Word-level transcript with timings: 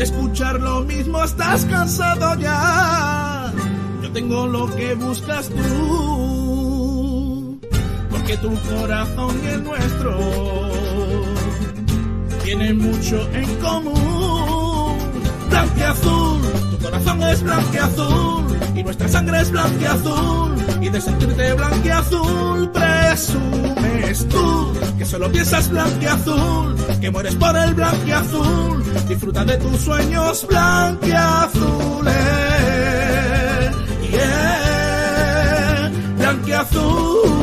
De 0.00 0.04
escuchar 0.04 0.58
lo 0.58 0.80
mismo 0.80 1.22
estás 1.22 1.66
cansado 1.66 2.34
ya. 2.40 3.52
Yo 4.02 4.10
tengo 4.12 4.46
lo 4.46 4.74
que 4.74 4.94
buscas 4.94 5.50
tú. 5.50 6.40
Porque 8.08 8.38
tu 8.38 8.48
corazón 8.62 9.38
y 9.44 9.48
el 9.48 9.62
nuestro 9.62 10.18
tienen 12.42 12.78
mucho 12.78 13.28
en 13.34 13.54
común. 13.56 14.96
Blanqueazul, 15.50 16.40
tu 16.70 16.78
corazón 16.78 17.22
es 17.24 17.42
blanqueazul 17.42 18.58
y 18.74 18.82
nuestra 18.82 19.06
sangre 19.06 19.42
es 19.42 19.50
blanqueazul. 19.50 20.54
Y 20.80 20.88
de 20.88 20.98
sentirte 20.98 21.52
blanqueazul 21.52 22.72
presumes 23.10 24.28
tú 24.28 24.72
que 24.96 25.04
solo 25.04 25.30
piensas 25.32 25.68
blanqueazul, 25.68 26.76
que 27.00 27.10
mueres 27.10 27.34
por 27.34 27.56
el 27.56 27.74
blanqueazul. 27.74 28.84
Disfruta 29.08 29.44
de 29.44 29.56
tus 29.56 29.80
sueños 29.80 30.46
blanqueazules. 30.46 32.14
Yeah, 34.12 35.90
blanqueazules. 36.18 37.39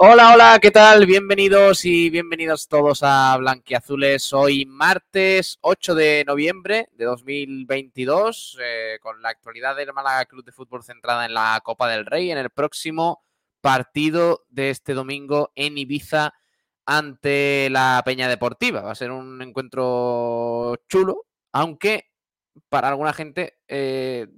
Hola, 0.00 0.32
hola, 0.32 0.60
¿qué 0.62 0.70
tal? 0.70 1.06
Bienvenidos 1.06 1.84
y 1.84 2.08
bienvenidos 2.08 2.68
todos 2.68 3.00
a 3.02 3.36
Blanquiazules. 3.36 4.32
Hoy 4.32 4.64
martes 4.64 5.58
8 5.60 5.96
de 5.96 6.24
noviembre 6.24 6.88
de 6.92 7.04
2022, 7.04 8.58
eh, 8.62 8.98
con 9.02 9.20
la 9.20 9.30
actualidad 9.30 9.74
del 9.74 9.92
Málaga 9.92 10.24
Club 10.26 10.44
de 10.44 10.52
Fútbol 10.52 10.84
centrada 10.84 11.26
en 11.26 11.34
la 11.34 11.60
Copa 11.64 11.88
del 11.88 12.06
Rey, 12.06 12.30
en 12.30 12.38
el 12.38 12.50
próximo 12.50 13.24
partido 13.60 14.44
de 14.50 14.70
este 14.70 14.94
domingo 14.94 15.50
en 15.56 15.76
Ibiza 15.76 16.32
ante 16.86 17.68
la 17.68 18.00
Peña 18.04 18.28
Deportiva. 18.28 18.82
Va 18.82 18.92
a 18.92 18.94
ser 18.94 19.10
un 19.10 19.42
encuentro 19.42 20.76
chulo, 20.88 21.26
aunque 21.50 22.04
para 22.68 22.86
alguna 22.86 23.12
gente 23.12 23.58
eh, 23.66 24.28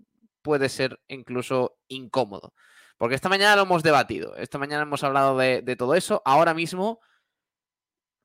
puede 0.40 0.70
ser 0.70 0.98
incluso 1.06 1.76
incómodo. 1.86 2.54
Porque 3.00 3.14
esta 3.14 3.30
mañana 3.30 3.56
lo 3.56 3.62
hemos 3.62 3.82
debatido, 3.82 4.36
esta 4.36 4.58
mañana 4.58 4.82
hemos 4.82 5.02
hablado 5.02 5.38
de, 5.38 5.74
todo 5.78 5.94
eso. 5.94 6.20
Ahora 6.26 6.52
mismo, 6.52 7.00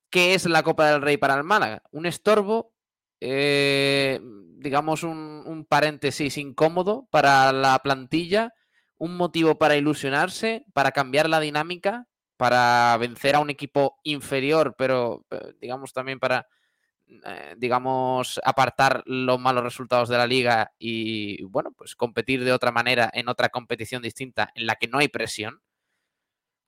¿qué 0.10 0.34
es 0.34 0.46
la 0.48 0.64
Copa 0.64 0.92
del 0.92 1.02
Rey 1.02 1.16
para 1.16 1.36
el 1.36 1.46
Málaga? 1.46 1.82
Un 1.92 2.06
estorbo, 2.06 2.74
eh, 3.22 4.20
digamos 4.58 5.04
un, 5.04 5.44
un, 5.46 5.64
paréntesis 5.64 6.38
incómodo 6.38 7.08
para 7.10 7.54
la 7.54 7.80
plantilla, 7.80 8.54
un 8.98 9.16
motivo 9.16 9.58
para 9.58 9.78
ilusionarse, 9.78 10.66
para 10.74 10.92
cambiar 10.92 11.30
la 11.30 11.40
dinámica, 11.40 12.10
para 12.36 12.98
vencer 12.98 13.36
a 13.36 13.40
un 13.40 13.52
equipo 13.52 14.02
inferior, 14.04 14.76
pero 14.78 15.26
eh, 15.32 15.54
digamos 15.62 15.94
también 15.94 16.20
para, 16.20 16.50
eh, 17.08 17.56
digamos, 17.58 18.40
apartar 18.44 19.04
los 19.06 19.40
malos 19.40 19.64
resultados 19.64 20.10
de 20.10 20.18
la 20.18 20.26
liga 20.26 20.74
y, 20.80 21.44
bueno, 21.44 21.72
pues 21.72 21.96
competir 21.96 22.44
de 22.44 22.52
otra 22.52 22.72
manera 22.72 23.10
en 23.14 23.30
otra 23.30 23.50
competición 23.50 24.02
distinta 24.02 24.52
en 24.56 24.66
la 24.66 24.76
que 24.76 24.88
no 24.88 24.98
hay 24.98 25.08
presión? 25.08 25.62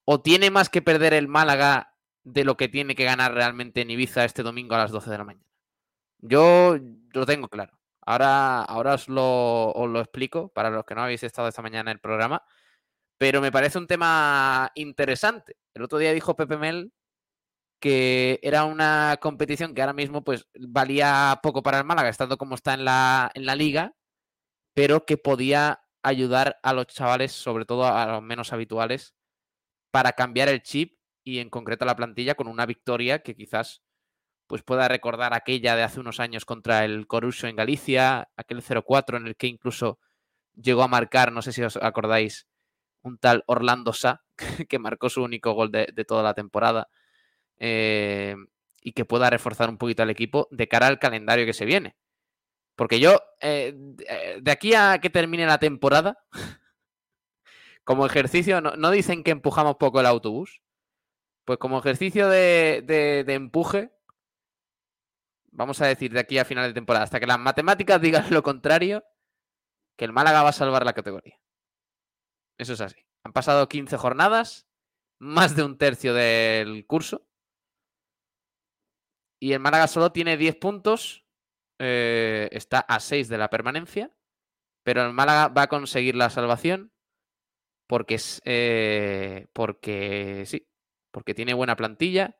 ¿O 0.05 0.21
tiene 0.21 0.51
más 0.51 0.69
que 0.69 0.81
perder 0.81 1.13
el 1.13 1.27
Málaga 1.27 1.95
de 2.23 2.43
lo 2.43 2.55
que 2.55 2.69
tiene 2.69 2.95
que 2.95 3.03
ganar 3.03 3.33
realmente 3.33 3.81
en 3.81 3.89
Ibiza 3.89 4.25
este 4.25 4.43
domingo 4.43 4.75
a 4.75 4.79
las 4.79 4.91
12 4.91 5.09
de 5.09 5.17
la 5.17 5.23
mañana? 5.23 5.45
Yo 6.19 6.77
lo 7.13 7.25
tengo 7.25 7.49
claro. 7.49 7.79
Ahora, 8.05 8.61
ahora 8.61 8.93
os, 8.93 9.09
lo, 9.09 9.71
os 9.71 9.89
lo 9.89 9.99
explico 9.99 10.49
para 10.49 10.69
los 10.69 10.85
que 10.85 10.95
no 10.95 11.01
habéis 11.03 11.23
estado 11.23 11.47
esta 11.47 11.61
mañana 11.61 11.91
en 11.91 11.95
el 11.95 11.99
programa, 11.99 12.43
pero 13.17 13.41
me 13.41 13.51
parece 13.51 13.77
un 13.79 13.87
tema 13.87 14.71
interesante. 14.75 15.57
El 15.73 15.83
otro 15.83 15.97
día 15.97 16.13
dijo 16.13 16.35
Pepe 16.35 16.57
Mel 16.57 16.93
que 17.79 18.39
era 18.43 18.65
una 18.65 19.17
competición 19.21 19.73
que 19.73 19.81
ahora 19.81 19.93
mismo 19.93 20.23
pues 20.23 20.47
valía 20.59 21.39
poco 21.43 21.63
para 21.63 21.79
el 21.79 21.85
Málaga, 21.85 22.09
estando 22.09 22.37
como 22.37 22.55
está 22.55 22.73
en 22.73 22.85
la, 22.85 23.31
en 23.33 23.45
la 23.45 23.55
liga, 23.55 23.93
pero 24.73 25.05
que 25.05 25.17
podía 25.17 25.81
ayudar 26.03 26.59
a 26.63 26.73
los 26.73 26.87
chavales, 26.87 27.31
sobre 27.33 27.65
todo 27.65 27.85
a 27.85 28.05
los 28.07 28.23
menos 28.23 28.53
habituales, 28.53 29.15
para 29.91 30.13
cambiar 30.13 30.49
el 30.49 30.63
chip 30.63 30.97
y 31.23 31.39
en 31.39 31.49
concreto 31.49 31.85
la 31.85 31.95
plantilla 31.95 32.35
con 32.35 32.47
una 32.47 32.65
victoria 32.65 33.19
que 33.23 33.35
quizás 33.35 33.83
pues 34.47 34.63
pueda 34.63 34.87
recordar 34.87 35.33
aquella 35.33 35.75
de 35.75 35.83
hace 35.83 35.99
unos 35.99 36.19
años 36.19 36.45
contra 36.45 36.85
el 36.85 37.05
Coruso 37.07 37.47
en 37.47 37.57
Galicia, 37.57 38.29
aquel 38.37 38.61
0-4 38.63 39.17
en 39.17 39.27
el 39.27 39.35
que 39.35 39.47
incluso 39.47 39.99
llegó 40.55 40.83
a 40.83 40.87
marcar, 40.87 41.31
no 41.33 41.41
sé 41.41 41.51
si 41.51 41.63
os 41.63 41.77
acordáis, 41.77 42.47
un 43.01 43.17
tal 43.17 43.43
Orlando 43.47 43.93
Sa, 43.93 44.23
que 44.69 44.79
marcó 44.79 45.09
su 45.09 45.23
único 45.23 45.53
gol 45.53 45.71
de, 45.71 45.89
de 45.93 46.05
toda 46.05 46.23
la 46.23 46.33
temporada 46.33 46.87
eh, 47.59 48.35
y 48.81 48.93
que 48.93 49.05
pueda 49.05 49.29
reforzar 49.29 49.69
un 49.69 49.77
poquito 49.77 50.03
al 50.03 50.09
equipo 50.09 50.47
de 50.51 50.67
cara 50.67 50.87
al 50.87 50.99
calendario 50.99 51.45
que 51.45 51.53
se 51.53 51.65
viene. 51.65 51.95
Porque 52.75 52.99
yo, 52.99 53.19
eh, 53.41 53.73
de 54.39 54.51
aquí 54.51 54.73
a 54.75 54.99
que 54.99 55.09
termine 55.09 55.45
la 55.45 55.57
temporada, 55.57 56.19
como 57.83 58.05
ejercicio, 58.05 58.61
no, 58.61 58.75
no, 58.75 58.91
dicen 58.91 59.23
que 59.23 59.31
empujamos 59.31 59.77
poco 59.77 59.99
el 59.99 60.05
autobús, 60.05 60.61
pues 61.43 61.57
como 61.59 61.79
ejercicio 61.79 62.29
de, 62.29 62.83
de, 62.85 63.23
de, 63.23 63.33
empuje, 63.33 63.91
vamos 65.51 65.81
a 65.81 65.87
decir 65.87 66.11
de 66.11 66.19
aquí 66.19 66.37
a 66.37 66.45
final 66.45 66.67
de 66.67 66.73
temporada, 66.73 67.05
hasta 67.05 67.19
que 67.19 67.27
las 67.27 67.39
matemáticas 67.39 67.99
digan 67.99 68.25
lo 68.31 68.43
contrario, 68.43 69.03
que 69.97 70.05
el 70.05 70.13
Málaga 70.13 70.43
va 70.43 70.49
a 70.49 70.53
salvar 70.53 70.85
la 70.85 70.93
categoría. 70.93 71.39
Eso 72.57 72.73
es 72.73 72.81
así. 72.81 72.97
Han 73.23 73.33
pasado 73.33 73.67
15 73.67 73.97
jornadas, 73.97 74.67
más 75.19 75.55
de 75.55 75.63
un 75.63 75.77
tercio 75.77 76.13
del 76.13 76.85
curso. 76.85 77.26
Y 79.39 79.53
el 79.53 79.59
Málaga 79.59 79.87
solo 79.87 80.11
tiene 80.11 80.37
10 80.37 80.55
puntos. 80.55 81.25
Eh, 81.79 82.49
está 82.51 82.79
a 82.79 82.99
6 82.99 83.29
de 83.29 83.37
la 83.37 83.49
permanencia. 83.49 84.11
Pero 84.83 85.05
el 85.05 85.13
Málaga 85.13 85.49
va 85.49 85.63
a 85.63 85.67
conseguir 85.67 86.15
la 86.15 86.29
salvación. 86.29 86.91
Porque 87.87 88.15
es. 88.15 88.41
Eh, 88.45 89.47
porque 89.53 90.43
sí. 90.45 90.67
Porque 91.11 91.33
tiene 91.33 91.53
buena 91.53 91.75
plantilla. 91.75 92.37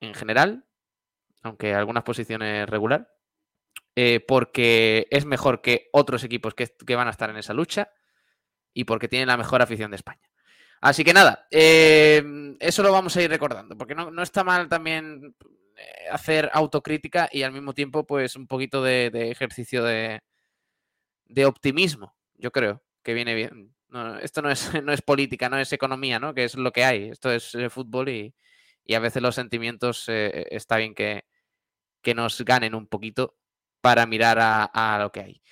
En 0.00 0.14
general. 0.14 0.66
Aunque 1.42 1.74
algunas 1.74 2.04
posiciones 2.04 2.68
regular. 2.68 3.12
Eh, 3.96 4.20
porque 4.20 5.06
es 5.10 5.24
mejor 5.24 5.62
que 5.62 5.88
otros 5.92 6.22
equipos 6.22 6.54
que, 6.54 6.66
que, 6.66 6.96
van 6.96 7.08
a 7.08 7.12
estar 7.12 7.30
en 7.30 7.38
esa 7.38 7.54
lucha. 7.54 7.90
Y 8.74 8.84
porque 8.84 9.08
tiene 9.08 9.26
la 9.26 9.36
mejor 9.36 9.62
afición 9.62 9.90
de 9.90 9.96
España. 9.96 10.25
Así 10.80 11.04
que 11.04 11.12
nada, 11.12 11.46
eh, 11.50 12.22
eso 12.60 12.82
lo 12.82 12.92
vamos 12.92 13.16
a 13.16 13.22
ir 13.22 13.30
recordando, 13.30 13.76
porque 13.76 13.94
no, 13.94 14.10
no, 14.10 14.22
está 14.22 14.44
mal 14.44 14.68
también 14.68 15.34
eh, 15.76 16.08
hacer 16.10 16.50
autocrítica 16.52 17.28
y 17.32 17.42
al 17.42 17.52
mismo 17.52 17.72
tiempo, 17.74 18.06
pues 18.06 18.36
un 18.36 18.46
poquito 18.46 18.82
de, 18.82 19.10
ejercicio 19.30 19.82
de, 19.84 20.20
de, 21.26 21.46
optimismo, 21.46 22.14
yo 22.34 22.52
creo 22.52 22.82
que 23.02 23.14
viene 23.14 23.34
bien. 23.34 23.74
Esto 24.20 24.42
no 24.42 24.50
es, 24.50 24.70
no 24.84 24.92
es, 24.92 25.02
política, 25.02 25.48
no 25.48 25.58
es 25.58 25.72
economía, 25.72 26.18
¿no? 26.18 26.34
Que 26.34 26.44
es 26.44 26.54
lo 26.56 26.72
que 26.72 26.84
hay. 26.84 27.08
Esto 27.08 27.32
es 27.32 27.54
eh, 27.54 27.70
fútbol 27.70 28.08
y, 28.10 28.34
y, 28.84 28.94
a 28.94 29.00
veces 29.00 29.22
los 29.22 29.34
sentimientos 29.34 30.06
está 30.08 30.76
bien 30.76 30.94
que, 30.94 31.24
que, 32.02 32.14
nos 32.14 32.40
ganen 32.42 32.74
un 32.74 32.86
poquito 32.86 33.36
para 33.80 34.06
mirar 34.06 34.38
a, 34.38 34.64
a 34.64 34.98
lo 34.98 35.10
que 35.12 35.20
hay. 35.20 35.42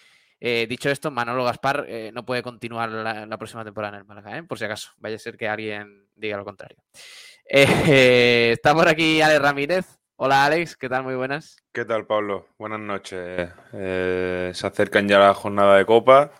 Eh, 0.46 0.66
dicho 0.66 0.90
esto, 0.90 1.10
Manolo 1.10 1.42
Gaspar 1.42 1.86
eh, 1.88 2.10
no 2.12 2.26
puede 2.26 2.42
continuar 2.42 2.90
la, 2.90 3.24
la, 3.24 3.38
próxima 3.38 3.64
temporada 3.64 3.94
en 3.94 4.00
el 4.00 4.06
Málaga, 4.06 4.36
¿eh? 4.36 4.42
por 4.42 4.58
si 4.58 4.66
acaso. 4.66 4.90
Vaya 4.98 5.16
a 5.16 5.18
ser 5.18 5.38
que 5.38 5.48
alguien 5.48 6.06
diga 6.14 6.36
lo 6.36 6.44
contrario. 6.44 6.76
Está 7.46 8.74
por 8.74 8.86
aquí 8.86 9.22
Alex 9.22 9.40
Ramírez. 9.40 9.86
Hola 10.16 10.44
Alex, 10.44 10.76
¿qué 10.76 10.90
tal? 10.90 11.02
Muy 11.02 11.14
buenas. 11.14 11.56
¿Qué 11.72 11.86
tal, 11.86 12.06
Pablo? 12.06 12.48
Buenas 12.58 12.78
noches. 12.78 13.52
Se 13.72 14.66
acercan 14.66 15.08
ya 15.08 15.18
la 15.18 15.32
jornada 15.32 15.78
de 15.78 15.86
Copa, 15.86 16.30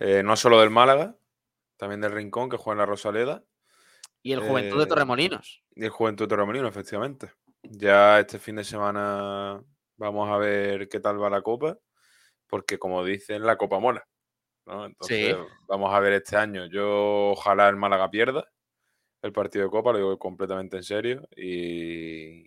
no 0.00 0.36
solo 0.36 0.60
del 0.60 0.68
Málaga, 0.68 1.16
también 1.78 2.02
del 2.02 2.12
Rincón, 2.12 2.50
que 2.50 2.58
juega 2.58 2.74
en 2.74 2.78
la 2.80 2.86
Rosaleda. 2.86 3.42
Y 4.20 4.32
el 4.32 4.40
Juventud 4.40 4.78
de 4.78 4.86
Torremolinos. 4.86 5.64
Y 5.74 5.84
el 5.84 5.90
Juventud 5.90 6.26
de 6.26 6.28
Torremolinos, 6.28 6.68
efectivamente. 6.68 7.30
Ya 7.62 8.20
este 8.20 8.38
fin 8.38 8.56
de 8.56 8.64
semana 8.64 9.64
vamos 9.96 10.30
a 10.30 10.36
ver 10.36 10.90
qué 10.90 11.00
tal 11.00 11.22
va 11.22 11.30
la 11.30 11.40
Copa 11.40 11.78
porque 12.46 12.78
como 12.78 13.04
dicen, 13.04 13.44
la 13.44 13.56
Copa 13.56 13.78
mola. 13.78 14.06
¿no? 14.66 14.86
Entonces, 14.86 15.34
sí. 15.34 15.54
vamos 15.66 15.92
a 15.94 16.00
ver 16.00 16.14
este 16.14 16.36
año. 16.36 16.66
Yo 16.66 17.30
ojalá 17.30 17.68
el 17.68 17.76
Málaga 17.76 18.10
pierda 18.10 18.50
el 19.22 19.32
partido 19.32 19.64
de 19.64 19.70
Copa, 19.70 19.92
lo 19.92 19.98
digo 19.98 20.18
completamente 20.18 20.76
en 20.76 20.82
serio, 20.82 21.26
y, 21.34 22.46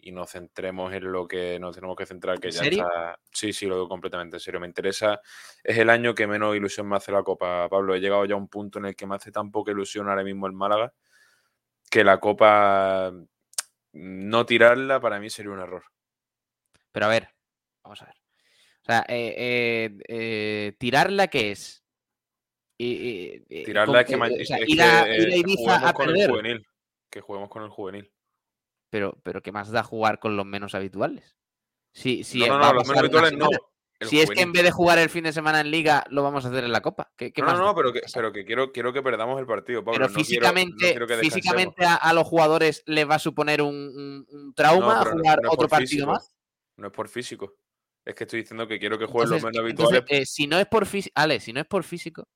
y 0.00 0.12
nos 0.12 0.30
centremos 0.30 0.92
en 0.92 1.10
lo 1.10 1.26
que 1.26 1.58
nos 1.58 1.74
tenemos 1.74 1.96
que 1.96 2.04
centrar, 2.04 2.38
que 2.38 2.50
ya 2.50 2.62
serio? 2.62 2.82
está. 2.82 3.18
Sí, 3.32 3.52
sí, 3.52 3.66
lo 3.66 3.76
digo 3.76 3.88
completamente 3.88 4.36
en 4.36 4.40
serio. 4.40 4.60
Me 4.60 4.66
interesa, 4.66 5.20
es 5.64 5.78
el 5.78 5.88
año 5.88 6.14
que 6.14 6.26
menos 6.26 6.54
ilusión 6.54 6.86
me 6.86 6.96
hace 6.96 7.12
la 7.12 7.22
Copa, 7.22 7.68
Pablo. 7.68 7.94
He 7.94 8.00
llegado 8.00 8.24
ya 8.26 8.34
a 8.34 8.38
un 8.38 8.48
punto 8.48 8.78
en 8.78 8.86
el 8.86 8.96
que 8.96 9.06
me 9.06 9.14
hace 9.14 9.32
tan 9.32 9.50
poca 9.50 9.72
ilusión 9.72 10.08
ahora 10.08 10.22
mismo 10.22 10.46
el 10.46 10.52
Málaga, 10.52 10.92
que 11.90 12.04
la 12.04 12.20
Copa 12.20 13.12
no 13.92 14.46
tirarla 14.46 15.00
para 15.00 15.18
mí 15.18 15.30
sería 15.30 15.52
un 15.52 15.60
error. 15.60 15.84
Pero 16.92 17.06
a 17.06 17.08
ver, 17.08 17.30
vamos 17.82 18.02
a 18.02 18.06
ver. 18.06 18.17
O 18.88 18.90
sea, 18.90 19.04
eh, 19.06 19.34
eh, 19.36 19.98
eh, 20.08 20.72
¿tirarla 20.78 21.28
qué 21.28 21.50
es? 21.50 21.84
tirarla 22.78 24.00
es 24.00 24.06
que, 24.06 24.16
o 24.16 24.44
sea, 24.46 24.60
ir, 24.66 24.80
a, 24.80 25.14
ir 25.14 25.28
a 25.30 25.36
Ibiza 25.36 25.88
a 25.88 25.92
con 25.92 26.06
perder. 26.06 26.22
el 26.22 26.30
juvenil. 26.30 26.66
Que 27.10 27.20
juguemos 27.20 27.50
con 27.50 27.64
el 27.64 27.68
juvenil. 27.68 28.10
pero, 28.88 29.18
pero 29.22 29.42
¿qué 29.42 29.52
más 29.52 29.70
da 29.70 29.82
jugar 29.82 30.18
con 30.18 30.38
los 30.38 30.46
menos 30.46 30.74
habituales? 30.74 31.36
Si, 31.92 32.24
si 32.24 32.38
no, 32.46 32.58
no, 32.58 32.72
los 32.72 32.88
menos 32.88 33.00
habituales 33.00 33.32
no. 33.34 33.48
si 34.00 34.20
es 34.20 34.30
que 34.30 34.40
en 34.40 34.52
vez 34.52 34.62
de 34.62 34.70
jugar 34.70 34.98
el 34.98 35.10
fin 35.10 35.24
de 35.24 35.34
semana 35.34 35.60
en 35.60 35.70
liga, 35.70 36.04
lo 36.08 36.22
vamos 36.22 36.46
a 36.46 36.48
hacer 36.48 36.64
en 36.64 36.72
la 36.72 36.80
Copa. 36.80 37.12
¿Qué, 37.14 37.30
no, 37.36 37.58
no, 37.58 37.74
pero 37.74 37.92
que, 37.92 38.00
pero 38.14 38.32
que 38.32 38.46
quiero, 38.46 38.72
quiero 38.72 38.94
que 38.94 39.02
perdamos 39.02 39.38
el 39.38 39.46
partido, 39.46 39.84
Pablo. 39.84 39.98
Pero 39.98 40.14
físicamente, 40.14 40.98
físicamente 41.20 41.84
a, 41.84 42.12
los 42.14 42.26
jugadores 42.26 42.84
les 42.86 43.06
va 43.06 43.16
a 43.16 43.18
suponer 43.18 43.60
un, 43.60 44.54
trauma 44.56 45.04
jugar 45.04 45.40
otro 45.46 45.68
partido 45.68 46.06
más. 46.06 46.34
No 46.78 46.86
es 46.86 46.92
por 46.92 47.08
físico. 47.08 47.54
Es 48.08 48.14
que 48.14 48.24
estoy 48.24 48.40
diciendo 48.40 48.66
que 48.66 48.78
quiero 48.78 48.98
que 48.98 49.04
jueguen 49.04 49.32
los 49.32 49.44
menos 49.44 49.58
habituales. 49.58 50.02
Eh, 50.08 50.24
si 50.24 50.46
no 50.46 50.58
es 50.58 50.64
por 50.64 50.86
físico, 50.86 51.12
Ale, 51.14 51.40
si 51.40 51.52
no 51.52 51.60
es 51.60 51.66
por 51.66 51.84
físico, 51.84 52.26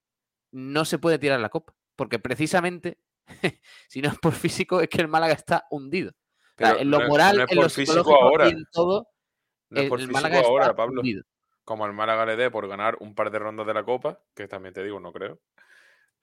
no 0.50 0.84
se 0.84 0.98
puede 0.98 1.18
tirar 1.18 1.40
la 1.40 1.48
copa. 1.48 1.74
Porque 1.96 2.18
precisamente, 2.18 2.98
si 3.88 4.02
no 4.02 4.10
es 4.10 4.18
por 4.18 4.34
físico, 4.34 4.82
es 4.82 4.90
que 4.90 5.00
el 5.00 5.08
Málaga 5.08 5.32
está 5.32 5.66
hundido. 5.70 6.12
en 6.58 6.90
lo 6.90 7.00
moral, 7.08 7.46
en 7.48 7.56
lo 7.56 7.70
físico 7.70 8.14
ahora. 8.14 8.48
en 8.48 8.66
todo, 8.70 9.08
no 9.70 9.80
es 9.80 9.88
por 9.88 9.98
el, 9.98 10.08
Málaga 10.08 10.40
ahora, 10.40 10.76
Pablo. 10.76 11.00
Como 11.64 11.86
el 11.86 11.94
Málaga 11.94 12.26
le 12.26 12.36
dé 12.36 12.50
por 12.50 12.68
ganar 12.68 12.98
un 13.00 13.14
par 13.14 13.30
de 13.30 13.38
rondas 13.38 13.66
de 13.66 13.72
la 13.72 13.82
copa, 13.82 14.22
que 14.34 14.48
también 14.48 14.74
te 14.74 14.84
digo, 14.84 15.00
no 15.00 15.10
creo. 15.10 15.40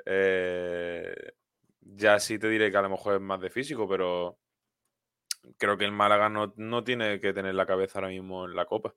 Eh, 0.05 1.15
ya 1.81 2.19
sí 2.19 2.37
te 2.37 2.49
diré 2.49 2.69
que 2.69 2.77
a 2.77 2.83
lo 2.83 2.91
mejor 2.91 3.15
es 3.15 3.21
más 3.21 3.41
de 3.41 3.49
físico, 3.49 3.89
pero 3.89 4.37
creo 5.57 5.75
que 5.75 5.85
el 5.85 5.91
Málaga 5.91 6.29
no, 6.29 6.53
no 6.55 6.83
tiene 6.83 7.19
que 7.19 7.33
tener 7.33 7.55
la 7.55 7.65
cabeza 7.65 7.97
ahora 7.97 8.09
mismo 8.09 8.45
en 8.45 8.55
la 8.55 8.65
copa. 8.65 8.93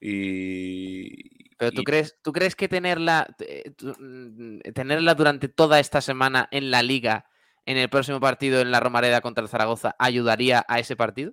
Y, 0.00 1.54
Pero 1.56 1.72
tú 1.72 1.82
crees, 1.84 2.18
¿tú 2.22 2.32
crees 2.32 2.54
que 2.54 2.68
tenerla, 2.68 3.26
eh, 3.40 3.72
mm, 3.80 4.60
tenerla 4.74 5.14
durante 5.14 5.48
toda 5.48 5.80
esta 5.80 6.00
semana 6.00 6.48
en 6.50 6.70
la 6.70 6.82
liga, 6.82 7.26
en 7.64 7.76
el 7.76 7.88
próximo 7.88 8.20
partido 8.20 8.60
en 8.60 8.70
la 8.70 8.80
Romareda 8.80 9.20
contra 9.20 9.42
el 9.42 9.48
Zaragoza, 9.48 9.94
ayudaría 9.98 10.64
a 10.68 10.78
ese 10.78 10.96
partido? 10.96 11.32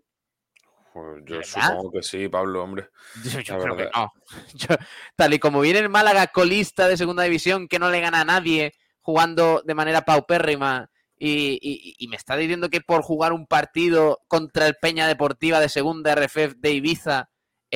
Pues 0.93 1.23
yo 1.25 1.41
supongo 1.41 1.91
que 1.91 2.03
sí, 2.03 2.29
Pablo, 2.29 2.63
hombre. 2.63 2.89
Yo, 3.43 3.57
creo 3.57 3.75
que 3.75 3.89
no. 3.95 4.13
tal 5.15 5.33
y 5.33 5.39
como 5.39 5.61
viene 5.61 5.79
el 5.79 5.89
Málaga 5.89 6.27
colista 6.27 6.87
de 6.87 6.97
segunda 6.97 7.23
división, 7.23 7.67
que 7.67 7.79
no 7.79 7.89
le 7.89 7.99
gana 7.99 8.21
a 8.21 8.25
nadie, 8.25 8.73
jugando 9.01 9.63
de 9.65 9.73
manera 9.73 10.03
paupérrima, 10.03 10.91
y, 11.17 11.95
y, 11.97 12.07
me 12.09 12.17
está 12.17 12.35
diciendo 12.35 12.69
que 12.69 12.81
por 12.81 13.01
jugar 13.01 13.31
un 13.31 13.47
partido 13.47 14.19
contra 14.27 14.67
el 14.67 14.75
Peña 14.75 15.07
Deportiva 15.07 15.61
de 15.61 15.69
segunda 15.69 16.13
RFF 16.15 16.55
de 16.57 16.71
Ibiza 16.71 17.29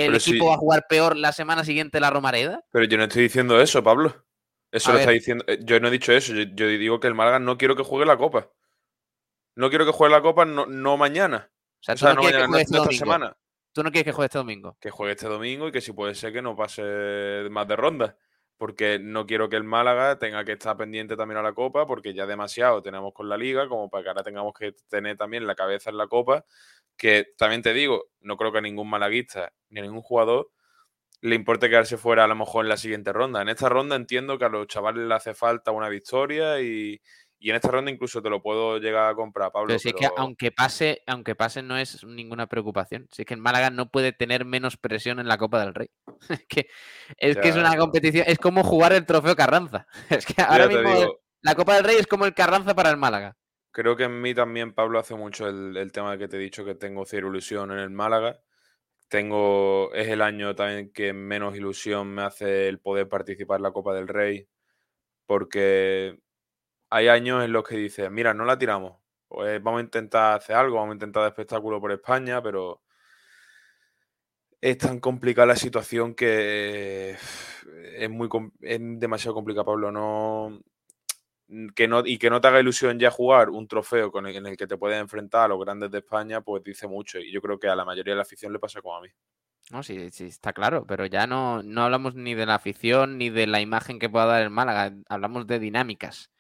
el 0.06 0.16
equipo 0.16 0.48
va 0.48 0.54
a 0.56 0.58
jugar 0.58 0.86
peor 0.88 1.18
la 1.18 1.32
semana 1.32 1.64
siguiente 1.64 2.00
la 2.00 2.10
Romareda. 2.10 2.64
Pero 2.72 2.86
yo 2.86 2.98
no 2.98 3.06
estoy 3.06 3.24
diciendo 3.24 3.60
eso, 3.60 3.84
Pablo. 3.84 4.16
Eso 4.72 4.92
lo 4.92 5.00
está 5.00 5.12
diciendo. 5.12 5.44
Eh, 5.48 5.60
yo 5.64 5.80
no 5.80 5.88
he 5.88 5.92
dicho 5.92 6.12
eso. 6.12 6.34
Yo, 6.34 6.68
digo 6.68 7.00
que 7.00 7.08
el 7.08 7.16
Málaga 7.16 7.40
no 7.40 7.58
quiero 7.58 7.76
que 7.76 7.84
juegue 7.84 8.06
la 8.06 8.18
Copa. 8.18 8.52
No 9.56 9.70
quiero 9.70 9.86
que 9.86 9.92
juegue 9.92 10.14
la 10.14 10.22
Copa 10.22 10.46
no, 10.46 10.98
mañana. 10.98 11.52
O 11.80 11.96
sea, 11.96 12.14
no, 12.14 12.22
mañana, 12.22 12.48
no 12.48 12.58
este 12.58 12.78
esta 12.78 12.92
semana. 12.92 13.38
Tú 13.72 13.84
no 13.84 13.92
quieres 13.92 14.06
que 14.06 14.12
juegue 14.12 14.28
este 14.28 14.38
domingo. 14.38 14.78
Que 14.80 14.90
juegue 14.92 15.14
este 15.14 15.28
domingo 15.28 15.68
y 15.68 15.72
que 15.72 15.82
si 15.82 15.94
puede 15.94 16.16
ser 16.16 16.34
que 16.34 16.42
no 16.42 16.56
pase 16.56 17.48
más 17.50 17.68
de 17.68 17.76
ronda. 17.76 18.18
Porque 18.58 19.00
no 19.00 19.28
quiero 19.28 19.50
que 19.50 19.56
el 19.56 19.64
Málaga 19.64 20.18
tenga 20.18 20.44
que 20.44 20.54
estar 20.54 20.76
pendiente 20.78 21.16
también 21.16 21.38
a 21.38 21.44
la 21.44 21.54
Copa, 21.54 21.86
porque 21.86 22.14
ya 22.14 22.26
demasiado 22.26 22.82
tenemos 22.82 23.14
con 23.14 23.30
la 23.30 23.38
Liga, 23.38 23.68
como 23.70 23.90
para 23.90 24.04
que 24.04 24.10
ahora 24.10 24.24
tengamos 24.24 24.54
que 24.58 24.74
tener 24.90 25.16
también 25.18 25.46
la 25.46 25.56
cabeza 25.56 25.90
en 25.90 25.98
la 25.98 26.08
Copa 26.08 26.44
que 26.98 27.28
también 27.38 27.62
te 27.62 27.74
digo, 27.74 28.08
no 28.22 28.38
creo 28.38 28.52
que 28.52 28.58
a 28.58 28.62
ningún 28.62 28.90
malaguista 28.90 29.54
ni 29.70 29.80
a 29.80 29.84
ningún 29.84 30.02
jugador 30.02 30.50
le 31.22 31.36
importe 31.36 31.70
quedarse 31.70 31.98
fuera 31.98 32.26
a 32.26 32.28
lo 32.28 32.36
mejor 32.36 32.66
en 32.66 32.70
la 32.70 32.78
siguiente 32.78 33.14
ronda. 33.14 33.42
En 33.42 33.50
esta 33.50 33.70
ronda 33.70 33.96
entiendo 33.96 34.38
que 34.38 34.46
a 34.46 34.50
los 34.50 34.68
chavales 34.68 35.08
le 35.08 35.14
hace 35.14 35.34
falta 35.34 35.72
una 35.72 35.90
victoria 35.90 36.62
y, 36.62 37.02
en 37.40 37.56
esta 37.56 37.70
ronda 37.70 37.92
incluso 37.92 38.22
te 38.22 38.30
lo 38.30 38.42
puedo 38.42 38.80
llegar 38.80 39.10
a 39.10 39.16
comprar, 39.16 39.52
Pablo. 39.52 39.68
Pero 39.68 39.80
si 39.80 39.90
es 39.90 39.96
que 39.96 40.08
aunque 40.18 40.52
pase, 40.52 41.04
aunque 41.06 41.36
pase 41.36 41.62
no 41.62 41.78
es 41.78 42.04
ninguna 42.04 42.48
preocupación. 42.48 43.08
Si 43.12 43.22
es 43.22 43.26
que 43.26 43.36
en 43.36 43.40
Málaga 43.40 43.70
no 43.70 43.92
puede 43.92 44.12
tener 44.12 44.46
menos 44.46 44.78
presión 44.78 45.20
en 45.20 45.28
la 45.28 45.38
Copa 45.38 45.60
del 45.60 45.74
Rey. 45.74 45.90
es 46.30 46.46
que 46.48 46.68
es, 47.18 47.38
que 47.38 47.50
es 47.50 47.56
una 47.56 47.76
competición, 47.78 48.26
es 48.28 48.40
como 48.40 48.64
jugar 48.64 48.94
el 48.94 49.06
trofeo 49.06 49.36
Carranza. 49.36 49.88
Es 50.10 50.26
que 50.26 50.42
ahora 50.42 50.68
mismo 50.68 51.20
la 51.42 51.56
Copa 51.56 51.76
del 51.76 51.84
Rey 51.84 51.98
es 51.98 52.08
como 52.08 52.26
el 52.26 52.34
Carranza 52.34 52.76
para 52.76 52.90
el 52.90 52.98
Málaga. 52.98 53.38
Creo 53.72 53.96
que 53.96 54.06
en 54.06 54.22
mí 54.22 54.34
también, 54.34 54.74
Pablo, 54.74 54.98
hace 55.00 55.14
mucho 55.14 55.48
el, 55.48 55.92
tema 55.92 56.18
que 56.18 56.28
te 56.28 56.38
he 56.38 56.40
dicho 56.40 56.66
que 56.66 56.74
tengo 56.74 57.06
cero 57.06 57.30
ilusión 57.30 57.72
en 57.72 57.78
el 57.78 57.92
Málaga. 57.92 58.40
Tengo, 59.08 59.94
es 59.94 60.08
el 60.08 60.22
año 60.22 60.56
también 60.56 60.92
que 60.92 61.14
menos 61.14 61.56
ilusión 61.56 62.08
me 62.08 62.24
hace 62.24 62.68
el 62.68 62.80
poder 62.80 63.08
participar 63.08 63.58
en 63.58 63.64
la 63.64 63.72
Copa 63.72 63.94
del 63.94 64.08
Rey, 64.08 64.48
porque 65.28 66.18
hay 66.90 67.08
años 67.08 67.44
en 67.44 67.52
los 67.52 67.64
que 67.64 67.78
dices, 67.78 68.10
mira, 68.12 68.34
no 68.34 68.46
la 68.46 68.58
tiramos, 68.58 68.98
pues 69.28 69.62
vamos 69.62 69.80
a 69.80 69.84
intentar 69.84 70.38
hacer 70.38 70.56
algo, 70.56 70.78
vamos 70.78 70.92
a 70.92 70.96
intentar 70.96 71.24
dar 71.24 71.32
espectáculo 71.32 71.80
por 71.82 71.92
España, 71.92 72.42
pero 72.42 72.82
es 74.62 74.78
tan 74.78 75.00
complicada 75.00 75.48
la 75.48 75.56
situación 75.56 76.16
que 76.16 77.16
es 77.98 78.10
muy 78.10 78.30
es 78.62 78.80
demasiado 78.82 79.36
complicado, 79.36 79.66
Pablo. 79.66 79.92
No, 79.92 80.60
que 81.76 81.88
no, 81.88 82.04
y 82.06 82.18
que 82.18 82.30
no 82.30 82.42
te 82.42 82.48
haga 82.48 82.60
ilusión 82.60 83.00
ya 83.00 83.10
jugar 83.10 83.50
un 83.50 83.68
trofeo 83.68 84.12
con 84.12 84.28
el, 84.28 84.36
en 84.36 84.48
el 84.48 84.58
que 84.58 84.68
te 84.68 84.78
puedes 84.78 85.00
enfrentar 85.00 85.46
a 85.46 85.48
los 85.48 85.60
grandes 85.60 85.92
de 85.92 86.00
España, 86.00 86.42
pues 86.42 86.64
dice 86.64 86.88
mucho. 86.88 87.20
Y 87.20 87.32
yo 87.32 87.42
creo 87.42 87.60
que 87.60 87.68
a 87.68 87.76
la 87.76 87.86
mayoría 87.86 88.14
de 88.14 88.18
la 88.18 88.24
afición 88.24 88.52
le 88.52 88.60
pasa 88.60 88.82
como 88.82 88.98
a 88.98 89.02
mí. 89.02 89.10
No, 89.72 89.84
sí, 89.84 90.12
sí, 90.12 90.26
está 90.26 90.54
claro, 90.54 90.86
pero 90.88 91.06
ya 91.06 91.28
no, 91.28 91.62
no 91.62 91.84
hablamos 91.84 92.16
ni 92.16 92.36
de 92.36 92.46
la 92.46 92.56
afición 92.56 93.18
ni 93.18 93.30
de 93.30 93.48
la 93.48 93.60
imagen 93.60 94.00
que 94.00 94.10
pueda 94.10 94.26
dar 94.26 94.42
el 94.42 94.50
Málaga, 94.50 94.94
hablamos 95.10 95.46
de 95.46 95.60
dinámicas. 95.60 96.32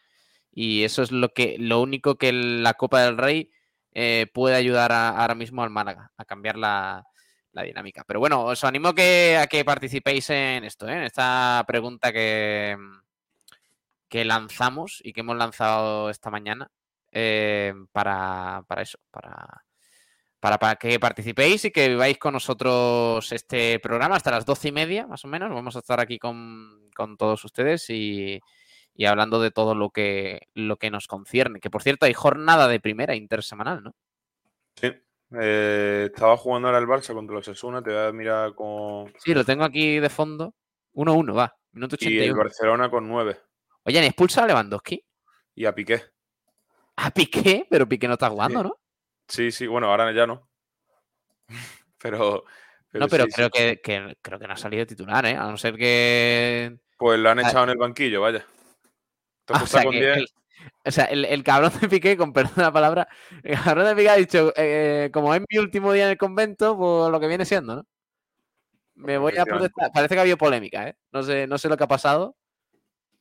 Y 0.59 0.83
eso 0.83 1.03
es 1.03 1.11
lo 1.11 1.29
que, 1.33 1.55
lo 1.59 1.79
único 1.79 2.15
que 2.15 2.33
la 2.33 2.73
Copa 2.73 3.03
del 3.03 3.19
Rey 3.19 3.51
eh, 3.93 4.25
puede 4.33 4.55
ayudar 4.55 4.91
ahora 4.91 5.35
mismo 5.35 5.61
al 5.61 5.69
Málaga, 5.69 6.11
a 6.17 6.25
cambiar 6.25 6.57
la, 6.57 7.05
la 7.51 7.61
dinámica. 7.61 8.03
Pero 8.07 8.19
bueno, 8.19 8.43
os 8.43 8.63
animo 8.63 8.95
que, 8.95 9.37
a 9.39 9.45
que 9.45 9.63
participéis 9.63 10.31
en 10.31 10.63
esto, 10.63 10.89
¿eh? 10.89 10.93
en 10.93 11.03
esta 11.03 11.63
pregunta 11.67 12.11
que, 12.11 12.75
que 14.09 14.25
lanzamos 14.25 14.99
y 15.03 15.13
que 15.13 15.19
hemos 15.19 15.37
lanzado 15.37 16.09
esta 16.09 16.31
mañana 16.31 16.71
eh, 17.11 17.75
para, 17.91 18.65
eso, 18.81 18.97
para, 19.11 19.63
para, 20.39 20.75
que 20.77 20.99
participéis 20.99 21.65
y 21.65 21.71
que 21.71 21.89
viváis 21.89 22.17
con 22.17 22.33
nosotros 22.33 23.31
este 23.31 23.79
programa 23.79 24.15
hasta 24.15 24.31
las 24.31 24.43
doce 24.43 24.69
y 24.69 24.71
media, 24.71 25.05
más 25.05 25.23
o 25.23 25.27
menos. 25.27 25.53
Vamos 25.53 25.75
a 25.75 25.79
estar 25.79 25.99
aquí 25.99 26.17
con, 26.17 26.89
todos 27.19 27.45
ustedes 27.45 27.87
y, 27.91 28.39
hablando 29.05 29.39
de 29.39 29.51
todo 29.51 29.75
lo 29.75 29.89
que, 29.91 30.47
lo 30.53 30.77
que 30.77 30.89
nos 30.89 31.07
concierne. 31.07 31.59
Que 31.59 31.69
por 31.69 31.83
cierto, 31.83 32.05
hay 32.05 32.13
jornada 32.13 32.67
de 32.67 32.79
primera 32.79 33.15
intersemanal, 33.15 33.83
¿no? 33.83 33.95
Sí. 34.75 34.91
Eh, 35.39 36.09
estaba 36.11 36.37
jugando 36.37 36.69
ahora 36.69 36.79
el 36.79 36.87
Barça 36.87 37.13
contra 37.13 37.35
los 37.35 37.45
Sesuna, 37.45 37.83
te 37.83 37.91
voy 37.91 37.99
a 37.99 38.11
mirar 38.11 38.55
con. 38.55 39.13
Sí, 39.19 39.33
lo 39.33 39.43
tengo 39.43 39.63
aquí 39.63 39.99
de 39.99 40.09
fondo. 40.09 40.53
1-1, 40.93 41.35
va. 41.35 41.55
Minuto 41.73 41.95
81. 41.95 42.25
Y 42.25 42.27
el 42.27 42.35
Barcelona 42.35 42.89
con 42.89 43.07
9. 43.07 43.37
Oye, 43.83 43.99
¿han 43.99 44.05
expulsado 44.05 44.45
a 44.45 44.47
Lewandowski? 44.47 45.03
Y 45.53 45.65
a 45.65 45.75
Piqué. 45.75 46.01
¿A 46.95 47.11
Piqué? 47.11 47.67
Pero 47.69 47.87
Piqué 47.87 48.07
no 48.07 48.13
está 48.13 48.29
jugando, 48.29 48.63
¿no? 48.63 48.79
Sí, 49.27 49.51
sí, 49.51 49.67
bueno, 49.67 49.87
ahora 49.87 50.11
ya 50.11 50.25
no. 50.25 50.49
pero, 52.01 52.45
No, 52.93 53.07
pero 53.07 53.27
creo, 53.27 53.49
Que, 53.49 53.79
creo 54.21 54.39
que 54.39 54.47
no 54.47 54.53
ha 54.53 54.57
salido 54.57 54.85
titular, 54.85 55.25
¿eh? 55.25 55.35
A 55.35 55.51
no 55.51 55.57
ser 55.57 55.75
que. 55.75 56.77
Pues 56.97 57.19
lo 57.19 57.29
han 57.29 57.39
echado 57.39 57.65
en 57.65 57.69
el 57.71 57.77
banquillo, 57.77 58.21
vaya. 58.21 58.45
Ah, 59.49 59.63
o, 59.63 59.67
sea, 59.67 59.81
el, 59.83 60.27
o 60.85 60.91
sea, 60.91 61.05
el, 61.05 61.43
cabrón 61.43 61.71
de 61.79 61.87
Piqué, 61.87 62.17
con 62.17 62.33
perdón 62.33 62.53
la 62.57 62.71
palabra, 62.71 63.07
el 63.43 63.59
cabrón 63.61 63.85
de 63.85 63.95
Piqué 63.95 64.09
ha 64.09 64.15
dicho, 64.15 64.53
eh, 64.55 65.09
como 65.13 65.33
es 65.33 65.41
mi 65.49 65.57
último 65.57 65.93
día 65.93 66.05
en 66.05 66.11
el 66.11 66.17
convento, 66.17 66.77
pues 66.77 67.11
lo 67.11 67.19
que 67.19 67.27
viene 67.27 67.45
siendo, 67.45 67.77
¿no? 67.77 67.87
Me 68.95 69.17
voy 69.17 69.37
a 69.37 69.45
protestar. 69.45 69.91
Parece 69.93 70.15
que 70.15 70.19
ha 70.19 70.21
habido 70.21 70.37
polémica, 70.37 70.87
¿eh? 70.87 70.97
No 71.11 71.21
sé, 71.21 71.45
no 71.45 71.57
sé 71.57 71.69
lo 71.69 71.77
que 71.77 71.83
ha 71.83 71.87
pasado, 71.87 72.35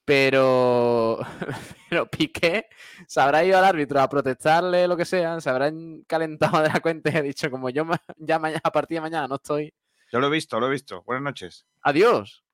pero, 0.06 1.18
pero 1.90 2.06
Piqué 2.06 2.66
se 3.06 3.20
habrá 3.20 3.44
ido 3.44 3.58
al 3.58 3.64
árbitro 3.64 4.00
a 4.00 4.08
protestarle 4.08 4.88
lo 4.88 4.96
que 4.96 5.04
sea, 5.04 5.40
se 5.40 5.50
habrá 5.50 5.70
calentado 6.06 6.62
de 6.62 6.68
la 6.68 6.80
cuenta 6.80 7.10
y 7.10 7.16
ha 7.16 7.22
dicho, 7.22 7.50
como 7.50 7.68
yo 7.68 7.84
ya 8.16 8.38
mañana, 8.38 8.60
a 8.64 8.72
partir 8.72 8.96
de 8.96 9.02
mañana 9.02 9.28
no 9.28 9.34
estoy. 9.34 9.74
Yo 10.10 10.20
lo 10.20 10.28
he 10.28 10.30
visto, 10.30 10.58
lo 10.60 10.68
he 10.68 10.70
visto. 10.70 11.02
Buenas 11.02 11.24
noches. 11.24 11.66
Adiós. 11.82 12.44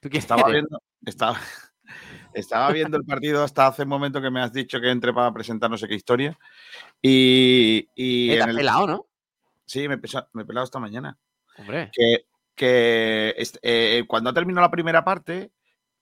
¿Tú 0.00 0.08
estaba 0.12 0.48
viendo, 0.48 0.80
estaba, 1.04 1.38
estaba 2.40 2.70
viendo 2.72 2.96
el 2.96 3.04
partido 3.04 3.42
hasta 3.42 3.66
hace 3.66 3.82
un 3.82 3.88
momento 3.88 4.20
que 4.20 4.30
me 4.30 4.40
has 4.40 4.52
dicho 4.52 4.80
que 4.80 4.90
entre 4.90 5.12
para 5.12 5.32
presentar 5.32 5.70
no 5.70 5.78
sé 5.78 5.88
qué 5.88 5.94
historia. 5.94 6.38
Y. 7.02 7.88
y 7.94 8.30
en 8.32 8.48
el... 8.50 8.56
pelado, 8.56 8.86
¿no? 8.86 9.06
Sí, 9.64 9.86
me 9.88 9.94
he, 9.94 9.98
pelado 9.98 10.64
esta 10.64 10.78
mañana. 10.78 11.18
Hombre. 11.58 11.90
Que, 11.92 12.26
que 12.54 13.34
eh, 13.62 14.04
cuando 14.06 14.30
ha 14.30 14.34
terminado 14.34 14.66
la 14.66 14.70
primera 14.70 15.04
parte, 15.04 15.52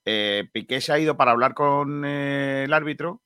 eh, 0.09 0.49
Piqué 0.52 0.81
se 0.81 0.93
ha 0.93 1.00
ido 1.00 1.16
para 1.16 1.33
hablar 1.33 1.52
con 1.52 2.05
eh, 2.05 2.62
el 2.64 2.73
árbitro 2.73 3.23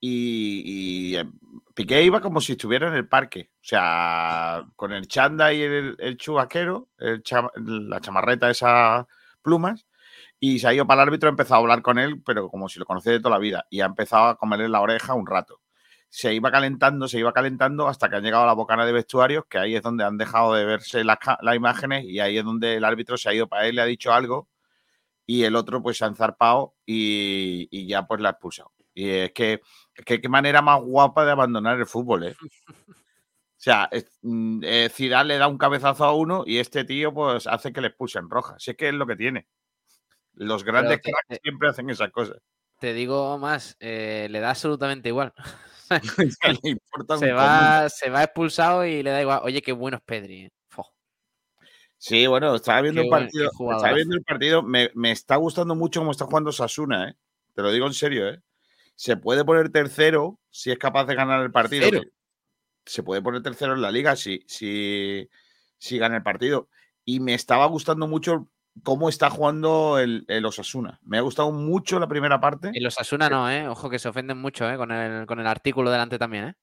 y, 0.00 1.14
eh, 1.16 1.24
Piqué 1.72 2.02
iba 2.02 2.20
como 2.20 2.40
si 2.40 2.52
estuviera 2.52 2.88
en 2.88 2.94
el 2.94 3.06
parque, 3.06 3.50
o 3.54 3.58
sea, 3.62 4.66
con 4.74 4.92
el 4.92 5.06
chanda 5.06 5.52
y 5.52 5.62
el, 5.62 5.96
el 6.00 6.16
chubaquero, 6.16 6.88
la 6.98 8.00
chamarreta, 8.00 8.50
esas 8.50 9.06
plumas, 9.40 9.86
y 10.40 10.58
se 10.58 10.68
ha 10.68 10.74
ido 10.74 10.86
para 10.86 11.02
el 11.02 11.08
árbitro, 11.08 11.28
ha 11.28 11.30
empezado 11.30 11.56
a 11.56 11.58
hablar 11.60 11.82
con 11.82 11.98
él, 11.98 12.22
pero 12.24 12.48
como 12.48 12.68
si 12.68 12.78
lo 12.78 12.86
conocía 12.86 13.12
de 13.12 13.20
toda 13.20 13.36
la 13.36 13.38
vida, 13.38 13.66
y 13.70 13.82
ha 13.82 13.86
empezado 13.86 14.24
a 14.24 14.36
comerle 14.38 14.68
la 14.68 14.80
oreja 14.80 15.14
un 15.14 15.26
rato. 15.26 15.60
se 16.08 16.34
iba 16.34 16.50
calentando, 16.50 17.08
se 17.08 17.18
iba 17.20 17.32
calentando 17.32 17.88
hasta 17.88 18.08
que 18.10 18.16
han 18.16 18.24
llegado 18.24 18.44
a 18.44 18.46
la 18.46 18.54
bocana 18.54 18.86
de 18.86 18.92
vestuarios, 18.92 19.44
que 19.48 19.58
ahí 19.58 19.76
es 19.76 19.82
donde 19.82 20.04
han 20.04 20.18
dejado 20.18 20.54
de 20.54 20.64
verse 20.64 21.04
las, 21.04 21.18
imágenes 21.54 22.04
y 22.04 22.20
ahí 22.20 22.38
es 22.38 22.44
donde 22.44 22.76
el 22.76 22.84
árbitro 22.84 23.16
se 23.16 23.28
ha 23.28 23.34
ido 23.34 23.48
para 23.48 23.66
él, 23.66 23.76
le 23.76 23.82
ha 23.82 23.84
dicho 23.86 24.12
algo 24.12 24.48
y 25.26 25.44
el 25.44 25.56
otro 25.56 25.82
pues 25.82 25.98
se 25.98 26.04
ha 26.04 26.08
enzarpado 26.08 26.74
y, 26.86 27.86
ya 27.86 28.06
pues 28.06 28.20
la 28.20 28.30
ha 28.30 28.32
expulsado. 28.32 28.72
Y 28.94 29.08
es 29.08 29.32
que, 29.32 29.60
qué 29.94 30.28
manera 30.28 30.62
más 30.62 30.80
guapa 30.82 31.24
de 31.24 31.32
abandonar 31.32 31.78
el 31.78 31.86
fútbol, 31.86 32.24
¿eh? 32.24 32.36
O 33.60 33.62
sea, 33.62 33.90
mm, 34.22 34.62
eh, 34.64 34.88
Zidane 34.90 35.28
le 35.28 35.38
da 35.38 35.46
un 35.46 35.58
cabezazo 35.58 36.04
a 36.06 36.14
uno 36.14 36.44
y 36.46 36.56
este 36.56 36.84
tío 36.84 37.12
pues 37.12 37.46
hace 37.46 37.74
que 37.74 37.82
le 37.82 37.88
expulsen 37.88 38.30
roja. 38.30 38.58
Si 38.58 38.70
es 38.70 38.76
que 38.78 38.88
es 38.88 38.94
lo 38.94 39.06
que 39.06 39.16
tiene. 39.16 39.48
Los 40.34 40.64
grandes 40.64 41.00
cracks 41.00 41.40
siempre 41.42 41.68
hacen 41.68 41.90
esas 41.90 42.10
cosas. 42.10 42.38
Te 42.78 42.94
digo 42.94 43.36
más, 43.38 43.76
eh, 43.80 44.28
le 44.30 44.40
da 44.40 44.50
absolutamente 44.50 45.08
igual. 45.08 45.32
se, 47.18 47.32
va, 47.32 47.88
se 47.88 48.10
va 48.10 48.24
expulsado 48.24 48.86
y 48.86 49.02
le 49.02 49.10
da 49.10 49.20
igual. 49.20 49.40
Oye, 49.42 49.60
qué 49.60 49.72
bueno 49.72 49.98
es 49.98 50.02
Pedri. 50.02 50.44
¿eh? 50.44 50.52
Sí, 51.98 52.26
bueno, 52.26 52.54
estaba 52.54 52.80
viendo, 52.80 53.02
el 53.02 53.08
partido, 53.10 53.50
estaba 53.50 53.92
viendo 53.92 54.16
el 54.16 54.22
partido. 54.22 54.62
Me, 54.62 54.90
está 55.10 55.36
gustando 55.36 55.74
mucho 55.74 56.00
cómo 56.00 56.12
está 56.12 56.24
jugando 56.24 56.50
Sasuna, 56.50 57.10
¿eh? 57.10 57.14
Te 57.54 57.60
lo 57.60 57.70
digo 57.70 57.86
en 57.86 57.92
serio, 57.92 58.28
¿eh? 58.28 58.40
Se 58.94 59.18
puede 59.18 59.44
poner 59.44 59.70
tercero 59.70 60.38
si 60.48 60.70
es 60.70 60.78
capaz 60.78 61.04
de 61.04 61.14
ganar 61.14 61.42
el 61.42 61.50
partido 61.50 61.90
se 62.90 63.02
puede 63.02 63.22
poner 63.22 63.42
tercero 63.42 63.74
en 63.74 63.82
la 63.82 63.90
liga 63.90 64.16
si, 64.16 64.42
si, 64.46 65.28
si 65.78 65.98
gana 65.98 66.16
el 66.16 66.22
partido. 66.22 66.68
Y 67.04 67.20
me 67.20 67.34
estaba 67.34 67.66
gustando 67.66 68.06
mucho 68.06 68.50
cómo 68.82 69.08
está 69.08 69.30
jugando 69.30 69.98
el, 69.98 70.44
Osasuna. 70.44 71.00
Me 71.02 71.18
ha 71.18 71.22
gustado 71.22 71.52
mucho 71.52 71.98
la 71.98 72.08
primera 72.08 72.40
parte. 72.40 72.70
El 72.74 72.86
Osasuna 72.86 73.28
no, 73.28 73.50
¿eh? 73.50 73.68
Ojo 73.68 73.90
que 73.90 73.98
se 73.98 74.08
ofenden 74.08 74.38
mucho, 74.38 74.70
¿eh? 74.70 74.76
Con 74.76 74.92
el, 74.92 75.26
con 75.26 75.40
el 75.40 75.46
artículo 75.46 75.90
delante 75.90 76.18
también, 76.18 76.44
¿eh? 76.44 76.54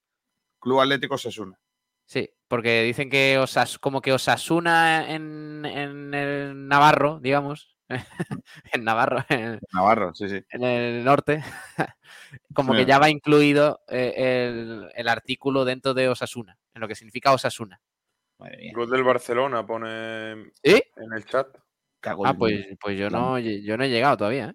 Club 0.59 0.81
Atlético 0.81 1.15
Osasuna. 1.15 1.59
Sí, 2.05 2.29
porque 2.47 2.83
dicen 2.83 3.09
que 3.09 3.37
Osas, 3.37 3.77
como 3.79 4.01
que 4.01 4.13
Osasuna 4.13 5.11
en, 5.11 5.65
en 5.65 6.13
el 6.13 6.67
Navarro, 6.67 7.19
digamos, 7.19 7.77
en 8.73 8.83
Navarro. 8.83 9.23
En, 9.29 9.59
Navarro, 9.73 10.13
sí, 10.13 10.29
sí. 10.29 10.43
En 10.49 10.63
el 10.63 11.03
norte. 11.03 11.43
Como 12.53 12.73
que 12.73 12.85
ya 12.85 12.99
va 12.99 13.09
incluido 13.09 13.81
eh, 13.87 14.89
el, 14.93 15.07
artículo 15.07 15.63
dentro 15.63 15.93
de 15.93 16.09
Osasuna, 16.09 16.57
en 16.73 16.81
lo 16.81 16.87
que 16.87 16.95
significa 16.95 17.31
Osasuna. 17.31 17.79
Club 18.73 18.89
del 18.89 19.03
Barcelona 19.03 19.65
pone 19.65 20.31
en 20.31 21.13
el 21.15 21.25
chat. 21.25 21.47
Ah, 22.03 22.33
pues, 22.37 22.65
pues 22.79 22.97
yo 22.97 23.09
no, 23.09 23.39
yo 23.39 23.77
no 23.77 23.83
he 23.83 23.89
llegado 23.89 24.17
todavía. 24.17 24.49
¿eh? 24.49 24.53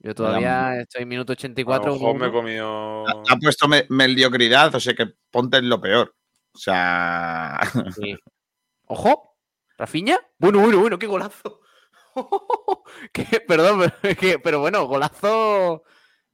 Yo 0.00 0.14
todavía 0.14 0.80
estoy 0.80 1.02
en 1.02 1.08
minuto 1.08 1.32
84. 1.32 1.94
A 1.94 2.14
me 2.14 2.32
comido... 2.32 3.06
Ha, 3.06 3.36
puesto 3.40 3.68
mediocridad, 3.88 4.74
o 4.74 4.80
sea 4.80 4.94
que 4.94 5.06
ponte 5.30 5.58
en 5.58 5.68
lo 5.68 5.80
peor. 5.80 6.14
O 6.52 6.58
sea. 6.58 7.60
Ojo, 8.86 9.32
¿Rafiña? 9.78 10.18
Bueno, 10.38 10.60
bueno, 10.60 10.80
bueno, 10.80 10.98
qué 10.98 11.06
golazo. 11.06 11.60
perdón, 13.48 13.92
pero, 14.02 14.40
pero, 14.42 14.60
bueno, 14.60 14.86
golazo. 14.86 15.84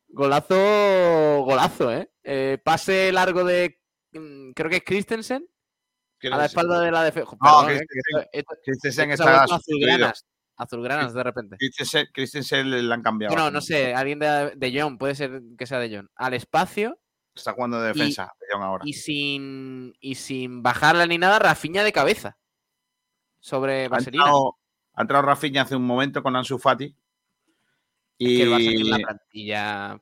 Golazo, 0.09 1.42
golazo, 1.45 1.92
¿eh? 1.92 2.11
¿eh? 2.25 2.59
Pase 2.62 3.12
largo 3.12 3.45
de. 3.45 3.80
Mm, 4.12 4.52
creo 4.52 4.71
que 4.71 4.76
es 4.76 4.85
Christensen. 4.85 5.49
A 6.32 6.37
la 6.37 6.46
espalda 6.46 6.80
de 6.80 6.90
la 6.90 7.04
defensa. 7.04 7.37
No, 7.40 7.70
¿eh? 7.70 7.80
Christensen 8.64 9.12
está. 9.12 9.44
Azulgranas, 9.44 10.26
azulgranas 10.56 11.14
de 11.14 11.22
repente. 11.22 11.56
Christensen 12.12 12.70
le 12.70 12.92
han 12.92 13.02
cambiado. 13.02 13.34
Bueno, 13.34 13.50
no 13.50 13.60
sé, 13.60 13.94
alguien 13.94 14.18
de, 14.18 14.52
de 14.56 14.80
John, 14.80 14.98
puede 14.98 15.14
ser 15.14 15.42
que 15.56 15.66
sea 15.66 15.78
de 15.78 15.96
John. 15.96 16.10
Al 16.16 16.34
espacio. 16.34 16.98
Está 17.34 17.52
jugando 17.52 17.80
de 17.80 17.88
defensa, 17.92 18.32
de 18.40 18.46
John 18.50 18.62
ahora. 18.62 18.82
Y 18.84 18.94
sin, 18.94 19.94
y 20.00 20.16
sin 20.16 20.62
bajarla 20.62 21.06
ni 21.06 21.18
nada, 21.18 21.38
Rafiña 21.38 21.84
de 21.84 21.92
cabeza 21.92 22.37
sobre 23.38 23.87
Vaselina. 23.87 24.25
Ha 24.94 25.02
entrado, 25.02 25.22
Rafinha 25.22 25.62
hace 25.62 25.76
un 25.76 25.87
momento 25.87 26.22
con 26.22 26.34
Ansu 26.34 26.58
Fati. 26.58 26.92
Y 28.18 28.42
el 28.42 28.90
la 28.90 28.98
plantilla. 28.98 30.00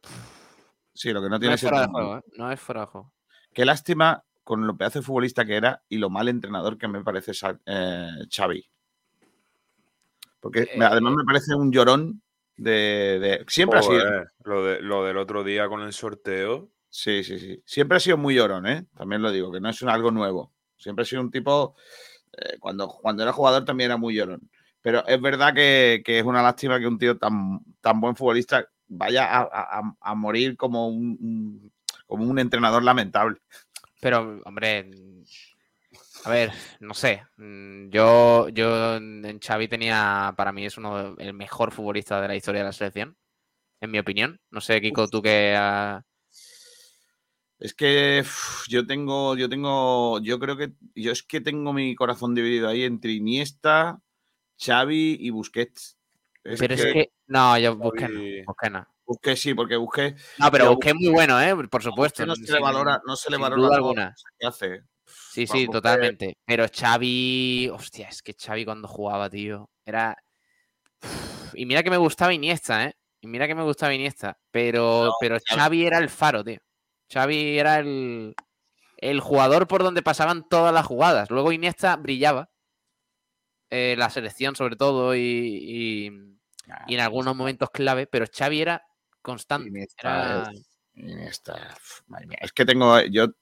Sí, 0.95 1.13
lo 1.13 1.21
que 1.21 1.29
no 1.29 1.39
tiene 1.39 1.51
no 1.51 1.55
es 1.57 1.61
fuera 1.61 1.83
de 1.83 1.89
juego, 1.89 2.17
¿eh? 2.17 2.23
No 2.39 2.51
es 2.51 2.59
fuera 2.59 2.81
de 2.81 2.87
juego. 2.87 3.13
Qué 3.53 3.67
lástima 3.67 4.25
con 4.47 4.65
lo 4.65 4.77
pedazo 4.77 5.01
de 5.01 5.05
futbolista 5.05 5.45
que 5.45 5.57
era 5.57 5.83
y 5.89 5.99
lo 5.99 6.09
mal 6.09 6.29
entrenador 6.29 6.79
que 6.79 6.87
me 6.87 7.03
parece 7.03 7.33
eh, 7.67 8.11
Xavi. 8.31 8.65
Porque 10.39 10.61
eh, 10.61 10.79
además 10.81 11.15
me 11.17 11.25
parece 11.25 11.57
un 11.57 11.73
llorón 11.73 12.23
de. 12.57 13.45
Siempre 13.49 13.81
ha 13.81 13.83
sido. 13.83 14.05
Lo, 14.45 14.65
de, 14.65 14.81
lo 14.83 15.05
del 15.05 15.17
otro 15.17 15.43
día 15.43 15.67
con 15.67 15.83
el 15.83 15.93
sorteo. 15.93 16.71
Sí, 16.89 17.25
sí, 17.25 17.41
sí. 17.41 17.61
Siempre 17.67 17.97
ha 17.97 18.01
sido 18.01 18.19
muy 18.19 18.37
llorón, 18.37 18.69
¿eh? 18.69 18.87
También 18.97 19.21
lo 19.21 19.33
digo, 19.33 19.51
que 19.51 19.61
no 19.61 19.69
es 19.69 19.83
algo 19.83 20.13
nuevo. 20.13 20.53
Siempre 20.77 21.03
ha 21.03 21.07
sido 21.07 21.23
un 21.23 21.33
tipo 21.33 21.75
eh, 22.39 22.57
cuando, 22.61 22.87
cuando 22.87 23.25
era 23.25 23.33
jugador 23.33 23.65
también 23.65 23.91
era 23.91 23.97
muy 23.97 24.15
llorón. 24.15 24.49
Pero 24.81 25.05
es 25.09 25.21
verdad 25.21 25.55
que, 25.55 26.05
es 26.07 26.23
una 26.23 26.41
lástima 26.41 26.79
que 26.79 26.87
un 26.87 26.99
tío 26.99 27.19
tan, 27.19 27.59
tan 27.81 28.01
buen 28.01 28.15
futbolista 28.15 28.65
vaya 28.87 29.29
a, 29.29 30.15
morir 30.15 30.57
como 30.57 30.87
un, 30.87 31.73
como 32.07 32.25
un 32.25 32.39
entrenador 32.39 32.85
lamentable. 32.85 33.41
Pero, 34.07 34.41
hombre, 34.45 34.89
a 36.23 36.31
ver, 36.31 36.53
no 36.79 36.95
sé. 36.95 37.25
Mm, 37.39 37.89
yo, 37.89 38.49
yo 38.51 38.95
en 38.95 39.41
Xavi 39.41 39.67
tenía, 39.67 40.33
para 40.37 40.53
mí 40.53 40.65
es 40.65 40.79
uno 40.79 41.17
el 41.19 41.35
mejor 41.35 41.73
futbolista 41.73 42.21
de 42.21 42.29
la 42.29 42.37
historia 42.37 42.61
de 42.61 42.67
la 42.67 42.73
selección, 42.73 43.17
en 43.81 43.91
mi 43.91 43.99
opinión. 43.99 44.41
No 44.53 44.61
sé, 44.61 44.81
Kiko, 44.81 45.09
tú 45.09 45.21
que 45.21 45.57
es 47.59 47.75
que 47.75 48.23
yo 48.69 48.87
tengo, 48.87 49.37
yo 49.37 49.49
tengo, 49.49 50.21
yo 50.21 50.39
creo 50.39 50.57
que, 50.57 50.75
yo 50.95 51.11
es 51.11 51.25
que 51.25 51.41
tengo 51.41 51.73
mi 51.73 51.97
corazón 51.97 52.33
dividido 52.33 52.69
ahí 52.69 52.85
entre 52.85 53.11
Iniesta, 53.11 53.99
Xavi 54.57 55.17
y 55.19 55.31
Busquets. 55.31 55.99
pero 56.45 56.75
es 56.75 56.85
que, 56.85 57.11
no, 57.27 57.59
yo 57.59 57.75
no, 57.75 57.79
busqué 57.79 58.71
no. 58.71 58.87
Busqué 59.07 59.37
sí, 59.37 59.55
porque 59.55 59.77
busqué. 59.77 60.17
No, 60.39 60.51
pero 60.51 60.71
busqué 60.71 60.93
muy 60.93 61.09
bueno, 61.09 61.41
¿eh? 61.41 61.55
Por 61.69 61.83
supuesto. 61.83 62.27
No 62.27 62.35
se 62.35 62.53
le 62.53 62.61
valora, 62.61 63.01
no 63.07 63.15
se 63.15 63.31
le 63.31 63.37
valora 63.37 63.77
alguna. 63.77 64.15
que 64.39 64.47
hace. 64.47 64.83
Sí, 65.05 65.47
sí, 65.47 65.69
totalmente. 65.69 66.39
Pero 66.45 66.67
Xavi, 66.69 67.71
hostia, 67.73 68.09
es 68.09 68.23
que 68.23 68.35
Xavi 68.35 68.65
cuando 68.65 68.89
jugaba, 68.89 69.31
tío, 69.31 69.71
era. 69.85 70.17
Y 71.55 71.67
mira 71.67 71.83
que 71.83 71.91
me 71.91 71.97
gustaba 71.97 72.35
Iniesta, 72.35 72.87
¿eh? 72.87 72.97
Y 73.21 73.29
mira 73.29 73.47
que 73.47 73.55
me 73.55 73.63
gustaba 73.63 73.95
Iniesta. 73.95 74.39
Pero, 74.51 75.13
pero 75.21 75.39
Xavi 75.47 75.87
era 75.87 75.99
el 75.99 76.09
faro, 76.09 76.43
tío. 76.43 76.59
Xavi 77.13 77.59
era 77.59 77.79
el, 77.79 78.35
jugador 79.21 79.69
por 79.69 79.83
donde 79.85 80.03
pasaban 80.03 80.49
todas 80.49 80.75
las 80.75 80.87
jugadas. 80.87 81.31
Luego 81.31 81.53
Iniesta 81.53 81.95
brillaba. 81.97 82.51
Eh, 83.71 83.95
la 83.99 84.11
selección 84.11 84.55
sobre 84.55 84.77
todo 84.77 85.15
y, 85.17 86.07
en 86.87 87.01
algunos 87.01 87.35
momentos 87.35 87.71
clave, 87.71 88.07
pero 88.07 88.27
Xavi 88.27 88.61
era 88.63 88.87
constante. 89.27 89.69
Iniesta, 89.69 90.53
Es, 92.41 92.53
que 92.53 92.65
tengo, 92.65 93.01
yo 93.03 93.35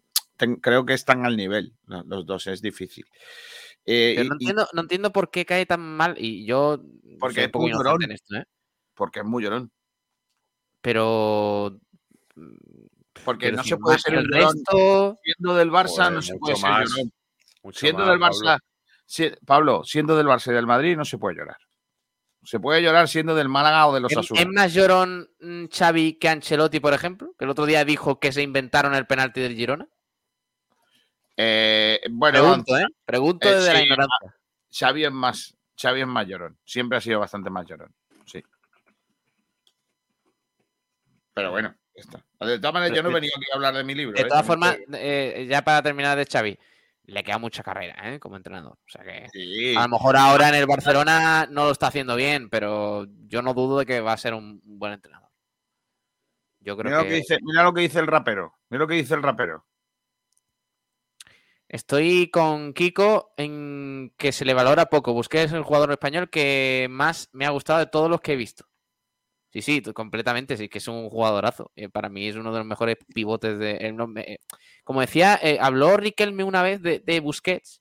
creo 0.62 0.86
que 0.86 0.94
están 0.94 1.26
al 1.26 1.36
nivel 1.36 1.74
los 1.86 2.24
dos, 2.24 2.46
es 2.46 2.62
difícil. 2.62 3.04
Eh, 3.84 4.26
no, 4.26 4.80
entiendo, 4.80 5.12
por 5.12 5.30
qué 5.30 5.44
cae 5.44 5.66
tan 5.66 5.82
mal 5.82 6.16
y 6.18 6.46
yo... 6.46 6.80
Porque 7.20 7.44
es 7.44 7.50
muy 7.52 7.70
llorón. 7.70 8.02
¿eh? 8.02 8.44
Porque 8.94 9.20
es 9.20 9.26
muy 9.26 9.42
llorón. 9.44 9.70
pero 10.80 11.78
porque 13.24 13.52
no 13.52 13.62
se 13.62 13.76
puede 13.76 13.98
ser 13.98 14.14
el 14.14 14.28
resto... 14.28 15.18
Siendo 15.22 15.54
del 15.54 15.70
Barça, 15.70 16.10
no 16.10 16.22
se 16.22 16.36
puede 16.36 16.56
ser 16.56 16.70
Siendo 17.72 18.06
del 18.06 18.18
Barça, 18.18 18.58
Pablo. 19.44 19.84
siendo 19.84 20.16
del 20.16 20.26
Barça 20.26 20.50
y 20.50 20.54
del 20.54 20.66
Madrid, 20.66 20.96
no 20.96 21.04
se 21.04 21.18
puede 21.18 21.36
llorar. 21.36 21.58
Se 22.44 22.60
puede 22.60 22.82
llorar 22.82 23.08
siendo 23.08 23.34
del 23.34 23.48
Málaga 23.48 23.86
o 23.86 23.94
de 23.94 24.00
los 24.00 24.16
Azules. 24.16 24.42
¿Es 24.42 24.48
más 24.48 24.72
llorón 24.72 25.30
mm, 25.40 25.66
Xavi 25.66 26.14
que 26.14 26.28
Ancelotti, 26.28 26.80
por 26.80 26.94
ejemplo? 26.94 27.34
Que 27.38 27.44
el 27.44 27.50
otro 27.50 27.66
día 27.66 27.84
dijo 27.84 28.20
que 28.20 28.32
se 28.32 28.42
inventaron 28.42 28.94
el 28.94 29.06
penalti 29.06 29.40
del 29.40 29.54
Girona. 29.54 29.88
Eh, 31.36 32.00
bueno, 32.10 32.40
pregunto, 32.40 32.78
¿eh? 32.78 32.86
Pregunto 33.04 33.50
desde 33.50 33.72
la 33.72 33.82
ignorancia. 33.82 34.36
Xavi 34.70 35.04
es 35.04 35.12
más, 35.12 35.56
Xavi 35.80 36.02
es 36.02 36.06
más 36.06 36.26
llorón. 36.26 36.58
Siempre 36.64 36.98
ha 36.98 37.00
sido 37.00 37.20
bastante 37.20 37.50
más 37.50 37.66
llorón. 37.66 37.92
Sí. 38.26 38.42
Pero 41.32 41.50
bueno, 41.50 41.74
de 42.40 42.58
todas 42.58 42.74
maneras, 42.74 42.96
yo 42.96 43.02
no 43.02 43.10
he 43.10 43.14
venido 43.14 43.32
aquí 43.36 43.46
a 43.52 43.56
hablar 43.56 43.74
de 43.74 43.84
mi 43.84 43.94
libro. 43.94 44.14
De 44.16 44.22
¿eh? 44.22 44.28
todas 44.28 44.46
formas, 44.46 44.76
eh, 44.92 45.46
ya 45.48 45.62
para 45.62 45.82
terminar 45.82 46.16
de 46.16 46.26
Xavi, 46.26 46.58
le 47.06 47.22
queda 47.22 47.38
mucha 47.38 47.62
carrera 47.62 47.94
¿eh? 48.12 48.18
como 48.18 48.36
entrenador. 48.36 48.72
O 48.72 48.88
sea 48.88 49.02
que 49.02 49.74
a 49.76 49.82
lo 49.82 49.88
mejor 49.88 50.16
ahora 50.16 50.48
en 50.48 50.54
el 50.54 50.66
Barcelona 50.66 51.46
no 51.50 51.64
lo 51.64 51.70
está 51.70 51.88
haciendo 51.88 52.16
bien, 52.16 52.48
pero 52.48 53.06
yo 53.26 53.42
no 53.42 53.54
dudo 53.54 53.78
de 53.78 53.86
que 53.86 54.00
va 54.00 54.12
a 54.12 54.18
ser 54.18 54.34
un 54.34 54.60
buen 54.64 54.92
entrenador. 54.92 55.30
Yo 56.60 56.76
creo 56.76 56.90
mira, 56.90 57.02
Lo 57.02 57.08
que 57.08 57.16
dice, 57.16 57.38
mira 57.42 57.62
lo 57.62 57.74
que 57.74 57.82
dice 57.82 57.98
el 57.98 58.06
rapero. 58.06 58.54
Mira 58.70 58.84
lo 58.84 58.88
que 58.88 58.94
dice 58.94 59.14
el 59.14 59.22
rapero. 59.22 59.66
Estoy 61.68 62.30
con 62.30 62.72
Kiko 62.72 63.34
en 63.36 64.14
que 64.16 64.32
se 64.32 64.44
le 64.44 64.54
valora 64.54 64.86
poco. 64.86 65.12
Busqué 65.12 65.42
es 65.42 65.52
el 65.52 65.62
jugador 65.62 65.90
español 65.90 66.30
que 66.30 66.86
más 66.88 67.28
me 67.32 67.46
ha 67.46 67.50
gustado 67.50 67.80
de 67.80 67.86
todos 67.86 68.08
los 68.08 68.20
que 68.20 68.32
he 68.32 68.36
visto. 68.36 68.66
Sí, 69.54 69.62
sí, 69.62 69.82
completamente, 69.92 70.56
sí, 70.56 70.68
que 70.68 70.78
es 70.78 70.88
un 70.88 71.08
jugadorazo. 71.08 71.70
Eh, 71.76 71.88
para 71.88 72.08
mí 72.08 72.26
es 72.26 72.34
uno 72.34 72.50
de 72.50 72.58
los 72.58 72.66
mejores 72.66 72.96
pivotes 73.14 73.56
de... 73.56 73.76
Eh, 73.80 74.38
como 74.82 75.00
decía, 75.00 75.38
eh, 75.40 75.58
habló 75.60 75.96
Riquelme 75.96 76.42
una 76.42 76.60
vez 76.60 76.82
de, 76.82 77.20
Busquets. 77.20 77.80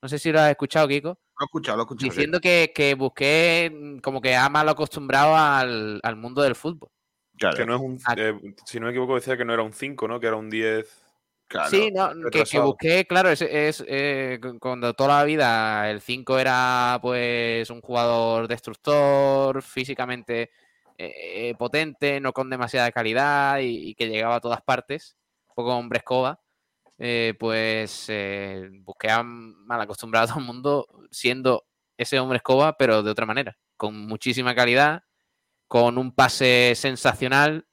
No 0.00 0.08
sé 0.08 0.20
si 0.20 0.30
lo 0.30 0.38
has 0.38 0.50
escuchado, 0.50 0.86
Kiko. 0.86 1.08
Lo 1.08 1.14
he 1.40 1.44
escuchado, 1.44 1.76
lo 1.76 1.82
he 1.82 1.86
escuchado. 1.86 2.08
Diciendo 2.08 2.38
que, 2.38 2.70
que 2.72 2.94
Busquets 2.94 3.74
mm, 3.74 3.98
como 3.98 4.20
que 4.20 4.36
ha 4.36 4.48
mal 4.48 4.68
acostumbrado 4.68 5.36
al, 5.36 6.16
mundo 6.16 6.40
del 6.40 6.54
fútbol. 6.54 6.88
Claro. 7.36 7.56
Que 7.56 7.66
no 7.66 7.74
es 7.74 7.80
un, 7.80 7.98
ah. 8.06 8.14
si 8.64 8.78
no 8.78 8.86
me 8.86 8.92
equivoco, 8.92 9.16
decía 9.16 9.36
que 9.36 9.44
no 9.44 9.52
era 9.52 9.64
un 9.64 9.72
5, 9.72 10.06
¿no? 10.06 10.20
Que 10.20 10.28
era 10.28 10.36
un 10.36 10.50
10 10.50 11.02
sí, 11.68 11.90
no, 11.92 12.12
que, 12.30 12.60
busqué, 12.60 13.06
claro, 13.06 13.30
es, 13.30 13.42
es 13.42 13.84
eh, 13.86 14.40
cuando 14.60 14.94
toda 14.94 15.18
la 15.18 15.24
vida 15.24 15.90
el 15.90 16.00
5 16.00 16.38
era 16.38 16.98
pues 17.02 17.68
un 17.70 17.80
jugador 17.80 18.48
destructor, 18.48 19.62
físicamente 19.62 20.50
eh, 20.98 21.50
eh, 21.50 21.54
potente, 21.58 22.20
no 22.20 22.32
con 22.32 22.50
demasiada 22.50 22.90
calidad 22.92 23.58
y, 23.60 23.94
que 23.94 24.08
llegaba 24.08 24.36
a 24.36 24.40
todas 24.40 24.62
partes, 24.62 25.16
un 25.48 25.54
poco 25.54 25.76
hombre 25.76 25.98
escoba, 25.98 26.40
pues 27.38 28.10
busqué 28.82 29.10
a 29.10 29.22
mal 29.22 29.80
acostumbrado 29.80 30.24
a 30.26 30.28
todo 30.28 30.40
el 30.40 30.46
mundo 30.46 30.86
siendo 31.10 31.66
ese 31.96 32.18
hombre 32.18 32.36
escoba, 32.36 32.76
pero 32.76 33.02
de 33.02 33.10
otra 33.10 33.26
manera, 33.26 33.56
con 33.76 34.06
muchísima 34.06 34.54
calidad, 34.54 35.04
con 35.68 35.98
un 35.98 36.14
pase 36.14 36.74
sensacional 36.76 37.66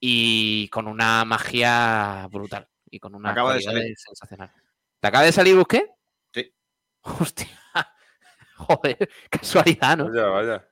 y 0.00 0.68
con 0.68 0.88
una 0.88 1.24
magia 1.24 2.26
brutal 2.30 2.68
y 2.90 2.98
con 2.98 3.14
una 3.14 3.30
acaba 3.30 3.54
de 3.54 3.62
salir. 3.62 3.96
sensacional. 3.96 4.52
¿Te 5.00 5.08
acaba 5.08 5.24
de 5.24 5.32
salir 5.32 5.56
Busqué? 5.56 5.90
Sí. 6.32 6.54
Hostia. 7.02 7.48
Joder, 8.56 9.08
casualidad, 9.30 9.96
¿no? 9.96 10.10
Vaya, 10.10 10.26
vaya. 10.26 10.68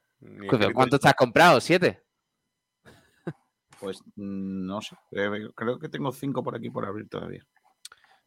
¿Cuánto 0.75 0.97
estás 0.97 1.15
comprado? 1.15 1.61
¿Siete? 1.61 2.03
Pues 3.81 4.01
mm, 4.15 4.65
no 4.65 4.81
sé. 4.81 4.95
Creo 5.11 5.79
que 5.81 5.89
tengo 5.89 6.13
cinco 6.13 6.45
por 6.45 6.55
aquí 6.55 6.71
por 6.71 6.87
abrir 6.87 7.09
todavía. 7.09 7.45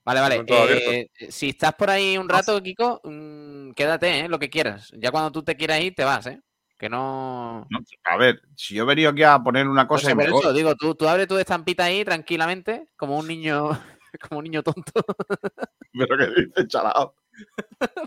Vale, 0.05 0.19
vale. 0.19 0.43
Eh, 0.47 1.09
si 1.29 1.49
estás 1.49 1.73
por 1.73 1.89
ahí 1.89 2.17
un 2.17 2.29
rato, 2.29 2.61
Kiko, 2.61 3.01
mm, 3.03 3.71
quédate, 3.71 4.19
¿eh? 4.19 4.29
Lo 4.29 4.37
que 4.37 4.49
quieras. 4.49 4.91
Ya 4.97 5.11
cuando 5.11 5.31
tú 5.31 5.43
te 5.43 5.55
quieras 5.55 5.81
ir, 5.81 5.95
te 5.95 6.03
vas, 6.03 6.27
¿eh? 6.27 6.41
Que 6.77 6.89
no... 6.89 7.67
A 8.03 8.17
ver, 8.17 8.41
si 8.55 8.75
yo 8.75 8.83
he 8.83 8.85
venido 8.85 9.09
aquí 9.09 9.23
a 9.23 9.39
poner 9.39 9.67
una 9.67 9.87
cosa... 9.87 10.13
Pues 10.13 10.27
eso, 10.27 10.53
digo, 10.53 10.75
tú, 10.75 10.93
tú 10.93 11.07
abres 11.07 11.27
tu 11.27 11.37
estampita 11.37 11.85
ahí 11.85 12.05
tranquilamente, 12.05 12.89
como 12.97 13.17
un 13.17 13.27
niño, 13.27 13.69
como 14.29 14.39
un 14.39 14.43
niño 14.43 14.61
tonto. 14.61 14.91
Pero 15.93 16.17
que 16.17 16.41
dices, 16.41 16.67
chalao. 16.67 17.15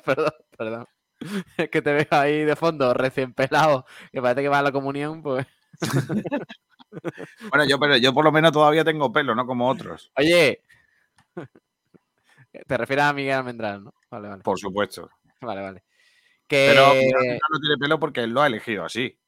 perdón, 0.05 0.33
perdón. 0.57 0.87
Que 1.73 1.83
te 1.83 1.93
veo 1.93 2.07
ahí 2.11 2.45
de 2.45 2.57
fondo, 2.57 2.95
recién 2.95 3.35
pelado, 3.35 3.85
que 4.13 4.23
parece 4.23 4.43
que 4.43 4.49
va 4.49 4.61
a 4.61 4.63
la 4.63 4.73
comunión, 4.73 5.23
pues... 5.23 5.47
bueno, 7.51 7.65
yo, 7.69 7.79
pero 7.79 7.97
yo 7.97 8.15
por 8.15 8.25
lo 8.25 8.33
menos 8.33 8.53
todavía 8.53 8.85
tengo 8.85 9.13
pelo, 9.13 9.35
no 9.35 9.47
como 9.47 9.69
otros. 9.69 10.11
Oye, 10.17 10.63
te 12.67 12.77
refieres 12.77 13.05
a 13.05 13.13
Miguel 13.13 13.35
Almendral, 13.35 13.85
¿no? 13.85 13.95
Vale, 14.11 14.29
vale. 14.29 14.43
Por 14.43 14.59
supuesto. 14.59 15.11
Vale, 15.41 15.63
vale. 15.63 15.85
Pero 16.49 16.87
no 16.87 17.61
tiene 17.61 17.77
pelo 17.79 18.01
porque 18.01 18.23
él 18.23 18.31
lo 18.31 18.41
ha 18.41 18.47
elegido 18.47 18.85
así. 18.85 19.19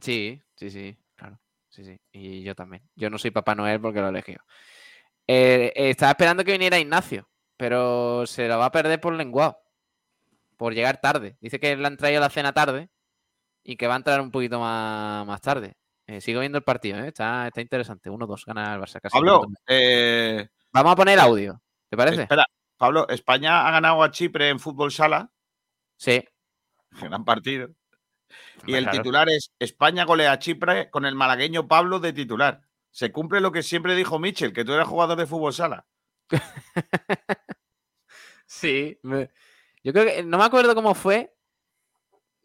Sí, 0.00 0.42
sí, 0.56 0.70
sí, 0.70 0.98
claro. 1.14 1.40
Sí, 1.68 1.84
sí. 1.84 2.00
Y 2.12 2.42
yo 2.42 2.54
también. 2.54 2.82
Yo 2.96 3.10
no 3.10 3.18
soy 3.18 3.30
Papá 3.30 3.54
Noel 3.54 3.80
porque 3.80 4.00
lo 4.00 4.06
he 4.06 4.10
elegido. 4.10 4.42
Eh, 5.26 5.72
estaba 5.74 6.12
esperando 6.12 6.44
que 6.44 6.52
viniera 6.52 6.78
Ignacio, 6.78 7.28
pero 7.56 8.26
se 8.26 8.48
lo 8.48 8.58
va 8.58 8.66
a 8.66 8.72
perder 8.72 9.00
por 9.00 9.14
lenguado. 9.14 9.58
Por 10.58 10.74
llegar 10.74 11.00
tarde. 11.00 11.38
Dice 11.40 11.58
que 11.58 11.74
le 11.74 11.86
han 11.86 11.96
traído 11.96 12.20
la 12.20 12.28
cena 12.28 12.52
tarde 12.52 12.90
y 13.64 13.76
que 13.76 13.86
va 13.86 13.94
a 13.94 13.96
entrar 13.96 14.20
un 14.20 14.30
poquito 14.30 14.60
más, 14.60 15.26
más 15.26 15.40
tarde. 15.40 15.78
Eh, 16.06 16.20
sigo 16.20 16.40
viendo 16.40 16.58
el 16.58 16.64
partido, 16.64 16.98
¿eh? 16.98 17.08
está, 17.08 17.46
está 17.46 17.60
interesante. 17.60 18.10
1-2 18.10 18.44
gana 18.46 18.74
el 18.74 18.80
Barça. 18.80 19.00
Pablo, 19.10 19.46
eh, 19.66 20.48
vamos 20.72 20.92
a 20.92 20.96
poner 20.96 21.20
audio. 21.20 21.62
¿Te 21.88 21.96
parece? 21.96 22.22
Espera, 22.22 22.44
Pablo, 22.76 23.08
España 23.08 23.66
ha 23.66 23.70
ganado 23.70 24.02
a 24.02 24.10
Chipre 24.10 24.48
en 24.48 24.58
fútbol 24.58 24.90
sala. 24.90 25.30
Sí. 25.96 26.24
Gran 26.92 27.24
partido. 27.24 27.68
Y 28.66 28.74
el 28.74 28.90
titular 28.90 29.28
es 29.28 29.52
España 29.58 30.04
golea 30.04 30.32
a 30.32 30.38
Chipre 30.38 30.90
con 30.90 31.06
el 31.06 31.14
malagueño 31.14 31.68
Pablo 31.68 32.00
de 32.00 32.12
titular. 32.12 32.62
Se 32.90 33.12
cumple 33.12 33.40
lo 33.40 33.52
que 33.52 33.62
siempre 33.62 33.94
dijo 33.94 34.18
Michel, 34.18 34.52
que 34.52 34.64
tú 34.64 34.72
eras 34.72 34.88
jugador 34.88 35.18
de 35.18 35.26
fútbol 35.26 35.52
sala. 35.52 35.86
sí, 38.46 38.98
yo 39.82 39.92
creo 39.92 40.04
que 40.04 40.22
no 40.22 40.38
me 40.38 40.44
acuerdo 40.44 40.74
cómo 40.74 40.94
fue, 40.94 41.34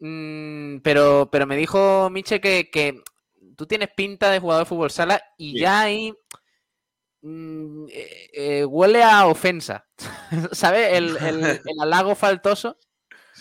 mm, 0.00 0.78
pero, 0.78 1.28
pero 1.30 1.46
me 1.46 1.56
dijo 1.56 2.08
Michel 2.10 2.40
que, 2.40 3.02
tú 3.56 3.66
tienes 3.66 3.88
pinta 3.96 4.30
de 4.30 4.40
jugador 4.40 4.64
de 4.64 4.68
fútbol 4.68 4.90
sala 4.90 5.22
y 5.38 5.60
ya 5.60 5.82
ahí 5.82 6.12
mm, 7.22 7.86
eh, 7.90 8.30
eh, 8.32 8.64
huele 8.64 9.02
a 9.02 9.26
ofensa. 9.26 9.86
¿Sabes? 10.52 10.92
El, 10.94 11.16
el, 11.16 11.44
el 11.64 11.80
halago 11.80 12.14
faltoso 12.14 12.78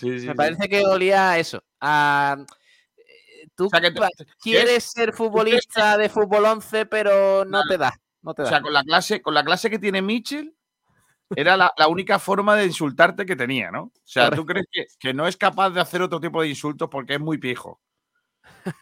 me 0.01 0.36
parece 0.36 0.69
que 0.69 0.86
olía 0.86 1.38
eso. 1.38 1.63
Eh, 1.82 2.45
tú, 3.56 3.69
quieres 4.41 4.84
ser 4.84 5.13
futbolista 5.13 5.97
de 5.97 6.10
fútbol 6.10 6.45
11, 6.45 6.86
pero 6.86 7.45
no 7.45 7.62
te 7.67 7.77
da. 7.77 7.93
No 8.21 8.34
te 8.34 8.43
O 8.43 8.45
sea, 8.45 8.62
con 8.62 8.73
la 8.73 8.84
clase, 8.84 9.21
con 9.21 9.34
la 9.34 9.43
clase 9.43 9.69
que 9.69 9.79
tiene 9.79 10.01
Mitchell, 10.01 10.56
era 11.36 11.58
la, 11.58 11.72
única 11.88 12.19
forma 12.19 12.56
de 12.56 12.65
insultarte 12.65 13.26
que 13.26 13.36
tenía, 13.36 13.72
¿no? 13.72 13.84
O 13.84 13.91
sea, 14.04 14.30
tú 14.32 14.46
crees 14.46 14.65
que, 15.00 15.13
no 15.13 15.28
es 15.28 15.38
capaz 15.38 15.72
de 15.72 15.82
hacer 15.82 16.02
otro 16.02 16.19
tipo 16.19 16.41
de 16.41 16.50
insultos 16.50 16.89
porque 16.89 17.15
es 17.15 17.19
muy 17.19 17.38
pijo. 17.38 17.82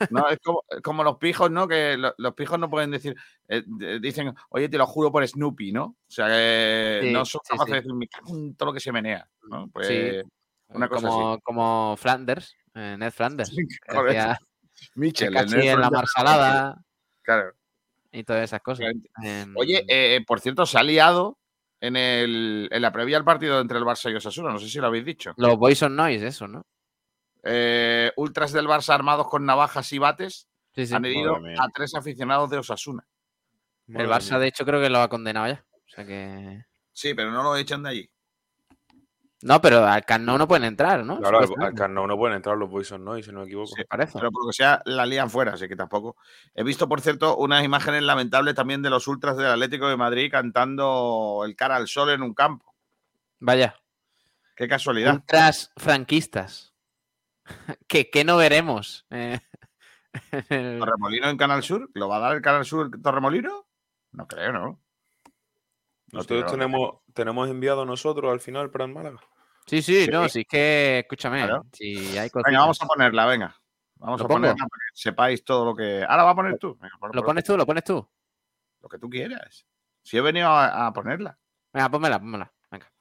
No, 0.09 0.27
es 0.29 0.39
como, 0.83 1.03
los 1.03 1.17
pijos, 1.17 1.49
¿no? 1.49 1.67
Que 1.67 1.97
los, 1.97 2.33
pijos 2.35 2.59
no 2.59 2.69
pueden 2.69 2.91
decir, 2.91 3.15
eh, 3.47 3.63
dicen, 3.99 4.33
oye, 4.49 4.69
te 4.69 4.77
lo 4.77 4.85
juro 4.85 5.11
por 5.11 5.27
Snoopy, 5.27 5.71
¿no? 5.71 5.83
O 5.85 5.97
sea, 6.07 6.27
que 6.27 7.09
no 7.11 7.25
son 7.25 7.41
capaces 7.47 7.83
de 7.83 7.91
decir, 7.93 8.55
todo 8.57 8.67
lo 8.67 8.73
que 8.73 8.79
se 8.79 8.91
menea, 8.91 9.27
¿no? 9.49 9.69
Pues, 9.69 10.23
como, 10.67 11.39
como 11.39 11.95
Flanders, 11.97 12.55
eh, 12.75 12.95
Ned 12.97 13.11
Flanders. 13.11 13.51
Mitchell, 14.95 15.35
en 15.35 15.81
la 15.81 15.89
marsalada. 15.89 16.81
Claro. 17.21 17.53
Y 18.11 18.23
todas 18.23 18.43
esas 18.43 18.61
cosas. 18.61 18.87
Em, 19.23 19.55
Oye, 19.55 19.85
eh, 19.87 20.23
por 20.25 20.41
cierto, 20.41 20.65
se 20.65 20.77
ha 20.77 20.83
liado 20.83 21.37
en, 21.81 21.97
el, 21.97 22.69
en 22.71 22.81
la 22.81 22.91
previa 22.91 23.17
del 23.17 23.25
partido 23.25 23.59
entre 23.59 23.77
el 23.77 23.83
Barça 23.83 24.11
y 24.11 24.15
Osasuna. 24.15 24.51
No 24.51 24.59
sé 24.59 24.69
si 24.69 24.79
lo 24.79 24.87
habéis 24.87 25.03
dicho. 25.03 25.33
Los 25.35 25.57
Boys 25.57 25.81
on 25.83 25.95
Noise, 25.95 26.27
eso, 26.27 26.47
¿no? 26.47 26.65
Eh, 27.43 28.11
ultras 28.15 28.53
del 28.53 28.67
Barça 28.67 28.93
armados 28.93 29.27
con 29.27 29.45
navajas 29.45 29.91
y 29.91 29.97
bates 29.97 30.47
han 30.93 31.05
herido 31.05 31.35
a 31.35 31.67
tres 31.73 31.95
aficionados 31.95 32.49
de 32.49 32.59
Osasuna. 32.59 33.03
el 33.87 34.07
Barça, 34.07 34.39
de 34.39 34.47
hecho, 34.47 34.63
creo 34.63 34.79
que 34.79 34.89
lo 34.89 34.99
ha 34.99 35.09
condenado 35.09 35.47
ya. 35.47 35.65
O 35.73 35.89
sea 35.89 36.05
que... 36.05 36.63
Sí, 36.93 37.13
pero 37.13 37.31
no 37.31 37.43
lo 37.43 37.55
echan 37.57 37.83
de 37.83 37.89
allí. 37.89 38.09
No, 39.43 39.59
pero 39.59 39.85
al 39.85 40.05
Camp 40.05 40.23
no 40.23 40.47
pueden 40.47 40.65
entrar, 40.65 41.03
¿no? 41.03 41.19
Claro, 41.19 41.39
al, 41.39 41.73
Camp 41.73 41.93
no 41.93 42.17
pueden 42.17 42.35
entrar 42.35 42.57
los 42.57 42.69
Boyson, 42.69 43.03
¿no? 43.03 43.17
Y 43.17 43.23
si 43.23 43.31
no 43.31 43.39
me 43.39 43.45
equivoco. 43.45 43.73
Sí, 43.75 43.83
parece. 43.89 44.13
Pero 44.19 44.31
por 44.31 44.43
lo 44.43 44.49
que 44.49 44.53
sea, 44.53 44.81
la 44.85 45.05
lían 45.05 45.29
fuera, 45.29 45.53
así 45.53 45.67
que 45.67 45.75
tampoco. 45.75 46.15
He 46.53 46.63
visto, 46.63 46.87
por 46.87 47.01
cierto, 47.01 47.37
unas 47.37 47.63
imágenes 47.63 48.03
lamentables 48.03 48.53
también 48.53 48.81
de 48.81 48.89
los 48.89 49.07
ultras 49.07 49.37
del 49.37 49.47
Atlético 49.47 49.87
de 49.89 49.97
Madrid 49.97 50.29
cantando 50.29 51.41
el 51.45 51.55
cara 51.55 51.75
al 51.75 51.87
sol 51.87 52.11
en 52.11 52.21
un 52.21 52.33
campo. 52.33 52.75
Vaya. 53.39 53.75
Qué 54.55 54.67
casualidad. 54.67 55.15
Ultras 55.15 55.71
franquistas. 55.75 56.75
¿Qué, 57.87 58.23
no 58.23 58.37
veremos? 58.37 59.07
Eh, 59.09 59.39
¿Torremolino 60.79 61.29
en 61.29 61.37
Canal 61.37 61.63
Sur? 61.63 61.89
¿Lo 61.93 62.07
va 62.07 62.17
a 62.17 62.19
dar 62.19 62.35
el 62.35 62.41
Canal 62.41 62.65
Sur 62.65 62.91
Torremolino? 63.01 63.65
No 64.11 64.27
creo, 64.27 64.51
¿no? 64.51 64.80
Nosotros 66.11 66.51
tenemos, 66.51 66.99
tenemos 67.13 67.49
enviado 67.49 67.85
nosotros 67.85 68.31
al 68.31 68.39
final 68.39 68.69
para 68.69 68.85
el 68.85 68.93
Málaga. 68.93 69.19
Sí, 69.65 69.81
sí, 69.81 70.07
no, 70.11 70.27
sí 70.27 70.43
que, 70.45 70.99
escúchame, 70.99 71.47
si 71.71 72.17
hay 72.17 72.29
Venga, 72.45 72.59
vamos 72.59 72.81
a 72.81 72.85
ponerla, 72.85 73.25
venga. 73.25 73.55
Vamos 73.95 74.19
a 74.19 74.27
ponerla 74.27 74.55
para 74.55 74.67
que 74.67 74.99
sepáis 74.99 75.43
todo 75.43 75.63
lo 75.63 75.75
que. 75.75 76.03
Ahora 76.03 76.23
va 76.23 76.31
a 76.31 76.35
poner 76.35 76.57
tú. 76.57 76.77
¿Lo 77.13 77.23
pones 77.23 77.43
tú? 77.43 77.55
¿Lo 77.55 77.65
pones 77.65 77.83
tú? 77.83 78.09
Lo 78.81 78.89
que 78.89 78.97
tú 78.97 79.09
quieras. 79.09 79.65
Si 80.01 80.17
he 80.17 80.21
venido 80.21 80.49
a, 80.49 80.91
ponerla. 80.91 81.37
Venga, 81.71 81.89
pónmela, 81.89 82.19
pónmela. 82.19 82.51
Venga. 82.71 82.91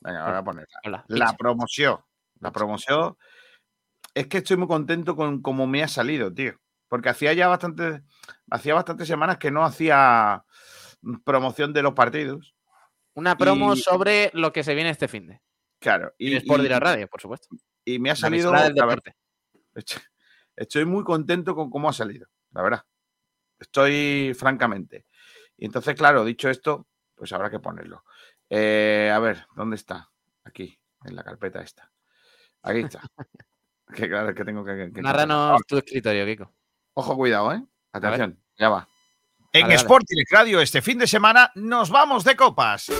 Venga, 0.00 0.28
voy 0.28 0.36
a 0.36 0.44
ponerla. 0.44 1.04
la 1.08 1.32
promoción. 1.36 1.98
La 2.38 2.52
promoción. 2.52 3.16
Es 4.14 4.28
que 4.28 4.38
estoy 4.38 4.56
muy 4.56 4.68
contento 4.68 5.16
con 5.16 5.42
cómo 5.42 5.66
me 5.66 5.82
ha 5.82 5.88
salido, 5.88 6.32
tío. 6.32 6.54
Porque 6.88 7.08
hacía 7.08 7.32
ya 7.32 7.48
bastante. 7.48 8.02
Hacía 8.48 8.74
bastantes 8.74 9.08
semanas 9.08 9.38
que 9.38 9.50
no 9.50 9.64
hacía 9.64 10.44
promoción 11.24 11.72
de 11.72 11.82
los 11.82 11.94
partidos. 11.94 12.53
Una 13.14 13.36
promo 13.36 13.76
sobre 13.76 14.30
lo 14.34 14.52
que 14.52 14.64
se 14.64 14.74
viene 14.74 14.90
este 14.90 15.08
fin 15.08 15.26
de. 15.26 15.40
Claro. 15.78 16.12
Y, 16.18 16.34
es 16.34 16.44
por 16.44 16.60
ir 16.64 16.72
a 16.72 16.80
radio, 16.80 17.06
por 17.08 17.20
supuesto. 17.20 17.48
Y 17.84 17.98
me 17.98 18.10
ha 18.10 18.16
salido. 18.16 18.52
estoy 20.56 20.84
muy 20.84 21.04
contento 21.04 21.54
con 21.54 21.70
cómo 21.70 21.88
ha 21.88 21.92
salido, 21.92 22.26
la 22.52 22.62
verdad. 22.62 22.84
Estoy 23.58 24.34
francamente. 24.34 25.06
Y 25.56 25.66
entonces, 25.66 25.94
claro, 25.94 26.24
dicho 26.24 26.48
esto, 26.48 26.88
pues 27.14 27.32
habrá 27.32 27.50
que 27.50 27.60
ponerlo. 27.60 28.04
Eh, 28.50 29.10
a 29.14 29.18
ver, 29.18 29.46
¿dónde 29.54 29.76
está? 29.76 30.10
Aquí, 30.44 30.78
en 31.04 31.16
la 31.16 31.22
carpeta 31.22 31.60
esta. 31.60 31.92
Aquí 32.62 32.80
está. 32.80 33.00
que 33.94 34.08
claro, 34.08 34.30
es 34.30 34.34
que 34.34 34.44
tengo 34.44 34.64
que. 34.64 34.90
Narranos 34.94 35.60
tu 35.66 35.78
escritorio, 35.78 36.26
Kiko. 36.26 36.52
Ojo, 36.94 37.16
cuidado, 37.16 37.52
¿eh? 37.52 37.64
Atención, 37.92 38.40
ya 38.56 38.68
va. 38.68 38.88
En 39.54 39.70
Sport 39.70 40.06
Radio 40.30 40.60
este 40.60 40.82
fin 40.82 40.98
de 40.98 41.06
semana 41.06 41.52
nos 41.54 41.88
vamos 41.88 42.24
de 42.24 42.34
copas 42.34 42.90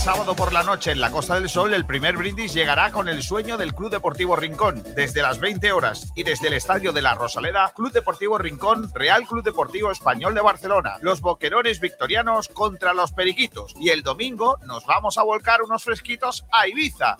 sábado 0.00 0.34
por 0.34 0.54
la 0.54 0.62
noche 0.62 0.92
en 0.92 1.00
la 1.00 1.10
Costa 1.10 1.34
del 1.34 1.50
Sol, 1.50 1.74
el 1.74 1.84
primer 1.84 2.16
brindis 2.16 2.54
llegará 2.54 2.90
con 2.90 3.06
el 3.10 3.22
sueño 3.22 3.58
del 3.58 3.74
Club 3.74 3.90
Deportivo 3.90 4.34
Rincón, 4.34 4.82
desde 4.96 5.20
las 5.20 5.38
20 5.40 5.72
horas 5.72 6.10
y 6.16 6.22
desde 6.22 6.48
el 6.48 6.54
Estadio 6.54 6.92
de 6.92 7.02
la 7.02 7.14
Rosaleda, 7.14 7.70
Club 7.76 7.92
Deportivo 7.92 8.38
Rincón, 8.38 8.90
Real 8.94 9.26
Club 9.26 9.44
Deportivo 9.44 9.90
Español 9.90 10.34
de 10.34 10.40
Barcelona, 10.40 10.96
los 11.02 11.20
boquerones 11.20 11.80
victorianos 11.80 12.48
contra 12.48 12.94
los 12.94 13.12
periquitos. 13.12 13.74
Y 13.78 13.90
el 13.90 14.02
domingo 14.02 14.58
nos 14.64 14.86
vamos 14.86 15.18
a 15.18 15.22
volcar 15.22 15.60
unos 15.60 15.84
fresquitos 15.84 16.46
a 16.50 16.66
Ibiza. 16.66 17.18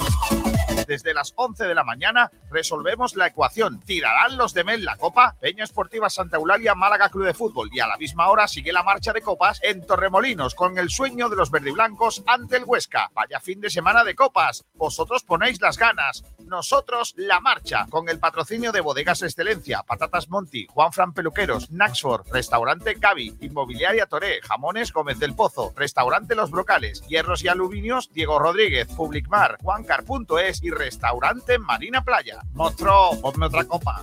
Desde 0.91 1.15
las 1.15 1.35
11 1.37 1.69
de 1.69 1.75
la 1.77 1.85
mañana 1.85 2.33
resolvemos 2.51 3.15
la 3.15 3.29
ecuación. 3.29 3.79
¿Tirarán 3.79 4.37
los 4.37 4.55
de 4.55 4.65
Mel 4.65 4.85
la 4.85 4.97
copa? 4.97 5.37
Peña 5.41 5.63
Esportiva 5.63 6.11
Santa 6.11 6.37
Eulalia, 6.37 6.75
Málaga 6.75 7.11
Club 7.11 7.27
de 7.27 7.33
Fútbol. 7.33 7.71
Y 7.73 7.79
a 7.79 7.87
la 7.87 7.97
misma 7.97 8.29
hora 8.29 8.49
sigue 8.49 8.73
la 8.73 8.83
marcha 8.83 9.13
de 9.13 9.23
copas 9.23 9.61
en 9.63 9.87
Torremolinos 9.87 10.57
con 10.57 10.79
el 10.79 10.91
sueño 10.91 11.29
de 11.29 11.37
los 11.37 11.53
verdiblancos 11.53 12.25
ante 12.27 12.57
el 12.57 12.65
Huesca. 12.65 13.09
Vaya 13.15 13.39
fin 13.39 13.61
de 13.61 13.71
semana 13.71 14.03
de 14.03 14.17
copas. 14.17 14.65
Vosotros 14.75 15.23
ponéis 15.23 15.61
las 15.61 15.79
ganas. 15.79 16.25
Nosotros 16.41 17.15
la 17.17 17.39
marcha. 17.39 17.87
Con 17.89 18.09
el 18.09 18.19
patrocinio 18.19 18.73
de 18.73 18.81
Bodegas 18.81 19.23
Excelencia, 19.23 19.85
Patatas 19.85 20.29
Monti, 20.29 20.67
Juan 20.71 20.93
Fran 20.93 21.13
Peluqueros, 21.13 21.71
Naxford, 21.71 22.27
Restaurante 22.33 22.95
Gaby, 22.95 23.37
Inmobiliaria 23.43 24.07
Toré, 24.07 24.41
Jamones 24.43 24.93
Gómez 24.93 25.21
del 25.21 25.37
Pozo, 25.37 25.73
Restaurante 25.77 26.35
Los 26.35 26.51
Brocales, 26.51 27.07
Hierros 27.07 27.45
y 27.45 27.49
Aluminios, 27.49 28.13
Diego 28.13 28.41
Rodríguez, 28.41 28.89
Publicmar, 28.89 29.59
Juancar.es 29.63 30.65
y 30.65 30.80
Restaurante 30.81 31.59
Marina 31.59 32.03
Playa. 32.03 32.41
Monstruo, 32.55 33.21
ponme 33.21 33.47
otra 33.47 33.65
copa. 33.65 34.03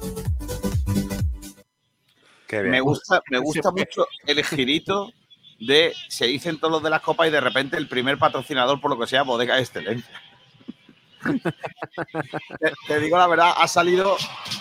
Me 2.52 2.80
gusta, 2.80 3.20
me 3.32 3.40
gusta 3.40 3.72
mucho 3.72 4.08
el 4.28 4.46
girito 4.46 5.12
de 5.60 5.96
se 6.08 6.28
dicen 6.28 6.60
todos 6.60 6.72
los 6.72 6.84
de 6.84 6.92
las 6.92 7.02
copas 7.02 7.28
y 7.28 7.32
de 7.32 7.42
repente 7.42 7.78
el 7.78 7.88
primer 7.88 8.20
patrocinador, 8.20 8.80
por 8.80 8.92
lo 8.92 9.00
que 9.00 9.08
sea, 9.08 9.24
bodega 9.24 9.60
excelencia. 9.60 10.22
te, 12.88 13.00
digo 13.00 13.18
la 13.18 13.26
verdad, 13.26 13.54
ha 13.58 13.68
salido 13.68 14.16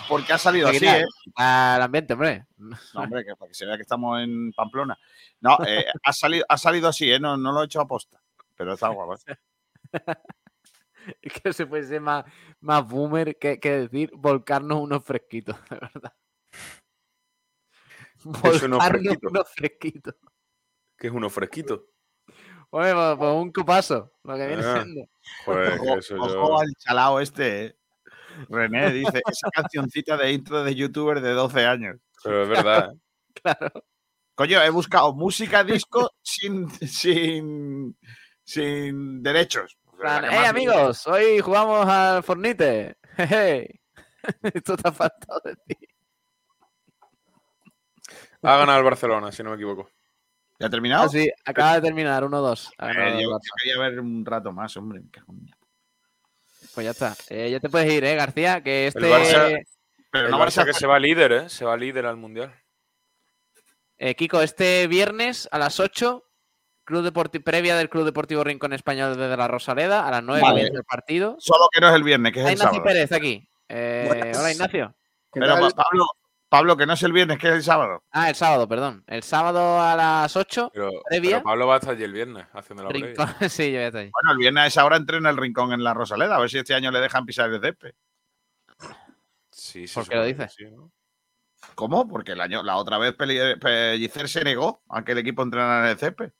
porque 0.09 0.33
ha 0.33 0.39
salido 0.39 0.69
así, 0.69 0.87
¿eh? 0.87 1.05
Al 1.35 1.83
ambiente, 1.83 2.13
hombre. 2.13 2.47
No, 2.57 2.75
hombre, 2.95 3.23
que 3.23 3.35
para 3.35 3.47
que 3.47 3.53
se 3.53 3.67
vea 3.67 3.75
que 3.75 3.83
estamos 3.83 4.19
en 4.21 4.51
Pamplona. 4.53 4.97
No, 5.39 5.59
eh, 5.67 5.85
ha, 6.03 6.13
salido, 6.13 6.45
ha 6.49 6.57
salido 6.57 6.89
así, 6.89 7.11
¿eh? 7.11 7.19
No, 7.19 7.37
no 7.37 7.51
lo 7.51 7.61
he 7.61 7.65
hecho 7.65 7.79
a 7.79 7.87
posta, 7.87 8.19
pero 8.55 8.73
está 8.73 8.87
guapo. 8.87 9.17
que 11.43 11.53
se 11.53 11.65
puede 11.65 11.83
ser 11.83 12.01
más, 12.01 12.25
más 12.59 12.87
boomer 12.87 13.37
que, 13.37 13.57
decir 13.57 14.11
volcarnos 14.15 14.79
unos 14.79 15.03
fresquitos, 15.03 15.55
de 15.69 15.75
verdad. 15.75 16.13
Volcarnos 18.23 19.17
unos 19.21 19.49
fresquitos. 19.49 20.15
¿Qué 20.97 21.07
es 21.07 21.13
uno 21.13 21.29
fresquito? 21.29 21.85
Oye, 22.71 22.93
pues, 22.93 23.17
pues, 23.17 23.33
un 23.33 23.51
copazo, 23.51 24.11
lo 24.23 24.35
que 24.35 24.47
viene 24.47 24.63
ah, 24.65 24.83
siendo. 24.83 25.07
ojo, 26.19 26.59
al 26.59 26.73
chalao 26.79 27.19
este, 27.19 27.65
¿eh? 27.65 27.77
René 28.49 28.91
dice, 28.91 29.21
esa 29.29 29.49
cancioncita 29.51 30.17
de 30.17 30.31
intro 30.31 30.63
de 30.63 30.75
youtuber 30.75 31.21
de 31.21 31.31
12 31.31 31.65
años. 31.65 31.97
Pero 32.23 32.43
es 32.43 32.49
verdad. 32.49 32.93
claro. 33.33 33.71
Coño, 34.35 34.61
he 34.61 34.69
buscado 34.69 35.13
música 35.13 35.63
disco 35.63 36.11
sin, 36.21 36.69
sin, 36.69 37.97
sin 38.43 39.23
derechos. 39.23 39.77
Hey 39.99 40.45
amigos, 40.45 41.07
hoy 41.07 41.39
jugamos 41.39 41.87
al 41.87 42.23
Fornite. 42.23 42.97
Esto 44.53 44.77
te 44.77 44.87
ha 44.87 44.91
faltado 44.91 45.41
de 45.43 45.55
ti. 45.55 45.75
Ha 48.43 48.57
ganado 48.57 48.77
el 48.77 48.83
Barcelona, 48.83 49.31
si 49.31 49.43
no 49.43 49.49
me 49.49 49.55
equivoco. 49.55 49.89
¿Ya 50.59 50.67
ha 50.67 50.69
terminado? 50.69 51.05
Ah, 51.05 51.09
sí, 51.09 51.29
acaba 51.45 51.75
de 51.75 51.81
terminar, 51.81 52.23
1-2. 52.23 52.71
Eh, 52.79 53.21
yo, 53.21 53.39
quería 53.61 53.79
ver 53.79 53.99
un 53.99 54.25
rato 54.25 54.51
más, 54.51 54.75
hombre. 54.77 55.01
Pues 56.73 56.85
ya 56.85 56.91
está. 56.91 57.15
Eh, 57.29 57.49
ya 57.51 57.59
te 57.59 57.69
puedes 57.69 57.91
ir, 57.91 58.03
¿eh, 58.03 58.15
García? 58.15 58.61
Que 58.61 58.87
este. 58.87 58.99
El 58.99 59.11
Barça, 59.11 59.65
pero 60.11 60.29
no 60.29 60.39
Barça 60.39 60.65
que 60.65 60.73
se 60.73 60.87
va 60.87 60.99
líder, 60.99 61.31
¿eh? 61.31 61.49
Se 61.49 61.65
va 61.65 61.77
líder 61.77 62.05
al 62.05 62.17
mundial. 62.17 62.53
Eh, 63.97 64.15
Kiko, 64.15 64.41
este 64.41 64.87
viernes 64.87 65.49
a 65.51 65.57
las 65.57 65.79
8, 65.79 66.26
Club 66.87 67.03
Deportivo, 67.03 67.43
previa 67.43 67.75
del 67.75 67.89
Club 67.89 68.05
Deportivo 68.05 68.45
Rincón 68.45 68.71
Español 68.71 69.17
desde 69.17 69.35
la 69.35 69.49
Rosaleda, 69.49 70.07
a 70.07 70.11
las 70.11 70.23
9 70.23 70.41
vale. 70.41 70.61
el 70.61 70.83
partido. 70.85 71.35
Solo 71.37 71.67
que 71.69 71.81
no 71.81 71.89
es 71.89 71.95
el 71.95 72.03
viernes, 72.03 72.31
que 72.31 72.39
es 72.39 72.45
el 72.45 72.53
Ignacio 72.53 72.71
sábado. 72.71 72.83
Pérez 72.85 73.11
aquí. 73.11 73.49
Eh, 73.67 74.31
hola, 74.33 74.51
Ignacio. 74.53 74.95
Pero 75.33 75.69
Pablo, 75.75 76.05
Pablo, 76.47 76.77
que 76.77 76.85
no 76.85 76.93
es 76.93 77.03
el 77.03 77.11
viernes, 77.11 77.39
que 77.39 77.49
es 77.49 77.55
el 77.55 77.63
sábado. 77.63 78.05
Ah, 78.11 78.29
el 78.29 78.35
sábado, 78.35 78.69
perdón. 78.69 79.03
El 79.05 79.21
sábado 79.21 79.81
a 79.81 79.97
las 79.97 80.33
8. 80.33 80.71
Pero, 80.73 80.89
previa. 81.09 81.43
Pablo 81.43 81.67
va 81.67 81.73
a 81.73 81.77
estar 81.79 81.93
allí 81.93 82.05
el 82.05 82.13
viernes 82.13 82.47
haciendo 82.53 82.83
la 82.83 82.89
Rincón, 82.89 83.27
Sí, 83.49 83.69
yo 83.69 83.79
voy 83.79 83.83
a 83.83 83.87
estar 83.87 84.01
allí. 84.03 84.11
Bueno, 84.13 84.31
el 84.31 84.37
viernes 84.37 84.63
a 84.63 84.67
esa 84.67 84.85
hora 84.85 84.95
entrena 84.95 85.29
el 85.29 85.35
rincón 85.35 85.73
en 85.73 85.83
la 85.83 85.93
Rosaleda. 85.93 86.37
A 86.37 86.39
ver 86.39 86.49
si 86.49 86.57
este 86.57 86.73
año 86.73 86.89
le 86.89 87.01
dejan 87.01 87.25
pisar 87.25 87.51
el 87.51 87.59
césped. 87.59 87.91
Sí, 89.51 89.89
sí. 89.89 89.93
¿Por 89.93 90.07
qué 90.07 90.15
lo 90.15 90.23
dices? 90.23 90.55
¿Cómo? 91.75 92.07
Porque 92.07 92.31
el 92.31 92.39
año, 92.39 92.63
la 92.63 92.77
otra 92.77 92.97
vez 92.97 93.13
Pellicer 93.13 94.29
se 94.29 94.45
negó 94.45 94.83
a 94.87 95.03
que 95.03 95.11
el 95.11 95.17
equipo 95.17 95.43
entrenara 95.43 95.83
en 95.83 95.91
el 95.91 95.97
césped. 95.97 96.31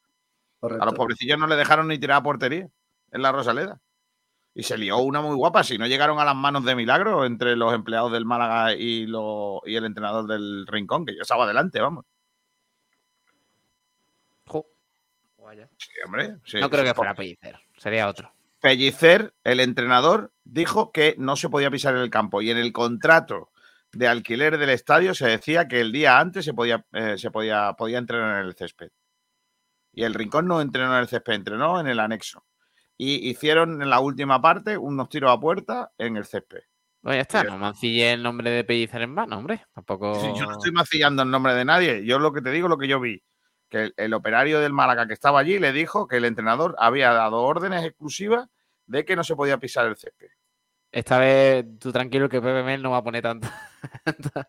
A 0.61 0.85
los 0.85 0.93
pobrecillos 0.93 1.37
no 1.37 1.47
le 1.47 1.55
dejaron 1.55 1.87
ni 1.87 1.99
tirar 1.99 2.17
a 2.17 2.23
portería 2.23 2.67
en 3.11 3.21
la 3.21 3.31
Rosaleda. 3.31 3.79
Y 4.53 4.63
se 4.63 4.77
lió 4.77 4.97
una 4.97 5.21
muy 5.21 5.35
guapa. 5.35 5.63
Si 5.63 5.77
no 5.77 5.85
llegaron 5.85 6.19
a 6.19 6.25
las 6.25 6.35
manos 6.35 6.65
de 6.65 6.75
milagro 6.75 7.25
entre 7.25 7.55
los 7.55 7.73
empleados 7.73 8.11
del 8.11 8.25
Málaga 8.25 8.73
y, 8.73 9.05
y 9.05 9.75
el 9.75 9.85
entrenador 9.85 10.25
del 10.25 10.65
Rincón, 10.65 11.05
que 11.05 11.15
yo 11.15 11.21
estaba 11.21 11.43
adelante, 11.43 11.79
vamos. 11.79 12.05
Sí, 15.77 15.89
hombre, 16.05 16.35
no 16.59 16.69
creo 16.69 16.83
que 16.83 16.93
fuera 16.93 17.15
Pellicer, 17.15 17.57
sería 17.77 18.07
otro. 18.07 18.31
Pellicer, 18.59 19.33
el 19.43 19.59
entrenador, 19.59 20.31
dijo 20.43 20.91
que 20.91 21.15
no 21.17 21.35
se 21.35 21.49
podía 21.49 21.71
pisar 21.71 21.95
en 21.95 22.01
el 22.01 22.09
campo 22.09 22.41
y 22.41 22.49
en 22.49 22.57
el 22.57 22.73
contrato 22.73 23.51
de 23.91 24.07
alquiler 24.07 24.57
del 24.57 24.71
estadio 24.71 25.13
se 25.13 25.27
decía 25.27 25.67
que 25.67 25.79
el 25.79 25.91
día 25.91 26.19
antes 26.19 26.43
se 26.43 26.53
podía, 26.53 26.85
eh, 26.91 27.17
se 27.17 27.31
podía, 27.31 27.73
podía 27.73 27.99
entrenar 27.99 28.41
en 28.41 28.47
el 28.47 28.55
césped. 28.55 28.89
Y 29.97 30.03
el 30.03 30.13
Rincón 30.13 30.47
no 30.47 30.61
entrenó 30.61 30.93
en 30.93 30.99
el 30.99 31.07
césped, 31.07 31.33
entrenó 31.33 31.79
en 31.79 31.87
el 31.87 31.99
anexo 31.99 32.45
y 32.99 33.29
hicieron 33.29 33.81
en 33.81 33.89
la 33.89 33.99
última 33.99 34.39
parte 34.39 34.77
unos 34.77 35.09
tiros 35.09 35.31
a 35.31 35.39
puerta 35.39 35.91
en 35.97 36.17
el 36.17 36.25
césped. 36.25 36.59
Pues 37.01 37.15
ya 37.15 37.21
está, 37.21 37.43
no 37.43 37.57
mancille 37.57 38.13
el 38.13 38.21
nombre 38.21 38.51
de 38.51 38.63
Pellicer 38.63 39.01
en 39.01 39.15
vano, 39.15 39.39
hombre. 39.39 39.65
Tampoco. 39.73 40.13
yo 40.35 40.45
no 40.45 40.51
estoy 40.51 40.71
mancillando 40.71 41.23
el 41.23 41.31
nombre 41.31 41.55
de 41.55 41.65
nadie. 41.65 42.05
Yo 42.05 42.19
lo 42.19 42.31
que 42.31 42.43
te 42.43 42.51
digo, 42.51 42.67
lo 42.67 42.77
que 42.77 42.87
yo 42.87 42.99
vi, 42.99 43.23
que 43.69 43.91
el, 43.97 44.13
operario 44.13 44.59
del 44.59 44.71
Málaga 44.71 45.07
que 45.07 45.13
estaba 45.13 45.39
allí 45.39 45.57
le 45.57 45.71
dijo 45.71 46.07
que 46.07 46.17
el 46.17 46.25
entrenador 46.25 46.75
había 46.77 47.11
dado 47.11 47.41
órdenes 47.41 47.83
exclusivas 47.83 48.47
de 48.85 49.03
que 49.03 49.15
no 49.15 49.23
se 49.23 49.35
podía 49.35 49.57
pisar 49.57 49.87
el 49.87 49.97
césped. 49.97 50.29
Esta 50.91 51.17
vez 51.17 51.65
tú 51.79 51.91
tranquilo 51.91 52.29
que 52.29 52.39
Pepe 52.39 52.61
Mel 52.61 52.83
no 52.83 52.91
va 52.91 52.97
a 52.97 53.03
poner 53.03 53.23
tanto, 53.23 53.47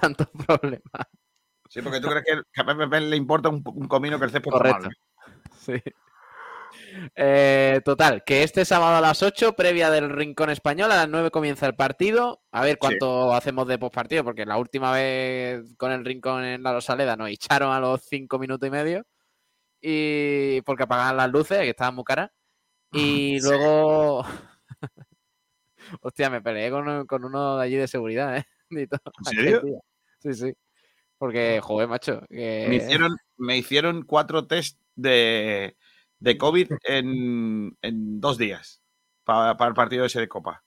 tantos 0.00 0.28
problemas. 0.44 1.06
Sí, 1.70 1.82
porque 1.82 2.00
tú 2.00 2.08
crees 2.08 2.24
que, 2.24 2.60
a 2.60 2.66
Pepe 2.66 3.00
le 3.00 3.16
importa 3.16 3.48
un, 3.48 3.62
comino 3.62 4.18
que 4.18 4.24
el 4.24 4.30
césped 4.32 4.50
Correcto. 4.50 4.88
Sí. 5.60 5.74
Eh, 7.14 7.80
total, 7.84 8.24
que 8.24 8.42
este 8.42 8.64
sábado 8.64 8.96
a 8.96 9.00
las 9.00 9.22
8, 9.22 9.54
previa 9.54 9.88
del 9.90 10.10
Rincón 10.10 10.50
Español, 10.50 10.90
a 10.90 10.96
las 10.96 11.08
9 11.08 11.30
comienza 11.30 11.66
el 11.66 11.76
partido. 11.76 12.42
A 12.50 12.62
ver 12.62 12.78
cuánto 12.78 13.32
hacemos 13.34 13.68
de 13.68 13.78
postpartido, 13.78 14.24
porque 14.24 14.46
la 14.46 14.56
última 14.56 14.90
vez 14.90 15.62
con 15.76 15.92
el 15.92 16.04
Rincón 16.04 16.44
en 16.44 16.64
la 16.64 16.72
Rosaleda 16.72 17.14
nos 17.14 17.28
echaron 17.28 17.72
a 17.72 17.78
los 17.78 18.02
5 18.02 18.38
minutos 18.40 18.66
y 18.66 18.70
medio. 18.70 19.06
Y 19.80 20.62
porque 20.62 20.82
apagaban 20.84 21.18
las 21.18 21.30
luces, 21.30 21.58
que 21.60 21.70
estaban 21.70 21.94
muy 21.94 22.04
caras. 22.04 22.30
Y 22.92 23.40
luego. 23.42 24.24
Hostia, 26.00 26.30
me 26.30 26.42
peleé 26.42 26.70
con, 26.72 27.24
uno 27.24 27.58
de 27.58 27.64
allí 27.64 27.76
de 27.76 27.86
seguridad, 27.86 28.36
¿eh? 28.36 28.44
¿En 28.70 28.88
serio? 29.24 29.62
Sí, 30.18 30.34
sí. 30.34 30.52
Porque, 31.20 31.60
joder, 31.62 31.86
macho. 31.86 32.22
Me, 32.30 32.76
hicieron, 32.76 33.14
me 33.36 33.58
hicieron 33.58 34.04
cuatro 34.04 34.46
test 34.46 34.80
de, 34.94 35.76
de 36.18 36.38
COVID 36.38 36.72
en, 36.84 37.76
dos 37.82 38.38
días 38.38 38.80
para, 39.22 39.52
el 39.68 39.74
partido 39.74 40.06
ese 40.06 40.18
de 40.18 40.28
Copa. 40.28 40.64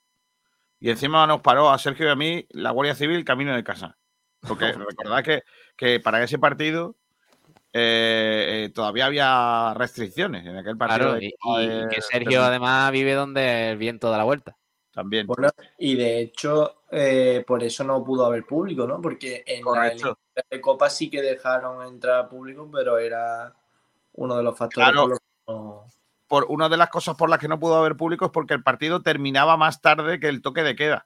Y 0.79 0.91
encima 0.91 1.25
nos 1.25 1.41
paró 1.41 1.71
a 1.71 1.79
Sergio 1.79 2.05
y 2.05 2.09
a 2.11 2.15
mí 2.15 2.45
la 2.51 2.69
Guardia 2.69 2.93
Civil 2.93 3.25
camino 3.25 3.55
de 3.55 3.63
casa. 3.63 3.97
Porque 4.47 4.71
recordad 4.73 5.23
que, 5.23 5.41
que 5.75 5.99
para 5.99 6.23
ese 6.23 6.37
partido 6.37 6.97
eh, 7.73 8.65
eh, 8.65 8.69
todavía 8.75 9.07
había 9.07 9.73
restricciones 9.73 10.45
en 10.45 10.55
aquel 10.55 10.77
partido. 10.77 11.17
y, 11.19 11.33
que 11.89 11.99
Sergio 11.99 12.43
además 12.43 12.91
vive 12.91 13.13
donde 13.13 13.71
el 13.71 13.77
viento 13.77 14.11
da 14.11 14.19
la 14.19 14.23
vuelta. 14.23 14.55
También. 14.93 15.27
y 15.79 15.95
de 15.95 16.19
hecho, 16.19 16.83
eh, 16.91 17.43
por 17.47 17.63
eso 17.63 17.83
no 17.83 18.03
pudo 18.03 18.27
haber 18.27 18.45
público, 18.45 18.85
¿no? 18.85 19.01
Porque 19.01 19.43
en 19.47 19.65
la 19.65 19.91
de 20.49 20.61
Copa 20.61 20.89
sí 20.89 21.09
que 21.09 21.21
dejaron 21.21 21.85
entrar 21.87 22.29
público, 22.29 22.69
pero 22.71 22.99
era 22.99 23.55
uno 24.13 24.37
de 24.37 24.43
los 24.43 24.55
factores 24.55 25.19
por 26.27 26.45
una 26.49 26.67
de 26.67 26.77
las 26.77 26.89
cosas 26.89 27.15
por 27.15 27.29
las 27.29 27.37
que 27.37 27.47
no 27.47 27.59
pudo 27.59 27.75
haber 27.75 27.95
público 27.95 28.25
es 28.25 28.31
porque 28.31 28.55
el 28.55 28.63
partido 28.63 29.03
terminaba 29.03 29.55
más 29.55 29.81
tarde 29.81 30.19
que 30.19 30.29
el 30.29 30.41
toque 30.41 30.63
de 30.63 30.75
queda. 30.75 31.05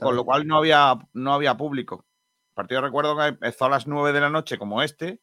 Con 0.00 0.16
lo 0.16 0.24
cual 0.24 0.46
no 0.46 0.56
había, 0.56 0.98
no 1.12 1.34
había 1.34 1.56
público. 1.56 2.06
partido 2.54 2.80
recuerdo 2.80 3.14
que 3.16 3.26
empezó 3.26 3.66
a 3.66 3.68
las 3.68 3.86
9 3.86 4.12
de 4.12 4.20
la 4.20 4.30
noche 4.30 4.56
como 4.56 4.80
este 4.80 5.20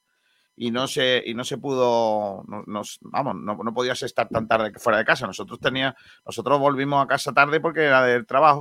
y 0.62 0.72
no 0.72 0.88
se, 0.88 1.24
y 1.26 1.34
no 1.34 1.46
se 1.46 1.58
pudo, 1.58 2.44
nos, 2.68 2.98
vamos, 3.00 3.34
no, 3.38 3.56
no, 3.64 3.74
podías 3.74 4.04
estar 4.04 4.28
tan 4.28 4.46
tarde 4.46 4.74
que 4.74 4.80
fuera 4.80 4.98
de 4.98 5.06
casa. 5.06 5.26
Nosotros 5.26 5.58
tenía, 5.58 5.96
nosotros 6.26 6.60
volvimos 6.60 7.02
a 7.02 7.08
casa 7.08 7.32
tarde 7.32 7.62
porque 7.62 7.86
era 7.86 8.04
del 8.04 8.26
trabajo. 8.26 8.60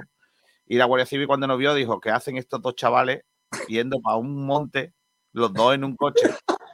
Y 0.65 0.77
la 0.77 0.85
Guardia 0.85 1.07
Civil 1.07 1.27
cuando 1.27 1.49
nos 1.49 1.59
vio 1.59 1.75
dijo, 1.75 2.01
que 2.01 2.11
hacen 2.11 2.37
estos 2.37 2.63
dos 2.63 2.77
chavales 2.77 3.23
yendo 3.67 4.01
para 4.01 4.15
un 4.15 4.47
monte, 4.47 4.95
los 5.33 5.53
dos 5.53 5.75
en 5.75 5.83
un 5.85 5.97
coche? 5.97 6.31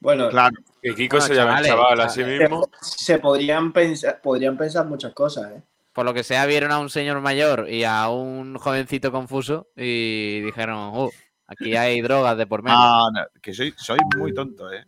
Bueno, 0.00 0.28
claro. 0.30 0.54
Que 0.80 0.94
Kiko 0.94 1.20
se 1.20 1.34
llama 1.34 1.60
chaval 1.60 2.00
así 2.00 2.22
mismo. 2.22 2.70
Se 2.80 3.18
podrían 3.18 3.72
pensar, 3.72 4.20
podrían 4.22 4.56
pensar 4.56 4.86
muchas 4.86 5.12
cosas, 5.12 5.50
¿eh? 5.50 5.62
Por 5.92 6.04
lo 6.06 6.14
que 6.14 6.22
sea, 6.22 6.46
vieron 6.46 6.70
a 6.70 6.78
un 6.78 6.88
señor 6.88 7.20
mayor 7.20 7.68
y 7.68 7.82
a 7.82 8.08
un 8.08 8.56
jovencito 8.56 9.10
confuso 9.10 9.66
y 9.74 10.40
dijeron, 10.42 10.96
uh, 10.96 11.10
aquí 11.48 11.74
hay 11.74 12.00
drogas 12.00 12.38
de 12.38 12.46
por 12.46 12.62
medio. 12.62 12.76
Ah, 12.78 13.08
no, 13.12 13.20
que 13.42 13.52
soy, 13.52 13.74
soy 13.76 13.98
muy 14.16 14.32
tonto, 14.32 14.70
¿eh? 14.72 14.84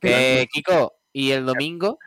Que, 0.00 0.46
Kiko, 0.52 0.98
¿y 1.12 1.32
el 1.32 1.44
domingo? 1.44 1.98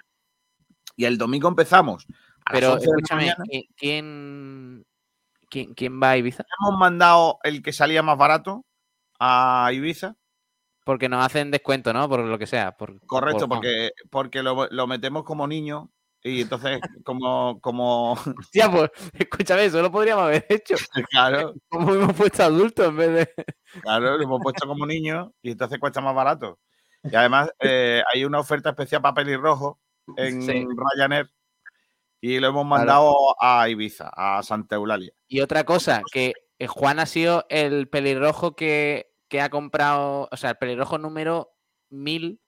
Y 0.95 1.05
el 1.05 1.17
domingo 1.17 1.47
empezamos. 1.49 2.05
Pero 2.51 2.77
escúchame, 2.77 3.33
¿quién, 3.75 4.85
quién, 5.49 5.73
quién 5.73 6.01
va 6.01 6.11
a 6.11 6.17
Ibiza? 6.17 6.45
Hemos 6.61 6.79
mandado 6.79 7.39
el 7.43 7.61
que 7.61 7.73
salía 7.73 8.01
más 8.01 8.17
barato 8.17 8.65
a 9.19 9.69
Ibiza. 9.73 10.15
Porque 10.85 11.09
nos 11.09 11.23
hacen 11.23 11.51
descuento, 11.51 11.93
¿no? 11.93 12.09
Por 12.09 12.21
lo 12.21 12.39
que 12.39 12.47
sea. 12.47 12.71
Por, 12.75 12.99
Correcto, 13.05 13.47
por- 13.47 13.57
porque, 13.57 13.91
porque 14.09 14.41
lo, 14.41 14.67
lo 14.71 14.87
metemos 14.87 15.23
como 15.23 15.45
niño 15.45 15.91
y 16.23 16.41
entonces 16.41 16.79
como, 17.03 17.59
como 17.61 18.13
Hostia, 18.39 18.71
pues, 18.71 18.89
escúchame, 19.13 19.65
eso 19.65 19.81
lo 19.81 19.91
podríamos 19.91 20.25
haber 20.25 20.45
hecho. 20.49 20.75
claro, 21.09 21.53
Como 21.69 21.93
hemos 21.93 22.13
puesto 22.15 22.43
adultos 22.43 22.87
en 22.87 22.97
vez 22.97 23.13
de. 23.13 23.45
claro, 23.81 24.17
lo 24.17 24.23
hemos 24.23 24.41
puesto 24.41 24.67
como 24.67 24.85
niño 24.85 25.33
y 25.41 25.51
entonces 25.51 25.79
cuesta 25.79 26.01
más 26.01 26.15
barato. 26.15 26.59
Y 27.03 27.15
además 27.15 27.49
eh, 27.59 28.03
hay 28.13 28.25
una 28.25 28.39
oferta 28.39 28.69
especial 28.71 29.01
para 29.01 29.13
pelirrojo 29.13 29.79
en 30.17 30.41
Sí. 30.41 30.65
Ryanair 30.95 31.29
y 32.21 32.39
lo 32.39 32.47
hemos 32.47 32.65
mandado 32.65 33.35
a 33.41 33.69
Ibiza, 33.69 34.09
a 34.13 34.43
Santa 34.43 34.75
Eulalia. 34.75 35.13
Y 35.27 35.39
otra 35.39 35.63
cosa, 35.63 36.01
que 36.11 36.33
eh, 36.57 36.67
Juan 36.67 36.99
ha 36.99 37.05
sido 37.05 37.45
el 37.49 37.87
pelirrojo 37.87 38.55
que, 38.55 39.13
que 39.29 39.39
ha 39.39 39.49
comprado, 39.49 40.27
o 40.29 40.37
sea, 40.37 40.49
el 40.51 40.57
pelirrojo 40.57 40.97
número 40.97 41.53
1000 41.89 42.41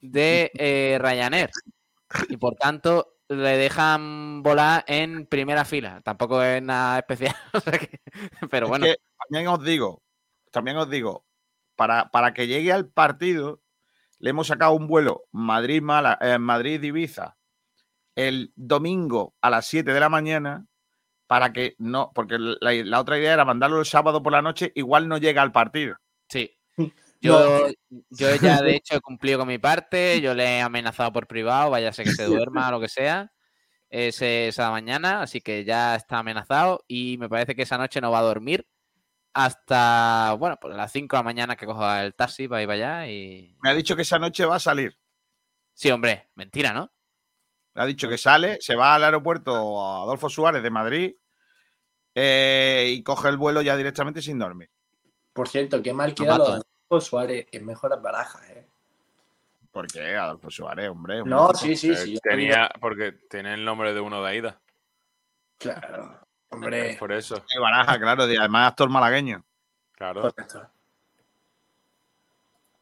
de 0.00 0.50
eh, 0.58 0.98
Ryanair. 1.00 1.50
Y 2.28 2.36
por 2.36 2.54
tanto, 2.54 3.16
le 3.28 3.56
dejan 3.56 4.42
volar 4.42 4.84
en 4.86 5.26
primera 5.26 5.64
fila. 5.64 6.00
Tampoco 6.02 6.42
es 6.42 6.62
nada 6.62 6.98
especial. 6.98 7.34
o 7.52 7.60
sea 7.60 7.78
que- 7.78 8.00
pero 8.50 8.66
Es 8.66 8.70
bueno, 8.70 8.86
que 8.86 8.96
también 9.28 9.48
os 9.48 9.62
digo, 9.62 10.02
también 10.50 10.76
os 10.78 10.88
digo, 10.88 11.24
para, 11.76 12.10
para 12.10 12.32
que 12.34 12.46
llegue 12.46 12.72
al 12.72 12.88
partido, 12.88 13.62
le 14.18 14.30
hemos 14.30 14.46
sacado 14.48 14.72
un 14.72 14.86
vuelo 14.88 15.24
Madrid, 15.30 15.82
Mala, 15.82 16.18
eh, 16.20 16.38
Madrid 16.38 16.82
Ibiza 16.82 17.36
el 18.16 18.52
domingo 18.56 19.34
a 19.40 19.48
las 19.50 19.66
7 19.66 19.92
de 19.92 20.00
la 20.00 20.08
mañana 20.08 20.66
para 21.28 21.52
que 21.52 21.76
no, 21.78 22.10
porque 22.14 22.36
la, 22.38 22.72
la 22.72 23.00
otra 23.00 23.16
idea 23.18 23.32
era 23.34 23.44
mandarlo 23.44 23.78
el 23.78 23.86
sábado 23.86 24.22
por 24.24 24.32
la 24.32 24.42
noche, 24.42 24.72
igual 24.74 25.06
no 25.06 25.18
llega 25.18 25.40
al 25.42 25.52
partido. 25.52 25.96
sí. 26.28 26.56
Yo, 27.20 27.68
yo 28.10 28.28
ya 28.60 28.62
de 28.62 28.76
hecho 28.76 28.96
he 28.96 29.00
cumplido 29.00 29.38
con 29.40 29.48
mi 29.48 29.58
parte, 29.58 30.20
yo 30.20 30.34
le 30.34 30.44
he 30.58 30.60
amenazado 30.60 31.12
por 31.12 31.26
privado, 31.26 31.70
vaya 31.70 31.92
sé 31.92 32.04
que 32.04 32.12
se 32.12 32.24
duerma 32.24 32.68
o 32.68 32.72
lo 32.72 32.80
que 32.80 32.88
sea, 32.88 33.32
ese- 33.90 34.48
esa 34.48 34.70
mañana, 34.70 35.22
así 35.22 35.40
que 35.40 35.64
ya 35.64 35.94
está 35.96 36.18
amenazado 36.18 36.84
y 36.86 37.18
me 37.18 37.28
parece 37.28 37.54
que 37.56 37.62
esa 37.62 37.78
noche 37.78 38.00
no 38.00 38.10
va 38.10 38.20
a 38.20 38.22
dormir 38.22 38.66
hasta, 39.34 40.34
bueno, 40.38 40.56
pues 40.60 40.76
las 40.76 40.90
5 40.92 41.16
de 41.16 41.20
la 41.20 41.24
mañana 41.24 41.56
que 41.56 41.66
coja 41.66 42.04
el 42.04 42.14
taxi 42.14 42.48
para 42.48 42.62
ir 42.62 42.68
para 42.68 42.74
allá 42.98 43.08
y... 43.10 43.56
Me 43.62 43.70
ha 43.70 43.74
dicho 43.74 43.94
que 43.94 44.02
esa 44.02 44.18
noche 44.18 44.44
va 44.44 44.56
a 44.56 44.60
salir. 44.60 44.98
Sí, 45.74 45.90
hombre, 45.90 46.30
mentira, 46.34 46.72
¿no? 46.72 46.90
Me 47.74 47.82
ha 47.82 47.86
dicho 47.86 48.08
que 48.08 48.18
sale, 48.18 48.58
se 48.60 48.74
va 48.74 48.94
al 48.96 49.04
aeropuerto 49.04 49.52
Adolfo 50.02 50.28
Suárez 50.28 50.62
de 50.62 50.70
Madrid 50.70 51.14
eh, 52.14 52.86
y 52.96 53.02
coge 53.02 53.28
el 53.28 53.36
vuelo 53.36 53.62
ya 53.62 53.76
directamente 53.76 54.22
sin 54.22 54.38
dormir. 54.38 54.70
Por 55.32 55.48
cierto, 55.48 55.80
qué 55.82 55.92
mal 55.92 56.14
queda 56.14 56.38
lo 56.38 56.62
Suárez 56.98 57.46
en 57.52 57.66
mejores 57.66 58.00
barajas, 58.00 58.42
¿eh? 58.50 58.66
Porque 59.70 60.16
Adolfo 60.16 60.50
Suárez, 60.50 60.88
hombre. 60.88 61.20
hombre. 61.20 61.34
No, 61.36 61.52
sí, 61.54 61.76
sí, 61.76 61.90
Eh, 61.90 61.96
sí. 61.96 62.18
tenía, 62.22 62.70
porque 62.80 63.12
tiene 63.12 63.54
el 63.54 63.64
nombre 63.64 63.92
de 63.92 64.00
uno 64.00 64.22
de 64.22 64.30
Aida. 64.30 64.58
Claro. 65.58 66.18
Hombre, 66.50 66.96
Por 66.98 67.12
eso, 67.12 67.34
De 67.34 67.60
Baraja, 67.60 67.98
claro, 67.98 68.26
y 68.32 68.36
además 68.36 68.68
actor 68.70 68.88
malagueño. 68.88 69.44
claro. 69.92 70.22
correcto. 70.22 70.66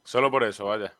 Solo 0.04 0.30
por 0.30 0.44
eso, 0.44 0.66
vaya. 0.66 0.92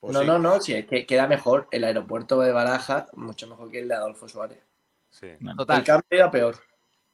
Pues 0.00 0.12
no, 0.12 0.20
sí. 0.20 0.26
no, 0.26 0.38
no, 0.38 0.60
sí, 0.60 0.74
es 0.74 0.86
que 0.86 1.06
queda 1.06 1.26
mejor 1.26 1.66
el 1.70 1.82
aeropuerto 1.84 2.38
de 2.40 2.52
Baraja, 2.52 3.06
mucho 3.14 3.46
mejor 3.48 3.70
que 3.70 3.80
el 3.80 3.88
de 3.88 3.94
Adolfo 3.94 4.28
Suárez. 4.28 4.62
Sí. 5.10 5.28
Total. 5.56 5.78
El 5.78 5.84
cambio 5.84 6.06
era 6.10 6.30
peor. 6.30 6.56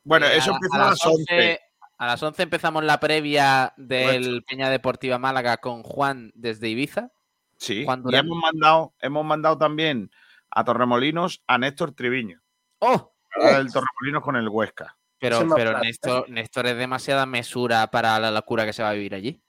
Bueno, 0.02 0.26
Eh, 0.26 0.36
eso 0.38 0.50
a- 0.52 0.54
empezó 0.56 0.74
a 0.74 0.86
a 0.86 0.90
las 0.90 1.06
11. 1.06 1.60
A 1.96 2.06
las 2.06 2.22
11 2.22 2.42
empezamos 2.42 2.84
la 2.84 2.98
previa 2.98 3.72
del 3.76 4.44
Peña 4.44 4.68
Deportiva 4.68 5.18
Málaga 5.18 5.58
con 5.58 5.82
Juan 5.82 6.32
desde 6.34 6.68
Ibiza. 6.68 7.10
Sí, 7.56 7.84
Juan 7.84 8.02
y 8.08 8.16
hemos 8.16 8.36
mandado, 8.36 8.94
hemos 9.00 9.24
mandado 9.24 9.58
también 9.58 10.10
a 10.50 10.64
Torremolinos 10.64 11.42
a 11.46 11.58
Néstor 11.58 11.92
Triviño. 11.92 12.42
¡Oh! 12.80 13.12
El 13.36 13.72
Torremolinos 13.72 14.22
con 14.22 14.36
el 14.36 14.48
Huesca. 14.48 14.96
Pero, 15.18 15.38
pero 15.54 15.70
plata, 15.70 15.80
Néstor, 15.80 16.28
Néstor 16.28 16.66
es 16.66 16.76
demasiada 16.76 17.26
mesura 17.26 17.90
para 17.90 18.18
la 18.18 18.30
locura 18.30 18.66
que 18.66 18.72
se 18.72 18.82
va 18.82 18.90
a 18.90 18.94
vivir 18.94 19.14
allí. 19.14 19.40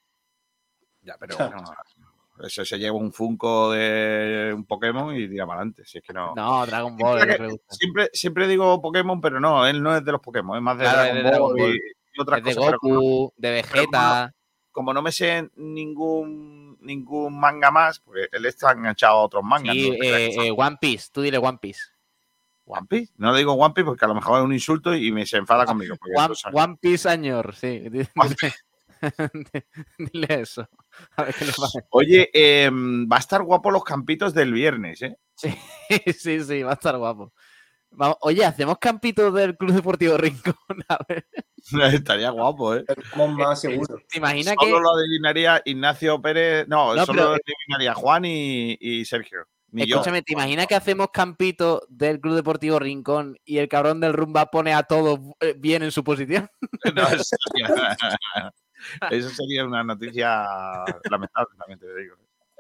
Ya, 1.02 1.18
pero 1.20 1.36
bueno, 1.38 1.64
eso 2.44 2.64
se 2.64 2.78
lleva 2.78 2.98
un 2.98 3.12
Funko 3.12 3.72
de 3.72 4.54
un 4.56 4.66
Pokémon 4.66 5.16
y 5.16 5.28
tira 5.28 5.46
para 5.46 5.60
adelante. 5.60 5.84
Si 5.86 5.98
es 5.98 6.04
que 6.04 6.14
no. 6.14 6.34
No, 6.36 6.66
Dragon 6.66 6.96
Ball. 6.96 7.22
Siempre. 7.22 7.50
Siempre, 7.70 8.10
siempre 8.14 8.48
digo 8.48 8.82
Pokémon, 8.82 9.20
pero 9.20 9.40
no, 9.40 9.66
él 9.66 9.82
no 9.82 9.96
es 9.96 10.04
de 10.04 10.12
los 10.12 10.22
Pokémon, 10.22 10.58
es 10.58 10.64
más 10.64 10.78
de 10.78 10.84
Claro, 10.84 11.20
Dragon, 11.20 11.54
Ball, 11.54 11.58
Ball. 11.58 11.76
y, 11.76 11.80
y 12.16 12.22
otras 12.22 12.40
Es 12.40 12.46
de 12.46 12.56
cosas. 12.56 12.74
Goku, 12.82 13.34
de 13.38 13.52
Vegeta. 13.52 14.34
como 14.72 14.94
no 14.94 15.02
me 15.02 15.12
sé 15.12 15.50
ningún 15.56 16.78
ningún 16.82 17.40
manga 17.40 17.72
más, 17.72 18.00
porque 18.00 18.28
él 18.32 18.46
está 18.46 18.72
enganchado 18.72 19.18
a 19.18 19.24
otros 19.24 19.44
mangas. 19.44 19.74
Sí, 19.74 19.90
¿no? 19.90 19.96
eh, 20.04 20.48
eh, 20.48 20.52
One 20.56 20.78
Piece. 20.80 21.10
Tú 21.12 21.22
dile 21.22 21.38
One 21.38 21.58
Piece. 21.60 21.82
One 22.66 22.88
Piece. 22.88 23.14
No 23.18 23.32
le 23.32 23.40
digo 23.40 23.54
One 23.54 23.74
Piece 23.74 23.86
porque 23.86 24.06
a 24.06 24.08
lo 24.08 24.16
mejor 24.16 24.40
es 24.40 24.46
un 24.46 24.54
insulto 24.54 24.96
y 24.96 25.12
me 25.12 25.26
se 25.26 25.38
enfada 25.38 25.66
conmigo. 25.66 25.96
One, 26.54 26.78
Piece 26.80 27.10
añor, 27.10 27.56
sí. 27.56 27.80
Dile, 27.90 28.10
One 28.16 28.36
dile 29.98 30.42
eso. 30.42 30.68
A 31.16 31.24
ver 31.24 31.36
qué 31.36 31.46
le 31.46 31.52
pasa. 31.52 31.80
Oye, 31.90 32.30
eh, 32.34 32.70
va 32.72 33.18
a 33.18 33.20
estar 33.20 33.44
guapo 33.44 33.72
los 33.72 33.84
campitos 33.84 34.34
del 34.34 34.54
viernes, 34.54 35.02
¿eh? 35.02 35.18
Sí, 35.36 35.54
sí, 36.44 36.64
va 36.64 36.72
a 36.72 36.76
estar 36.76 36.98
guapo. 36.98 37.34
Vamos- 37.92 38.18
oye, 38.22 38.44
hacemos 38.44 38.78
campitos 38.80 39.34
del 39.34 39.56
Club 39.58 39.72
Deportivo 39.74 40.18
Rincón. 40.18 40.56
A 40.90 40.98
ver, 41.08 41.28
Estaría 42.04 42.30
guapo, 42.30 42.76
¿eh? 42.76 42.86
Más 43.16 43.62
seguros. 43.62 44.02
¿te 44.10 44.18
imaginas 44.18 44.56
Solo 44.60 44.78
que 44.78 44.82
lo 44.82 44.96
adivinaría 44.96 45.62
Ignacio 45.66 46.22
Pérez. 46.22 46.68
No, 46.68 46.94
No, 46.96 47.06
solo 47.06 47.18
pero- 47.22 47.30
lo 47.32 47.38
adivinaría 47.44 47.94
Juan 47.94 48.26
y, 48.26 48.78
y 48.80 49.06
Sergio. 49.06 49.46
Ni 49.72 49.86
yo. 49.88 49.96
Escúchame, 49.98 50.22
¿te 50.22 50.32
imaginas 50.34 50.68
que 50.68 50.76
hacemos 50.76 51.10
campito 51.12 51.86
del 51.90 52.22
Club 52.22 52.36
Deportivo 52.36 52.80
Rincón 52.80 53.38
y 53.44 53.58
el 53.58 53.68
cabrón 53.68 54.00
del 54.00 54.14
rumba 54.14 54.46
pone 54.46 54.74
a 54.74 54.84
todos 54.84 55.20
eh, 55.42 55.54
bien 55.58 55.84
en 55.84 55.92
su 55.92 56.04
posición? 56.04 56.50
No, 56.96 57.02
eso, 57.08 57.24
sería, 57.24 58.54
eso 59.10 59.30
sería 59.30 59.66
una 59.66 59.84
noticia 59.84 60.46
lamentable, 61.10 61.50
también 61.58 61.80
te 61.80 61.94
digo. 61.98 62.16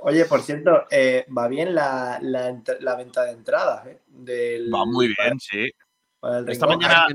Oye, 0.07 0.25
por 0.25 0.41
cierto, 0.41 0.85
eh, 0.91 1.25
va 1.35 1.47
bien 1.47 1.73
la, 1.73 2.19
la, 2.21 2.51
ent- 2.51 2.77
la 2.79 2.95
venta 2.95 3.23
de 3.23 3.31
entradas, 3.31 3.87
¿eh? 3.87 4.01
Del, 4.07 4.71
Va 4.71 4.85
muy 4.85 5.07
bien, 5.07 5.39
sí. 5.39 5.71
para 6.19 6.39
Esta 6.51 6.67
mañana-. 6.67 7.07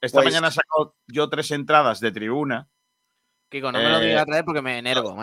Esta 0.00 0.18
Pues- 0.18 0.26
mañana 0.26 0.48
he 0.48 0.52
sacado 0.52 0.94
yo 1.06 1.28
tres 1.30 1.50
entradas 1.52 2.00
de 2.00 2.12
tribuna. 2.12 2.68
Kiko, 3.48 3.70
no 3.72 3.78
me 3.78 3.88
lo 3.88 3.98
Eh, 4.00 4.06
digas 4.08 4.22
a 4.22 4.26
traer 4.26 4.44
porque 4.44 4.60
me 4.62 4.78
enervo, 4.78 5.14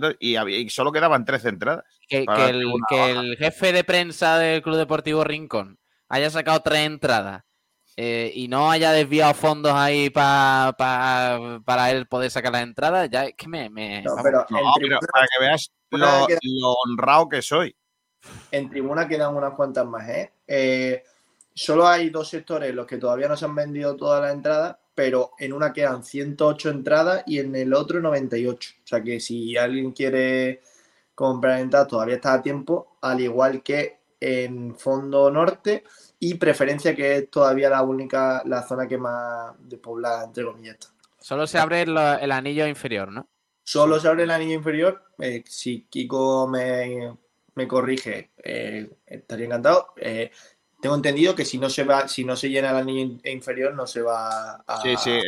todo, 0.00 0.12
y, 0.18 0.36
había- 0.36 0.58
y 0.58 0.70
solo 0.70 0.92
quedaban 0.92 1.24
13 1.24 1.48
entradas. 1.50 1.84
Que, 2.08 2.18
el, 2.48 2.72
que 2.88 3.10
el 3.10 3.36
jefe 3.36 3.72
de 3.72 3.84
prensa 3.84 4.38
del 4.38 4.62
Club 4.62 4.76
Deportivo 4.76 5.24
Rincón 5.24 5.78
haya 6.08 6.30
sacado 6.30 6.60
tres 6.60 6.86
entradas 6.86 7.42
eh, 7.96 8.32
y 8.34 8.48
no 8.48 8.70
haya 8.70 8.90
desviado 8.92 9.34
fondos 9.34 9.72
ahí 9.72 10.10
pa- 10.10 10.74
pa- 10.76 11.60
para 11.64 11.90
él 11.90 12.06
poder 12.06 12.30
sacar 12.30 12.52
las 12.52 12.62
entradas, 12.62 13.08
ya 13.10 13.24
es 13.26 13.34
que 13.34 13.48
me... 13.48 13.70
me- 13.70 14.02
No, 14.02 14.16
pero 14.22 14.44
No, 14.50 14.58
para 15.12 15.26
que 15.26 15.44
veas 15.44 15.70
tribuna 15.88 16.20
lo, 16.20 16.26
queda- 16.26 16.38
lo 16.42 16.72
honrado 16.84 17.28
que 17.28 17.42
soy. 17.42 17.76
en 18.50 18.70
tribuna 18.70 19.06
quedan 19.08 19.34
unas 19.36 19.54
cuantas 19.54 19.86
más, 19.86 20.08
¿eh? 20.08 20.32
Eh, 20.46 21.02
Solo 21.56 21.86
hay 21.86 22.10
dos 22.10 22.28
sectores 22.30 22.70
en 22.70 22.74
los 22.76 22.84
que 22.84 22.96
todavía 22.98 23.28
no 23.28 23.36
se 23.36 23.44
han 23.44 23.54
vendido 23.54 23.94
todas 23.94 24.20
las 24.20 24.32
entradas, 24.32 24.76
pero 24.92 25.30
en 25.38 25.52
una 25.52 25.72
quedan 25.72 26.02
108 26.02 26.68
entradas 26.70 27.22
y 27.28 27.38
en 27.38 27.54
el 27.54 27.72
otro 27.74 28.00
98. 28.00 28.72
O 28.82 28.86
sea 28.88 29.00
que 29.00 29.20
si 29.20 29.56
alguien 29.56 29.92
quiere 29.92 30.62
comprar 31.14 31.60
entradas 31.60 31.86
todavía 31.86 32.16
está 32.16 32.34
a 32.34 32.42
tiempo, 32.42 32.96
al 33.02 33.20
igual 33.20 33.62
que 33.62 33.98
en 34.18 34.74
Fondo 34.74 35.30
Norte 35.30 35.84
y 36.24 36.34
Preferencia, 36.34 36.96
que 36.96 37.16
es 37.16 37.30
todavía 37.30 37.68
la 37.68 37.82
única, 37.82 38.40
la 38.46 38.62
zona 38.62 38.88
que 38.88 38.96
más 38.96 39.54
despoblada, 39.58 40.24
entre 40.24 40.44
comillas, 40.44 40.76
está. 40.76 40.88
Solo 41.18 41.46
se 41.46 41.58
abre 41.58 41.82
el, 41.82 42.32
anillo 42.32 42.66
inferior, 42.66 43.12
¿no? 43.12 43.28
Solo 43.62 44.00
se 44.00 44.08
abre 44.08 44.22
el 44.22 44.30
anillo 44.30 44.54
inferior. 44.54 45.04
Eh, 45.18 45.44
si 45.46 45.82
Kiko 45.82 46.48
me, 46.48 47.18
corrige, 47.68 48.32
eh, 48.42 48.88
estaría 49.04 49.44
encantado. 49.44 49.88
Eh, 49.96 50.30
tengo 50.80 50.94
entendido 50.94 51.34
que 51.34 51.44
si 51.44 51.58
no 51.58 51.68
se 51.68 51.84
va, 51.84 52.08
si 52.08 52.24
no 52.24 52.36
se 52.36 52.48
llena 52.48 52.70
el 52.70 52.76
anillo 52.76 53.18
inferior, 53.24 53.74
no 53.74 53.86
se 53.86 54.00
va 54.00 54.54
a. 54.66 54.80
Sí, 54.80 54.96
sí, 54.96 55.20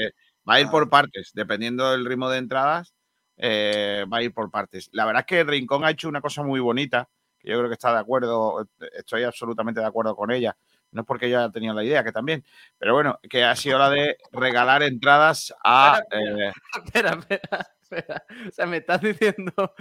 va 0.48 0.54
a 0.54 0.61
ir 0.62 0.68
por 0.68 0.88
partes, 0.88 1.30
dependiendo 1.35 1.90
del 1.90 2.06
ritmo 2.06 2.30
de 2.30 2.38
entradas, 2.38 2.94
va 3.38 4.16
a 4.16 4.22
ir 4.22 4.32
por 4.32 4.50
partes. 4.50 4.88
La 4.92 5.04
verdad 5.04 5.20
es 5.20 5.26
que 5.26 5.40
el 5.40 5.46
Rincón 5.46 5.85
ha 5.85 5.90
hecho 5.90 6.09
una 6.09 6.22
cosa 6.22 6.42
muy 6.42 6.61
bonita, 6.61 7.06
que 7.38 7.50
yo 7.50 7.59
creo 7.59 7.68
que 7.68 7.74
está 7.74 7.92
de 7.92 8.00
acuerdo, 8.00 8.66
estoy 8.96 9.24
absolutamente 9.24 9.80
de 9.80 9.87
acuerdo 9.87 10.16
con 10.16 10.30
ella 10.30 10.56
no 10.96 11.02
es 11.02 11.06
porque 11.06 11.28
yo 11.30 11.38
haya 11.38 11.52
tenido 11.52 11.74
la 11.74 11.85
idea, 11.85 12.02
que 12.02 12.11
también. 12.11 12.42
Pero 12.78 12.94
bueno, 12.94 13.20
que 13.28 13.44
ha 13.44 13.54
sido 13.54 13.78
la 13.78 13.90
de 13.90 14.16
regalar 14.32 14.82
entradas 14.82 15.54
a. 15.62 16.00
Espera, 16.85 17.11
espera, 17.11 17.68
espera. 17.80 18.24
O 18.48 18.50
sea, 18.50 18.66
me 18.66 18.78
estás 18.78 19.00
diciendo. 19.02 19.52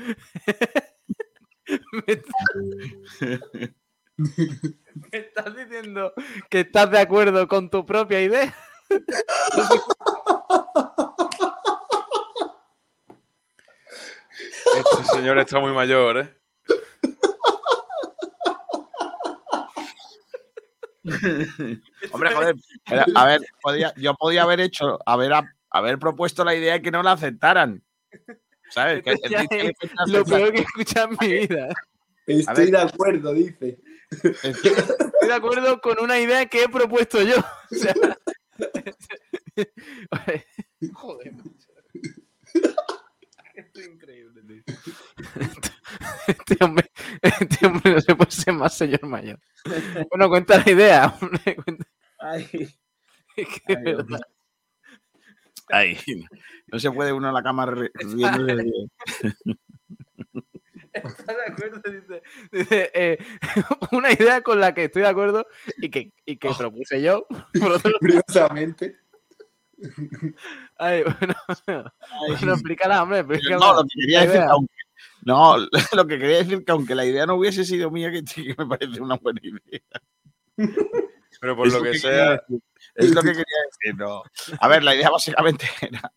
me, 1.65 2.13
estás... 5.11 5.55
diciendo 5.55 6.13
que 6.49 6.59
estás 6.59 6.91
de 6.91 6.99
acuerdo 6.99 7.47
con 7.47 7.69
tu 7.69 7.85
propia 7.85 8.21
idea. 8.21 8.53
Este 14.77 15.03
señor 15.13 15.37
está 15.39 15.59
muy 15.59 15.71
mayor, 15.71 16.17
¿eh? 16.17 16.37
Hombre, 22.11 22.33
joder, 22.33 22.55
a 23.15 23.25
ver, 23.25 23.41
yo 23.97 24.15
podía 24.15 24.41
haber 24.41 24.59
hecho, 24.59 24.97
haber, 25.05 25.33
haber 25.69 25.99
propuesto 25.99 26.43
la 26.43 26.55
idea 26.55 26.77
y 26.77 26.81
que 26.81 26.91
no 26.91 27.03
la 27.03 27.11
aceptaran. 27.11 27.83
¿Sabes? 28.71 29.03
lo 30.07 30.25
peor 30.25 30.51
que 30.51 30.59
he 30.59 30.63
escuchado 30.63 31.09
en 31.11 31.17
mi 31.21 31.47
vida. 31.47 31.69
Estoy 32.25 32.71
de 32.71 32.79
acuerdo, 32.79 33.33
dice. 33.33 33.77
Estoy 34.11 35.27
de 35.27 35.33
acuerdo 35.33 35.79
con 35.79 35.99
una 36.01 36.19
idea 36.19 36.47
que 36.47 36.63
he 36.63 36.69
propuesto 36.69 37.21
yo. 37.21 37.35
Joder. 40.93 41.33
Esto 43.53 43.79
es 43.79 43.87
increíble, 43.87 44.41
tío. 44.41 44.63
Este 46.27 46.63
hombre, 46.63 46.91
este 47.21 47.65
hombre 47.65 47.93
no 47.93 48.01
se 48.01 48.15
puede 48.15 48.31
ser 48.31 48.53
más 48.53 48.77
señor 48.77 49.05
mayor. 49.05 49.39
Bueno, 50.09 50.29
cuenta 50.29 50.63
la 50.63 50.71
idea. 50.71 51.17
Ay. 52.19 52.69
Ay, 55.69 55.97
no 56.67 56.77
se 56.77 56.91
puede 56.91 57.11
uno 57.11 57.29
a 57.29 57.31
la 57.31 57.41
cama 57.41 57.65
riendo 57.65 58.45
de... 58.45 58.87
¿Está 60.93 61.33
de 61.33 61.45
acuerdo? 61.47 61.81
Dice, 62.51 62.91
eh, 62.93 63.17
una 63.91 64.11
idea 64.11 64.41
con 64.41 64.59
la 64.59 64.73
que 64.73 64.85
estoy 64.85 65.01
de 65.01 65.07
acuerdo 65.09 65.45
y 65.77 65.89
que, 65.89 66.13
y 66.25 66.37
que 66.37 66.49
oh. 66.49 66.57
propuse 66.57 67.01
yo. 67.01 67.27
Curiosamente. 67.99 68.99
Ay, 70.77 71.03
bueno, 71.03 71.35
Ay. 71.67 71.83
bueno 72.29 72.53
explícala, 72.53 73.03
hombre. 73.03 73.23
no, 73.23 73.73
lo 73.73 73.83
que 73.83 73.99
quería 73.99 74.21
decir, 74.21 74.41
aunque, 74.41 74.73
no, 75.25 75.57
lo 75.93 76.07
que 76.07 76.19
quería 76.19 76.37
decir 76.37 76.63
que 76.63 76.71
aunque 76.71 76.95
la 76.95 77.03
idea 77.03 77.25
no 77.25 77.35
hubiese 77.35 77.65
sido 77.65 77.91
mía, 77.91 78.11
que, 78.11 78.23
que 78.23 78.55
me 78.57 78.65
parece 78.65 79.01
una 79.01 79.15
buena 79.17 79.41
idea. 79.43 79.81
Pero 81.41 81.57
por 81.57 81.69
lo 81.69 81.83
que, 81.83 81.99
sea. 81.99 82.41
Es 82.95 83.13
lo 83.13 83.21
que 83.21 83.29
quería 83.29 83.43
decir, 83.69 83.99
no. 83.99 84.23
A 84.59 84.67
ver, 84.67 84.83
la 84.83 84.95
idea 84.95 85.09
básicamente 85.09 85.65
era 85.81 86.13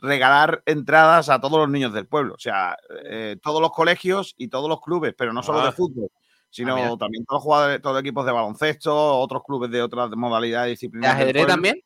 regalar 0.00 0.62
entradas 0.66 1.28
a 1.28 1.40
todos 1.40 1.58
los 1.58 1.70
niños 1.70 1.92
del 1.92 2.06
pueblo. 2.06 2.34
O 2.34 2.38
sea, 2.38 2.76
eh, 3.04 3.36
todos 3.42 3.60
los 3.60 3.70
colegios 3.70 4.34
y 4.36 4.48
todos 4.48 4.68
los 4.68 4.80
clubes, 4.80 5.14
pero 5.16 5.32
no 5.32 5.42
solo 5.42 5.62
de 5.62 5.68
ah. 5.68 5.72
fútbol, 5.72 6.10
sino 6.50 6.76
ah, 6.76 6.96
también 6.98 7.24
todos 7.24 7.38
los 7.38 7.42
jugadores, 7.44 7.80
todos 7.80 7.94
los 7.94 8.00
equipos 8.02 8.26
de 8.26 8.32
baloncesto, 8.32 9.18
otros 9.18 9.42
clubes 9.44 9.70
de 9.70 9.80
otras 9.80 10.10
modalidades 10.10 10.72
disciplinas. 10.72 11.16
¿De 11.16 11.22
ajedrez 11.22 11.46
también? 11.46 11.82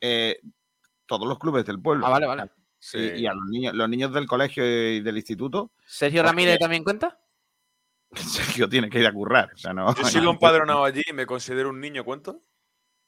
Eh, 0.00 0.38
todos 1.06 1.28
los 1.28 1.38
clubes 1.38 1.64
del 1.66 1.82
pueblo. 1.82 2.06
Ah, 2.06 2.10
vale, 2.10 2.26
vale. 2.26 2.50
Y, 2.92 3.26
a 3.26 3.34
los 3.34 3.48
niños, 3.48 3.74
los 3.74 3.88
niños 3.88 4.12
del 4.12 4.26
colegio 4.26 4.64
y 4.64 5.00
del 5.00 5.16
instituto. 5.16 5.72
¿Sergio 5.86 6.22
Ramírez 6.22 6.58
también 6.58 6.84
cuenta? 6.84 7.18
Sergio 8.14 8.68
tiene 8.68 8.90
que 8.90 9.00
ir 9.00 9.06
a 9.06 9.12
currar. 9.12 9.50
O 9.54 9.56
sea, 9.56 9.72
no, 9.72 9.94
Yo 9.94 10.04
sigo 10.04 10.30
empadronado 10.30 10.84
allí 10.84 11.02
y 11.08 11.12
me 11.12 11.26
considero 11.26 11.70
un 11.70 11.80
niño, 11.80 12.04
¿cuánto? 12.04 12.42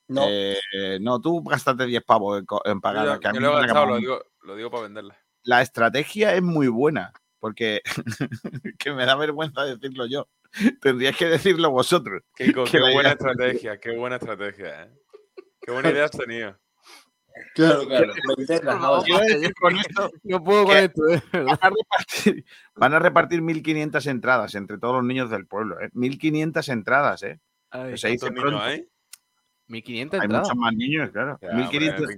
No. 0.09 0.25
Eh, 0.29 0.99
no, 1.01 1.21
tú 1.21 1.43
gastaste 1.43 1.87
10 1.87 2.05
pavos 2.05 2.43
en, 2.65 2.81
pagar. 2.81 3.21
lo, 3.85 4.57
digo, 4.57 4.71
para 4.71 4.85
venderla. 4.85 5.17
La 5.43 5.63
estrategia 5.63 6.35
es 6.35 6.43
muy 6.43 6.69
buena, 6.69 7.13
porque 7.39 7.83
que 8.79 8.93
me 8.93 9.05
da 9.05 9.17
vergüenza 9.17 9.65
decirlo 9.65 10.07
yo. 10.07 10.29
Tendríais 10.81 11.17
que 11.17 11.27
decirlo 11.27 11.71
vosotros. 11.71 12.23
qué 12.35 12.53
buena 12.93 13.11
estrategia, 13.11 13.79
qué 13.79 13.97
buena 13.97 14.17
estrategia. 14.17 14.85
¿eh? 14.85 14.91
Qué 15.61 15.73
buena 15.73 15.91
idea 15.91 16.05
has 16.05 16.13
tenido. 16.13 16.57
Claro, 17.55 17.87
claro. 17.87 18.13
no 20.23 20.45
puedo 20.45 20.65
con 20.65 20.77
esto. 20.77 21.09
¿eh? 21.09 21.23
Van, 22.77 22.95
a 22.95 22.99
repartir, 22.99 23.41
1.500 23.43 24.07
entradas 24.11 24.55
entre 24.55 24.79
todos 24.79 24.97
los 24.97 25.05
niños 25.05 25.31
del 25.31 25.47
pueblo. 25.47 25.81
¿eh? 25.81 25.91
1.500 25.95 26.73
entradas, 26.73 27.23
¿eh? 27.23 27.41
Ay, 27.71 27.97
se 27.99 28.09
dice 28.09 28.31
niños 28.31 28.61
hay? 28.61 28.89
1.500 29.69 30.01
entradas. 30.01 30.23
Hay 30.23 30.29
muchos 30.29 30.57
más 30.57 30.75
niños, 30.75 31.11
claro. 31.11 31.39
1500... 31.43 32.09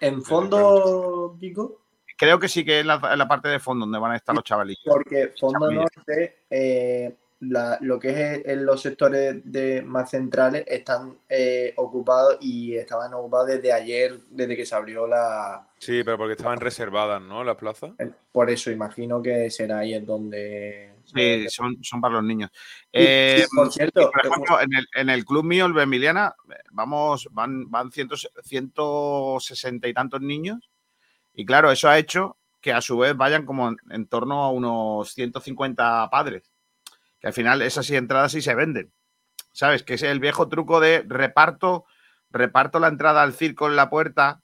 ¿En 0.00 0.22
fondo, 0.22 1.36
Kiko? 1.38 1.82
Creo 2.16 2.38
que 2.40 2.48
sí 2.48 2.64
que 2.64 2.80
es 2.80 2.86
la, 2.86 2.98
la, 3.16 3.28
parte 3.28 3.48
de 3.48 3.60
fondo 3.60 3.86
donde 3.86 3.98
van 3.98 4.12
a 4.12 4.16
estar 4.16 4.34
los 4.34 4.42
chavalillos. 4.42 4.82
Porque 4.84 5.32
fondo 5.38 5.70
norte... 5.70 6.44
Eh, 6.50 7.16
lo 7.40 8.00
que 8.00 8.42
es 8.44 8.58
los 8.58 8.82
sectores 8.82 9.40
de, 9.44 9.82
más 9.82 10.10
centrales 10.10 10.64
están 10.66 11.18
eh, 11.28 11.72
ocupados 11.76 12.38
y 12.40 12.74
estaban 12.74 13.14
ocupados 13.14 13.48
desde 13.48 13.72
ayer, 13.72 14.18
desde 14.30 14.56
que 14.56 14.66
se 14.66 14.74
abrió 14.74 15.06
la... 15.06 15.68
Sí, 15.78 16.02
pero 16.04 16.18
porque 16.18 16.32
estaban 16.32 16.58
reservadas, 16.58 17.22
¿no? 17.22 17.44
Las 17.44 17.56
plazas. 17.56 17.92
Por 18.32 18.50
eso 18.50 18.70
imagino 18.72 19.22
que 19.22 19.50
será 19.50 19.78
ahí 19.78 19.94
en 19.94 20.04
donde... 20.04 20.94
Sí, 21.04 21.46
son, 21.48 21.82
son 21.82 22.00
para 22.00 22.14
los 22.14 22.24
niños. 22.24 22.50
Eh, 22.92 23.46
por 23.54 23.72
cierto, 23.72 24.10
por 24.10 24.26
ejemplo, 24.26 24.60
en 24.60 24.74
el, 24.74 24.86
en 24.94 25.08
el, 25.08 25.24
club 25.24 25.44
mío, 25.44 25.66
el 25.66 25.78
Emiliana, 25.78 26.34
vamos, 26.72 27.28
van, 27.30 27.70
van 27.70 27.90
ciento, 27.92 28.16
160 28.16 29.88
y 29.88 29.94
tantos 29.94 30.20
niños. 30.20 30.68
Y 31.32 31.46
claro, 31.46 31.70
eso 31.70 31.88
ha 31.88 31.98
hecho 31.98 32.36
que 32.60 32.72
a 32.72 32.82
su 32.82 32.98
vez 32.98 33.16
vayan 33.16 33.46
como 33.46 33.74
en 33.88 34.06
torno 34.08 34.42
a 34.42 34.50
unos 34.50 35.14
150 35.14 36.10
padres 36.10 36.50
que 37.20 37.28
al 37.28 37.32
final 37.32 37.62
esas 37.62 37.90
entradas 37.90 38.32
sí 38.32 38.42
se 38.42 38.54
venden. 38.54 38.92
¿Sabes? 39.52 39.82
Que 39.82 39.94
es 39.94 40.02
el 40.02 40.20
viejo 40.20 40.48
truco 40.48 40.78
de 40.80 41.04
reparto, 41.06 41.84
reparto 42.30 42.78
la 42.78 42.88
entrada 42.88 43.22
al 43.22 43.32
circo 43.32 43.66
en 43.66 43.76
la 43.76 43.90
puerta, 43.90 44.42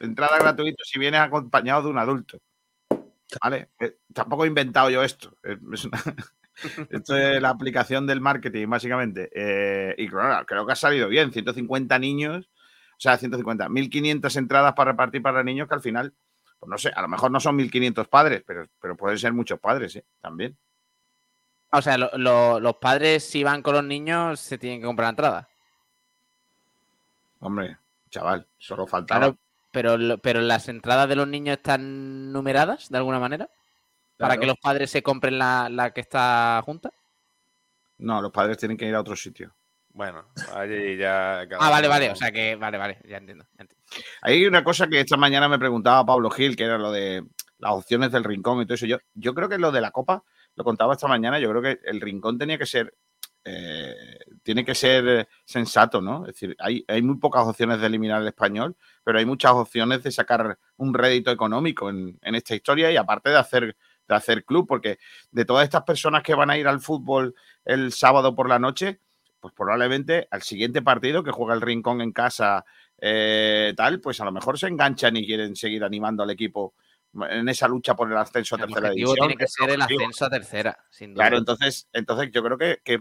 entrada 0.00 0.38
gratuita 0.38 0.82
si 0.84 0.98
vienes 0.98 1.20
acompañado 1.20 1.82
de 1.82 1.88
un 1.88 1.98
adulto. 1.98 2.38
¿Vale? 3.42 3.70
Eh, 3.80 3.98
tampoco 4.12 4.44
he 4.44 4.48
inventado 4.48 4.90
yo 4.90 5.02
esto. 5.02 5.36
esto 6.90 7.16
es 7.16 7.40
la 7.40 7.48
aplicación 7.48 8.06
del 8.06 8.20
marketing, 8.20 8.68
básicamente. 8.68 9.30
Eh, 9.34 9.94
y 9.98 10.08
claro, 10.08 10.44
creo 10.46 10.66
que 10.66 10.72
ha 10.72 10.76
salido 10.76 11.08
bien. 11.08 11.32
150 11.32 11.98
niños, 11.98 12.50
o 12.92 13.00
sea, 13.00 13.16
150, 13.16 13.68
1500 13.68 14.36
entradas 14.36 14.74
para 14.74 14.92
repartir 14.92 15.22
para 15.22 15.42
niños 15.42 15.68
que 15.68 15.74
al 15.74 15.80
final, 15.80 16.14
pues 16.58 16.70
no 16.70 16.78
sé, 16.78 16.90
a 16.94 17.02
lo 17.02 17.08
mejor 17.08 17.30
no 17.30 17.40
son 17.40 17.56
1500 17.56 18.06
padres, 18.08 18.44
pero, 18.46 18.66
pero 18.80 18.96
pueden 18.96 19.18
ser 19.18 19.32
muchos 19.32 19.58
padres, 19.58 19.96
¿eh? 19.96 20.04
También. 20.20 20.56
O 21.74 21.80
sea, 21.80 21.96
los 21.96 22.76
padres, 22.76 23.24
si 23.24 23.42
van 23.42 23.62
con 23.62 23.74
los 23.74 23.84
niños, 23.84 24.38
se 24.40 24.58
tienen 24.58 24.80
que 24.80 24.86
comprar 24.86 25.06
la 25.06 25.10
entrada. 25.10 25.48
Hombre, 27.40 27.78
chaval, 28.10 28.46
solo 28.58 28.86
faltaba. 28.86 29.20
Claro, 29.20 29.38
pero, 29.70 30.18
pero 30.18 30.40
las 30.42 30.68
entradas 30.68 31.08
de 31.08 31.16
los 31.16 31.26
niños 31.26 31.56
están 31.56 32.30
numeradas 32.30 32.90
de 32.90 32.98
alguna 32.98 33.18
manera. 33.18 33.48
Para 34.18 34.36
que 34.36 34.46
los 34.46 34.58
padres 34.58 34.90
se 34.90 35.02
compren 35.02 35.38
la, 35.38 35.90
que 35.94 36.02
está 36.02 36.62
junta. 36.64 36.92
No, 37.98 38.20
los 38.20 38.30
padres 38.30 38.58
tienen 38.58 38.76
que 38.76 38.86
ir 38.86 38.94
a 38.94 39.00
otro 39.00 39.16
sitio. 39.16 39.52
Bueno, 39.94 40.26
allí 40.54 40.96
ya. 40.96 41.40
ah, 41.58 41.70
vale, 41.70 41.88
vale. 41.88 42.10
O 42.10 42.16
sea 42.16 42.30
que, 42.30 42.54
vale, 42.54 42.78
vale, 42.78 42.98
ya 43.08 43.16
entiendo, 43.16 43.44
ya 43.56 43.62
entiendo. 43.62 43.84
Hay 44.20 44.46
una 44.46 44.62
cosa 44.62 44.86
que 44.88 45.00
esta 45.00 45.16
mañana 45.16 45.48
me 45.48 45.58
preguntaba 45.58 46.04
Pablo 46.04 46.30
Gil, 46.30 46.54
que 46.54 46.64
era 46.64 46.78
lo 46.78 46.92
de 46.92 47.24
las 47.58 47.72
opciones 47.72 48.12
del 48.12 48.24
rincón 48.24 48.60
y 48.60 48.66
todo 48.66 48.74
eso. 48.74 48.86
Yo, 48.86 48.98
yo 49.14 49.34
creo 49.34 49.48
que 49.48 49.58
lo 49.58 49.72
de 49.72 49.80
la 49.80 49.90
copa 49.90 50.22
lo 50.54 50.64
contaba 50.64 50.94
esta 50.94 51.08
mañana, 51.08 51.38
yo 51.38 51.50
creo 51.50 51.62
que 51.62 51.80
el 51.84 52.00
rincón 52.00 52.38
tenía 52.38 52.58
que 52.58 52.66
ser, 52.66 52.94
eh, 53.44 53.94
tiene 54.42 54.64
que 54.64 54.74
ser 54.74 55.28
sensato, 55.44 56.00
¿no? 56.00 56.26
Es 56.26 56.34
decir, 56.34 56.56
hay, 56.58 56.84
hay, 56.86 57.02
muy 57.02 57.16
pocas 57.16 57.46
opciones 57.46 57.80
de 57.80 57.86
eliminar 57.86 58.20
el 58.20 58.28
español, 58.28 58.76
pero 59.04 59.18
hay 59.18 59.26
muchas 59.26 59.52
opciones 59.52 60.02
de 60.02 60.10
sacar 60.10 60.58
un 60.76 60.94
rédito 60.94 61.30
económico 61.30 61.90
en, 61.90 62.18
esta 62.22 62.54
historia 62.54 62.90
y 62.90 62.96
aparte 62.96 63.30
de 63.30 63.38
hacer, 63.38 63.76
de 64.08 64.14
hacer 64.14 64.44
club, 64.44 64.66
porque 64.66 64.98
de 65.30 65.44
todas 65.44 65.64
estas 65.64 65.82
personas 65.82 66.22
que 66.22 66.34
van 66.34 66.50
a 66.50 66.58
ir 66.58 66.68
al 66.68 66.80
fútbol 66.80 67.34
el 67.64 67.92
sábado 67.92 68.34
por 68.34 68.48
la 68.48 68.58
noche, 68.58 69.00
pues 69.40 69.54
probablemente 69.54 70.28
al 70.30 70.42
siguiente 70.42 70.82
partido 70.82 71.24
que 71.24 71.32
juega 71.32 71.54
el 71.54 71.60
rincón 71.60 72.00
en 72.00 72.12
casa 72.12 72.64
eh, 73.04 73.74
tal, 73.76 74.00
pues 74.00 74.20
a 74.20 74.24
lo 74.24 74.30
mejor 74.30 74.56
se 74.56 74.68
enganchan 74.68 75.16
y 75.16 75.26
quieren 75.26 75.56
seguir 75.56 75.82
animando 75.82 76.22
al 76.22 76.30
equipo 76.30 76.74
en 77.30 77.48
esa 77.48 77.68
lucha 77.68 77.94
por 77.94 78.10
el 78.10 78.16
ascenso 78.16 78.56
a 78.56 78.58
tercera 78.58 78.90
división. 78.90 79.16
tiene 79.16 79.36
que 79.36 79.46
ser 79.46 79.70
el 79.70 79.82
ascenso 79.82 80.24
a 80.24 80.30
tercera, 80.30 80.84
sin 80.90 81.14
duda. 81.14 81.24
Claro, 81.24 81.38
entonces, 81.38 81.88
entonces 81.92 82.30
yo 82.32 82.42
creo 82.42 82.58
que, 82.58 82.80
que 82.82 82.98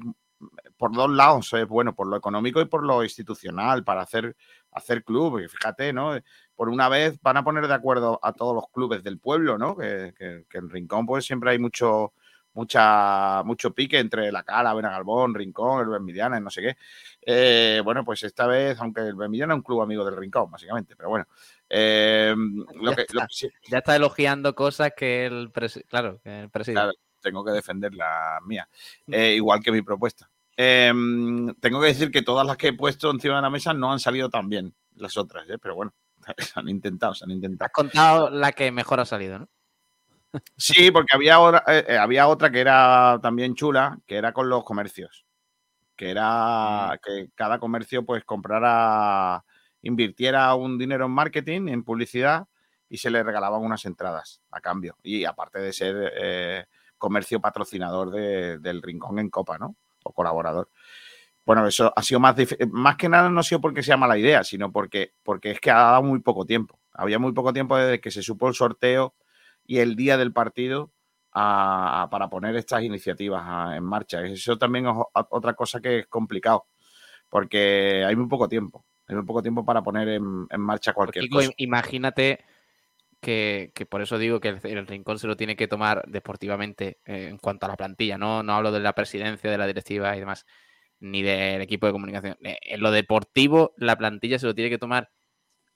por 0.77 0.93
dos 0.93 1.09
lados 1.09 1.53
es 1.53 1.67
bueno, 1.67 1.93
por 1.95 2.07
lo 2.07 2.17
económico 2.17 2.61
y 2.61 2.65
por 2.65 2.83
lo 2.83 3.03
institucional, 3.03 3.83
para 3.83 4.01
hacer, 4.01 4.35
hacer 4.71 5.03
club. 5.03 5.39
Y 5.39 5.47
fíjate, 5.47 5.93
¿no? 5.93 6.17
Por 6.55 6.69
una 6.69 6.89
vez 6.89 7.19
van 7.21 7.37
a 7.37 7.43
poner 7.43 7.67
de 7.67 7.73
acuerdo 7.73 8.19
a 8.21 8.33
todos 8.33 8.55
los 8.55 8.65
clubes 8.71 9.03
del 9.03 9.19
pueblo, 9.19 9.57
¿no? 9.57 9.75
Que, 9.75 10.13
que, 10.17 10.45
que 10.49 10.57
en 10.57 10.69
Rincón, 10.69 11.05
pues 11.05 11.25
siempre 11.25 11.51
hay 11.51 11.59
mucho, 11.59 12.13
mucha, 12.53 13.43
mucho 13.43 13.73
pique 13.73 13.99
entre 13.99 14.31
la 14.31 14.43
Cala, 14.43 14.73
Benagalbón, 14.73 15.33
Rincón, 15.33 15.81
el 15.81 15.89
Benvidiana, 15.89 16.39
no 16.39 16.49
sé 16.49 16.61
qué. 16.61 16.77
Eh, 17.21 17.81
bueno, 17.83 18.03
pues 18.03 18.23
esta 18.23 18.47
vez, 18.47 18.79
aunque 18.79 19.01
el 19.01 19.15
Benvidiana 19.15 19.53
es 19.53 19.57
un 19.57 19.63
club 19.63 19.81
amigo 19.81 20.03
del 20.03 20.17
Rincón, 20.17 20.49
básicamente, 20.51 20.95
pero 20.95 21.09
bueno. 21.09 21.25
Eh, 21.73 22.35
lo 22.35 22.89
ya, 22.89 22.95
que, 22.97 23.01
está, 23.03 23.21
lo 23.21 23.27
que, 23.27 23.49
ya, 23.69 23.77
está, 23.77 23.95
elogiando 23.95 24.53
cosas 24.53 24.91
que 24.93 25.25
el, 25.25 25.51
presi 25.51 25.81
claro, 25.83 26.19
que 26.21 26.41
el 26.41 26.49
presidente. 26.49 26.81
Claro, 26.81 26.93
tengo 27.21 27.45
que 27.45 27.51
defender 27.51 27.93
la 27.93 28.39
mía, 28.45 28.67
eh, 29.07 29.35
igual 29.35 29.61
que 29.63 29.71
mi 29.71 29.81
propuesta. 29.81 30.29
Eh, 30.57 30.91
tengo 31.61 31.79
que 31.79 31.87
decir 31.87 32.11
que 32.11 32.23
todas 32.23 32.45
las 32.45 32.57
que 32.57 32.69
he 32.69 32.73
puesto 32.73 33.09
encima 33.09 33.37
de 33.37 33.43
la 33.43 33.49
mesa 33.49 33.73
no 33.73 33.89
han 33.89 34.01
salido 34.01 34.29
tan 34.29 34.49
bien, 34.49 34.75
las 34.97 35.15
otras, 35.15 35.49
¿eh? 35.49 35.57
pero 35.59 35.75
bueno, 35.75 35.93
se 36.39 36.59
han 36.59 36.67
intentado, 36.67 37.13
se 37.13 37.23
han 37.23 37.31
intentado. 37.31 37.67
Has 37.67 37.73
contado 37.73 38.29
la 38.29 38.51
que 38.51 38.69
mejor 38.73 38.99
ha 38.99 39.05
salido, 39.05 39.39
¿no? 39.39 39.47
Sí, 40.57 40.91
porque 40.91 41.15
había, 41.15 41.39
otra, 41.39 41.63
había 42.01 42.27
otra 42.27 42.51
que 42.51 42.59
era 42.59 43.17
también 43.21 43.55
chula, 43.55 43.97
que 44.05 44.17
era 44.17 44.33
con 44.33 44.49
los 44.49 44.65
comercios. 44.65 45.25
Que 45.95 46.09
era 46.09 46.99
que 47.01 47.29
cada 47.35 47.59
comercio 47.59 48.03
pues 48.05 48.25
comprara, 48.25 49.43
invirtiera 49.81 50.53
un 50.55 50.77
dinero 50.77 51.05
en 51.05 51.11
marketing, 51.11 51.67
en 51.67 51.83
publicidad, 51.83 52.47
y 52.89 52.97
se 52.97 53.09
le 53.09 53.23
regalaban 53.23 53.61
unas 53.61 53.85
entradas 53.85 54.41
a 54.51 54.59
cambio. 54.59 54.97
Y 55.01 55.23
aparte 55.25 55.59
de 55.59 55.71
ser 55.71 56.13
eh, 56.15 56.65
comercio 56.97 57.39
patrocinador 57.39 58.11
de, 58.11 58.59
del 58.59 58.81
Rincón 58.81 59.19
en 59.19 59.29
Copa, 59.29 59.57
¿no? 59.57 59.75
O 60.03 60.11
colaborador. 60.11 60.69
Bueno, 61.45 61.65
eso 61.65 61.91
ha 61.95 62.03
sido 62.03 62.19
más 62.19 62.35
más 62.71 62.97
que 62.97 63.09
nada 63.09 63.29
no 63.29 63.39
ha 63.39 63.43
sido 63.43 63.61
porque 63.61 63.81
sea 63.81 63.97
mala 63.97 64.17
idea, 64.17 64.43
sino 64.43 64.71
porque, 64.71 65.13
porque 65.23 65.51
es 65.51 65.59
que 65.59 65.71
ha 65.71 65.75
dado 65.75 66.03
muy 66.03 66.19
poco 66.19 66.45
tiempo. 66.45 66.79
Había 66.93 67.17
muy 67.17 67.31
poco 67.31 67.53
tiempo 67.53 67.77
desde 67.77 67.99
que 67.99 68.11
se 68.11 68.21
supo 68.21 68.47
el 68.47 68.53
sorteo 68.53 69.15
y 69.65 69.79
el 69.79 69.95
día 69.95 70.17
del 70.17 70.33
partido 70.33 70.91
a, 71.31 72.09
para 72.11 72.29
poner 72.29 72.55
estas 72.55 72.83
iniciativas 72.83 73.75
en 73.75 73.83
marcha. 73.83 74.21
Eso 74.25 74.57
también 74.57 74.87
es 74.87 74.93
otra 75.13 75.53
cosa 75.53 75.79
que 75.79 75.99
es 75.99 76.07
complicado, 76.07 76.67
porque 77.29 78.03
hay 78.05 78.15
muy 78.15 78.27
poco 78.27 78.47
tiempo. 78.47 78.85
Muy 79.15 79.25
poco 79.25 79.41
tiempo 79.41 79.65
para 79.65 79.81
poner 79.81 80.07
en, 80.09 80.47
en 80.49 80.61
marcha 80.61 80.93
cualquier 80.93 81.29
cosa. 81.29 81.51
Imagínate 81.57 82.43
que, 83.19 83.71
que, 83.75 83.85
por 83.85 84.01
eso 84.01 84.17
digo 84.17 84.39
que 84.39 84.49
el, 84.49 84.59
el, 84.63 84.87
rincón 84.87 85.19
se 85.19 85.27
lo 85.27 85.37
tiene 85.37 85.55
que 85.55 85.67
tomar 85.67 86.03
deportivamente 86.07 86.99
eh, 87.05 87.27
en 87.29 87.37
cuanto 87.37 87.65
a 87.65 87.69
la 87.69 87.77
plantilla. 87.77 88.17
No, 88.17 88.43
no 88.43 88.53
hablo 88.53 88.71
de 88.71 88.79
la 88.79 88.93
presidencia, 88.93 89.49
de 89.49 89.57
la 89.57 89.67
directiva 89.67 90.15
y 90.15 90.19
demás, 90.19 90.45
ni 90.99 91.21
del 91.21 91.61
equipo 91.61 91.85
de 91.85 91.93
comunicación. 91.93 92.37
Eh, 92.43 92.57
en 92.61 92.81
lo 92.81 92.91
deportivo, 92.91 93.73
la 93.77 93.97
plantilla 93.97 94.39
se 94.39 94.47
lo 94.47 94.55
tiene 94.55 94.69
que 94.69 94.79
tomar 94.79 95.11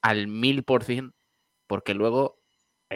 al 0.02 0.28
mil 0.28 0.64
por 0.64 0.84
cien, 0.84 1.14
porque 1.68 1.94
luego 1.94 2.40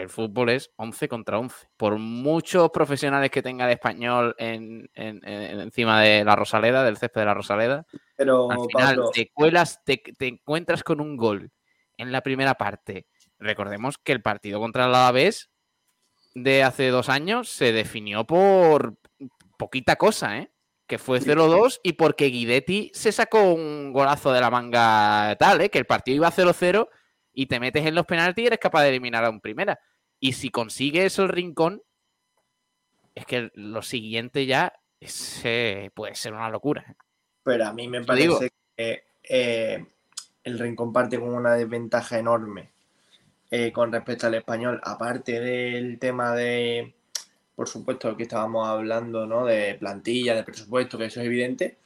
el 0.02 0.10
fútbol 0.10 0.50
es 0.50 0.72
11 0.78 1.08
contra 1.08 1.40
11. 1.40 1.68
Por 1.78 1.98
muchos 1.98 2.70
profesionales 2.72 3.30
que 3.32 3.42
tenga 3.42 3.66
el 3.66 3.72
español 3.72 4.36
en, 4.38 4.90
en, 4.94 5.20
en, 5.28 5.60
encima 5.60 6.02
de 6.02 6.24
la 6.24 6.36
Rosaleda, 6.36 6.84
del 6.84 6.98
césped 6.98 7.22
de 7.22 7.26
la 7.26 7.34
Rosaleda, 7.34 7.86
Pero, 8.16 8.50
al 8.50 8.60
final 8.68 8.96
Pablo... 8.96 9.12
te 9.12 9.32
cuelas, 9.34 9.84
te, 9.84 9.98
te, 9.98 10.28
encuentras 10.28 10.84
con 10.84 11.02
un 11.02 11.18
gol 11.18 11.52
en 11.98 12.12
la 12.12 12.22
primera 12.22 12.56
parte. 12.56 13.08
Recordemos 13.40 13.98
que 13.98 14.12
el 14.12 14.22
partido 14.22 14.60
contra 14.60 14.86
el 14.86 14.96
Alavés 14.96 15.50
de 16.34 16.64
hace 16.64 16.90
dos 16.90 17.10
años 17.10 17.50
se 17.50 17.72
definió 17.72 18.26
por 18.26 18.98
poquita 19.58 19.96
cosa, 19.96 20.38
¿eh? 20.38 20.52
Que 20.88 20.98
fue 20.98 21.20
0-2 21.20 21.82
y 21.84 21.94
porque 21.94 22.26
Guidetti 22.26 22.92
se 22.96 23.12
sacó 23.12 23.54
un 23.54 23.94
golazo 23.94 24.32
de 24.32 24.42
la 24.42 24.50
manga 24.50 25.36
tal, 25.38 25.62
¿eh? 25.62 25.70
Que 25.70 25.78
el 25.78 25.86
partido 25.86 26.16
iba 26.16 26.32
0-0 26.32 26.88
y 27.34 27.46
te 27.46 27.60
metes 27.60 27.86
en 27.86 27.96
los 27.96 28.06
penaltis 28.06 28.44
y 28.44 28.48
eres 28.48 28.60
capaz 28.60 28.84
de 28.84 28.90
eliminar 28.90 29.24
a 29.24 29.30
un 29.30 29.42
primera. 29.42 29.80
Y 30.20 30.34
si 30.34 30.50
consigues 30.50 31.18
el 31.20 31.30
rincón, 31.30 31.82
es 33.16 33.26
que 33.26 33.52
lo 33.54 33.82
siguiente 33.82 34.46
ya 34.46 34.74
es, 35.00 35.42
eh, 35.44 35.92
puede 35.94 36.16
ser 36.16 36.34
una 36.34 36.50
locura. 36.50 36.96
Pero 37.44 37.66
a 37.66 37.74
mí 37.74 37.88
me 37.88 38.04
parece 38.04 38.28
digo. 38.28 38.40
que 38.76 39.04
eh, 39.24 39.86
el 40.44 40.60
rincón 40.60 40.92
parte 40.92 41.20
con 41.20 41.30
una 41.30 41.56
desventaja 41.56 42.20
enorme 42.20 42.70
eh, 43.52 43.72
con 43.72 43.92
respecto 43.92 44.28
al 44.28 44.36
español. 44.36 44.80
Aparte 44.84 45.40
del 45.40 45.98
tema 46.00 46.36
de, 46.36 46.94
por 47.56 47.68
supuesto, 47.68 48.16
que 48.16 48.24
estábamos 48.24 48.68
hablando, 48.68 49.26
¿no? 49.26 49.46
De 49.46 49.76
plantilla, 49.76 50.36
de 50.36 50.44
presupuesto, 50.44 50.98
que 50.98 51.06
eso 51.06 51.20
es 51.22 51.26
evidente. 51.26 51.78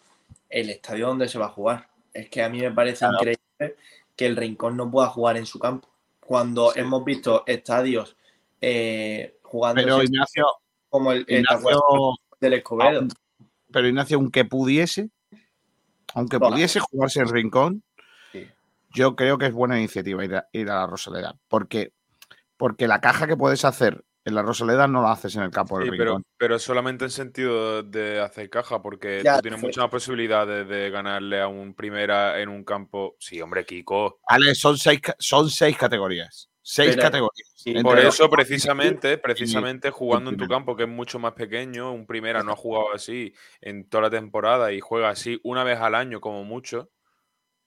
El 0.50 0.70
estadio 0.70 1.08
donde 1.08 1.28
se 1.28 1.40
va 1.40 1.46
a 1.46 1.50
jugar. 1.50 1.88
Es 2.14 2.30
que 2.30 2.44
a 2.44 2.50
mí 2.50 2.60
me 2.60 2.72
parece 2.72 3.00
claro. 3.00 3.18
increíble 3.20 3.78
que 4.16 4.26
el 4.26 4.36
Rincón 4.36 4.78
no 4.78 4.90
pueda 4.90 5.08
jugar 5.08 5.38
en 5.38 5.46
su 5.46 5.60
campo. 5.60 5.90
Cuando 6.20 6.72
sí. 6.72 6.80
hemos 6.80 7.04
visto 7.04 7.44
estadios 7.46 8.16
eh, 8.62 9.40
jugando 9.42 9.82
pero 9.82 10.04
Ignacio, 10.04 10.46
como 10.90 11.12
el, 11.12 11.26
Ignacio, 11.28 11.82
del 12.40 12.54
Escobedo. 12.54 13.00
Aun, 13.00 13.10
pero 13.72 13.88
Ignacio, 13.88 14.18
aunque 14.18 14.46
pudiese, 14.46 15.10
aunque 16.14 16.40
pudiese 16.40 16.80
jugarse 16.80 17.20
en 17.20 17.30
Rincón, 17.30 17.84
sí. 18.32 18.48
yo 18.94 19.16
creo 19.16 19.38
que 19.38 19.48
es 19.48 19.54
buena 19.54 19.78
iniciativa 19.78 20.24
ir 20.24 20.36
a, 20.36 20.48
ir 20.54 20.70
a 20.70 20.76
la 20.76 20.88
Rosaleda. 20.88 21.36
Porque, 21.50 21.92
porque 22.56 22.88
la 22.88 23.02
caja 23.02 23.28
que 23.28 23.36
puedes 23.36 23.66
hacer 23.66 24.04
en 24.26 24.36
la 24.36 24.42
Rosaleda 24.42 24.88
no 24.88 25.02
la 25.02 25.12
haces 25.12 25.36
en 25.36 25.44
el 25.44 25.52
campo 25.52 25.78
del 25.78 25.90
sí, 25.90 25.98
pero, 25.98 26.22
pero, 26.38 26.58
solamente 26.58 27.06
en 27.06 27.12
sentido 27.12 27.84
de 27.84 28.22
hacer 28.22 28.50
caja, 28.50 28.82
porque 28.82 29.22
ya, 29.24 29.36
tú 29.36 29.42
tienes 29.42 29.60
sí. 29.60 29.66
muchas 29.66 29.84
más 29.84 29.92
posibilidades 29.92 30.68
de 30.68 30.90
ganarle 30.90 31.42
a 31.42 31.48
un 31.48 31.74
primera 31.74 32.40
en 32.40 32.50
un 32.50 32.64
campo. 32.64 33.16
Sí, 33.20 33.42
hombre, 33.42 33.66
Kiko. 33.66 34.20
Vale, 34.30 34.56
son 34.56 34.78
seis, 34.78 35.02
son 35.20 35.50
seis 35.50 35.78
categorías. 35.78 36.50
Seis 36.62 36.92
pero, 36.92 37.02
categorías. 37.02 37.52
Sí, 37.54 37.74
por 37.84 38.00
eso, 38.00 38.30
precisamente, 38.30 39.18
precisamente 39.18 39.90
jugando 39.90 40.30
en 40.30 40.38
tu 40.38 40.48
campo, 40.48 40.78
que 40.78 40.84
es 40.84 40.90
mucho 40.90 41.20
más 41.20 41.34
pequeño, 41.34 41.92
un 41.92 42.06
primera 42.06 42.44
no 42.44 42.54
ha 42.54 42.56
jugado 42.56 42.94
así 42.94 43.34
en 43.60 43.90
toda 43.90 44.04
la 44.04 44.10
temporada 44.10 44.72
y 44.72 44.80
juega 44.80 45.10
así 45.10 45.42
una 45.44 45.66
vez 45.66 45.80
al 45.80 45.96
año, 45.96 46.22
como 46.22 46.46
mucho. 46.46 46.90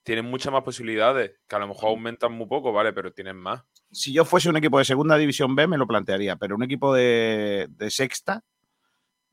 Tienen 0.05 0.25
muchas 0.25 0.53
más 0.53 0.63
posibilidades, 0.63 1.33
que 1.49 1.57
a 1.57 1.59
lo 1.59 1.67
mejor 1.67 1.91
aumentan 1.91 2.33
muy 2.33 2.47
poco, 2.47 2.73
¿vale? 2.73 2.93
Pero 2.93 3.13
tienen 3.13 3.37
más 3.37 3.65
si 3.91 4.12
yo 4.12 4.24
fuese 4.24 4.49
un 4.49 4.57
equipo 4.57 4.78
de 4.78 4.84
segunda 4.84 5.16
división 5.16 5.55
B, 5.55 5.66
me 5.66 5.78
lo 5.78 5.87
plantearía, 5.87 6.37
pero 6.37 6.57
un 6.57 6.62
equipo 6.62 6.95
de, 6.95 7.66
de 7.70 7.91
sexta, 7.91 8.43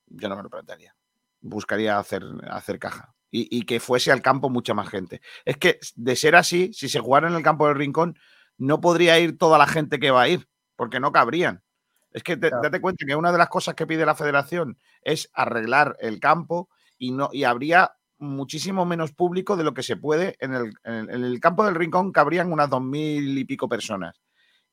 yo 0.07 0.29
no 0.29 0.35
me 0.35 0.43
lo 0.43 0.49
plantearía. 0.49 0.95
Buscaría 1.41 1.97
hacer, 1.97 2.23
hacer 2.49 2.79
caja. 2.79 3.13
Y, 3.31 3.47
y, 3.57 3.63
que 3.63 3.79
fuese 3.79 4.11
al 4.11 4.21
campo 4.21 4.49
mucha 4.49 4.75
más 4.75 4.87
gente. 4.89 5.21
Es 5.43 5.57
que 5.57 5.79
de 5.95 6.15
ser 6.15 6.35
así, 6.35 6.71
si 6.71 6.87
se 6.87 6.99
jugara 6.99 7.27
en 7.27 7.33
el 7.33 7.41
campo 7.41 7.67
del 7.67 7.75
Rincón, 7.75 8.15
no 8.59 8.79
podría 8.79 9.19
ir 9.19 9.39
toda 9.39 9.57
la 9.57 9.65
gente 9.65 9.99
que 9.99 10.11
va 10.11 10.21
a 10.21 10.29
ir, 10.29 10.47
porque 10.75 10.99
no 10.99 11.11
cabrían. 11.11 11.63
Es 12.11 12.21
que 12.21 12.37
te, 12.37 12.49
claro. 12.49 12.61
date 12.61 12.79
cuenta 12.79 13.05
que 13.07 13.15
una 13.15 13.31
de 13.31 13.39
las 13.39 13.49
cosas 13.49 13.73
que 13.73 13.87
pide 13.87 14.05
la 14.05 14.13
federación 14.13 14.77
es 15.01 15.31
arreglar 15.33 15.97
el 15.99 16.19
campo 16.19 16.69
y, 16.99 17.11
no, 17.11 17.29
y 17.33 17.43
habría 17.43 17.95
muchísimo 18.19 18.85
menos 18.85 19.11
público 19.13 19.57
de 19.57 19.63
lo 19.63 19.73
que 19.73 19.81
se 19.81 19.97
puede. 19.97 20.35
En 20.39 20.53
el, 20.53 20.73
en 20.83 20.93
el, 20.93 21.09
en 21.09 21.23
el 21.23 21.39
campo 21.39 21.65
del 21.65 21.73
Rincón 21.73 22.11
cabrían 22.11 22.51
unas 22.51 22.69
dos 22.69 22.83
mil 22.83 23.35
y 23.35 23.45
pico 23.45 23.67
personas 23.67 24.22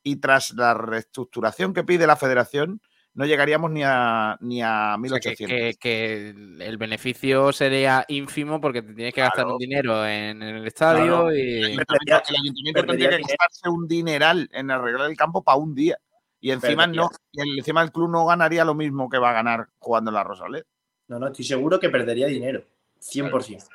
y 0.02 0.16
tras 0.16 0.52
la 0.52 0.74
reestructuración 0.74 1.74
que 1.74 1.84
pide 1.84 2.06
la 2.06 2.16
federación, 2.16 2.80
no 3.14 3.26
llegaríamos 3.26 3.70
ni 3.70 3.82
a, 3.84 4.36
ni 4.40 4.62
a 4.62 4.96
1800. 4.98 5.44
O 5.44 5.48
sea, 5.48 5.56
que, 5.56 5.76
que, 5.78 5.78
que, 5.78 6.64
el 6.64 6.78
beneficio 6.78 7.52
sería 7.52 8.04
ínfimo 8.08 8.60
porque 8.60 8.82
te 8.82 8.94
tienes 8.94 9.12
que 9.12 9.20
gastar 9.20 9.46
un 9.46 9.58
dinero 9.58 10.06
en, 10.06 10.42
en 10.42 10.56
el 10.56 10.66
estadio 10.66 11.32
y... 11.32 11.58
El 11.58 11.64
ayuntamiento, 11.64 12.22
el 12.28 12.36
ayuntamiento 12.36 12.86
tendría 12.86 13.10
que 13.10 13.18
gastarse 13.18 13.68
un 13.68 13.88
dineral 13.88 14.48
en 14.52 14.70
arreglar 14.70 15.10
el 15.10 15.16
campo 15.16 15.42
para 15.42 15.58
un 15.58 15.74
día. 15.74 15.98
Y 16.40 16.52
encima, 16.52 16.86
no, 16.86 17.10
y 17.32 17.58
encima 17.58 17.82
el 17.82 17.92
club 17.92 18.10
no 18.10 18.24
ganaría 18.24 18.64
lo 18.64 18.74
mismo 18.74 19.10
que 19.10 19.18
va 19.18 19.30
a 19.30 19.34
ganar 19.34 19.68
jugando 19.78 20.10
en 20.10 20.14
la 20.14 20.24
Rosaleda. 20.24 20.64
No, 21.08 21.18
no, 21.18 21.26
estoy 21.26 21.44
seguro 21.44 21.78
que 21.78 21.90
perdería 21.90 22.28
dinero. 22.28 22.64
100%. 23.00 23.68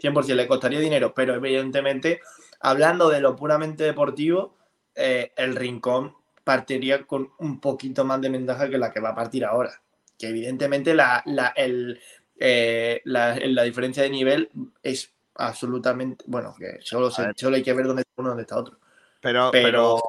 100% 0.00 0.34
le 0.34 0.48
costaría 0.48 0.80
dinero, 0.80 1.12
pero 1.14 1.34
evidentemente, 1.34 2.20
hablando 2.58 3.10
de 3.10 3.20
lo 3.20 3.36
puramente 3.36 3.84
deportivo, 3.84 4.56
eh, 4.94 5.32
el 5.36 5.56
Rincón 5.56 6.14
partiría 6.44 7.06
con 7.06 7.30
un 7.38 7.60
poquito 7.60 8.04
más 8.04 8.20
de 8.20 8.28
ventaja 8.28 8.68
que 8.68 8.78
la 8.78 8.92
que 8.92 9.00
va 9.00 9.10
a 9.10 9.14
partir 9.14 9.44
ahora. 9.44 9.72
Que 10.18 10.28
evidentemente 10.28 10.94
la, 10.94 11.22
la, 11.26 11.48
el, 11.48 12.00
eh, 12.38 13.00
la, 13.04 13.36
la, 13.36 13.62
diferencia 13.62 14.02
de 14.02 14.10
nivel 14.10 14.50
es 14.82 15.12
absolutamente. 15.34 16.24
Bueno, 16.26 16.54
que 16.58 16.78
solo, 16.80 17.10
se, 17.10 17.32
solo 17.36 17.56
hay 17.56 17.62
que 17.62 17.72
ver 17.72 17.86
dónde 17.86 18.02
está 18.02 18.12
uno 18.16 18.28
y 18.28 18.30
dónde 18.30 18.42
está 18.42 18.58
otro. 18.58 18.78
Pero, 19.20 19.50
pero, 19.50 19.64
pero, 19.64 20.02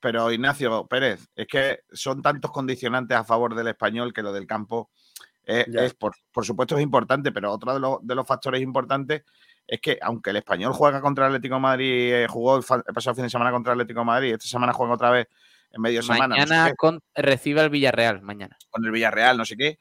pero, 0.00 0.32
Ignacio 0.32 0.86
Pérez, 0.86 1.28
es 1.34 1.46
que 1.46 1.80
son 1.92 2.22
tantos 2.22 2.50
condicionantes 2.50 3.16
a 3.16 3.24
favor 3.24 3.54
del 3.54 3.68
español 3.68 4.12
que 4.12 4.22
lo 4.22 4.32
del 4.32 4.46
campo 4.46 4.90
eh, 5.46 5.64
es, 5.74 5.94
por, 5.94 6.14
por, 6.32 6.44
supuesto, 6.44 6.76
es 6.76 6.82
importante, 6.82 7.30
pero 7.32 7.52
otro 7.52 7.72
de, 7.72 7.80
lo, 7.80 8.00
de 8.02 8.14
los 8.14 8.26
factores 8.26 8.60
importantes 8.60 9.22
es 9.66 9.80
que 9.80 9.98
aunque 10.00 10.30
el 10.30 10.36
español 10.36 10.72
juega 10.72 11.00
contra 11.00 11.26
el 11.26 11.32
Atlético 11.32 11.56
de 11.56 11.60
Madrid, 11.60 12.14
eh, 12.14 12.26
jugó 12.28 12.56
el, 12.56 12.64
pasado 12.64 13.14
fin 13.14 13.24
de 13.24 13.30
semana 13.30 13.50
contra 13.50 13.72
el 13.72 13.80
Atlético 13.80 14.00
de 14.00 14.06
Madrid, 14.06 14.32
esta 14.34 14.46
semana 14.46 14.72
juega 14.72 14.94
otra 14.94 15.10
vez 15.10 15.28
en 15.70 15.82
medio 15.82 16.00
de 16.00 16.06
semana. 16.06 16.36
Mañana 16.36 16.72
recibe 17.14 17.60
al 17.60 17.70
Villarreal, 17.70 18.22
mañana. 18.22 18.56
Con 18.70 18.84
el 18.84 18.92
Villarreal, 18.92 19.36
no 19.36 19.44
sé 19.44 19.56
qué. 19.56 19.78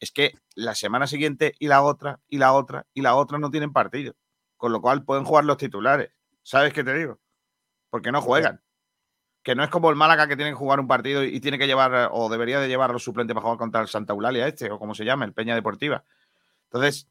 Es 0.00 0.12
que 0.12 0.32
la 0.54 0.74
semana 0.74 1.06
siguiente 1.06 1.54
y 1.58 1.68
la 1.68 1.82
otra, 1.82 2.20
y 2.28 2.38
la 2.38 2.52
otra, 2.52 2.86
y 2.94 3.02
la 3.02 3.14
otra 3.14 3.38
no 3.38 3.50
tienen 3.50 3.72
partido. 3.72 4.14
Con 4.56 4.72
lo 4.72 4.80
cual 4.80 5.04
pueden 5.04 5.24
jugar 5.24 5.44
los 5.44 5.56
titulares. 5.56 6.10
¿Sabes 6.42 6.72
qué 6.72 6.82
te 6.82 6.94
digo? 6.94 7.20
Porque 7.90 8.10
no 8.10 8.20
juegan. 8.20 8.60
Que 9.42 9.54
no 9.54 9.62
es 9.62 9.70
como 9.70 9.88
el 9.88 9.96
Málaga 9.96 10.26
que 10.26 10.36
tiene 10.36 10.50
que 10.50 10.56
jugar 10.56 10.80
un 10.80 10.88
partido 10.88 11.22
y 11.22 11.40
tiene 11.40 11.58
que 11.58 11.66
llevar, 11.66 12.10
o 12.12 12.28
debería 12.28 12.58
de 12.58 12.68
llevar 12.68 12.90
a 12.90 12.92
los 12.92 13.04
suplentes 13.04 13.34
para 13.34 13.42
jugar 13.42 13.58
contra 13.58 13.80
el 13.80 13.88
Santa 13.88 14.12
Eulalia 14.12 14.48
este, 14.48 14.70
o 14.70 14.78
como 14.78 14.94
se 14.94 15.04
llama, 15.04 15.24
el 15.24 15.32
Peña 15.32 15.54
Deportiva. 15.54 16.04
Entonces, 16.64 17.08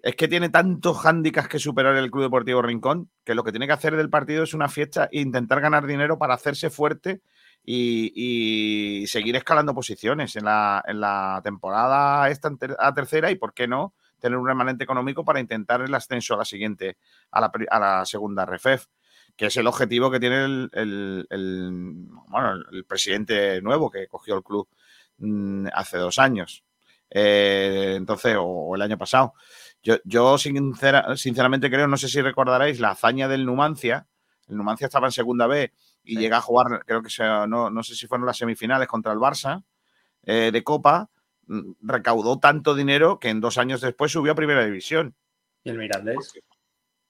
es 0.00 0.14
que 0.14 0.28
tiene 0.28 0.48
tantos 0.48 0.98
hándicaps 0.98 1.48
que 1.48 1.58
superar 1.58 1.96
el 1.96 2.10
Club 2.10 2.24
Deportivo 2.24 2.62
Rincón 2.62 3.10
que 3.24 3.34
lo 3.34 3.42
que 3.42 3.50
tiene 3.50 3.66
que 3.66 3.72
hacer 3.72 3.96
del 3.96 4.10
partido 4.10 4.44
es 4.44 4.54
una 4.54 4.68
fiesta 4.68 5.08
e 5.10 5.20
intentar 5.20 5.60
ganar 5.60 5.86
dinero 5.86 6.18
para 6.18 6.34
hacerse 6.34 6.70
fuerte 6.70 7.20
y, 7.64 9.04
seguir 9.08 9.36
escalando 9.36 9.74
posiciones 9.74 10.36
en 10.36 10.44
la, 10.44 11.40
temporada 11.44 12.30
esta 12.30 12.50
a 12.78 12.94
tercera 12.94 13.30
y, 13.30 13.34
¿por 13.34 13.52
qué 13.52 13.68
no?, 13.68 13.94
tener 14.18 14.38
un 14.38 14.46
remanente 14.46 14.84
económico 14.84 15.24
para 15.24 15.40
intentar 15.40 15.82
el 15.82 15.94
ascenso 15.94 16.34
a 16.34 16.38
la 16.38 16.44
siguiente, 16.44 16.96
a 17.30 17.40
la, 17.40 17.52
a 17.70 17.78
la 17.78 18.04
segunda 18.04 18.44
RFEF, 18.46 18.86
que 19.36 19.46
es 19.46 19.56
el 19.56 19.66
objetivo 19.66 20.10
que 20.10 20.18
tiene 20.18 20.44
el, 20.44 21.26
el, 21.30 22.84
presidente 22.88 23.62
nuevo 23.62 23.90
que 23.90 24.08
cogió 24.08 24.36
el 24.36 24.42
club 24.42 24.68
mm, 25.18 25.68
hace 25.72 25.98
dos 25.98 26.18
años. 26.18 26.64
Eh, 27.10 27.94
entonces, 27.96 28.36
o, 28.38 28.74
el 28.74 28.82
año 28.82 28.98
pasado. 28.98 29.34
Yo, 29.82 29.96
yo 30.04 30.36
sinceramente 30.38 31.70
creo, 31.70 31.86
no 31.86 31.96
sé 31.96 32.08
si 32.08 32.20
recordaréis 32.20 32.80
la 32.80 32.90
hazaña 32.90 33.28
del 33.28 33.46
Numancia. 33.46 34.06
El 34.48 34.56
Numancia 34.56 34.86
estaba 34.86 35.06
en 35.06 35.12
segunda 35.12 35.46
B 35.46 35.72
y 36.04 36.18
llega 36.18 36.38
a 36.38 36.40
jugar, 36.40 36.84
creo 36.86 37.02
que 37.02 37.10
no, 37.48 37.70
no 37.70 37.82
sé 37.82 37.94
si 37.94 38.06
fueron 38.06 38.26
las 38.26 38.38
semifinales 38.38 38.88
contra 38.88 39.12
el 39.12 39.18
Barça 39.18 39.62
eh, 40.24 40.50
de 40.52 40.64
Copa. 40.64 41.10
Mm, 41.46 41.72
recaudó 41.80 42.38
tanto 42.38 42.74
dinero 42.74 43.18
que 43.18 43.28
en 43.28 43.40
dos 43.40 43.58
años 43.58 43.80
después 43.80 44.12
subió 44.12 44.32
a 44.32 44.36
primera 44.36 44.64
división. 44.64 45.14
¿Y 45.64 45.70
el 45.70 45.78
Mirandés? 45.78 46.32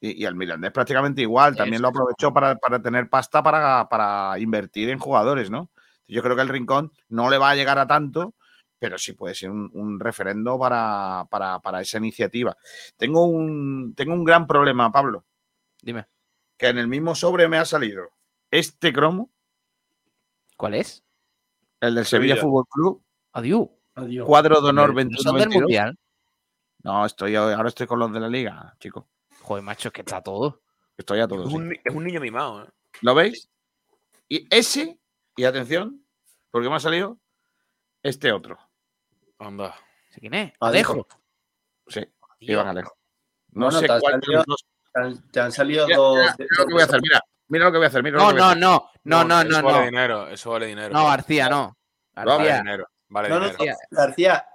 Y, 0.00 0.24
el 0.24 0.36
Mirandés 0.36 0.72
prácticamente 0.72 1.22
igual. 1.22 1.56
También 1.56 1.82
lo 1.82 1.88
aprovechó 1.88 2.32
para, 2.32 2.56
tener 2.82 3.08
pasta 3.08 3.42
para, 3.42 3.88
para 3.88 4.38
invertir 4.38 4.90
en 4.90 4.98
jugadores, 4.98 5.50
¿no? 5.50 5.70
Yo 6.06 6.22
creo 6.22 6.36
que 6.36 6.42
el 6.42 6.48
Rincón 6.48 6.92
no 7.08 7.28
le 7.28 7.38
va 7.38 7.50
a 7.50 7.54
llegar 7.54 7.78
a 7.78 7.86
tanto, 7.86 8.34
pero 8.78 8.98
sí 8.98 9.12
puede 9.12 9.34
ser 9.34 9.50
un, 9.50 9.98
referendo 9.98 10.58
para, 10.58 11.80
esa 11.80 11.98
iniciativa. 11.98 12.56
Tengo 12.96 13.24
un, 13.24 13.94
tengo 13.94 14.14
un 14.14 14.24
gran 14.24 14.46
problema, 14.46 14.90
Pablo. 14.92 15.24
Dime. 15.82 16.06
Que 16.56 16.68
en 16.68 16.78
el 16.78 16.88
mismo 16.88 17.14
sobre 17.14 17.48
me 17.48 17.58
ha 17.58 17.64
salido 17.64 18.08
este 18.50 18.92
cromo. 18.92 19.30
¿Cuál 20.56 20.74
es? 20.74 21.04
El 21.80 21.94
del 21.94 22.04
Sevilla, 22.04 22.36
Fútbol 22.36 22.64
Club. 22.68 23.02
Adiós. 23.32 23.68
Cuadro 24.24 24.60
de 24.60 24.68
honor 24.68 24.94
21 24.94 25.38
del 25.38 25.50
Mundial? 25.50 25.98
No, 26.82 27.04
estoy, 27.04 27.34
ahora 27.34 27.68
estoy 27.68 27.86
con 27.86 27.98
los 27.98 28.12
de 28.12 28.20
la 28.20 28.28
liga, 28.28 28.74
chico. 28.78 29.08
Joder, 29.42 29.64
macho, 29.64 29.90
que 29.90 30.02
está 30.02 30.22
todo. 30.22 30.62
Estoy 30.96 31.20
a 31.20 31.28
todo. 31.28 31.46
Es, 31.46 31.52
un, 31.94 32.04
niño 32.04 32.20
mimado, 32.20 32.64
¿eh? 32.64 32.68
¿Lo 33.02 33.14
veis? 33.14 33.48
Y 34.28 34.46
ese, 34.54 34.98
y 35.36 35.44
atención, 35.44 36.04
porque 36.50 36.68
me 36.68 36.76
ha 36.76 36.80
salido 36.80 37.18
este 38.02 38.32
otro. 38.32 38.58
Anda. 39.38 39.74
¿Quién 40.18 40.34
es? 40.34 40.52
Alejo. 40.60 41.06
Sí, 41.86 42.00
Iván 42.40 42.68
Alejo. 42.68 42.96
No, 43.52 43.70
sé 43.70 43.86
te 43.86 44.00
cuál 44.00 44.20
Te 45.30 45.40
han 45.40 45.52
salido 45.52 45.86
dos. 45.86 46.18
Mira, 46.38 46.48
lo 46.58 46.66
que 46.66 46.72
voy 46.72 46.82
a 46.82 46.84
hacer, 46.84 47.00
mira. 47.02 47.20
Mira 47.48 47.64
lo 47.64 47.72
que 47.72 47.78
voy 47.78 47.84
a 47.84 47.88
hacer. 47.88 48.02
Mira 48.02 48.18
no, 48.18 48.32
no, 48.32 48.54
no, 48.54 48.90
no, 49.04 49.24
no, 49.24 49.44
no. 49.44 49.50
Eso 49.50 49.62
vale 49.62 49.84
dinero, 49.86 50.28
eso 50.28 50.50
vale 50.50 50.66
dinero. 50.66 50.92
No, 50.92 51.06
García, 51.06 51.48
no. 51.48 51.76
García. 52.14 52.36
Vale 52.36 52.58
dinero. 52.58 52.88
Vale 53.08 53.28
no, 53.28 53.40
dinero. 53.40 53.76
García, 53.90 54.46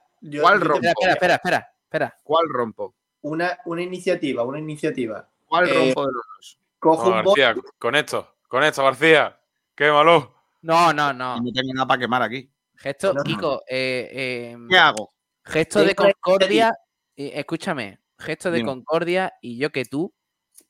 ¿cuál 0.42 0.62
rompo? 0.62 0.88
Espera, 0.88 1.14
espera, 1.14 1.36
espera, 1.36 1.74
espera. 1.86 2.20
¿Cuál 2.24 2.46
rompo? 2.50 2.96
Una, 3.22 3.58
una 3.66 3.82
iniciativa, 3.82 4.44
una 4.44 4.60
iniciativa. 4.60 5.28
¿Cuál 5.46 5.70
eh, 5.70 5.74
rompo 5.74 6.06
de 6.06 6.14
los 6.14 6.24
dos? 6.38 6.60
Cojo 6.78 7.10
no, 7.10 7.16
García, 7.16 7.56
con 7.80 7.96
esto, 7.96 8.36
con 8.48 8.64
esto, 8.64 8.84
García. 8.84 9.40
Qué 9.74 9.90
malo. 9.90 10.36
No, 10.62 10.94
no, 10.94 11.14
no. 11.14 11.38
No 11.38 11.52
tengo 11.52 11.74
nada 11.74 11.88
para 11.88 12.00
quemar 12.00 12.22
aquí. 12.22 12.53
Gesto, 12.84 13.16
Kiko, 13.24 13.64
eh, 13.66 14.10
eh, 14.12 14.58
¿qué 14.70 14.78
hago? 14.78 15.14
Gesto 15.46 15.86
de 15.86 15.96
concordia, 15.96 16.78
escúchame, 17.16 18.02
gesto 18.18 18.52
de 18.52 18.66
concordia 18.66 19.34
y 19.42 19.58
yo 19.58 19.72
que 19.72 19.86
tú, 19.86 20.14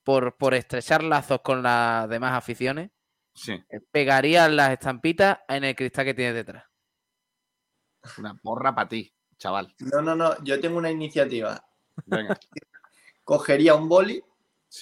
por, 0.04 0.38
por 0.38 0.54
estrechar 0.54 1.02
lazos 1.04 1.42
con 1.42 1.64
las 1.64 2.08
demás 2.08 2.34
aficiones, 2.34 2.92
sí. 3.34 3.54
Eh, 3.54 3.80
pegaría 3.90 4.48
las 4.48 4.74
estampitas 4.74 5.40
en 5.48 5.64
el 5.64 5.76
cristal 5.76 6.06
que 6.06 6.14
tienes 6.14 6.36
detrás. 6.36 6.66
Una 8.20 8.36
porra 8.36 8.76
para 8.76 8.90
ti, 8.90 9.12
chaval. 9.40 9.74
No, 9.80 10.04
no, 10.04 10.16
no, 10.16 10.44
yo 10.44 10.62
tengo 10.62 10.78
una 10.78 10.92
iniciativa. 10.92 11.66
Venga. 12.06 12.38
Cogería 13.24 13.74
un 13.74 13.90
boli 13.90 14.24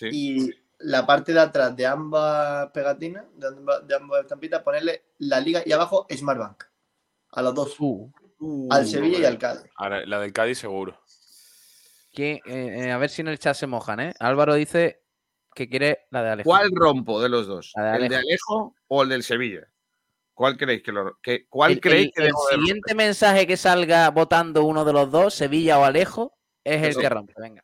y 0.01 0.49
la 0.79 1.05
parte 1.05 1.31
de 1.31 1.39
atrás 1.39 1.77
de 1.77 1.85
ambas 1.85 2.71
pegatinas, 2.71 3.23
de 3.35 3.47
ambas, 3.47 3.87
de 3.87 3.95
ambas 3.95 4.21
estampitas, 4.23 4.63
ponerle 4.63 5.05
la 5.19 5.39
liga 5.39 5.63
y 5.65 5.71
abajo 5.71 6.05
Smartbank. 6.09 6.70
A 7.31 7.41
los 7.41 7.55
dos. 7.55 7.75
Uh. 7.79 8.09
al 8.71 8.87
Sevilla 8.87 9.19
y 9.19 9.25
al 9.25 9.37
Cádiz. 9.37 9.69
Ahora, 9.75 10.05
la 10.05 10.19
del 10.19 10.33
Cádiz 10.33 10.57
seguro. 10.57 10.99
Eh, 12.17 12.41
eh, 12.45 12.91
a 12.91 12.97
ver 12.97 13.09
si 13.09 13.21
en 13.21 13.29
el 13.29 13.39
chat 13.39 13.55
se 13.55 13.67
mojan, 13.67 13.99
¿eh? 13.99 14.13
Álvaro 14.19 14.53
dice 14.55 15.03
que 15.53 15.69
quiere 15.69 16.07
la 16.11 16.23
de 16.23 16.29
Alejo. 16.29 16.49
¿Cuál 16.49 16.71
rompo 16.73 17.21
de 17.21 17.29
los 17.29 17.47
dos? 17.47 17.71
¿El 17.75 18.09
de 18.09 18.15
Alejo 18.17 18.75
o 18.87 19.03
el 19.03 19.09
del 19.09 19.23
Sevilla? 19.23 19.67
¿Cuál 20.33 20.57
creéis 20.57 20.81
que 20.83 20.91
lo 20.91 21.17
que 21.21 21.47
cuál 21.47 21.73
el, 21.73 21.81
creéis 21.81 22.11
el, 22.15 22.31
siguiente 22.49 22.95
mensaje 22.95 23.45
que 23.45 23.57
salga 23.57 24.09
votando 24.09 24.63
uno 24.63 24.83
de 24.83 24.93
los 24.93 25.11
dos, 25.11 25.33
Sevilla 25.33 25.79
o 25.79 25.83
Alejo, 25.83 26.37
es 26.63 26.83
el 26.83 27.01
que 27.01 27.09
rompe. 27.09 27.33
Venga. 27.37 27.63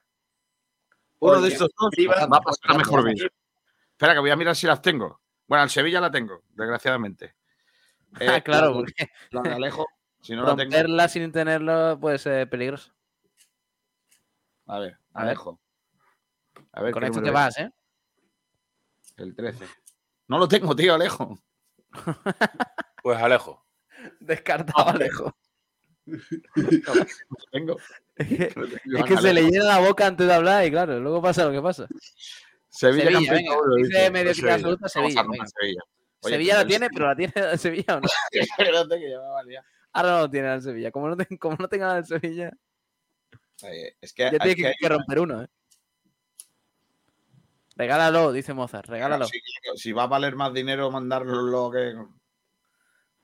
Uno 1.20 1.42
de 1.42 1.50
estos 1.50 1.70
dos 1.78 1.90
va 2.08 2.38
a 2.38 2.42
pasar 2.42 2.72
a 2.72 2.78
mejor 2.78 3.04
vídeo. 3.04 3.30
Espera, 3.92 4.14
que 4.14 4.20
voy 4.20 4.30
a 4.30 4.36
mirar 4.36 4.56
si 4.56 4.68
las 4.68 4.82
tengo. 4.82 5.22
Bueno, 5.48 5.64
al 5.64 5.70
Sevilla 5.70 6.00
la 6.00 6.12
tengo, 6.12 6.44
desgraciadamente. 6.50 7.36
Ah, 8.38 8.42
claro, 8.42 8.74
porque 8.74 9.10
la 9.32 9.42
de 9.42 9.52
Alejo, 9.52 9.86
si 10.22 10.36
no 10.36 10.46
romperla 10.46 10.96
la 10.96 11.08
sin 11.08 11.32
tenerlo 11.32 12.00
puede 12.00 12.18
ser 12.18 12.50
peligroso. 12.50 12.92
A 14.66 14.80
ver, 14.80 14.98
Alejo. 15.14 15.60
A 16.72 16.82
ver, 16.82 16.94
Con 16.94 17.04
esto 17.04 17.22
te 17.22 17.32
vas, 17.32 17.58
¿eh? 17.60 17.72
El 19.18 19.36
13. 19.36 19.66
No 20.28 20.38
lo 20.38 20.48
tengo, 20.48 20.76
tío, 20.76 20.94
Alejo. 20.94 21.40
pues 23.04 23.18
Alejo. 23.18 23.66
Descartado, 24.20 24.90
Alejo. 24.90 25.36
No, 26.06 26.18
tengo. 27.52 27.78
Es 28.16 29.04
que, 29.06 29.18
se 29.18 29.34
le 29.34 29.44
llena 29.44 29.66
la 29.66 29.80
boca 29.80 30.08
antes 30.08 30.26
de 30.26 30.34
hablar 30.34 30.66
y 30.66 30.72
claro, 30.72 31.00
luego 31.00 31.22
pasa 31.22 31.46
lo 31.46 31.52
que 31.52 31.62
pasa. 31.62 31.88
Sevilla, 32.70 33.06
Sevilla 33.06 33.34
venga, 33.34 33.56
dice 33.78 34.12
medio 34.12 34.34
Sevilla. 34.34 34.54
absoluta 34.56 34.88
Sevilla. 34.88 35.24
Sevilla. 35.60 35.82
Sevilla 36.22 36.56
la 36.56 36.68
tiene, 36.68 36.90
pero 36.90 37.08
la 37.08 37.16
tiene 37.16 37.34
el 37.52 37.60
Sevilla 37.60 37.98
o 37.98 38.02
no. 38.02 38.08
Ahora 39.94 40.12
no 40.12 40.20
lo 40.20 40.30
tiene 40.30 40.54
el 40.54 40.62
Sevilla. 40.62 40.92
Como 40.92 41.10
no, 41.10 41.18
como 41.40 41.58
no 41.58 41.68
tenga 41.68 41.98
el 41.98 42.06
Sevilla. 42.06 42.52
es 44.02 44.14
que, 44.14 44.24
ya 44.24 44.40
tiene 44.40 44.74
que, 44.80 44.90
romper 44.90 45.20
uno, 45.20 45.44
¿eh? 45.44 45.48
Regálalo, 47.76 48.32
dice 48.32 48.54
Mozart, 48.54 48.90
regálalo. 48.90 49.28
Si, 49.76 49.92
va 49.92 50.04
a 50.04 50.08
valer 50.08 50.36
más 50.36 50.54
dinero 50.54 50.90
mandarlo 50.90 51.70
que. 51.72 51.94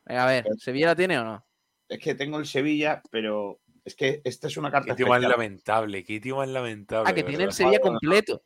Venga, 0.06 0.24
a 0.24 0.28
ver, 0.28 0.46
¿Sevilla 0.58 0.88
la 0.88 0.96
tiene 0.96 1.18
o 1.18 1.24
no? 1.24 1.46
Es 1.90 2.00
que 2.00 2.14
tengo 2.14 2.38
el 2.38 2.46
Sevilla, 2.46 3.02
pero 3.10 3.62
es 3.84 3.96
que 3.96 4.22
esta 4.24 4.48
es 4.48 4.58
una 4.58 4.72
carta. 4.72 4.92
Qué 4.92 4.96
tío 4.96 5.08
más 5.08 5.22
lamentable, 5.22 6.04
qué 6.04 6.20
tío 6.20 6.38
más 6.38 6.50
lamentable. 6.50 7.10
Ah, 7.10 7.14
que 7.14 7.24
tiene 7.24 7.46
el 7.46 7.54
Sevilla 7.54 7.80
completo. 7.80 8.44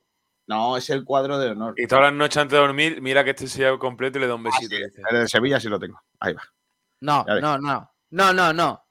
No, 0.48 0.78
es 0.78 0.90
el 0.90 1.04
cuadro 1.04 1.38
de 1.38 1.50
honor. 1.50 1.74
Y 1.78 1.88
todas 1.88 2.06
las 2.06 2.14
noches 2.14 2.38
antes 2.38 2.54
de 2.54 2.66
dormir, 2.66 3.02
mira 3.02 3.24
que 3.24 3.32
este 3.32 3.48
Sevilla 3.48 3.78
completo 3.78 4.18
y 4.18 4.22
le 4.22 4.28
da 4.28 4.36
un 4.36 4.44
besito. 4.44 4.76
Ah, 4.76 5.10
el 5.12 5.18
de 5.20 5.28
Sevilla 5.28 5.60
sí 5.60 5.68
lo 5.68 5.78
tengo. 5.78 6.02
Ahí 6.22 6.34
va. 6.34 6.42
No, 7.02 7.26
no, 7.26 7.58
no. 7.58 7.92
No, 8.12 8.34
no, 8.34 8.54
no. 8.54 8.86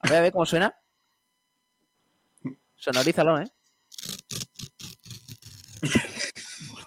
A 0.00 0.08
ver, 0.08 0.18
a 0.18 0.20
ver 0.20 0.32
cómo 0.32 0.44
suena. 0.44 0.74
Sonorízalo, 2.76 3.40
¿eh? 3.40 3.50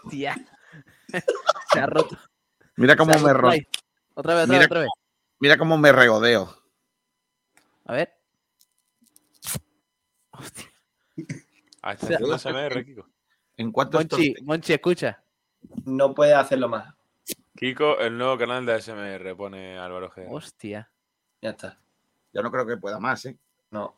Hostia. 0.03 0.35
Se 1.73 1.79
ha 1.79 1.87
roto. 1.87 2.17
Mira 2.75 2.95
cómo 2.95 3.17
me 3.19 3.33
roto. 3.33 3.57
Otra 4.13 4.35
vez, 4.35 4.43
otra 4.45 4.57
vez, 4.57 4.65
otra 4.67 4.79
vez. 4.81 4.89
Mira 5.39 5.57
cómo 5.57 5.77
me 5.77 5.91
regodeo. 5.91 6.55
A 7.85 7.93
ver. 7.93 8.13
Hostia. 10.31 10.69
Está 11.17 11.89
haciendo 11.89 12.37
SMR, 12.37 12.85
Kiko. 12.85 13.12
¿En 13.57 13.71
cuánto 13.71 13.97
Monchi, 13.97 14.35
Monchi, 14.43 14.73
escucha. 14.73 15.23
No 15.85 16.13
puede 16.13 16.33
hacerlo 16.33 16.69
más. 16.69 16.93
Kiko, 17.55 17.99
el 17.99 18.17
nuevo 18.17 18.37
canal 18.37 18.65
de 18.65 18.81
SMR, 18.81 19.35
pone 19.35 19.77
Álvaro 19.77 20.11
G. 20.11 20.25
Hostia. 20.29 20.89
Ya 21.41 21.51
está. 21.51 21.79
Yo 22.33 22.41
no 22.41 22.51
creo 22.51 22.65
que 22.65 22.77
pueda 22.77 22.99
más, 22.99 23.25
¿eh? 23.25 23.37
No. 23.71 23.95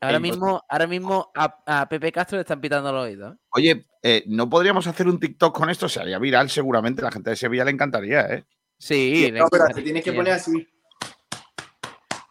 Ahora 0.00 0.20
mismo, 0.20 0.62
ahora 0.68 0.86
mismo 0.86 1.32
a, 1.34 1.88
Pepe 1.88 2.12
Castro 2.12 2.36
le 2.36 2.42
están 2.42 2.60
pitando 2.60 2.92
los 2.92 3.06
oídos. 3.06 3.34
¿eh? 3.34 3.38
Oye, 3.50 3.86
eh, 4.02 4.24
¿no 4.26 4.48
podríamos 4.48 4.86
hacer 4.86 5.08
un 5.08 5.18
TikTok 5.18 5.56
con 5.56 5.70
esto? 5.70 5.88
Se 5.88 6.00
haría 6.00 6.18
viral 6.18 6.50
seguramente. 6.50 7.02
La 7.02 7.10
gente 7.10 7.30
de 7.30 7.36
Sevilla 7.36 7.64
le 7.64 7.70
encantaría, 7.70 8.26
¿eh? 8.26 8.44
Sí. 8.78 9.32
no, 9.32 9.48
pero 9.50 9.66
te 9.68 9.82
tienes 9.82 10.04
que 10.04 10.12
poner 10.12 10.34
así. 10.34 10.68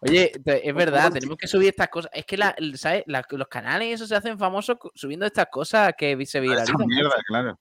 Oye, 0.07 0.31
es 0.45 0.75
verdad, 0.75 1.11
tenemos 1.11 1.37
que 1.37 1.47
subir 1.47 1.69
estas 1.69 1.89
cosas. 1.89 2.11
Es 2.13 2.25
que 2.25 2.37
¿sabes? 2.77 3.03
los 3.07 3.47
canales 3.47 3.95
eso 3.95 4.07
se 4.07 4.15
hacen 4.15 4.37
famosos 4.37 4.77
subiendo 4.93 5.25
estas 5.25 5.47
cosas 5.51 5.93
que 5.97 6.25
se 6.25 6.39
viralizan. 6.39 6.75
Mierda, 6.85 7.15
claro. 7.27 7.59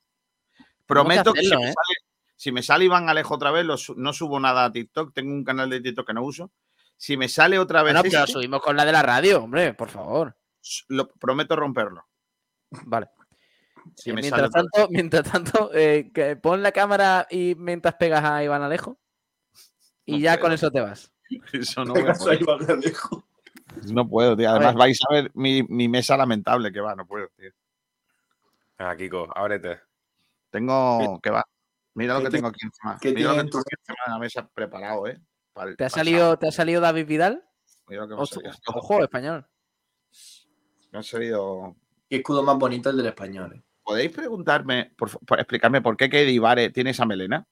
Prometo 0.86 1.32
que, 1.32 1.40
si, 1.40 1.56
me 1.56 1.70
¿eh? 1.70 1.72
sale, 1.72 1.96
si, 2.36 2.52
me 2.52 2.62
sale, 2.62 2.84
Iván 2.84 3.08
Alejo 3.08 3.34
otra 3.34 3.50
vez, 3.50 3.64
no 3.96 4.12
subo 4.12 4.38
nada 4.38 4.66
a 4.66 4.72
TikTok. 4.72 5.14
Tengo 5.14 5.32
un 5.32 5.44
canal 5.44 5.70
de 5.70 5.80
TikTok 5.80 6.06
que 6.06 6.14
no 6.14 6.22
uso. 6.22 6.52
Si 6.96 7.16
me 7.16 7.28
sale 7.28 7.58
otra 7.58 7.82
vez. 7.82 7.94
No, 7.94 8.02
pero 8.02 8.20
lo 8.20 8.26
subimos 8.26 8.60
con 8.60 8.76
la 8.76 8.84
de 8.84 8.92
la 8.92 9.02
radio, 9.02 9.44
hombre, 9.44 9.74
por 9.74 9.88
favor. 9.88 10.36
Lo, 10.88 11.08
prometo 11.08 11.56
romperlo. 11.56 12.06
Vale. 12.84 13.08
mientras, 14.06 14.50
tanto, 14.50 14.88
mientras, 14.90 15.30
tanto, 15.30 15.70
eh, 15.74 16.10
pon 16.42 16.62
la 16.62 16.72
cámara 16.72 17.26
y 17.30 17.54
mientras 17.56 17.94
pegas 17.94 18.24
a 18.24 18.42
Iván 18.44 18.62
Alejo. 18.62 18.98
Y 20.04 20.20
ya 20.20 20.38
con 20.38 20.52
eso 20.52 20.70
te 20.70 20.80
vas. 20.80 21.13
Eso 21.52 21.84
no 21.84 21.94
a 21.94 22.72
Alejo. 22.72 23.24
No 23.92 24.08
puedo, 24.08 24.36
tío. 24.36 24.50
Además, 24.50 24.74
vais 24.74 24.98
a 25.08 25.12
ver 25.12 25.30
mi, 25.34 25.62
mi, 25.64 25.88
mesa 25.88 26.16
lamentable 26.16 26.72
que 26.72 26.80
va, 26.80 26.94
no 26.94 27.06
puedo, 27.06 27.28
tío. 27.36 27.50
Venga, 28.78 28.96
Kiko, 28.96 29.28
ábrete. 29.34 29.80
Tengo. 30.50 31.20
que 31.20 31.30
va? 31.30 31.44
Mira 31.94 32.14
lo 32.14 32.24
que 32.24 32.30
tengo 32.30 32.48
aquí 32.48 32.60
encima. 32.64 32.98
Mira 33.02 33.30
lo 33.30 33.36
que 33.36 33.50
tengo 33.50 33.58
aquí 33.58 33.74
encima 33.78 33.98
de 34.06 34.12
la 34.12 34.18
mesa 34.18 34.48
preparado, 34.48 35.06
¿eh? 35.06 35.20
¿Te, 35.76 35.84
ha 35.84 35.90
salido, 35.90 36.36
¿Te 36.38 36.48
ha 36.48 36.52
salido 36.52 36.80
David 36.80 37.06
Vidal? 37.06 37.44
Ojo, 38.66 39.02
español. 39.02 39.46
Me 40.90 40.98
ha 40.98 41.02
salido. 41.02 41.76
Qué 42.08 42.16
escudo 42.16 42.42
más 42.42 42.56
bonito 42.56 42.90
el 42.90 42.96
del 42.96 43.06
español. 43.06 43.54
Eh. 43.54 43.62
¿Podéis 43.82 44.12
preguntarme, 44.12 44.92
por, 44.96 45.10
explicarme 45.38 45.82
por 45.82 45.96
qué 45.96 46.08
Kedivare 46.08 46.70
tiene 46.70 46.90
esa 46.90 47.04
melena? 47.04 47.46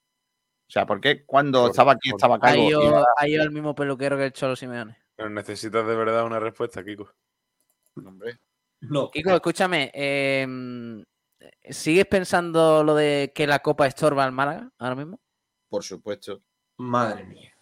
O 0.73 0.75
sea, 0.75 0.87
¿por 0.87 1.03
qué 1.03 1.27
cuando 1.27 1.67
estaba 1.67 1.93
aquí 1.93 2.09
estaba 2.09 2.41
calvo? 2.41 3.05
Ha 3.19 3.29
ido, 3.29 3.43
el 3.43 3.51
mismo 3.51 3.75
peluquero 3.75 4.17
que 4.17 4.25
el 4.25 4.33
Cholo 4.33 4.57
Simeone. 4.57 4.97
Pero 5.15 5.29
necesitas 5.29 5.87
de 5.87 5.95
verdad 5.95 6.25
una 6.25 6.41
respuesta, 6.41 6.83
Kiko. 6.83 7.13
Hombre. 7.97 8.39
No. 8.81 9.11
Kiko, 9.11 9.33
escúchame. 9.33 9.91
Em, 9.93 11.05
¿Sigues 11.69 12.07
pensando 12.07 12.83
lo 12.85 12.95
de 12.95 13.33
que 13.35 13.47
la 13.47 13.59
Copa 13.59 13.87
estorba 13.87 14.25
al 14.25 14.33
Málaga 14.33 14.71
ahora 14.79 14.95
mismo? 14.95 15.21
Por 15.69 15.85
supuesto. 15.85 16.41
Madre 16.79 17.25
mía. 17.25 17.53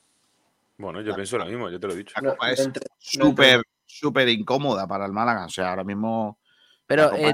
Bueno, 0.79 1.01
yo 1.01 1.13
pienso 1.13 1.37
lo 1.37 1.47
mismo, 1.47 1.69
yo 1.69 1.81
te 1.81 1.89
lo 1.89 1.95
he 1.95 1.97
dicho. 1.97 2.15
es 2.47 2.71
súper, 2.97 3.61
súper 3.87 4.29
incómoda 4.29 4.87
para 4.87 5.05
el 5.05 5.13
Málaga. 5.13 5.47
O 5.47 5.51
sea, 5.51 5.71
ahora 5.71 5.83
mismo. 5.83 6.39
Pero 6.91 7.15
eh, 7.15 7.33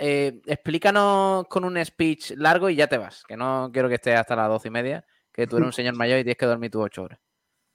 eh, 0.00 0.40
explícanos 0.44 1.46
con 1.46 1.64
un 1.64 1.84
speech 1.84 2.32
largo 2.32 2.68
y 2.68 2.74
ya 2.74 2.88
te 2.88 2.98
vas. 2.98 3.22
Que 3.22 3.36
no 3.36 3.70
quiero 3.72 3.88
que 3.88 3.94
estés 3.94 4.18
hasta 4.18 4.34
las 4.34 4.48
doce 4.48 4.66
y 4.66 4.70
media, 4.72 5.06
que 5.32 5.46
tú 5.46 5.56
eres 5.56 5.66
un 5.66 5.72
señor 5.72 5.94
mayor 5.94 6.18
y 6.18 6.24
tienes 6.24 6.36
que 6.36 6.46
dormir 6.46 6.72
tus 6.72 6.82
ocho 6.82 7.04
horas. 7.04 7.20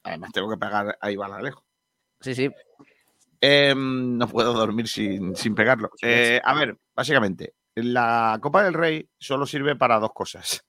Además, 0.03 0.33
tengo 0.33 0.49
que 0.49 0.57
pegar 0.57 0.97
a 0.99 1.11
Iván 1.11 1.31
Alejo. 1.31 1.65
Sí, 2.19 2.35
sí. 2.35 2.51
Em, 3.39 4.17
no 4.17 4.27
puedo 4.27 4.51
dormir 4.51 4.89
sin, 4.89 5.33
sin 5.33 5.55
pegarlo. 5.55 5.91
Eh, 6.01 6.41
a 6.43 6.53
ver, 6.55 6.77
básicamente, 6.93 7.53
la 7.75 8.37
Copa 8.41 8.65
del 8.65 8.73
Rey 8.73 9.09
solo 9.17 9.45
sirve 9.45 9.77
para 9.77 9.99
dos 9.99 10.11
cosas. 10.13 10.65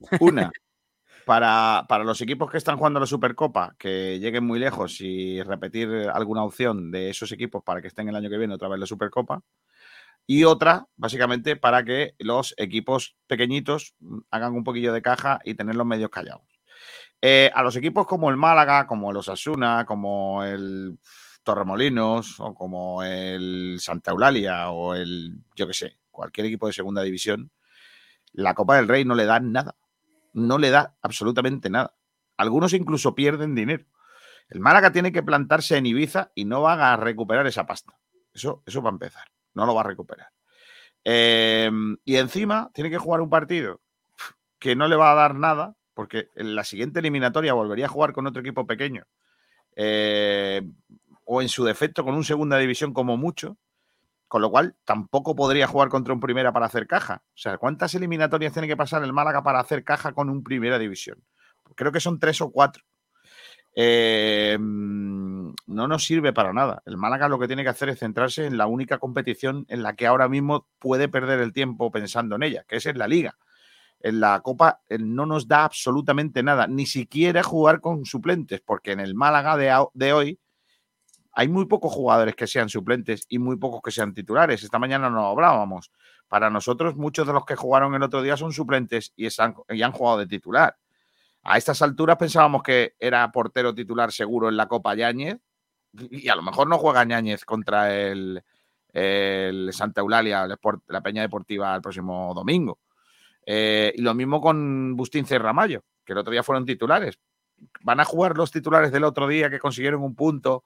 Una, 0.20 0.50
para, 1.24 1.86
los 2.04 2.20
equipos 2.20 2.50
que 2.50 2.58
están 2.58 2.76
jugando 2.76 3.00
la 3.00 3.06
Supercopa, 3.06 3.74
que 3.78 4.18
lleguen 4.18 4.44
muy 4.44 4.58
lejos 4.58 5.00
y 5.00 5.42
repetir 5.42 5.88
alguna 6.12 6.44
opción 6.44 6.90
de 6.90 7.10
esos 7.10 7.32
equipos 7.32 7.62
para 7.62 7.80
que 7.80 7.88
estén 7.88 8.08
el 8.08 8.16
año 8.16 8.30
que 8.30 8.38
viene 8.38 8.54
otra 8.54 8.68
vez 8.68 8.78
la 8.78 8.86
Supercopa. 8.86 9.42
Y 10.26 10.44
otra, 10.44 10.86
básicamente, 10.96 11.56
para 11.56 11.84
que 11.84 12.14
los 12.18 12.54
equipos 12.56 13.16
pequeñitos 13.26 13.94
hagan 14.30 14.54
un 14.54 14.64
poquillo 14.64 14.92
de 14.92 15.02
caja 15.02 15.40
y 15.44 15.54
tener 15.54 15.74
los 15.74 15.86
medios 15.86 16.10
callados. 16.10 16.42
Eh, 17.20 17.50
a 17.54 17.62
los 17.62 17.76
equipos 17.76 18.06
como 18.06 18.30
el 18.30 18.36
Málaga, 18.36 18.86
como 18.86 19.12
los 19.12 19.28
Asuna, 19.28 19.84
como 19.84 20.44
el 20.44 20.98
Torremolinos 21.42 22.38
o 22.40 22.54
como 22.54 23.02
el 23.02 23.78
Santa 23.80 24.12
Eulalia 24.12 24.70
o 24.70 24.94
el, 24.94 25.36
yo 25.54 25.66
qué 25.66 25.74
sé, 25.74 25.98
cualquier 26.10 26.46
equipo 26.46 26.66
de 26.66 26.72
segunda 26.72 27.02
división, 27.02 27.50
la 28.32 28.54
Copa 28.54 28.76
del 28.76 28.88
Rey 28.88 29.04
no 29.04 29.14
le 29.14 29.24
da 29.24 29.40
nada 29.40 29.74
no 30.32 30.58
le 30.58 30.70
da 30.70 30.96
absolutamente 31.02 31.70
nada. 31.70 31.94
Algunos 32.36 32.72
incluso 32.72 33.14
pierden 33.14 33.54
dinero. 33.54 33.84
El 34.48 34.60
Málaga 34.60 34.92
tiene 34.92 35.12
que 35.12 35.22
plantarse 35.22 35.76
en 35.76 35.86
Ibiza 35.86 36.32
y 36.34 36.44
no 36.44 36.62
va 36.62 36.92
a 36.92 36.96
recuperar 36.96 37.46
esa 37.46 37.66
pasta. 37.66 37.94
Eso, 38.34 38.62
eso 38.66 38.82
va 38.82 38.90
a 38.90 38.92
empezar. 38.92 39.28
No 39.54 39.66
lo 39.66 39.74
va 39.74 39.82
a 39.82 39.84
recuperar. 39.84 40.28
Em, 41.04 41.96
y 42.04 42.16
encima 42.16 42.70
tiene 42.74 42.90
que 42.90 42.98
jugar 42.98 43.20
un 43.20 43.30
partido 43.30 43.80
que 44.58 44.76
no 44.76 44.88
le 44.88 44.96
va 44.96 45.12
a 45.12 45.14
dar 45.14 45.34
nada, 45.34 45.74
porque 45.94 46.28
en 46.34 46.54
la 46.54 46.64
siguiente 46.64 47.00
eliminatoria 47.00 47.54
volvería 47.54 47.86
a 47.86 47.90
jugar 47.90 48.12
con 48.12 48.26
otro 48.26 48.40
equipo 48.40 48.66
pequeño. 48.66 49.06
Eh, 49.76 50.62
o 51.24 51.40
en 51.40 51.48
su 51.48 51.64
defecto 51.64 52.04
con 52.04 52.14
un 52.14 52.24
segunda 52.24 52.58
división 52.58 52.92
como 52.92 53.16
mucho. 53.16 53.56
Con 54.30 54.42
lo 54.42 54.50
cual, 54.52 54.76
tampoco 54.84 55.34
podría 55.34 55.66
jugar 55.66 55.88
contra 55.88 56.14
un 56.14 56.20
primera 56.20 56.52
para 56.52 56.66
hacer 56.66 56.86
caja. 56.86 57.24
O 57.30 57.36
sea, 57.36 57.58
¿cuántas 57.58 57.96
eliminatorias 57.96 58.52
tiene 58.52 58.68
que 58.68 58.76
pasar 58.76 59.02
el 59.02 59.12
Málaga 59.12 59.42
para 59.42 59.58
hacer 59.58 59.82
caja 59.82 60.12
con 60.12 60.30
un 60.30 60.44
primera 60.44 60.78
división? 60.78 61.24
Creo 61.74 61.90
que 61.90 61.98
son 61.98 62.20
tres 62.20 62.40
o 62.40 62.52
cuatro. 62.52 62.84
Eh, 63.74 64.56
no 64.60 65.54
nos 65.66 66.04
sirve 66.04 66.32
para 66.32 66.52
nada. 66.52 66.80
El 66.86 66.96
Málaga 66.96 67.28
lo 67.28 67.40
que 67.40 67.48
tiene 67.48 67.64
que 67.64 67.70
hacer 67.70 67.88
es 67.88 67.98
centrarse 67.98 68.46
en 68.46 68.56
la 68.56 68.68
única 68.68 68.98
competición 68.98 69.66
en 69.68 69.82
la 69.82 69.96
que 69.96 70.06
ahora 70.06 70.28
mismo 70.28 70.68
puede 70.78 71.08
perder 71.08 71.40
el 71.40 71.52
tiempo 71.52 71.90
pensando 71.90 72.36
en 72.36 72.44
ella, 72.44 72.64
que 72.68 72.76
es 72.76 72.86
en 72.86 72.98
la 72.98 73.08
liga. 73.08 73.36
En 73.98 74.20
la 74.20 74.38
Copa 74.42 74.80
no 74.96 75.26
nos 75.26 75.48
da 75.48 75.64
absolutamente 75.64 76.44
nada, 76.44 76.68
ni 76.68 76.86
siquiera 76.86 77.42
jugar 77.42 77.80
con 77.80 78.04
suplentes, 78.04 78.60
porque 78.60 78.92
en 78.92 79.00
el 79.00 79.16
Málaga 79.16 79.90
de 79.92 80.12
hoy 80.12 80.38
hay 81.32 81.48
muy 81.48 81.66
pocos 81.66 81.92
jugadores 81.92 82.34
que 82.34 82.46
sean 82.46 82.68
suplentes 82.68 83.26
y 83.28 83.38
muy 83.38 83.56
pocos 83.56 83.80
que 83.82 83.90
sean 83.90 84.14
titulares. 84.14 84.62
Esta 84.62 84.78
mañana 84.78 85.10
no 85.10 85.28
hablábamos. 85.28 85.90
Para 86.28 86.50
nosotros, 86.50 86.96
muchos 86.96 87.26
de 87.26 87.32
los 87.32 87.44
que 87.44 87.56
jugaron 87.56 87.94
el 87.94 88.02
otro 88.02 88.22
día 88.22 88.36
son 88.36 88.52
suplentes 88.52 89.12
y, 89.16 89.28
han 89.38 89.92
jugado 89.92 90.18
de 90.18 90.26
titular. 90.26 90.76
A 91.42 91.56
estas 91.56 91.82
alturas 91.82 92.16
pensábamos 92.16 92.62
que 92.62 92.94
era 92.98 93.30
portero 93.32 93.74
titular 93.74 94.12
seguro 94.12 94.48
en 94.48 94.56
la 94.56 94.66
Copa 94.66 94.94
Yáñez 94.94 95.38
y 95.92 96.28
a 96.28 96.36
lo 96.36 96.42
mejor 96.42 96.68
no 96.68 96.78
juega 96.78 97.04
Yáñez 97.04 97.44
contra 97.44 97.94
el, 97.96 98.42
Santa 99.72 100.00
Eulalia, 100.00 100.46
la 100.46 101.00
Peña 101.00 101.22
Deportiva, 101.22 101.74
el 101.74 101.82
próximo 101.82 102.32
domingo. 102.34 102.78
Eh, 103.46 103.92
y 103.96 104.02
lo 104.02 104.14
mismo 104.14 104.40
con 104.40 104.96
Bustín 104.96 105.26
Cerramayo, 105.26 105.82
que 106.04 106.12
el 106.12 106.18
otro 106.18 106.32
día 106.32 106.42
fueron 106.42 106.66
titulares. 106.66 107.18
¿Van 107.82 108.00
a 108.00 108.04
jugar 108.04 108.36
los 108.36 108.50
titulares 108.50 108.92
del 108.92 109.04
otro 109.04 109.26
día 109.26 109.50
que 109.50 109.58
consiguieron 109.58 110.02
un 110.02 110.14
punto 110.14 110.64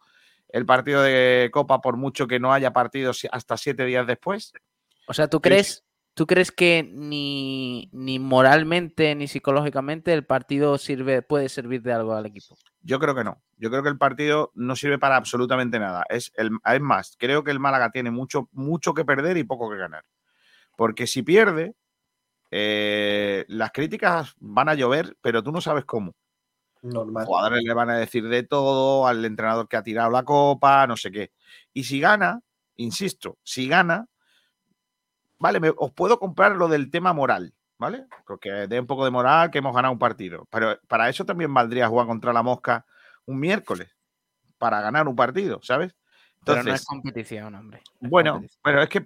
el 0.54 0.66
partido 0.66 1.02
de 1.02 1.50
Copa 1.52 1.80
por 1.80 1.96
mucho 1.96 2.28
que 2.28 2.38
no 2.38 2.52
haya 2.52 2.72
partidos 2.72 3.26
hasta 3.32 3.56
siete 3.56 3.84
días 3.84 4.06
después. 4.06 4.52
O 5.08 5.12
sea, 5.12 5.26
¿tú 5.26 5.40
crees, 5.40 5.84
¿tú 6.14 6.28
crees 6.28 6.52
que 6.52 6.88
ni, 6.94 7.90
moralmente 8.20 9.16
ni 9.16 9.26
psicológicamente 9.26 10.12
el 10.12 10.24
partido 10.24 10.78
sirve, 10.78 11.22
puede 11.22 11.48
servir 11.48 11.82
de 11.82 11.92
algo 11.92 12.14
al 12.14 12.26
equipo? 12.26 12.56
Yo 12.82 13.00
creo 13.00 13.16
que 13.16 13.24
no. 13.24 13.42
Yo 13.56 13.68
creo 13.68 13.82
que 13.82 13.88
el 13.88 13.98
partido 13.98 14.52
no 14.54 14.76
sirve 14.76 14.96
para 14.96 15.16
absolutamente 15.16 15.80
nada. 15.80 16.04
Es, 16.08 16.30
el, 16.36 16.50
es 16.64 16.80
más, 16.80 17.16
creo 17.18 17.42
que 17.42 17.50
el 17.50 17.58
Málaga 17.58 17.90
tiene 17.90 18.12
mucho, 18.12 18.48
mucho 18.52 18.94
que 18.94 19.04
perder 19.04 19.36
y 19.38 19.42
poco 19.42 19.68
que 19.68 19.76
ganar. 19.76 20.04
Porque 20.76 21.08
si 21.08 21.24
pierde, 21.24 21.74
eh, 22.52 23.44
las 23.48 23.72
críticas 23.72 24.36
van 24.38 24.68
a 24.68 24.74
llover, 24.74 25.16
pero 25.20 25.42
tú 25.42 25.50
no 25.50 25.60
sabes 25.60 25.84
cómo. 25.84 26.14
Normal. 26.84 27.24
Jugadores 27.24 27.62
le 27.64 27.72
van 27.72 27.88
a 27.88 27.96
decir 27.96 28.28
de 28.28 28.42
todo, 28.42 29.06
al 29.06 29.24
entrenador 29.24 29.68
que 29.68 29.76
ha 29.76 29.82
tirado 29.82 30.10
la 30.10 30.22
copa, 30.22 30.86
no 30.86 30.96
sé 30.96 31.10
qué. 31.10 31.32
Y 31.72 31.84
si 31.84 31.98
gana, 31.98 32.40
insisto, 32.76 33.38
si 33.42 33.66
gana, 33.66 34.06
vale, 35.38 35.72
os 35.78 35.92
puedo 35.92 36.18
comprar 36.18 36.52
lo 36.56 36.68
del 36.68 36.90
tema 36.90 37.14
moral, 37.14 37.54
¿vale? 37.78 38.06
Porque 38.26 38.50
dé 38.68 38.78
un 38.80 38.86
poco 38.86 39.06
de 39.06 39.10
moral 39.10 39.50
que 39.50 39.58
hemos 39.58 39.74
ganado 39.74 39.92
un 39.92 39.98
partido. 39.98 40.46
Pero 40.50 40.78
para 40.86 41.08
eso 41.08 41.24
también 41.24 41.54
valdría 41.54 41.88
jugar 41.88 42.06
contra 42.06 42.34
la 42.34 42.42
mosca 42.42 42.84
un 43.24 43.40
miércoles, 43.40 43.96
para 44.58 44.82
ganar 44.82 45.08
un 45.08 45.16
partido, 45.16 45.60
¿sabes? 45.62 45.94
Pero 46.44 46.62
no 46.62 46.74
es 46.74 46.84
competición, 46.84 47.54
hombre. 47.54 47.82
bueno, 48.00 48.42
pero 48.62 48.82
es 48.82 48.88
que, 48.88 49.04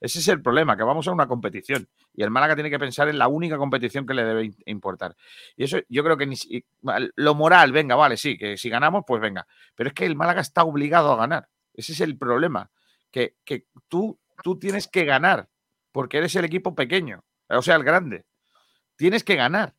ese 0.00 0.18
es 0.18 0.28
el 0.28 0.42
problema, 0.42 0.76
que 0.76 0.82
vamos 0.82 1.06
a 1.08 1.12
una 1.12 1.26
competición 1.26 1.88
y 2.14 2.22
el 2.22 2.30
Málaga 2.30 2.54
tiene 2.54 2.70
que 2.70 2.78
pensar 2.78 3.08
en 3.08 3.18
la 3.18 3.28
única 3.28 3.56
competición 3.56 4.06
que 4.06 4.14
le 4.14 4.24
debe 4.24 4.50
importar. 4.66 5.16
Y 5.56 5.64
eso 5.64 5.78
yo 5.88 6.04
creo 6.04 6.16
que 6.16 6.26
ni, 6.26 6.36
lo 7.16 7.34
moral, 7.34 7.72
venga, 7.72 7.96
vale, 7.96 8.16
sí, 8.16 8.38
que 8.38 8.56
si 8.56 8.68
ganamos, 8.68 9.04
pues 9.06 9.20
venga. 9.20 9.46
Pero 9.74 9.88
es 9.88 9.94
que 9.94 10.06
el 10.06 10.16
Málaga 10.16 10.40
está 10.40 10.64
obligado 10.64 11.12
a 11.12 11.16
ganar. 11.16 11.48
Ese 11.72 11.92
es 11.92 12.00
el 12.00 12.16
problema, 12.16 12.70
que, 13.10 13.36
que 13.44 13.66
tú, 13.88 14.18
tú 14.42 14.58
tienes 14.58 14.88
que 14.88 15.04
ganar 15.04 15.48
porque 15.92 16.18
eres 16.18 16.34
el 16.36 16.44
equipo 16.44 16.74
pequeño, 16.74 17.24
o 17.48 17.62
sea, 17.62 17.76
el 17.76 17.84
grande. 17.84 18.24
Tienes 18.96 19.24
que 19.24 19.36
ganar. 19.36 19.74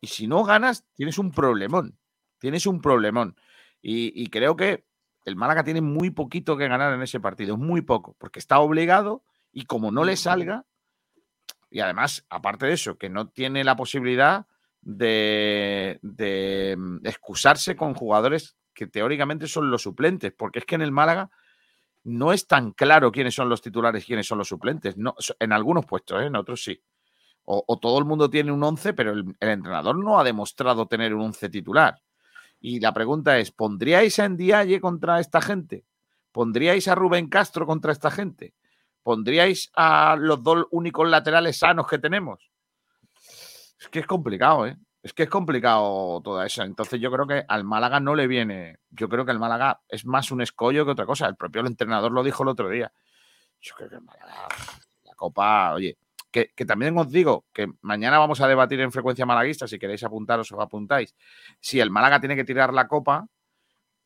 Y 0.00 0.08
si 0.08 0.26
no 0.26 0.44
ganas, 0.44 0.84
tienes 0.94 1.18
un 1.18 1.30
problemón. 1.30 1.98
Tienes 2.38 2.66
un 2.66 2.80
problemón. 2.80 3.36
y 3.82 4.28
creo 4.28 4.56
que 4.56 4.87
el 5.28 5.36
Málaga 5.36 5.62
tiene 5.62 5.80
muy 5.80 6.10
poquito 6.10 6.56
que 6.56 6.68
ganar 6.68 6.92
en 6.92 7.02
ese 7.02 7.20
partido, 7.20 7.56
muy 7.56 7.82
poco, 7.82 8.16
porque 8.18 8.38
está 8.38 8.58
obligado 8.60 9.22
y 9.52 9.64
como 9.64 9.90
no 9.90 10.04
le 10.04 10.16
salga, 10.16 10.66
y 11.70 11.80
además, 11.80 12.26
aparte 12.30 12.66
de 12.66 12.72
eso, 12.72 12.96
que 12.98 13.10
no 13.10 13.28
tiene 13.28 13.62
la 13.62 13.76
posibilidad 13.76 14.46
de, 14.80 15.98
de 16.02 16.76
mm, 16.78 17.06
excusarse 17.06 17.76
con 17.76 17.94
jugadores 17.94 18.56
que 18.74 18.86
teóricamente 18.86 19.46
son 19.46 19.70
los 19.70 19.82
suplentes, 19.82 20.32
porque 20.32 20.60
es 20.60 20.64
que 20.64 20.76
en 20.76 20.82
el 20.82 20.92
Málaga 20.92 21.30
no 22.04 22.32
es 22.32 22.46
tan 22.46 22.72
claro 22.72 23.12
quiénes 23.12 23.34
son 23.34 23.48
los 23.48 23.60
titulares 23.60 24.04
y 24.04 24.06
quiénes 24.06 24.26
son 24.26 24.38
los 24.38 24.48
suplentes. 24.48 24.96
No, 24.96 25.14
en 25.38 25.52
algunos 25.52 25.84
puestos, 25.84 26.22
¿eh? 26.22 26.26
en 26.26 26.36
otros 26.36 26.62
sí. 26.62 26.80
O, 27.50 27.78
todo 27.80 27.98
el 27.98 28.04
mundo 28.04 28.28
tiene 28.28 28.52
un 28.52 28.62
11, 28.62 28.92
pero 28.92 29.12
el, 29.12 29.24
entrenador 29.40 29.96
no 29.96 30.18
ha 30.20 30.24
demostrado 30.24 30.86
tener 30.86 31.14
un 31.14 31.22
11 31.22 31.48
titular. 31.48 31.98
Y 32.60 32.80
la 32.80 32.92
pregunta 32.92 33.38
es, 33.38 33.50
¿pondríais 33.52 34.18
a 34.18 34.28
Ndiaye 34.28 34.80
contra 34.80 35.20
esta 35.20 35.40
gente? 35.40 35.84
¿Pondríais 36.32 36.88
a 36.88 36.94
Rubén 36.94 37.28
Castro 37.28 37.66
contra 37.66 37.92
esta 37.92 38.10
gente? 38.10 38.54
¿Pondríais 39.02 39.70
a 39.74 40.16
los 40.18 40.42
dos 40.42 40.66
únicos 40.70 41.08
laterales 41.08 41.58
sanos 41.58 41.86
que 41.86 41.98
tenemos? 41.98 42.50
Es 43.80 43.88
que 43.88 44.00
es 44.00 44.06
complicado, 44.06 44.66
¿eh? 44.66 44.76
Es 45.02 45.12
que 45.12 45.22
es 45.22 45.30
complicado 45.30 46.20
toda 46.22 46.44
esa. 46.44 46.64
Entonces 46.64 47.00
yo 47.00 47.10
creo 47.10 47.26
que 47.26 47.44
al 47.46 47.64
Málaga 47.64 48.00
no 48.00 48.14
le 48.14 48.26
viene. 48.26 48.78
Yo 48.90 49.08
creo 49.08 49.24
que 49.24 49.32
el 49.32 49.38
Málaga 49.38 49.80
es 49.88 50.04
más 50.04 50.30
un 50.32 50.42
escollo 50.42 50.84
que 50.84 50.90
otra 50.90 51.06
cosa. 51.06 51.26
El 51.26 51.36
propio 51.36 51.64
entrenador 51.64 52.12
lo 52.12 52.24
dijo 52.24 52.42
el 52.42 52.48
otro 52.48 52.68
día. 52.68 52.92
Yo 53.60 53.74
creo 53.76 53.88
que 53.88 53.94
el 53.94 54.02
Málaga, 54.02 54.48
la 55.04 55.14
Copa, 55.14 55.72
oye, 55.74 55.96
que, 56.30 56.52
también 56.66 56.96
os 56.98 57.10
digo 57.10 57.46
que 57.52 57.68
mañana 57.80 58.18
vamos 58.18 58.40
a 58.40 58.48
debatir 58.48 58.80
en 58.80 58.92
frecuencia 58.92 59.26
malaguista, 59.26 59.66
si 59.66 59.78
queréis 59.78 60.04
apuntaros 60.04 60.52
os 60.52 60.60
apuntáis. 60.60 61.14
Si 61.60 61.80
el 61.80 61.90
Málaga 61.90 62.20
tiene 62.20 62.36
que 62.36 62.44
tirar 62.44 62.72
la 62.72 62.86
Copa, 62.86 63.26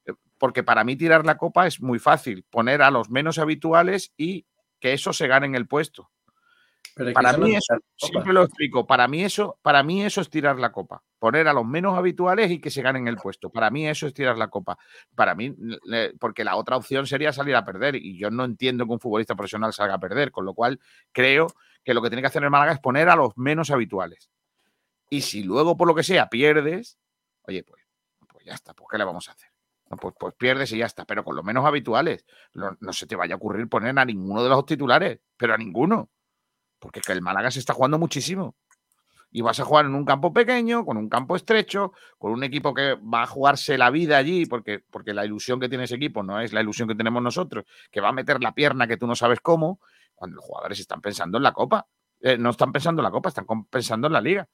eh, 0.07 0.13
porque 0.39 0.63
para 0.63 0.85
mí 0.85 0.97
tirar 0.97 1.27
la 1.27 1.37
Copa 1.37 1.67
es 1.67 1.81
muy 1.81 1.99
fácil, 1.99 2.45
poner 2.49 2.83
a 2.83 2.91
los 2.91 3.11
menos 3.11 3.39
habituales 3.39 4.13
y 4.17 4.47
que 4.81 4.93
eso 4.93 5.13
se 5.13 5.27
gane 5.27 5.47
en 5.47 5.55
el 5.55 5.67
puesto 5.67 6.11
para 7.15 7.37
mí 7.39 7.55
eso, 7.55 7.75
siempre 7.97 8.33
lo 8.33 8.43
explico, 8.43 8.87
para 8.87 9.09
mí 9.09 9.25
eso, 9.25 9.59
para 9.63 9.83
mí 9.83 10.05
eso 10.05 10.21
es 10.21 10.29
tirar 10.29 10.59
la 10.59 10.73
copa, 10.73 11.03
poner 11.19 11.49
a 11.49 11.53
los 11.53 11.65
menos 11.65 11.97
habituales 11.97 12.51
y 12.51 12.61
que 12.61 12.71
se 12.71 12.83
ganen 12.83 13.09
el 13.09 13.17
puesto. 13.17 13.51
Para 13.51 13.71
mí 13.71 13.89
eso 13.89 14.07
es 14.07 14.15
tirar 14.15 14.37
la 14.37 14.49
copa. 14.49 14.79
Para 15.15 15.35
mí, 15.35 15.55
porque 16.21 16.45
la 16.45 16.57
otra 16.57 16.77
opción 16.77 17.07
sería 17.07 17.33
salir 17.33 17.57
a 17.57 17.65
perder 17.65 17.97
y 17.97 18.19
yo 18.19 18.31
no 18.31 18.45
entiendo 18.45 18.85
que 18.87 18.93
un 18.93 19.01
futbolista 19.01 19.35
profesional 19.35 19.73
salga 19.73 19.95
a 19.95 20.01
perder, 20.01 20.31
con 20.31 20.45
lo 20.45 20.55
cual 20.55 20.81
creo 21.13 21.47
que 21.83 21.95
lo 21.95 22.03
que 22.03 22.11
tiene 22.11 22.23
que 22.23 22.29
hacer 22.29 22.43
el 22.43 22.51
Málaga 22.51 22.73
es 22.73 22.81
poner 22.81 23.09
a 23.09 23.17
los 23.17 23.37
menos 23.37 23.71
habituales. 23.71 24.31
Y 25.09 25.23
si 25.23 25.43
luego 25.43 25.77
por 25.77 25.89
lo 25.89 25.95
que 25.95 26.03
sea 26.03 26.29
pierdes, 26.29 26.99
oye, 27.43 27.63
pues, 27.65 27.83
pues 28.29 28.45
ya 28.45 28.55
está, 28.55 28.75
pues 28.75 28.89
¿qué 28.91 28.99
le 28.99 29.05
vamos 29.05 29.29
a 29.29 29.33
hacer? 29.33 29.53
pues, 29.97 30.15
pues, 30.19 30.35
pierdes 30.37 30.73
y 30.73 30.79
ya 30.79 30.87
está, 30.87 31.05
pero 31.05 31.25
con 31.25 31.37
los 31.37 31.45
menos 31.45 31.65
habituales. 31.65 32.25
No, 32.55 32.77
no 32.81 32.93
se 32.93 33.07
te 33.07 33.17
vaya 33.17 33.35
a 33.35 33.37
ocurrir 33.37 33.69
poner 33.69 33.99
a 33.99 34.05
ninguno 34.05 34.43
de 34.43 34.49
los 34.49 34.65
titulares, 34.65 35.21
pero 35.37 35.55
a 35.55 35.59
ninguno. 35.59 36.11
Porque 36.83 37.01
que 37.01 37.13
el 37.13 37.23
Málaga 37.23 37.53
se 37.53 37.61
está 37.61 37.75
jugando 37.75 37.97
muchísimo. 37.97 38.57
Y 39.31 39.41
vas 39.41 39.61
a 39.61 39.65
jugar 39.65 39.87
en 39.87 39.95
un 39.95 40.05
campo 40.05 40.33
pequeño, 40.33 40.85
con 40.85 40.97
un 40.97 41.09
campo 41.09 41.37
estrecho, 41.37 41.93
con 42.19 42.33
un 42.33 42.43
equipo 42.43 42.75
que 42.75 42.97
va 42.97 43.23
a 43.23 43.27
jugarse 43.27 43.79
la 43.79 43.89
vida 43.89 44.19
allí, 44.19 44.47
porque, 44.47 44.81
porque 44.91 45.15
la 45.15 45.25
ilusión 45.25 45.61
que 45.61 45.69
tiene 45.69 45.85
ese 45.85 45.95
equipo 45.95 46.25
no 46.25 46.41
es 46.41 46.53
la 46.53 46.61
ilusión 46.61 46.89
que 46.89 46.97
tenemos 46.97 47.23
nosotros, 47.23 47.65
que 47.93 48.01
va 48.01 48.09
a 48.09 48.13
meter 48.13 48.43
la 48.43 48.53
pierna 48.53 48.89
que 48.89 48.97
tú 48.97 49.07
no 49.07 49.15
sabes 49.15 49.39
cómo, 49.41 49.79
cuando 50.17 50.35
los 50.35 50.45
jugadores 50.45 50.81
están 50.81 51.01
pensando 51.01 51.39
en 51.39 51.45
la 51.45 51.53
Copa. 51.53 51.87
Eh, 52.21 52.37
no 52.37 52.51
están 52.51 52.73
pensando 52.73 53.01
en 53.01 53.05
la 53.05 53.13
Copa, 53.13 53.29
están 53.29 53.47
pensando 53.71 54.09
en 54.09 54.13
la 54.13 54.21
Liga. 54.21 54.49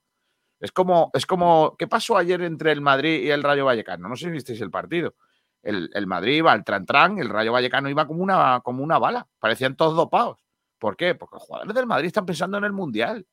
Es 0.60 0.70
como, 0.70 1.10
es 1.14 1.24
como, 1.24 1.76
¿qué 1.78 1.88
pasó 1.88 2.18
ayer 2.18 2.42
entre 2.42 2.72
el 2.72 2.82
Madrid 2.82 3.22
y 3.22 3.30
el 3.30 3.42
Rayo 3.42 3.64
Vallecano? 3.64 4.06
No 4.06 4.16
sé 4.16 4.26
si 4.26 4.30
visteis 4.32 4.60
el 4.60 4.70
partido. 4.70 5.14
El, 5.62 6.06
Madrid 6.06 6.36
iba 6.36 6.52
al 6.52 6.62
tran 6.62 6.84
tran, 6.84 7.18
el 7.18 7.30
Rayo 7.30 7.52
Vallecano 7.52 7.88
iba 7.88 8.06
como 8.06 8.22
una, 8.22 8.60
como 8.60 8.84
una 8.84 8.98
bala. 8.98 9.26
Parecían 9.38 9.76
todos 9.76 9.96
dopados. 9.96 10.38
¿Por 10.78 10.96
qué? 10.96 11.14
Porque 11.14 11.36
los 11.36 11.42
jugadores 11.42 11.74
del 11.74 11.86
Madrid 11.86 12.06
están 12.06 12.26
pensando 12.26 12.58
en 12.58 12.64
el 12.64 12.72
Mundial. 12.72 13.26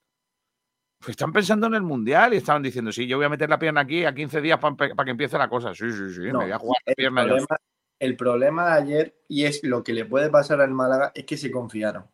Pues 1.00 1.12
están 1.12 1.32
pensando 1.32 1.68
en 1.68 1.76
el 1.76 1.82
Mundial 1.82 2.34
y 2.34 2.38
estaban 2.38 2.64
diciendo, 2.64 2.92
sí, 2.92 3.06
yo 3.06 3.18
voy 3.18 3.26
a 3.26 3.30
meter 3.30 3.50
la 3.50 3.60
pierna 3.60 3.82
aquí 3.82 4.06
a 4.06 4.16
15 4.16 4.42
días 4.42 4.60
para 4.60 5.06
que 5.06 5.12
empiece 5.12 5.38
la 5.38 5.50
cosa. 5.50 5.74
Sí, 5.74 5.92
sí, 5.92 6.14
sí, 6.14 6.22
me 6.22 6.34
voy 6.34 6.52
a 6.52 6.58
jugar 6.58 6.82
la 6.86 6.94
pierna 6.96 7.22
el 7.22 7.28
problema, 7.28 7.58
el 8.00 8.18
problema 8.18 8.66
de 8.66 8.82
ayer, 8.82 9.16
y 9.28 9.46
es 9.46 9.64
lo 9.64 9.84
que 9.84 9.94
le 9.94 10.06
puede 10.06 10.30
pasar 10.30 10.62
al 10.62 10.72
Málaga, 10.72 11.12
es 11.14 11.26
que 11.26 11.38
se 11.38 11.52
confiaron. 11.52 12.06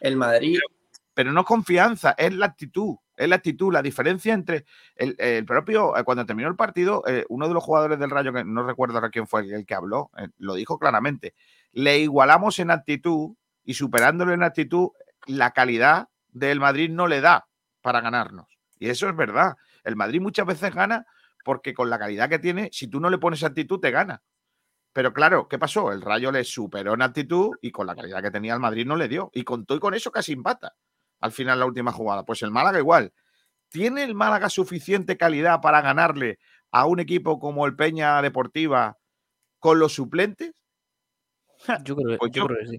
El 0.00 0.16
Madrid... 0.16 0.58
Pero, 1.14 1.30
no 1.30 1.44
confianza, 1.44 2.14
es 2.16 2.32
la 2.34 2.46
actitud. 2.46 2.96
Es 3.14 3.28
la 3.28 3.36
actitud, 3.36 3.70
la 3.70 3.82
diferencia 3.82 4.32
entre 4.32 4.64
el, 4.96 5.44
propio, 5.44 5.94
eh, 5.96 6.02
cuando 6.02 6.24
terminó 6.24 6.48
el 6.48 6.56
partido, 6.56 7.04
eh, 7.06 7.26
uno 7.28 7.46
de 7.46 7.54
los 7.54 7.62
jugadores 7.62 7.98
del 7.98 8.10
Rayo, 8.10 8.32
que 8.32 8.42
no 8.44 8.66
recuerdo 8.66 8.94
ahora 8.94 9.10
quién 9.10 9.28
fue 9.28 9.42
el 9.42 9.66
que 9.66 9.74
habló, 9.74 10.10
eh, 10.16 10.28
lo 10.38 10.54
dijo 10.54 10.78
claramente, 10.78 11.34
le 11.72 11.98
igualamos 11.98 12.58
en 12.58 12.70
actitud 12.70 13.36
y 13.64 13.74
superándolo 13.74 14.32
en 14.32 14.42
actitud, 14.42 14.90
la 15.26 15.52
calidad 15.52 16.08
del 16.28 16.60
Madrid 16.60 16.90
no 16.90 17.06
le 17.06 17.20
da 17.20 17.46
para 17.80 18.00
ganarnos. 18.00 18.46
Y 18.78 18.88
eso 18.88 19.08
es 19.08 19.16
verdad. 19.16 19.54
El 19.84 19.96
Madrid 19.96 20.20
muchas 20.20 20.46
veces 20.46 20.74
gana 20.74 21.06
porque 21.44 21.74
con 21.74 21.90
la 21.90 21.98
calidad 21.98 22.28
que 22.28 22.38
tiene, 22.38 22.68
si 22.72 22.88
tú 22.88 23.00
no 23.00 23.10
le 23.10 23.18
pones 23.18 23.42
actitud, 23.44 23.80
te 23.80 23.90
gana. 23.90 24.22
Pero 24.92 25.12
claro, 25.12 25.48
¿qué 25.48 25.58
pasó? 25.58 25.92
El 25.92 26.02
Rayo 26.02 26.30
le 26.32 26.44
superó 26.44 26.94
en 26.94 27.02
actitud 27.02 27.50
y 27.62 27.70
con 27.70 27.86
la 27.86 27.94
calidad 27.94 28.22
que 28.22 28.30
tenía 28.30 28.54
el 28.54 28.60
Madrid 28.60 28.86
no 28.86 28.96
le 28.96 29.08
dio. 29.08 29.30
Y 29.32 29.42
contó 29.44 29.74
y 29.74 29.80
con 29.80 29.94
eso 29.94 30.10
casi 30.12 30.32
empata 30.32 30.74
al 31.22 31.32
final 31.32 31.58
la 31.60 31.66
última 31.66 31.92
jugada. 31.92 32.24
Pues 32.24 32.42
el 32.42 32.50
Málaga 32.50 32.78
igual. 32.78 33.12
¿Tiene 33.68 34.04
el 34.04 34.14
Málaga 34.14 34.50
suficiente 34.50 35.16
calidad 35.16 35.60
para 35.62 35.80
ganarle 35.80 36.38
a 36.70 36.84
un 36.84 37.00
equipo 37.00 37.38
como 37.38 37.64
el 37.64 37.74
Peña 37.74 38.20
Deportiva 38.20 38.98
con 39.58 39.78
los 39.78 39.94
suplentes? 39.94 40.52
Yo 41.84 41.96
creo, 41.96 42.18
pues 42.18 42.32
yo 42.32 42.46
creo 42.46 42.58
que 42.58 42.66
sí. 42.66 42.78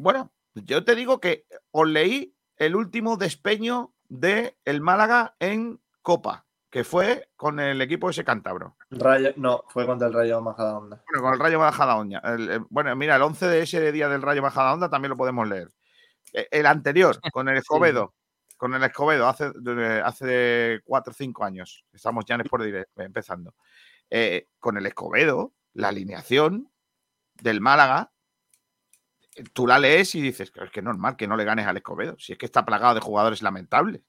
Bueno, 0.00 0.32
yo 0.54 0.82
te 0.82 0.94
digo 0.94 1.20
que 1.20 1.44
os 1.72 1.86
leí 1.86 2.34
el 2.56 2.74
último 2.74 3.18
despeño 3.18 3.92
de 4.08 4.56
el 4.64 4.80
Málaga 4.80 5.36
en 5.40 5.78
Copa, 6.00 6.46
que 6.70 6.84
fue 6.84 7.28
con 7.36 7.60
el 7.60 7.82
equipo 7.82 8.08
ese 8.08 8.24
cántabro. 8.24 8.78
Rayo, 8.88 9.34
no, 9.36 9.62
fue 9.68 9.84
contra 9.84 10.08
el 10.08 10.14
Rayo 10.14 10.40
Majadahonda. 10.40 11.04
Bueno, 11.06 11.22
con 11.22 11.34
el 11.34 11.38
Rayo 11.38 11.58
Majadahonda. 11.58 12.22
bueno, 12.70 12.96
mira, 12.96 13.16
el 13.16 13.22
11 13.22 13.46
de 13.46 13.60
ese 13.60 13.92
día 13.92 14.08
del 14.08 14.22
Rayo 14.22 14.40
Majadahonda 14.40 14.88
también 14.88 15.10
lo 15.10 15.18
podemos 15.18 15.46
leer. 15.46 15.68
E, 16.32 16.48
el 16.50 16.64
anterior, 16.64 17.20
con 17.34 17.50
el 17.50 17.58
Escobedo. 17.58 18.14
Con 18.56 18.72
el 18.72 18.82
Escobedo, 18.82 19.28
hace, 19.28 19.52
hace 20.02 20.80
4 20.86 21.10
o 21.10 21.14
5 21.14 21.44
años. 21.44 21.84
Estamos 21.92 22.24
ya 22.24 22.36
en 22.36 22.40
Sport 22.40 22.64
empezando. 22.96 23.54
Eh, 24.08 24.48
con 24.58 24.78
el 24.78 24.86
Escobedo, 24.86 25.52
la 25.74 25.88
alineación 25.88 26.72
del 27.34 27.60
Málaga 27.60 28.12
tú 29.52 29.66
la 29.66 29.78
lees 29.78 30.14
y 30.14 30.20
dices, 30.20 30.52
es 30.54 30.70
que 30.70 30.80
es 30.80 30.84
normal 30.84 31.16
que 31.16 31.26
no 31.26 31.36
le 31.36 31.44
ganes 31.44 31.66
al 31.66 31.76
Escobedo, 31.76 32.16
si 32.18 32.32
es 32.32 32.38
que 32.38 32.46
está 32.46 32.64
plagado 32.64 32.94
de 32.94 33.00
jugadores 33.00 33.42
lamentables. 33.42 34.02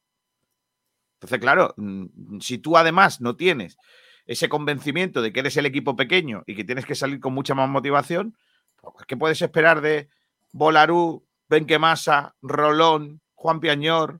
Entonces, 1.15 1.39
claro, 1.39 1.74
mm, 1.78 2.39
si 2.39 2.57
tú 2.57 2.78
además 2.78 3.22
no 3.22 3.36
tienes 3.36 3.78
ese 4.26 4.49
convencimiento 4.49 5.22
de 5.22 5.32
que 5.32 5.41
eres 5.41 5.57
el 5.57 5.65
equipo 5.65 5.95
pequeño 5.95 6.43
y 6.47 6.55
que 6.55 6.63
tienes 6.63 6.86
que 6.86 6.95
salir 6.95 7.19
con 7.19 7.34
mucha 7.34 7.53
más 7.53 7.69
motivación, 7.69 8.36
pues, 8.82 9.05
¿qué 9.05 9.17
puedes 9.17 9.41
esperar 9.41 9.82
de 9.82 10.09
Bolarú, 10.51 11.24
Benquemasa, 11.47 12.36
Rolón, 12.41 13.22
Juan 13.36 13.59
Piañor, 13.59 14.19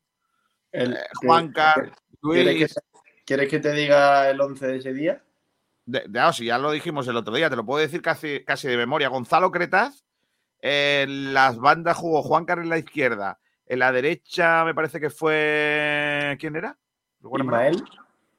el, 0.72 0.94
eh, 0.94 1.00
Juan 1.16 1.52
Car, 1.52 1.92
Luis? 2.22 2.76
¿Quieres 3.26 3.50
que, 3.50 3.60
te 3.60 3.72
diga 3.72 4.30
el 4.30 4.42
11 4.42 4.68
de 4.68 4.78
ese 4.78 4.94
día? 4.94 5.24
De, 5.86 6.04
ah, 6.20 6.32
ya 6.32 6.58
lo 6.58 6.72
dijimos 6.72 7.08
el 7.08 7.18
otro 7.18 7.34
día, 7.34 7.50
te 7.50 7.56
lo 7.56 7.66
puedo 7.66 7.80
decir 7.80 8.02
casi, 8.02 8.44
casi 8.44 8.68
de 8.68 8.78
memoria. 8.78 9.08
Gonzalo 9.08 9.52
Cretaz, 9.52 10.04
en 10.62 11.34
las 11.34 11.58
bandas 11.58 11.98
jugó 11.98 12.22
Juan 12.22 12.46
Carlos 12.46 12.66
en 12.66 12.70
la 12.70 12.78
izquierda. 12.78 13.40
En 13.66 13.80
la 13.80 13.92
derecha 13.92 14.64
me 14.64 14.76
parece 14.76 15.00
que 15.00 15.10
fue. 15.10 16.38
¿Quién 16.40 16.56
era? 16.56 16.78
Ismael. 17.24 17.84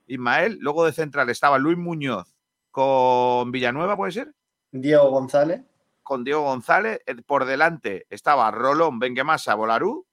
Ismael. 0.07 0.59
Luego 0.61 0.85
de 0.85 0.93
central 0.93 1.31
estaba 1.31 1.59
Luis 1.59 1.79
Muñoz 1.79 2.37
con 2.71 3.51
Villanueva, 3.53 3.97
¿puede 3.97 4.13
ser? 4.13 4.35
Diego 4.71 5.11
González. 5.11 5.63
Con 6.03 6.25
Diego 6.25 6.43
González. 6.43 7.01
Eh, 7.07 7.17
por 7.23 7.45
delante 7.45 8.07
estaba 8.11 8.51
Rolón, 8.51 8.99
Benguemasa, 8.99 9.55
Bolarú. 9.55 10.07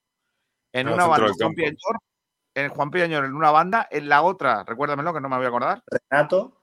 En 0.72 0.88
una 0.88 1.08
banda 1.08 1.32
Juan 1.38 1.54
Piañor. 1.54 2.00
En 2.54 2.70
Juan 2.70 2.92
Piañor 2.92 3.26
en 3.26 3.36
una 3.36 3.52
banda. 3.52 3.88
En 3.90 4.10
la 4.10 4.22
otra, 4.22 4.64
recuérdamelo 4.64 5.14
que 5.14 5.22
no 5.22 5.30
me 5.30 5.38
voy 5.38 5.46
a 5.46 5.50
acordar. 5.50 5.84
Renato. 6.10 6.62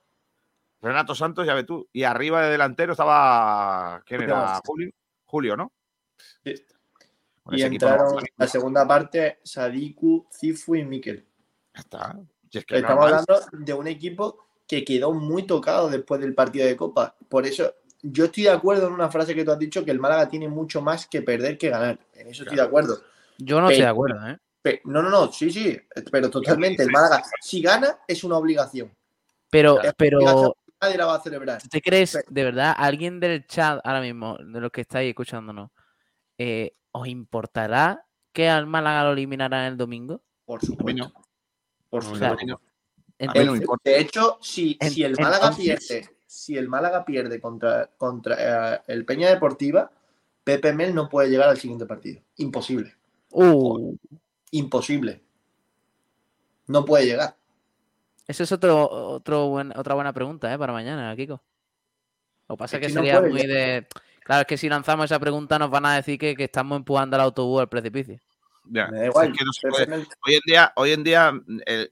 Renato 0.81 1.15
Santos, 1.15 1.45
ya 1.45 1.55
ve 1.55 1.63
tú. 1.63 1.89
Y 1.91 2.03
arriba 2.03 2.43
de 2.43 2.51
delantero 2.51 2.93
estaba. 2.93 4.01
¿Quién 4.05 4.21
era? 4.21 4.61
Julio. 4.65 4.91
Julio, 5.27 5.55
¿no? 5.55 5.71
Sí. 6.43 6.55
y 7.51 7.61
entraron 7.61 8.19
en 8.19 8.25
la 8.35 8.47
segunda 8.47 8.87
parte 8.87 9.39
Sadiku, 9.43 10.27
Cifu 10.31 10.75
y 10.75 10.83
Miquel. 10.83 11.25
está. 11.73 12.19
Estamos 12.51 13.05
hablando 13.05 13.39
de 13.51 13.73
un 13.73 13.87
equipo 13.87 14.47
que 14.65 14.83
quedó 14.83 15.13
muy 15.13 15.43
tocado 15.43 15.89
después 15.89 16.19
del 16.21 16.33
partido 16.33 16.65
de 16.65 16.75
Copa. 16.75 17.15
Por 17.29 17.45
eso, 17.45 17.73
yo 18.01 18.25
estoy 18.25 18.43
de 18.43 18.51
acuerdo 18.51 18.87
en 18.87 18.93
una 18.93 19.09
frase 19.09 19.35
que 19.35 19.43
tú 19.43 19.51
has 19.51 19.59
dicho, 19.59 19.83
que 19.83 19.91
el 19.91 19.99
Málaga 19.99 20.29
tiene 20.29 20.47
mucho 20.47 20.81
más 20.81 21.07
que 21.07 21.21
perder 21.21 21.57
que 21.57 21.69
ganar. 21.69 21.99
En 22.13 22.27
eso 22.27 22.43
estoy 22.43 22.57
de 22.57 22.63
acuerdo. 22.63 22.99
Yo 23.37 23.61
no 23.61 23.69
estoy 23.69 23.83
de 23.83 23.89
acuerdo, 23.89 24.27
¿eh? 24.27 24.39
no, 24.85 25.01
no, 25.01 25.09
no, 25.09 25.31
sí, 25.31 25.51
sí, 25.51 25.77
pero 26.11 26.29
totalmente. 26.29 26.83
El 26.83 26.91
Málaga, 26.91 27.23
si 27.41 27.61
gana, 27.61 27.99
es 28.07 28.23
una 28.23 28.37
obligación. 28.37 28.91
Pero, 29.49 29.79
pero, 29.97 30.55
nadie 30.81 30.97
la 30.97 31.05
va 31.05 31.15
a 31.15 31.19
celebrar. 31.21 31.61
¿Te 31.69 31.81
crees, 31.81 32.17
de 32.27 32.43
verdad, 32.43 32.73
alguien 32.77 33.19
del 33.19 33.45
chat 33.47 33.79
ahora 33.83 34.01
mismo, 34.01 34.37
de 34.37 34.61
los 34.61 34.71
que 34.71 34.81
estáis 34.81 35.09
escuchándonos, 35.09 35.71
eh, 36.37 36.75
os 36.91 37.07
importará 37.07 38.05
que 38.31 38.49
al 38.49 38.67
Málaga 38.67 39.03
lo 39.05 39.11
eliminarán 39.13 39.65
el 39.65 39.77
domingo? 39.77 40.21
Por 40.45 40.63
supuesto. 40.63 41.11
Por 41.89 42.03
supuesto. 42.03 42.37
no. 42.45 42.59
No 43.19 43.55
importa. 43.55 43.89
de 43.89 43.99
hecho, 43.99 44.37
si, 44.41 44.77
En- 44.79 44.91
si 44.91 45.03
el 45.03 45.15
Málaga 45.15 45.47
entonces- 45.47 45.87
pierde, 45.87 46.09
si 46.27 46.55
el 46.57 46.67
Málaga 46.69 47.03
pierde 47.03 47.41
contra, 47.41 47.87
contra 47.97 48.75
eh, 48.75 48.81
el 48.87 49.05
Peña 49.05 49.29
Deportiva, 49.29 49.89
Pepe 50.43 50.71
Mel 50.73 50.93
no 50.93 51.09
puede 51.09 51.29
llegar 51.29 51.49
al 51.49 51.57
siguiente 51.57 51.85
partido. 51.87 52.21
Imposible. 52.35 52.95
Uh, 53.31 53.95
Imposible. 54.51 55.23
No 56.67 56.85
puede 56.85 57.05
llegar. 57.05 57.35
Eso 58.27 58.43
es 58.43 58.51
otro, 58.51 58.89
otro 58.89 59.47
buen- 59.47 59.73
otra 59.77 59.95
buena 59.95 60.13
pregunta 60.13 60.53
¿eh? 60.53 60.57
para 60.57 60.73
mañana, 60.73 61.15
Kiko. 61.15 61.41
Lo 62.49 62.55
que 62.55 62.59
pasa 62.59 62.77
es 62.77 62.87
que 62.87 62.93
no 62.93 63.01
sería 63.01 63.19
puede 63.19 63.31
muy 63.31 63.45
de... 63.47 63.87
Claro, 64.23 64.41
es 64.41 64.47
que 64.47 64.57
si 64.57 64.67
lanzamos 64.69 65.05
esa 65.05 65.19
pregunta 65.19 65.57
nos 65.57 65.69
van 65.69 65.85
a 65.85 65.95
decir 65.95 66.17
que, 66.19 66.35
que 66.35 66.45
estamos 66.45 66.77
empujando 66.77 67.15
al 67.15 67.21
autobús 67.21 67.61
al 67.61 67.69
precipicio. 67.69 68.19
Ya, 68.69 68.87
Me 68.87 68.97
da 68.97 69.03
es 69.03 69.09
igual. 69.09 69.31
que 69.31 69.45
no 69.45 69.53
se 69.53 69.61
Pepe 69.67 69.85
puede. 69.85 69.87
Mel- 69.87 70.07
Hoy 70.25 70.33
en 70.35 70.41
día, 70.45 70.73
hoy 70.75 70.91
en 70.91 71.03
día 71.03 71.33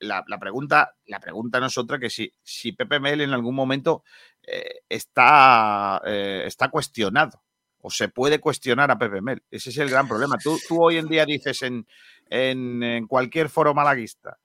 la, 0.01 0.23
la 0.27 0.37
pregunta, 0.39 0.93
la 1.05 1.19
pregunta 1.21 1.59
no 1.61 1.67
es 1.67 1.77
otra 1.77 1.97
que 1.97 2.09
si, 2.09 2.31
si 2.43 2.73
Pepe 2.73 2.99
Mel 2.99 3.21
en 3.21 3.31
algún 3.31 3.55
momento 3.55 4.03
eh, 4.43 4.81
está, 4.89 6.01
eh, 6.05 6.43
está 6.45 6.67
cuestionado 6.69 7.41
o 7.79 7.89
se 7.89 8.09
puede 8.09 8.39
cuestionar 8.39 8.91
a 8.91 8.97
Pepe 8.97 9.21
Mel. 9.21 9.41
Ese 9.49 9.69
es 9.69 9.77
el 9.77 9.89
gran 9.89 10.07
problema. 10.07 10.37
Tú, 10.37 10.57
tú 10.67 10.83
hoy 10.83 10.97
en 10.97 11.07
día 11.07 11.25
dices 11.25 11.61
en, 11.61 11.87
en- 12.29 12.83
en 12.83 13.07
cualquier 13.07 13.47
foro 13.47 13.73
malaguista 13.73 14.37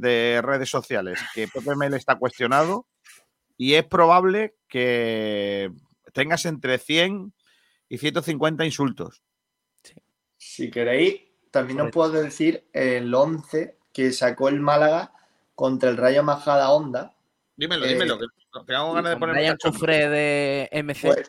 de 0.00 0.40
redes 0.42 0.68
sociales 0.70 1.18
que 1.34 1.46
Pepe 1.48 1.76
Mel 1.76 1.94
está 1.94 2.16
cuestionado 2.16 2.86
y 3.56 3.74
es 3.74 3.84
probable 3.84 4.54
que 4.68 5.70
tengas 6.12 6.46
entre 6.46 6.78
100 6.78 7.32
y 7.88 7.98
150 7.98 8.64
insultos. 8.64 9.22
Si 10.38 10.70
queréis, 10.70 11.22
también 11.50 11.80
os 11.82 11.90
puedo 11.90 12.12
decir 12.22 12.66
el 12.72 13.12
11 13.14 13.76
que 13.92 14.12
sacó 14.12 14.48
el 14.48 14.60
Málaga 14.60 15.12
contra 15.54 15.90
el 15.90 15.96
Rayo 15.96 16.22
Majada 16.22 16.70
Onda, 16.70 17.14
Dímelo, 17.56 17.84
Eh, 17.84 17.88
dímelo, 17.88 18.18
que 18.18 18.26
tengo 18.66 18.94
ganas 18.94 19.20
de 19.20 19.26
Brian 19.26 19.56
cachondo. 19.56 19.78
Cofré 19.78 20.08
de 20.08 20.68
MC. 20.72 21.00
fue- 21.12 21.24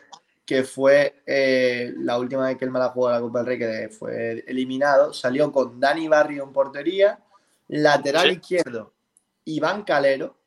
que 0.46 0.64
fue 0.64 1.22
eh, 1.26 1.92
la 1.98 2.18
última 2.18 2.46
vez 2.46 2.56
que 2.56 2.64
el 2.64 2.70
Málaga 2.70 2.92
jugó 2.92 3.10
la 3.10 3.20
Copa 3.20 3.40
del 3.40 3.46
Rey, 3.46 3.58
que 3.58 3.88
fue 3.90 4.42
eliminado. 4.46 5.12
Salió 5.12 5.52
con 5.52 5.78
Dani 5.78 6.08
Barrio 6.08 6.42
en 6.44 6.52
portería, 6.52 7.18
lateral 7.72 8.26
Sí. 8.28 8.32
izquierdo 8.36 8.92
Iván 9.44 9.82
Calero, 9.84 10.38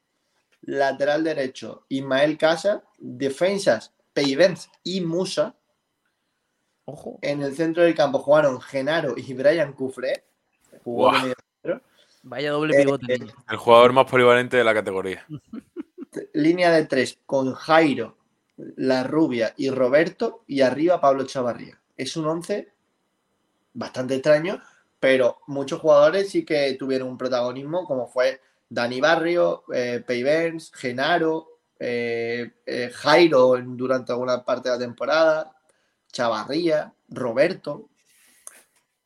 lateral 0.62 1.24
derecho 1.24 1.86
Ismael 1.90 2.38
Casa, 2.38 2.84
defensas 2.98 3.94
Peivens 4.14 4.70
y 4.84 5.02
Musa. 5.02 5.56
Ojo. 6.86 7.18
En 7.22 7.42
el 7.42 7.56
centro 7.56 7.84
del 7.84 7.96
campo 7.96 8.20
jugaron 8.20 8.62
Genaro 8.62 9.16
y 9.18 9.34
Brian 9.34 9.74
Cufré. 9.74 10.24
Jugó 10.84 11.12
de 11.12 11.36
Vaya 12.24 12.52
doble 12.52 12.76
Eh, 12.80 12.84
pivote. 12.84 13.14
eh. 13.16 13.28
El 13.50 13.58
jugador 13.58 13.94
más 13.94 14.10
polivalente 14.10 14.58
de 14.58 14.64
la 14.64 14.74
categoría. 14.74 15.26
línea 16.34 16.72
de 16.72 16.86
tres 16.86 17.20
con 17.26 17.54
Jairo, 17.54 18.18
La 18.58 19.04
Rubia 19.04 19.54
y 19.58 19.70
Roberto 19.70 20.44
y 20.48 20.62
arriba 20.62 21.02
Pablo 21.02 21.26
Chavarría. 21.26 21.80
Es 21.98 22.16
un 22.18 22.26
11 22.28 22.72
bastante 23.74 24.16
extraño, 24.16 24.62
pero 25.06 25.38
muchos 25.46 25.80
jugadores 25.82 26.32
sí 26.32 26.44
que 26.44 26.74
tuvieron 26.80 27.10
un 27.10 27.18
protagonismo, 27.18 27.86
como 27.86 28.08
fue 28.08 28.42
Dani 28.68 29.00
Barrio, 29.00 29.64
eh, 29.72 30.04
Peivens, 30.04 30.72
Genaro, 30.74 31.48
eh, 31.78 32.54
eh, 32.66 32.90
Jairo 32.92 33.56
durante 33.64 34.12
alguna 34.14 34.44
parte 34.44 34.70
de 34.70 34.76
la 34.76 34.80
temporada, 34.80 35.56
Chavarría, 36.12 36.92
Roberto. 37.10 37.88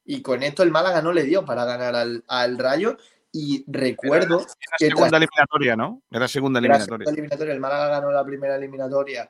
Y 0.06 0.22
con 0.22 0.42
esto 0.42 0.64
el 0.64 0.72
Málaga 0.72 1.02
no 1.02 1.12
le 1.12 1.24
dio 1.24 1.44
para 1.44 1.66
ganar 1.66 1.94
al, 1.96 2.24
al 2.30 2.58
Rayo. 2.58 2.96
Y 3.34 3.66
recuerdo 3.68 4.40
Era 4.40 4.48
que 4.78 4.86
segunda 4.88 5.10
tras- 5.10 5.22
eliminatoria, 5.24 5.76
¿no? 5.76 6.02
Era 6.10 6.28
segunda 6.30 6.60
era 6.60 6.68
eliminatoria. 6.68 7.04
segunda 7.06 7.12
eliminatoria. 7.12 7.54
El 7.54 7.60
Málaga 7.60 7.88
ganó 7.90 8.10
la 8.12 8.24
primera 8.24 8.56
eliminatoria 8.56 9.30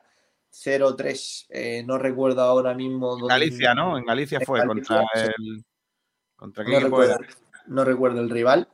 0-3. 0.52 1.46
eh, 1.50 1.82
no 1.84 1.98
recuerdo 1.98 2.42
ahora 2.42 2.74
mismo. 2.74 3.18
En 3.18 3.26
Galicia, 3.26 3.74
¿no? 3.74 3.98
En 3.98 4.04
Galicia 4.04 4.38
En 4.38 4.46
fue 4.46 4.60
Galicia, 4.60 4.98
contra 4.98 5.24
el. 5.24 5.64
¿Contra 6.40 6.64
qué 6.64 6.70
No 6.70 6.78
equipo 6.78 7.02
recuerdo, 7.02 7.24
era? 7.24 7.34
no 7.66 7.84
recuerdo 7.84 8.20
el 8.20 8.30
rival. 8.30 8.66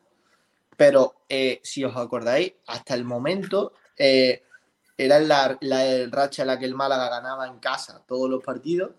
Pero 0.76 1.22
eh, 1.28 1.60
si 1.64 1.82
os 1.84 1.96
acordáis, 1.96 2.52
hasta 2.66 2.94
el 2.94 3.04
momento 3.04 3.72
eh, 3.96 4.44
era 4.96 5.18
la, 5.18 5.58
la 5.60 6.06
racha 6.10 6.42
en 6.42 6.48
la 6.48 6.58
que 6.58 6.66
el 6.66 6.76
Málaga 6.76 7.08
ganaba 7.08 7.48
en 7.48 7.58
casa 7.58 8.04
todos 8.06 8.30
los 8.30 8.44
partidos. 8.44 8.92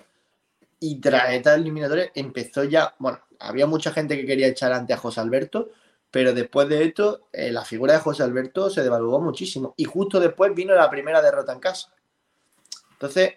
Y 0.82 1.00
tras 1.00 1.32
esta 1.34 1.56
eliminatoria 1.56 2.12
empezó 2.14 2.66
ya. 2.66 2.94
Bueno, 3.00 3.22
había 3.40 3.68
mucha 3.68 3.92
gente 3.92 4.18
que 4.18 4.26
quería 4.26 4.48
echar 4.48 4.74
ante 4.74 4.94
a 4.94 4.98
José 4.98 5.22
Alberto. 5.22 5.70
Pero 6.12 6.34
después 6.34 6.68
de 6.68 6.84
esto, 6.84 7.28
eh, 7.32 7.52
la 7.52 7.64
figura 7.64 7.94
de 7.94 8.00
José 8.00 8.24
Alberto 8.24 8.70
se 8.70 8.84
devaluó 8.84 9.20
muchísimo. 9.22 9.74
Y 9.78 9.86
justo 9.86 10.20
después 10.20 10.54
vino 10.54 10.74
la 10.76 10.90
primera 10.90 11.22
derrota 11.22 11.54
en 11.54 11.60
casa. 11.60 11.94
Entonces, 12.92 13.34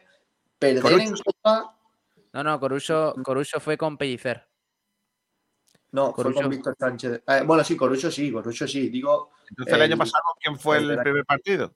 perder 0.59 0.83
Corucho. 0.83 1.03
en 1.05 1.15
Copa. 1.15 1.77
No, 2.33 2.43
no, 2.45 2.59
Corucho, 2.61 3.15
Corucho 3.23 3.61
fue 3.61 3.77
con 3.77 3.97
Pellicer. 3.97 4.50
No, 5.93 6.07
fue 6.15 6.25
Corucho. 6.25 6.41
con 6.43 6.51
Víctor 6.51 6.77
Sánchez. 6.79 7.23
Eh, 7.27 7.43
bueno, 7.45 7.65
sí, 7.65 7.77
Corucho 7.77 8.11
sí, 8.11 8.31
Corucho 8.31 8.67
sí. 8.69 8.89
Digo, 8.89 9.31
Entonces 9.49 9.75
el 9.75 9.83
año 9.83 9.97
pasado, 9.99 10.23
¿quién 10.41 10.59
fue 10.59 10.79
el 10.79 10.91
el- 10.91 10.99
primer 11.01 11.25
partido? 11.25 11.75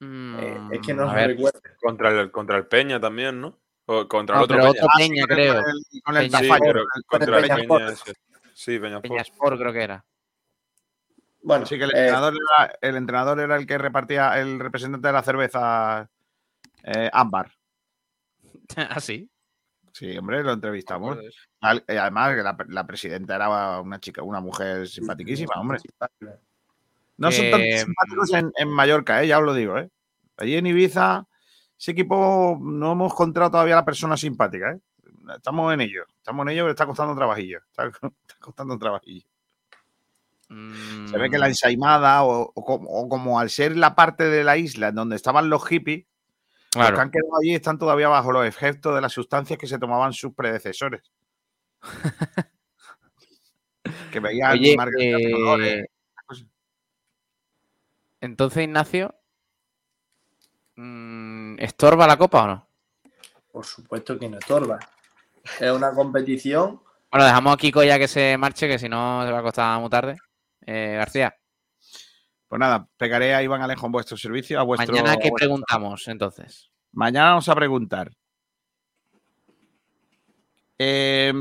eh, 0.00 0.60
es 0.72 0.80
que 0.82 0.92
Mm, 0.92 0.96
no 0.96 1.14
recuerdo. 1.14 1.60
Contra 1.80 2.10
el, 2.10 2.30
contra 2.30 2.56
el 2.58 2.66
Peña 2.66 3.00
también, 3.00 3.40
¿no? 3.40 3.58
O 3.86 4.06
contra 4.08 4.36
No, 4.36 4.40
el 4.40 4.44
otro 4.44 4.56
pero 4.58 4.68
Peña. 4.68 4.84
otro 4.84 4.88
Peña, 4.98 5.22
el- 5.22 5.28
creo. 5.28 5.54
Con 5.54 5.64
el, 5.70 6.02
con 6.02 6.16
el 6.16 6.30
Peña 6.30 6.38
Sí, 6.40 6.48
contra 7.06 7.36
el 7.38 7.42
Peña 7.42 7.88
Sport. 7.88 8.16
Sí, 8.52 8.78
Peña 8.78 9.22
Sport. 9.22 9.58
Creo 9.58 9.72
que 9.72 9.82
era. 9.82 10.04
Bueno, 11.42 11.64
Sí, 11.64 11.78
que 11.78 11.84
el 11.84 11.90
eh, 11.90 11.98
entrenador, 12.00 12.34
era, 12.34 12.78
el 12.80 12.96
entrenador 12.96 13.40
era 13.40 13.56
el 13.56 13.66
que 13.66 13.78
repartía, 13.78 14.38
el 14.40 14.58
representante 14.58 15.06
de 15.06 15.12
la 15.12 15.22
cerveza 15.22 16.10
eh, 16.82 17.08
Ámbar. 17.12 17.52
¿Ah, 18.76 19.00
sí? 19.00 19.30
Sí, 19.96 20.14
hombre, 20.18 20.42
lo 20.42 20.52
entrevistamos. 20.52 21.16
Al- 21.60 21.82
eh, 21.88 21.98
Además, 21.98 22.34
que 22.36 22.42
la, 22.42 22.54
la 22.68 22.86
presidenta 22.86 23.34
era 23.34 23.80
una 23.80 23.98
chica, 23.98 24.22
una 24.22 24.40
mujer 24.40 24.86
simpaticísima, 24.86 25.54
hombre. 25.56 25.78
No 27.16 27.32
son 27.32 27.50
tan 27.50 27.60
Que- 27.60 27.78
simpáticos 27.78 28.32
en, 28.34 28.52
en 28.58 28.68
Mallorca, 28.68 29.22
eh, 29.22 29.26
ya 29.28 29.38
os 29.38 29.44
lo 29.46 29.54
digo. 29.54 29.78
¿eh? 29.78 29.88
Allí 30.36 30.54
en 30.56 30.66
Ibiza, 30.66 31.24
ese 31.78 31.92
equipo 31.92 32.58
no 32.60 32.92
hemos 32.92 33.10
encontrado 33.12 33.52
todavía 33.52 33.74
la 33.74 33.86
persona 33.86 34.18
simpática. 34.18 34.72
¿eh? 34.72 34.80
Estamos 35.34 35.72
en 35.72 35.80
ello, 35.80 36.04
estamos 36.18 36.42
en 36.44 36.50
ello, 36.50 36.64
pero 36.64 36.72
está 36.72 36.84
costando 36.84 37.14
trabajillo. 37.14 37.60
Está, 37.70 37.86
está 38.28 38.36
costando 38.38 38.78
trabajillo. 38.78 39.26
Se 40.48 41.18
ve 41.18 41.30
que 41.30 41.38
la 41.38 41.46
Mm, 41.46 41.48
ensaimada, 41.48 42.22
o, 42.22 42.52
o 42.54 42.64
como, 42.64 42.88
o 42.90 43.08
como 43.08 43.40
al 43.40 43.48
ser 43.48 43.76
la 43.78 43.94
parte 43.96 44.24
de 44.24 44.44
la 44.44 44.58
isla 44.58 44.88
en 44.88 44.94
donde 44.94 45.16
estaban 45.16 45.48
los 45.48 45.66
hippies, 45.66 46.04
los 46.82 46.92
que 46.92 47.00
han 47.00 47.10
quedado 47.10 47.36
allí 47.40 47.54
están 47.54 47.78
todavía 47.78 48.08
bajo 48.08 48.32
los 48.32 48.46
efectos 48.46 48.94
de 48.94 49.00
las 49.00 49.12
sustancias 49.12 49.58
que 49.58 49.66
se 49.66 49.78
tomaban 49.78 50.12
sus 50.12 50.34
predecesores. 50.34 51.02
que 54.12 54.20
veían 54.20 54.52
Oye, 54.52 54.76
eh, 55.00 55.86
cosas. 56.26 56.46
entonces, 58.20 58.64
Ignacio, 58.64 59.14
mm, 60.76 61.58
¿estorba 61.60 62.06
la 62.06 62.16
copa 62.16 62.42
o 62.42 62.46
no? 62.46 62.66
por 63.56 63.64
supuesto 63.64 64.18
que 64.18 64.28
no 64.28 64.36
estorba. 64.36 64.78
Es 65.58 65.70
una 65.70 65.90
competición. 65.94 66.78
Bueno, 67.10 67.24
dejamos 67.24 67.54
a 67.54 67.56
Kiko 67.56 67.82
ya 67.82 67.98
que 67.98 68.06
se 68.06 68.36
marche, 68.36 68.68
que 68.68 68.78
si 68.78 68.86
no 68.86 69.24
se 69.24 69.32
va 69.32 69.38
a 69.38 69.42
costar 69.42 69.80
muy 69.80 69.88
tarde. 69.88 70.18
Eh, 70.66 70.92
García, 70.98 71.34
Pues 72.48 72.60
nada, 72.60 72.88
pegaré 72.96 73.34
a 73.34 73.42
Iván 73.42 73.62
Alejo 73.62 73.86
en 73.86 73.92
vuestro 73.92 74.16
servicio. 74.16 74.60
A 74.60 74.62
vuestro, 74.62 74.92
mañana 74.94 75.14
vuestro- 75.14 75.34
preguntamos 75.34 76.06
entonces. 76.08 76.70
Mañana 76.92 77.30
vamos 77.30 77.48
a 77.48 77.54
preguntar. 77.54 78.12
Eh, 80.78 81.32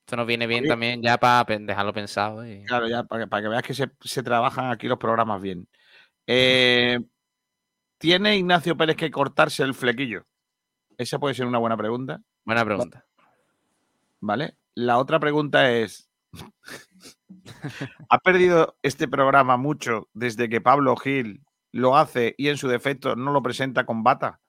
Esto 0.00 0.16
nos 0.16 0.26
viene 0.26 0.46
bien 0.46 0.66
también 0.66 1.02
ya 1.02 1.18
para 1.18 1.44
dejarlo 1.58 1.92
pensado. 1.92 2.46
y- 2.46 2.64
claro, 2.64 2.88
ya 2.88 3.04
para 3.04 3.24
que, 3.24 3.28
para 3.28 3.42
que 3.42 3.48
veas 3.48 3.62
que 3.62 3.74
se, 3.74 3.90
se 4.00 4.22
trabajan 4.22 4.70
aquí 4.70 4.86
los 4.88 4.98
programas 4.98 5.40
bien. 5.40 5.68
Eh, 6.26 6.98
¿Tiene 7.98 8.36
Ignacio 8.36 8.76
Pérez 8.76 8.96
que 8.96 9.10
cortarse 9.10 9.62
el 9.62 9.74
flequillo? 9.74 10.24
Esa 10.96 11.18
puede 11.18 11.34
ser 11.34 11.46
una 11.46 11.58
buena 11.58 11.76
pregunta, 11.76 12.20
Buena 12.44 12.64
pregunta. 12.64 13.04
¿vale? 14.20 14.56
La 14.74 14.98
otra 14.98 15.18
pregunta 15.20 15.70
es: 15.70 16.08
¿ha 18.08 18.18
perdido 18.18 18.76
este 18.82 19.08
programa 19.08 19.56
mucho 19.56 20.08
desde 20.12 20.48
que 20.48 20.60
Pablo 20.60 20.96
Gil 20.96 21.44
lo 21.72 21.96
hace 21.96 22.34
y 22.38 22.48
en 22.48 22.56
su 22.56 22.68
defecto 22.68 23.16
no 23.16 23.32
lo 23.32 23.42
presenta 23.42 23.84
con 23.86 24.02
bata? 24.02 24.40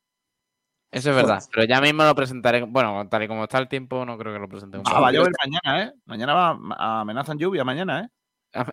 Eso 0.92 1.12
es 1.12 1.16
verdad, 1.16 1.42
pero 1.54 1.66
ya 1.66 1.80
mismo 1.80 2.04
lo 2.04 2.14
presentaré. 2.14 2.64
Bueno, 2.64 3.08
tal 3.08 3.24
y 3.24 3.28
como 3.28 3.44
está 3.44 3.58
el 3.60 3.70
tiempo, 3.70 4.06
no 4.06 4.18
creo 4.18 4.34
que 4.34 4.40
lo 4.40 4.50
presente. 4.50 4.78
un 4.78 4.84
Ah, 4.86 5.00
va 5.00 5.08
a 5.08 5.12
llover 5.12 5.32
mañana, 5.42 5.84
¿eh? 5.84 5.94
Mañana 6.06 6.34
va, 6.34 7.00
amenazan 7.02 7.38
lluvia 7.38 7.64
mañana, 7.64 8.02
¿eh? 8.02 8.10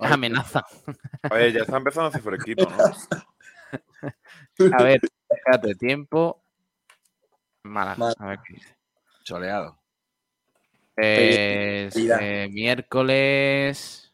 Amenaza. 0.01 0.65
Oye, 1.31 1.53
ya 1.53 1.61
está 1.61 1.77
empezando 1.77 2.07
a 2.07 2.09
hacer 2.09 2.23
fresquito, 2.23 2.69
¿no? 2.69 2.77
A 4.77 4.83
ver, 4.83 5.01
espérate, 5.29 5.75
tiempo. 5.77 6.43
Málaga, 7.63 8.13
a 8.19 8.27
ver 8.27 8.41
qué 8.45 8.55
dice. 8.55 8.77
Soleado. 9.23 9.79
Es, 11.01 11.95
eh, 11.97 12.49
miércoles. 12.51 14.13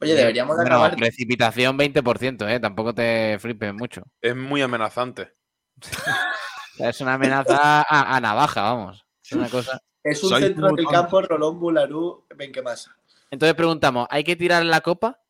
Oye, 0.00 0.14
deberíamos 0.14 0.56
de 0.56 0.62
acabar. 0.64 0.96
precipitación 0.96 1.76
20%, 1.76 2.48
¿eh? 2.48 2.60
Tampoco 2.60 2.94
te 2.94 3.36
flipes 3.40 3.74
mucho. 3.74 4.02
Es 4.20 4.34
muy 4.36 4.62
amenazante. 4.62 5.32
Es 6.78 7.00
una 7.00 7.14
amenaza 7.14 7.82
a, 7.82 8.16
a 8.16 8.20
navaja, 8.20 8.62
vamos. 8.62 9.04
Es 9.24 9.32
una 9.32 9.48
cosa. 9.50 9.82
Es 10.04 10.22
un 10.22 10.30
Soy 10.30 10.42
centro 10.44 10.70
del 10.72 10.86
campo, 10.86 11.20
Rolón 11.20 11.58
Bularú, 11.58 12.24
Benquemasa. 12.36 12.96
Entonces 13.32 13.56
preguntamos, 13.56 14.06
¿hay 14.10 14.22
que 14.22 14.36
tirar 14.36 14.64
la 14.64 14.80
copa? 14.80 15.20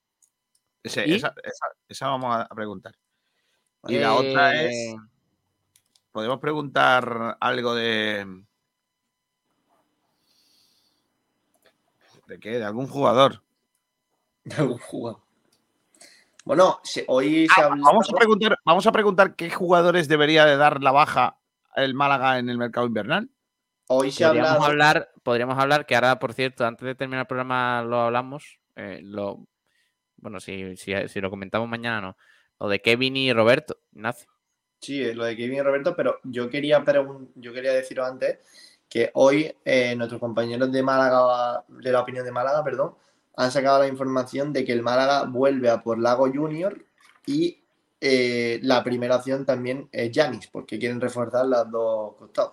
Ese- 0.82 1.08
¿Y? 1.08 1.14
esa, 1.14 1.28
esa- 1.42 1.66
esa 1.88 2.08
vamos 2.08 2.36
a 2.36 2.46
preguntar. 2.54 2.94
Y 3.86 3.96
la 3.96 4.12
otra 4.12 4.62
es. 4.62 4.74
Eh, 4.74 4.96
Podemos 6.12 6.38
preguntar 6.38 7.38
algo 7.40 7.74
de. 7.74 8.26
¿De 12.28 12.38
qué? 12.38 12.58
¿De 12.58 12.64
algún 12.64 12.86
jugador? 12.86 13.42
de 14.44 14.54
algún 14.56 14.78
jugador. 14.78 15.22
Bueno, 16.44 16.78
se- 16.84 17.04
hoy 17.08 17.46
se 17.48 17.60
Ah, 17.60 17.68
Vamos 17.68 18.08
a 18.08 18.16
preguntar, 18.16 18.58
vamos 18.64 18.86
a 18.86 18.92
preguntar 18.92 19.34
qué 19.34 19.50
jugadores 19.50 20.08
debería 20.08 20.44
de 20.44 20.56
dar 20.56 20.82
la 20.82 20.92
baja 20.92 21.38
el 21.74 21.94
Málaga 21.94 22.38
en 22.38 22.48
el 22.48 22.58
mercado 22.58 22.86
invernal. 22.86 23.30
Hoy 23.88 24.10
se 24.10 24.24
podríamos 24.24 24.50
hablado. 24.52 24.70
hablar, 24.70 25.10
podríamos 25.22 25.58
hablar, 25.58 25.86
que 25.86 25.94
ahora, 25.94 26.18
por 26.18 26.34
cierto, 26.34 26.66
antes 26.66 26.84
de 26.86 26.94
terminar 26.94 27.22
el 27.22 27.26
programa 27.26 27.82
lo 27.82 28.00
hablamos. 28.00 28.58
eh, 28.76 29.00
lo, 29.02 29.46
bueno, 30.16 30.38
si, 30.40 30.76
si, 30.76 30.92
si 31.08 31.20
lo 31.20 31.30
comentamos 31.30 31.68
mañana, 31.68 32.00
no. 32.00 32.16
Lo 32.60 32.68
de 32.68 32.80
Kevin 32.80 33.16
y 33.16 33.32
Roberto, 33.32 33.78
Ignacio. 33.92 34.30
Sí, 34.80 35.12
lo 35.14 35.24
de 35.24 35.36
Kevin 35.36 35.56
y 35.58 35.62
Roberto, 35.62 35.96
pero 35.96 36.20
yo 36.24 36.48
quería, 36.50 36.84
yo 37.34 37.52
quería 37.52 37.72
deciros 37.72 38.08
antes 38.08 38.38
que 38.88 39.10
hoy 39.14 39.54
eh, 39.64 39.94
nuestros 39.96 40.20
compañeros 40.20 40.72
de 40.72 40.82
Málaga, 40.82 41.64
de 41.68 41.92
la 41.92 42.00
opinión 42.00 42.24
de 42.24 42.32
Málaga, 42.32 42.64
perdón, 42.64 42.94
han 43.36 43.50
sacado 43.52 43.80
la 43.80 43.86
información 43.88 44.52
de 44.52 44.64
que 44.64 44.72
el 44.72 44.82
Málaga 44.82 45.24
vuelve 45.24 45.70
a 45.70 45.82
por 45.82 45.98
Lago 45.98 46.26
Junior 46.32 46.76
y 47.26 47.62
eh, 48.00 48.58
la 48.62 48.82
primera 48.82 49.16
opción 49.16 49.44
también 49.44 49.88
es 49.92 50.10
Yanis, 50.10 50.46
porque 50.48 50.78
quieren 50.78 51.00
reforzar 51.00 51.44
las 51.46 51.70
dos 51.70 52.14
costados. 52.16 52.52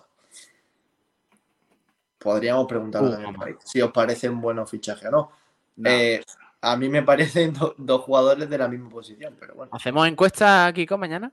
Podríamos 2.18 2.66
preguntarlo 2.66 3.08
Uh, 3.08 3.12
también 3.12 3.32
mamá. 3.32 3.38
por 3.44 3.48
ahí, 3.48 3.54
si 3.64 3.80
os 3.80 3.92
parecen 3.92 4.40
buenos 4.40 4.68
fichajes 4.70 5.06
o 5.08 5.10
no. 5.10 5.30
No. 5.76 5.90
Eh, 5.90 6.22
a 6.62 6.76
mí 6.76 6.88
me 6.88 7.02
parecen 7.02 7.52
do- 7.54 7.74
dos 7.78 8.02
jugadores 8.02 8.48
de 8.50 8.58
la 8.58 8.68
misma 8.68 8.90
posición, 8.90 9.36
pero 9.38 9.54
bueno. 9.54 9.70
¿Hacemos 9.74 10.06
encuesta, 10.08 10.70
Kiko, 10.74 10.98
mañana? 10.98 11.32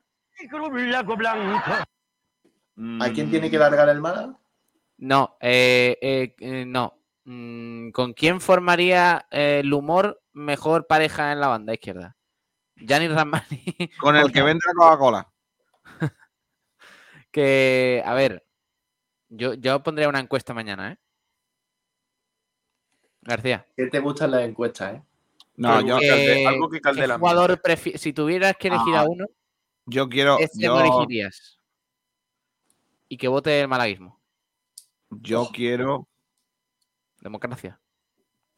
¿A 3.01 3.09
quién 3.11 3.29
tiene 3.29 3.49
que 3.49 3.57
largar 3.57 3.87
el 3.89 4.01
Málaga? 4.01 4.35
No, 4.97 5.37
eh, 5.41 5.97
eh, 6.01 6.35
eh, 6.39 6.65
no. 6.65 6.99
Mm, 7.25 7.91
¿Con 7.91 8.13
quién 8.13 8.41
formaría 8.41 9.25
eh, 9.31 9.61
el 9.63 9.73
humor 9.73 10.21
mejor 10.33 10.87
pareja 10.87 11.31
en 11.31 11.39
la 11.39 11.47
banda 11.47 11.73
izquierda? 11.73 12.17
Gianni 12.75 13.07
Ramani. 13.07 13.63
Con 13.99 14.15
el 14.15 14.31
que 14.31 14.41
vende 14.41 14.61
la 14.67 14.73
Coca-Cola. 14.73 15.33
que, 17.31 18.03
a 18.05 18.13
ver, 18.13 18.45
yo, 19.29 19.53
yo 19.53 19.81
pondría 19.83 20.09
una 20.09 20.19
encuesta 20.19 20.53
mañana, 20.53 20.91
¿eh? 20.91 20.97
García. 23.21 23.65
¿Qué 23.77 23.87
te 23.87 23.99
gustan 23.99 24.31
las 24.31 24.41
encuestas, 24.43 24.95
eh? 24.95 25.03
No, 25.55 25.69
Pero 25.69 25.87
yo, 25.87 25.99
que- 25.99 26.07
calde- 26.09 26.47
algo 26.47 26.69
que 26.69 26.81
calde 26.81 27.01
¿qué 27.01 27.05
el 27.05 27.17
jugador 27.19 27.61
si 27.95 28.11
tuvieras 28.11 28.55
que 28.57 28.67
elegir 28.69 28.95
a 28.95 29.03
uno, 29.03 29.25
yo 29.85 30.09
quiero. 30.09 30.37
este 30.39 30.59
Yo, 30.63 30.73
no 30.73 30.81
elegirías. 30.81 31.57
Y 33.07 33.17
que 33.17 33.27
vote 33.27 33.61
el 33.61 33.67
malaguismo. 33.67 34.19
Yo 35.21 35.49
quiero. 35.53 36.07
Democracia. 37.21 37.79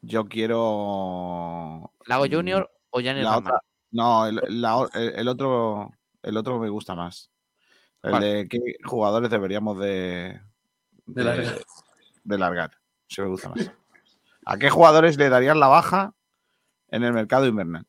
Yo 0.00 0.26
quiero. 0.26 1.92
Lago 2.06 2.24
Junior 2.30 2.70
o 2.90 3.00
Gianni 3.00 3.22
la 3.22 3.38
otra- 3.38 3.60
No, 3.90 4.26
el, 4.26 4.40
la 4.48 4.88
el- 4.94 5.14
el 5.16 5.28
otro. 5.28 5.90
El 6.22 6.36
otro 6.36 6.58
me 6.58 6.68
gusta 6.68 6.94
más. 6.94 7.30
El 8.02 8.20
de 8.20 8.48
qué 8.48 8.58
jugadores 8.84 9.30
deberíamos 9.30 9.78
de. 9.78 10.40
De 11.06 11.24
largar. 11.24 11.58
de 12.24 12.38
largar. 12.38 12.70
Sí 13.08 13.20
me 13.22 13.28
gusta 13.28 13.48
más. 13.50 13.70
¿A 14.44 14.58
qué 14.58 14.70
jugadores 14.70 15.16
le 15.16 15.28
darían 15.28 15.58
la 15.60 15.68
baja 15.68 16.14
en 16.88 17.04
el 17.04 17.12
mercado 17.12 17.46
invernal? 17.46 17.86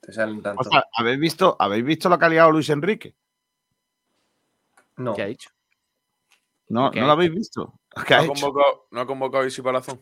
Te 0.00 0.12
salen 0.12 0.42
tanto. 0.42 0.60
O 0.60 0.64
sea, 0.64 0.84
¿habéis 0.96 1.18
visto, 1.20 1.56
¿habéis 1.58 1.84
visto 1.84 2.08
lo 2.08 2.18
que 2.18 2.24
ha 2.24 2.28
liado 2.30 2.50
Luis 2.52 2.68
Enrique? 2.70 3.14
no. 4.96 5.14
¿Qué 5.14 5.22
ha 5.22 5.26
dicho? 5.26 5.50
¿No, 6.70 6.90
¿Qué 6.92 7.00
¿no 7.00 7.06
lo 7.06 7.12
habéis 7.12 7.34
visto? 7.34 7.80
¿Qué 8.06 8.14
No 8.14 8.22
ha 8.22 8.26
convocado, 8.28 8.86
no 8.92 9.00
ha 9.00 9.06
convocado 9.06 9.44
a 9.44 9.46
Isi 9.48 9.60
Palazón. 9.60 10.00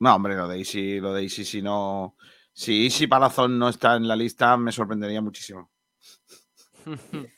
No, 0.00 0.14
hombre, 0.14 0.34
lo 0.34 0.48
de 0.48 0.58
Isi, 0.58 0.98
lo 1.00 1.12
de 1.12 1.22
Isi, 1.22 1.44
si 1.44 1.60
no. 1.60 2.16
Si 2.52 2.86
Isi 2.86 3.06
Palazón 3.06 3.58
no 3.58 3.68
está 3.68 3.96
en 3.96 4.08
la 4.08 4.16
lista, 4.16 4.56
me 4.56 4.72
sorprendería 4.72 5.20
muchísimo. 5.20 5.70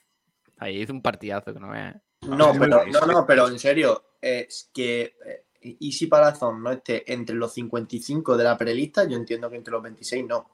Ahí 0.59 0.81
hizo 0.81 0.93
un 0.93 1.03
partidazo 1.03 1.53
que 1.53 1.59
no 1.59 1.69
veas. 1.69 1.97
¿eh? 1.97 2.01
No, 2.29 2.53
pero, 2.57 2.87
no, 2.87 3.07
no, 3.07 3.27
pero 3.27 3.49
en 3.49 3.59
serio, 3.59 4.13
es 4.21 4.71
que 4.73 5.17
eh, 5.27 5.77
Easy 5.81 6.07
Palazón 6.07 6.63
no 6.63 6.71
esté 6.71 7.13
entre 7.13 7.35
los 7.35 7.53
55 7.55 8.37
de 8.37 8.45
la 8.45 8.57
prelista, 8.57 9.03
yo 9.05 9.17
entiendo 9.17 9.51
que 9.51 9.57
entre 9.57 9.73
los 9.73 9.83
26 9.83 10.27
no. 10.27 10.49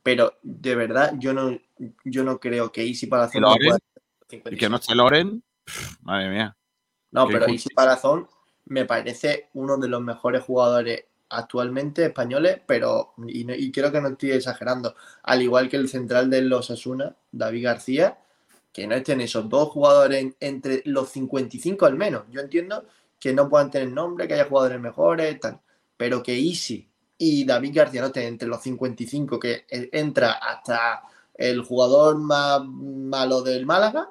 Pero 0.00 0.38
de 0.42 0.76
verdad, 0.76 1.14
yo 1.18 1.34
no, 1.34 1.58
yo 2.04 2.22
no 2.22 2.38
creo 2.38 2.70
que 2.70 2.86
Easy 2.86 3.08
Palazón 3.08 3.38
¿Y 3.38 3.40
no 3.40 3.56
pueda 3.56 3.78
Y 4.30 4.56
que 4.56 4.68
no 4.68 4.76
55. 4.76 4.76
esté 4.76 4.94
Loren, 4.94 5.42
pff, 5.64 6.02
madre 6.02 6.30
mía. 6.30 6.56
No, 7.12 7.26
pero. 7.28 7.46
Easy 7.46 7.68
Palazón 7.74 8.28
me 8.66 8.84
parece 8.84 9.48
uno 9.54 9.76
de 9.76 9.88
los 9.88 10.00
mejores 10.02 10.42
jugadores 10.42 11.04
actualmente 11.28 12.04
españoles, 12.06 12.60
pero 12.66 13.14
y, 13.26 13.44
no- 13.44 13.54
y 13.54 13.72
creo 13.72 13.90
que 13.90 14.00
no 14.00 14.08
estoy 14.08 14.32
exagerando. 14.32 14.94
Al 15.22 15.40
igual 15.42 15.68
que 15.68 15.76
el 15.76 15.88
central 15.88 16.28
de 16.28 16.42
los 16.42 16.70
Asuna, 16.70 17.14
David 17.30 17.64
García, 17.64 18.18
que 18.72 18.86
no 18.86 18.94
estén 18.94 19.20
esos 19.20 19.48
dos 19.48 19.68
jugadores 19.70 20.22
en- 20.22 20.36
entre 20.40 20.82
los 20.86 21.08
55 21.10 21.86
al 21.86 21.96
menos. 21.96 22.24
Yo 22.30 22.40
entiendo 22.40 22.84
que 23.18 23.32
no 23.32 23.48
puedan 23.48 23.70
tener 23.70 23.88
nombre, 23.90 24.26
que 24.26 24.34
haya 24.34 24.44
jugadores 24.46 24.80
mejores, 24.80 25.38
tal, 25.40 25.60
pero 25.96 26.22
que 26.22 26.34
Easy 26.38 26.88
y 27.18 27.44
David 27.44 27.72
García 27.74 28.00
no 28.00 28.08
estén 28.08 28.24
entre 28.24 28.48
los 28.48 28.62
55, 28.62 29.38
que 29.38 29.64
eh, 29.70 29.88
entra 29.92 30.32
hasta 30.32 31.02
el 31.34 31.62
jugador 31.62 32.18
más 32.18 32.62
malo 32.64 33.42
del 33.42 33.64
Málaga, 33.64 34.10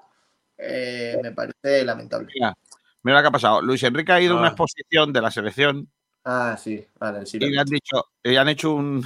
eh, 0.58 1.20
me 1.22 1.32
parece 1.32 1.84
lamentable. 1.84 2.30
Mira, 2.34 2.56
mira 3.04 3.18
lo 3.18 3.22
que 3.24 3.28
ha 3.28 3.32
pasado. 3.32 3.62
Luis 3.62 3.82
Enrique 3.84 4.12
ha 4.12 4.22
ido 4.22 4.36
a 4.36 4.38
una 4.38 4.48
Ah. 4.48 4.52
exposición 4.52 5.12
de 5.14 5.22
la 5.22 5.32
selección 5.32 5.90
Ah, 6.24 6.56
sí, 6.58 6.86
vale, 7.00 7.26
sí. 7.26 7.38
y 7.42 7.50
le 7.50 7.60
han 7.60 7.66
dicho, 7.66 8.06
y 8.24 8.36
han 8.36 8.48
hecho 8.50 8.74
un, 8.74 9.04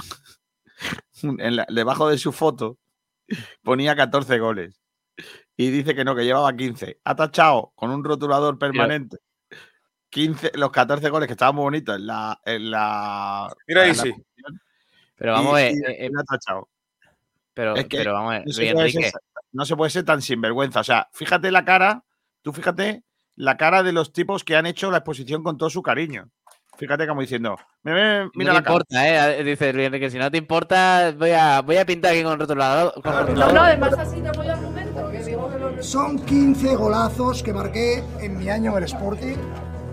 un- 1.22 1.40
en 1.40 1.56
la- 1.56 1.66
debajo 1.70 2.08
de 2.08 2.18
su 2.18 2.32
foto 2.32 2.78
ponía 3.62 3.96
14 3.96 4.38
goles 4.38 4.80
y 5.56 5.70
dice 5.70 5.94
que 5.94 6.04
no, 6.04 6.14
que 6.14 6.24
llevaba 6.24 6.54
15. 6.54 7.00
Ha 7.04 7.16
tachado 7.16 7.72
con 7.74 7.90
un 7.90 8.04
rotulador 8.04 8.58
permanente 8.58 9.18
15, 10.10 10.52
los 10.54 10.70
14 10.70 11.08
goles 11.10 11.26
que 11.26 11.32
estaban 11.32 11.54
muy 11.54 11.64
bonitos 11.64 11.96
en 11.96 12.06
la. 12.06 12.40
En 12.44 12.70
la 12.70 13.54
Mira 13.66 13.82
en 13.82 13.88
la 13.88 13.92
Isi. 13.92 14.08
exposición, 14.08 14.60
Pero 15.16 15.32
vamos 15.32 15.52
a 15.52 15.56
ver, 15.56 15.72
eh, 15.72 16.06
eh, 16.06 16.10
pero, 17.54 17.74
es 17.74 17.86
que 17.86 17.96
pero 17.98 18.12
vamos 18.12 18.30
a 18.32 18.38
ver, 18.38 18.40
No 18.40 18.44
Luis 18.44 18.56
se, 18.56 18.72
puede 18.74 18.90
ser, 18.90 19.12
no 19.52 19.64
se 19.64 19.76
puede 19.76 19.90
ser 19.90 20.04
tan 20.04 20.20
sinvergüenza. 20.22 20.80
O 20.80 20.84
sea, 20.84 21.08
fíjate 21.12 21.50
la 21.50 21.64
cara, 21.64 22.04
tú 22.42 22.52
fíjate 22.52 23.02
la 23.36 23.56
cara 23.56 23.82
de 23.82 23.92
los 23.92 24.12
tipos 24.12 24.44
que 24.44 24.56
han 24.56 24.66
hecho 24.66 24.90
la 24.90 24.98
exposición 24.98 25.42
con 25.42 25.56
todo 25.58 25.70
su 25.70 25.82
cariño. 25.82 26.28
Fíjate 26.78 27.06
como 27.06 27.22
diciendo, 27.22 27.56
"Mira, 27.84 27.96
mira, 28.04 28.24
no 28.24 28.30
te 28.34 28.44
la 28.44 28.52
cara. 28.52 28.58
importa, 28.58 29.36
¿eh? 29.38 29.44
Dice 29.44 29.72
Luis 29.72 29.86
Enrique, 29.86 30.10
si 30.10 30.18
no 30.18 30.30
te 30.30 30.36
importa, 30.36 31.14
voy 31.16 31.30
a, 31.30 31.62
voy 31.62 31.76
a 31.78 31.86
pintar 31.86 32.12
aquí 32.12 32.22
con 32.22 32.38
rotulador. 32.38 32.92
con 33.02 33.12
No, 33.12 33.20
rotulador". 33.20 33.54
no, 33.54 33.60
además 33.62 33.94
así 33.98 34.20
te 34.20 34.30
voy 34.32 34.48
al 34.48 34.60
momento, 34.60 35.10
que 35.10 35.22
digo 35.24 35.50
que 35.50 35.58
lo... 35.58 35.82
Son 35.82 36.18
15 36.18 36.76
golazos 36.76 37.42
que 37.42 37.54
marqué 37.54 38.02
en 38.20 38.36
mi 38.36 38.50
año 38.50 38.72
en 38.72 38.78
el 38.78 38.84
Sporting. 38.84 39.36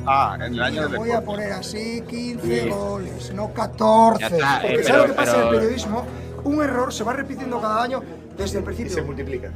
Ah, 0.05 0.33
en 0.35 0.41
el 0.53 0.61
año 0.61 0.81
del 0.89 0.97
voy 0.97 1.11
a 1.11 1.19
Sporting. 1.19 1.25
poner 1.25 1.51
así, 1.53 2.03
15 2.09 2.69
goles, 2.69 3.33
no 3.33 3.53
14. 3.53 4.19
Ya 4.19 4.27
está, 4.27 4.59
Porque 4.61 4.75
eh, 4.75 4.83
¿sabes 4.83 4.87
pero- 4.91 4.97
lo 5.03 5.07
que 5.07 5.13
pasa 5.13 5.31
en 5.35 5.37
el 5.41 5.47
pero- 5.47 5.59
periodismo? 5.61 6.05
Un 6.43 6.61
error 6.63 6.91
se 6.93 7.03
va 7.05 7.13
repitiendo 7.13 7.61
cada 7.61 7.81
año 7.83 8.01
desde 8.35 8.57
el 8.57 8.65
principio. 8.65 8.91
Y 8.91 8.95
se 8.95 9.01
multiplica. 9.01 9.49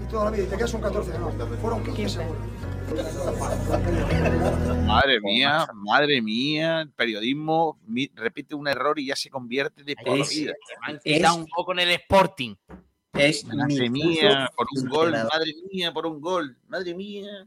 Y 0.00 0.08
toda 0.08 0.26
la 0.26 0.30
vida, 0.30 0.44
y 0.44 0.46
te 0.46 0.56
quedas 0.56 0.70
son 0.70 0.80
14, 0.80 1.10
no, 1.18 1.30
fueron 1.60 1.82
15 1.82 2.08
seguro. 2.08 2.38
Madre 4.86 5.20
mía, 5.20 5.66
madre 5.74 6.20
mía, 6.22 6.80
el 6.82 6.90
periodismo 6.90 7.78
repite 8.14 8.54
un 8.54 8.68
error 8.68 8.98
y 8.98 9.06
ya 9.06 9.16
se 9.16 9.30
convierte 9.30 9.82
de 9.84 9.96
por 9.96 10.18
Es- 10.18 10.30
vida. 10.30 10.52
Quitado 11.02 11.36
un 11.36 11.46
poco 11.46 11.72
en 11.72 11.78
el 11.80 11.90
Sporting. 11.92 12.54
Es 13.14 13.44
Madre 13.44 13.90
mía, 13.90 14.50
por 14.56 14.66
un 14.74 14.88
gol, 14.88 15.10
madre 15.12 15.52
mía, 15.70 15.92
por 15.92 16.06
un 16.06 16.20
gol, 16.20 16.56
madre 16.68 16.94
mía. 16.94 17.46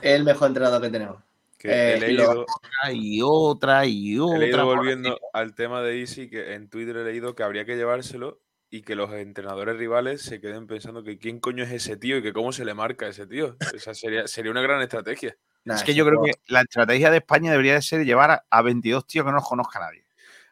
Es 0.00 0.12
el 0.16 0.24
mejor 0.24 0.48
entrenador 0.48 0.80
que 0.82 0.90
tenemos. 0.90 1.16
Que 1.58 1.68
Eh, 1.68 1.94
he, 1.94 1.96
y 1.96 2.00
leído, 2.00 2.42
Otra 2.42 2.92
y 2.92 3.20
otra 3.22 3.86
y 3.86 4.14
he 4.16 4.20
otra. 4.20 4.38
leído 4.38 4.64
volviendo 4.66 5.18
al 5.32 5.54
tema 5.54 5.80
de 5.82 6.00
Easy, 6.00 6.28
que 6.28 6.54
en 6.54 6.68
Twitter 6.68 6.96
he 6.98 7.04
leído 7.04 7.34
que 7.34 7.42
habría 7.42 7.64
que 7.64 7.76
llevárselo 7.76 8.40
y 8.74 8.82
que 8.82 8.96
los 8.96 9.12
entrenadores 9.12 9.76
rivales 9.76 10.20
se 10.22 10.40
queden 10.40 10.66
pensando 10.66 11.04
que 11.04 11.16
quién 11.16 11.38
coño 11.38 11.62
es 11.62 11.70
ese 11.70 11.96
tío 11.96 12.16
y 12.16 12.22
que 12.24 12.32
cómo 12.32 12.50
se 12.50 12.64
le 12.64 12.74
marca 12.74 13.06
a 13.06 13.10
ese 13.10 13.24
tío. 13.24 13.56
Esa 13.72 13.94
sería, 13.94 14.26
sería 14.26 14.50
una 14.50 14.62
gran 14.62 14.82
estrategia. 14.82 15.36
es 15.64 15.84
que 15.84 15.94
yo 15.94 16.04
creo 16.04 16.20
que 16.20 16.32
la 16.48 16.62
estrategia 16.62 17.08
de 17.12 17.18
España 17.18 17.52
debería 17.52 17.74
de 17.74 17.82
ser 17.82 18.04
llevar 18.04 18.32
a, 18.32 18.44
a 18.50 18.62
22 18.62 19.06
tíos 19.06 19.24
que 19.24 19.30
no 19.30 19.36
los 19.36 19.48
conozca 19.48 19.78
nadie. 19.78 20.04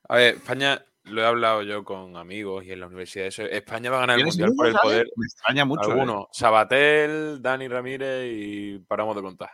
A 0.08 0.14
ver, 0.14 0.36
España, 0.36 0.84
lo 1.02 1.20
he 1.20 1.26
hablado 1.26 1.62
yo 1.62 1.82
con 1.82 2.16
amigos 2.16 2.64
y 2.64 2.70
en 2.70 2.78
la 2.78 2.86
universidad. 2.86 3.26
Eso, 3.26 3.42
España 3.42 3.90
va 3.90 3.96
a 3.96 4.00
ganar 4.02 4.20
el 4.20 4.22
¿Tienes 4.22 4.36
mundial 4.36 4.56
por 4.56 4.66
el 4.68 4.74
poder. 4.74 5.06
Me 5.16 5.26
extraña 5.26 5.64
mucho. 5.64 5.92
¿eh? 5.92 6.26
Sabatel, 6.30 7.42
Dani 7.42 7.66
Ramírez 7.66 8.30
y 8.32 8.78
paramos 8.86 9.16
de 9.16 9.22
contar. 9.22 9.50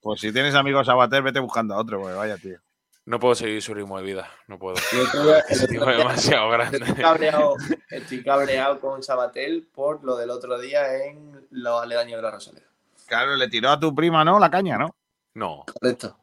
Pues 0.00 0.20
si 0.20 0.32
tienes 0.32 0.54
amigos 0.54 0.88
a 0.88 0.94
bater, 0.94 1.24
vete 1.24 1.40
buscando 1.40 1.74
a 1.74 1.78
otro, 1.78 2.00
porque 2.00 2.14
vaya, 2.14 2.38
tío. 2.38 2.60
No 3.06 3.18
puedo 3.18 3.34
seguir 3.34 3.60
su 3.62 3.74
ritmo 3.74 3.98
de 3.98 4.04
vida. 4.04 4.30
No 4.46 4.58
puedo. 4.58 4.76
Ese 5.48 5.64
es 5.64 5.68
demasiado 5.70 6.54
Estoy 6.62 6.78
grande. 6.80 7.02
cabreado, 7.02 7.54
estoy 7.88 8.22
cabreado 8.22 8.80
con 8.80 9.02
Sabatel 9.02 9.66
por 9.72 10.04
lo 10.04 10.16
del 10.16 10.30
otro 10.30 10.58
día 10.60 11.04
en 11.06 11.46
los 11.50 11.82
aledaños 11.82 12.16
de 12.18 12.22
la 12.22 12.30
Rosaleda. 12.30 12.66
Claro, 13.06 13.34
le 13.36 13.48
tiró 13.48 13.70
a 13.70 13.80
tu 13.80 13.94
prima, 13.94 14.24
¿no? 14.24 14.38
La 14.38 14.50
caña, 14.50 14.78
¿no? 14.78 14.94
No, 15.34 15.64
Correcto. 15.80 16.16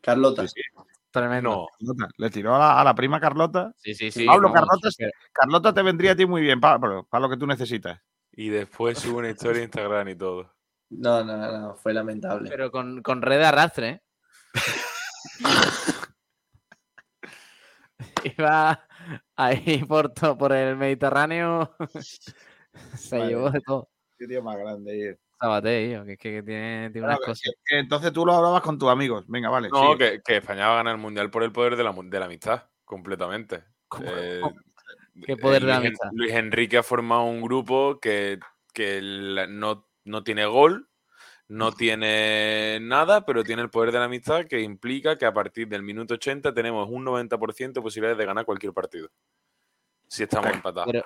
Carlota. 0.00 0.42
Sí, 0.42 0.54
sí. 0.56 0.82
Tremendo. 1.10 1.50
no. 1.50 1.66
Carlota. 1.94 2.14
Le 2.16 2.30
tiró 2.30 2.54
a 2.54 2.58
la, 2.58 2.80
a 2.80 2.84
la 2.84 2.94
prima 2.94 3.20
Carlota. 3.20 3.72
Sí, 3.76 3.94
sí, 3.94 4.10
sí. 4.10 4.24
Pablo, 4.26 4.48
no, 4.48 4.54
Carlota, 4.54 4.88
Carlota 5.32 5.74
te 5.74 5.82
vendría 5.82 6.12
a 6.12 6.16
ti 6.16 6.26
muy 6.26 6.42
bien, 6.42 6.60
Pablo, 6.60 7.06
para 7.08 7.22
lo 7.22 7.30
que 7.30 7.36
tú 7.36 7.46
necesitas. 7.46 8.00
Y 8.32 8.48
después 8.48 8.98
sube 8.98 9.18
una 9.18 9.30
historia 9.30 9.58
en 9.58 9.64
Instagram 9.64 10.08
y 10.08 10.14
todo. 10.16 10.52
No, 10.90 11.24
no, 11.24 11.36
no, 11.36 11.74
fue 11.76 11.92
lamentable. 11.92 12.48
Pero 12.50 12.70
con, 12.70 13.02
con 13.02 13.22
red 13.22 13.38
de 13.38 13.46
arrastre, 13.46 13.88
¿eh? 13.88 14.02
Iba 18.38 18.86
ahí 19.36 19.84
por, 19.86 20.12
to- 20.12 20.36
por 20.36 20.52
el 20.52 20.76
Mediterráneo. 20.76 21.74
Se 22.96 23.18
llevó 23.26 23.50
de 23.50 23.60
todo. 23.60 23.88
Qué 24.18 24.26
tío 24.26 24.42
más 24.42 24.56
grande. 24.56 25.18
Sabate, 25.38 25.88
tío, 25.88 26.04
que, 26.04 26.12
es 26.12 26.18
que, 26.18 26.32
que 26.32 26.42
tiene, 26.42 26.90
tiene 26.90 27.06
unas 27.06 27.20
cosas. 27.20 27.42
entonces 27.70 28.12
tú 28.12 28.24
lo 28.24 28.32
hablabas 28.32 28.62
con 28.62 28.78
tus 28.78 28.88
amigos. 28.88 29.24
Venga, 29.28 29.50
vale. 29.50 29.68
No, 29.68 29.92
sí. 29.92 29.98
que, 29.98 30.20
que 30.24 30.36
España 30.38 30.66
va 30.68 30.74
a 30.74 30.76
ganar 30.76 30.94
el 30.94 31.00
mundial 31.00 31.30
por 31.30 31.42
el 31.42 31.52
poder 31.52 31.76
de 31.76 31.84
la, 31.84 31.92
de 31.92 32.18
la 32.18 32.24
amistad, 32.26 32.64
completamente. 32.84 33.64
¿Cómo? 33.88 34.06
Eh, 34.08 34.40
¿Qué 35.24 35.36
poder 35.36 35.62
de 35.62 35.68
la 35.68 35.74
Luis 35.78 35.84
En- 35.84 35.86
amistad? 35.88 36.08
Luis 36.12 36.32
Enrique 36.32 36.78
ha 36.78 36.82
formado 36.82 37.24
un 37.24 37.42
grupo 37.42 37.98
que, 38.00 38.38
que 38.72 39.00
la- 39.02 39.46
no, 39.46 39.86
no 40.04 40.24
tiene 40.24 40.46
gol, 40.46 40.88
no 41.48 41.72
tiene 41.72 42.78
nada, 42.80 43.24
pero 43.24 43.44
tiene 43.44 43.62
el 43.62 43.70
poder 43.70 43.92
de 43.92 43.98
la 43.98 44.06
amistad 44.06 44.46
que 44.46 44.60
implica 44.60 45.16
que 45.16 45.26
a 45.26 45.32
partir 45.32 45.68
del 45.68 45.82
minuto 45.82 46.14
80 46.14 46.52
tenemos 46.52 46.88
un 46.90 47.04
90% 47.04 47.72
de 47.72 47.82
posibilidades 47.82 48.18
de 48.18 48.26
ganar 48.26 48.44
cualquier 48.44 48.72
partido. 48.72 49.08
Si 50.08 50.24
estamos 50.24 50.52
empatados. 50.52 50.88
Pero, 50.90 51.04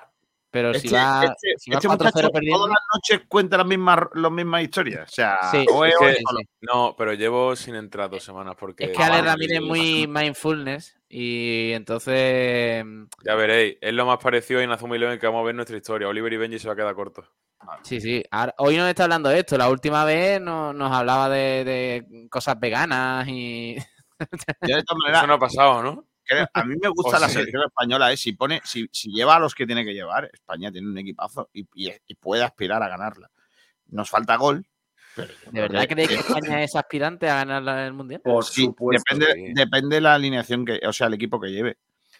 pero 0.51 0.73
si 0.73 0.87
Este- 0.87 0.97
va, 0.97 1.23
este- 1.23 1.53
si 1.57 1.71
va 1.71 1.77
este 1.77 1.87
4-0 1.87 2.11
muchacho 2.13 2.31
perdiendo. 2.31 2.57
todas 2.59 2.69
las 2.71 2.81
noches 2.93 3.21
cuenta 3.27 3.57
las 3.57 3.65
mismas, 3.65 3.99
las 4.13 4.31
mismas 4.31 4.61
historias. 4.63 5.09
O 5.09 5.13
sea, 5.13 5.37
Sí, 5.49 5.65
o 5.71 5.85
es- 5.85 5.91
Es 5.93 5.97
o 5.97 6.03
que- 6.03 6.11
es- 6.11 6.17
sí, 6.17 6.23
sí. 6.39 6.47
No, 6.61 6.95
pero 6.97 7.13
llevo 7.13 7.55
sin 7.55 7.75
entrar 7.75 8.09
dos 8.09 8.23
semanas 8.23 8.55
porque... 8.59 8.83
Es 8.85 8.91
que 8.97 9.01
Ale 9.03 9.21
Ramírez 9.21 9.57
es 9.59 9.63
muy 9.63 10.05
mindfulness 10.07 10.97
y 11.09 11.71
entonces 11.71 12.85
mm, 12.85 13.03
Ya 13.25 13.35
veréis, 13.35 13.77
es 13.81 13.93
lo 13.93 14.05
más 14.05 14.17
parecido 14.19 14.59
a 14.59 14.63
Inazuma 14.63 14.95
Eleven 14.95 15.17
que 15.19 15.25
vamos 15.27 15.41
a 15.41 15.45
ver 15.45 15.55
nuestra 15.55 15.77
historia. 15.77 16.07
Oliver 16.07 16.31
y 16.33 16.37
Benji 16.37 16.59
se 16.59 16.67
va 16.67 16.73
a 16.73 16.77
quedar 16.77 16.93
corto. 16.95 17.25
sí, 17.83 18.01
sí. 18.01 18.23
Ahora- 18.31 18.53
hoy 18.57 18.75
nos 18.77 18.89
está 18.89 19.03
hablando 19.03 19.29
de 19.29 19.39
esto. 19.39 19.57
La 19.57 19.69
última 19.69 20.03
vez 20.05 20.41
no- 20.41 20.73
nos 20.73 20.91
hablaba 20.91 21.29
de, 21.29 21.63
de 21.63 22.27
cosas 22.29 22.59
veganas 22.59 23.27
y 23.27 23.75
yo 24.67 24.75
de 24.75 24.83
todas 24.83 24.97
maneras, 25.01 25.19
Eso 25.21 25.27
no 25.27 25.33
ha 25.33 25.39
pasado, 25.39 25.83
¿no? 25.83 26.05
Creo- 26.23 26.47
a 26.53 26.63
mí 26.63 26.75
me 26.81 26.89
gusta 26.95 27.19
la 27.19 27.27
sí. 27.27 27.33
selección 27.35 27.63
española. 27.63 28.11
¿eh? 28.11 28.17
Si, 28.17 28.33
pone, 28.33 28.61
si, 28.63 28.87
si 28.91 29.11
lleva 29.11 29.35
a 29.35 29.39
los 29.39 29.53
que 29.55 29.65
tiene 29.65 29.83
que 29.85 29.93
llevar, 29.93 30.29
España 30.33 30.71
tiene 30.71 30.87
un 30.87 30.97
equipazo 30.97 31.49
y, 31.53 31.67
y- 31.75 31.91
y 32.07 32.15
puede 32.15 32.43
aspirar 32.43 32.81
a 32.83 32.87
ganarla. 32.89 33.29
Nos 33.87 34.09
falta 34.09 34.35
gol. 34.37 34.65
pero 35.15 35.27
¿De 35.51 35.61
verdad 35.61 35.81
que- 35.81 35.87
creéis 35.89 36.09
que 36.09 36.15
España 36.15 36.63
es 36.63 36.75
aspirante 36.75 37.29
a 37.29 37.43
ganar 37.43 37.79
el 37.85 37.93
mundial? 37.93 38.21
Por 38.23 38.45
Sí, 38.45 38.65
supuesto. 38.65 39.03
depende, 39.15 39.33
sí. 39.47 39.53
depende 39.53 39.95
de 39.97 40.01
la 40.01 40.13
alineación 40.15 40.65
que, 40.65 40.79
o 40.87 40.93
sea, 40.93 41.07
el 41.07 41.13
equipo 41.15 41.39
que 41.39 41.49
lleve. 41.51 41.77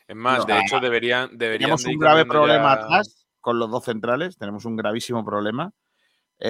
Es 0.07 0.15
más, 0.15 0.39
No. 0.39 0.45
de 0.53 0.59
hecho, 0.59 0.79
deberían, 0.81 1.29
deberían 1.37 1.69
Tenemos 1.69 1.85
un 1.85 1.97
grave 1.97 2.25
problema 2.25 2.75
ya- 2.75 2.81
atrás 2.83 3.25
con 3.39 3.57
los 3.59 3.71
dos 3.71 3.85
centrales, 3.85 4.37
tenemos 4.37 4.65
un 4.65 4.75
gravísimo 4.75 5.23
problema. 5.23 5.71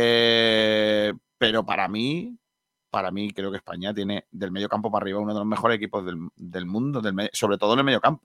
Eh, 0.03 1.13
pero 1.37 1.65
para 1.65 1.87
mí, 1.87 2.37
para 2.91 3.09
mí 3.09 3.31
creo 3.31 3.49
que 3.49 3.57
España 3.57 3.93
tiene 3.93 4.25
del 4.31 4.51
medio 4.51 4.69
campo 4.69 4.91
para 4.91 5.03
arriba 5.03 5.19
uno 5.19 5.33
de 5.33 5.39
los 5.39 5.47
mejores 5.47 5.77
equipos 5.77 6.05
del, 6.05 6.29
del 6.35 6.65
mundo, 6.65 7.01
del 7.01 7.29
sobre 7.33 7.57
todo 7.57 7.73
en 7.73 7.79
el 7.79 7.85
medio 7.85 8.01
campo. 8.01 8.23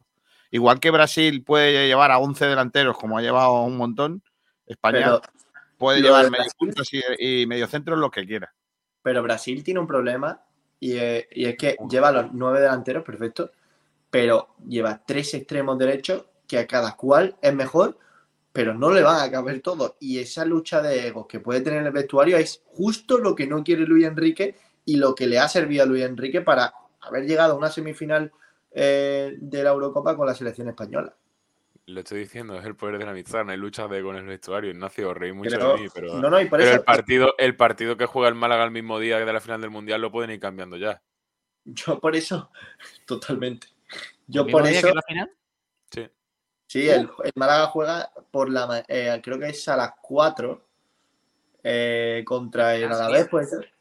Igual 0.50 0.80
que 0.80 0.90
Brasil 0.90 1.42
puede 1.42 1.86
llevar 1.86 2.10
a 2.10 2.18
11 2.18 2.46
delanteros, 2.46 2.98
como 2.98 3.16
ha 3.16 3.22
llevado 3.22 3.62
un 3.62 3.76
montón, 3.76 4.22
España 4.66 4.98
Pero, 4.98 5.22
puede 5.78 6.02
llevar 6.02 6.30
medio 6.30 6.50
puntos 6.58 6.88
y, 6.92 7.00
y 7.18 7.46
medio 7.46 7.66
centros 7.66 7.98
lo 7.98 8.10
que 8.10 8.26
quiera. 8.26 8.52
pero 9.02 9.22
Brasil 9.22 9.62
tiene 9.62 9.80
un 9.80 9.86
problema 9.86 10.42
y, 10.80 10.96
eh, 10.96 11.28
y 11.32 11.46
es 11.46 11.56
que 11.56 11.76
lleva 11.88 12.10
los 12.10 12.32
nueve 12.32 12.60
delanteros, 12.60 13.04
perfecto, 13.04 13.52
pero 14.10 14.54
lleva 14.66 15.02
tres 15.06 15.34
extremos 15.34 15.78
derechos 15.78 16.26
que 16.46 16.58
a 16.58 16.66
cada 16.66 16.96
cual 16.96 17.36
es 17.40 17.54
mejor, 17.54 17.98
pero 18.56 18.72
no 18.72 18.90
le 18.90 19.02
van 19.02 19.20
a 19.20 19.30
caber 19.30 19.60
todos. 19.60 19.96
Y 20.00 20.18
esa 20.18 20.46
lucha 20.46 20.80
de 20.80 21.08
egos 21.08 21.26
que 21.26 21.40
puede 21.40 21.60
tener 21.60 21.84
el 21.84 21.92
vestuario 21.92 22.38
es 22.38 22.62
justo 22.64 23.18
lo 23.18 23.34
que 23.34 23.46
no 23.46 23.62
quiere 23.62 23.86
Luis 23.86 24.06
Enrique 24.06 24.56
y 24.86 24.96
lo 24.96 25.14
que 25.14 25.26
le 25.26 25.38
ha 25.38 25.46
servido 25.46 25.82
a 25.82 25.86
Luis 25.86 26.02
Enrique 26.04 26.40
para 26.40 26.72
haber 27.02 27.26
llegado 27.26 27.52
a 27.52 27.56
una 27.58 27.68
semifinal 27.68 28.32
eh, 28.70 29.34
de 29.38 29.62
la 29.62 29.70
Eurocopa 29.72 30.16
con 30.16 30.26
la 30.26 30.34
selección 30.34 30.68
española. 30.70 31.14
Lo 31.84 32.00
estoy 32.00 32.20
diciendo, 32.20 32.58
es 32.58 32.64
el 32.64 32.74
poder 32.76 32.96
de 32.96 33.04
la 33.04 33.10
amistad, 33.10 33.44
no 33.44 33.52
hay 33.52 33.58
lucha 33.58 33.86
de 33.88 34.02
con 34.02 34.16
el 34.16 34.24
vestuario. 34.24 34.70
Ignacio, 34.70 35.12
reí 35.12 35.32
mucho 35.32 35.50
Pero- 35.50 35.76
de 35.76 35.82
mí, 35.82 35.88
pero, 35.94 36.18
no, 36.18 36.30
no, 36.30 36.40
y 36.40 36.46
por 36.46 36.58
pero 36.58 36.70
eso 36.70 36.78
el, 36.80 36.84
partido, 36.84 37.34
el 37.36 37.56
partido 37.56 37.98
que 37.98 38.06
juega 38.06 38.28
el 38.30 38.34
Málaga 38.36 38.64
el 38.64 38.70
mismo 38.70 38.98
día 38.98 39.18
de 39.18 39.32
la 39.34 39.40
final 39.40 39.60
del 39.60 39.68
Mundial 39.70 40.00
lo 40.00 40.10
pueden 40.10 40.30
ir 40.30 40.40
cambiando 40.40 40.78
ya. 40.78 41.02
yo 41.66 42.00
por 42.00 42.16
eso, 42.16 42.50
totalmente. 43.06 43.66
Yo 44.26 44.40
¿El 44.40 44.46
mismo 44.46 44.60
por 44.60 44.66
día 44.68 44.78
eso, 44.78 44.88
que 44.88 44.94
la 44.94 45.02
final? 45.02 45.30
Sí. 46.66 46.88
el, 46.88 47.08
el 47.22 47.32
Málaga 47.36 47.66
juega 47.68 48.10
por 48.30 48.50
la, 48.50 48.84
eh, 48.88 49.20
creo 49.22 49.38
que 49.38 49.48
es 49.48 49.68
a 49.68 49.76
las 49.76 49.92
4 50.02 50.66
eh, 51.62 52.22
contra 52.26 52.74
el. 52.74 52.84
Alavés, 52.92 53.28
puede 53.28 53.46
ser. 53.46 53.72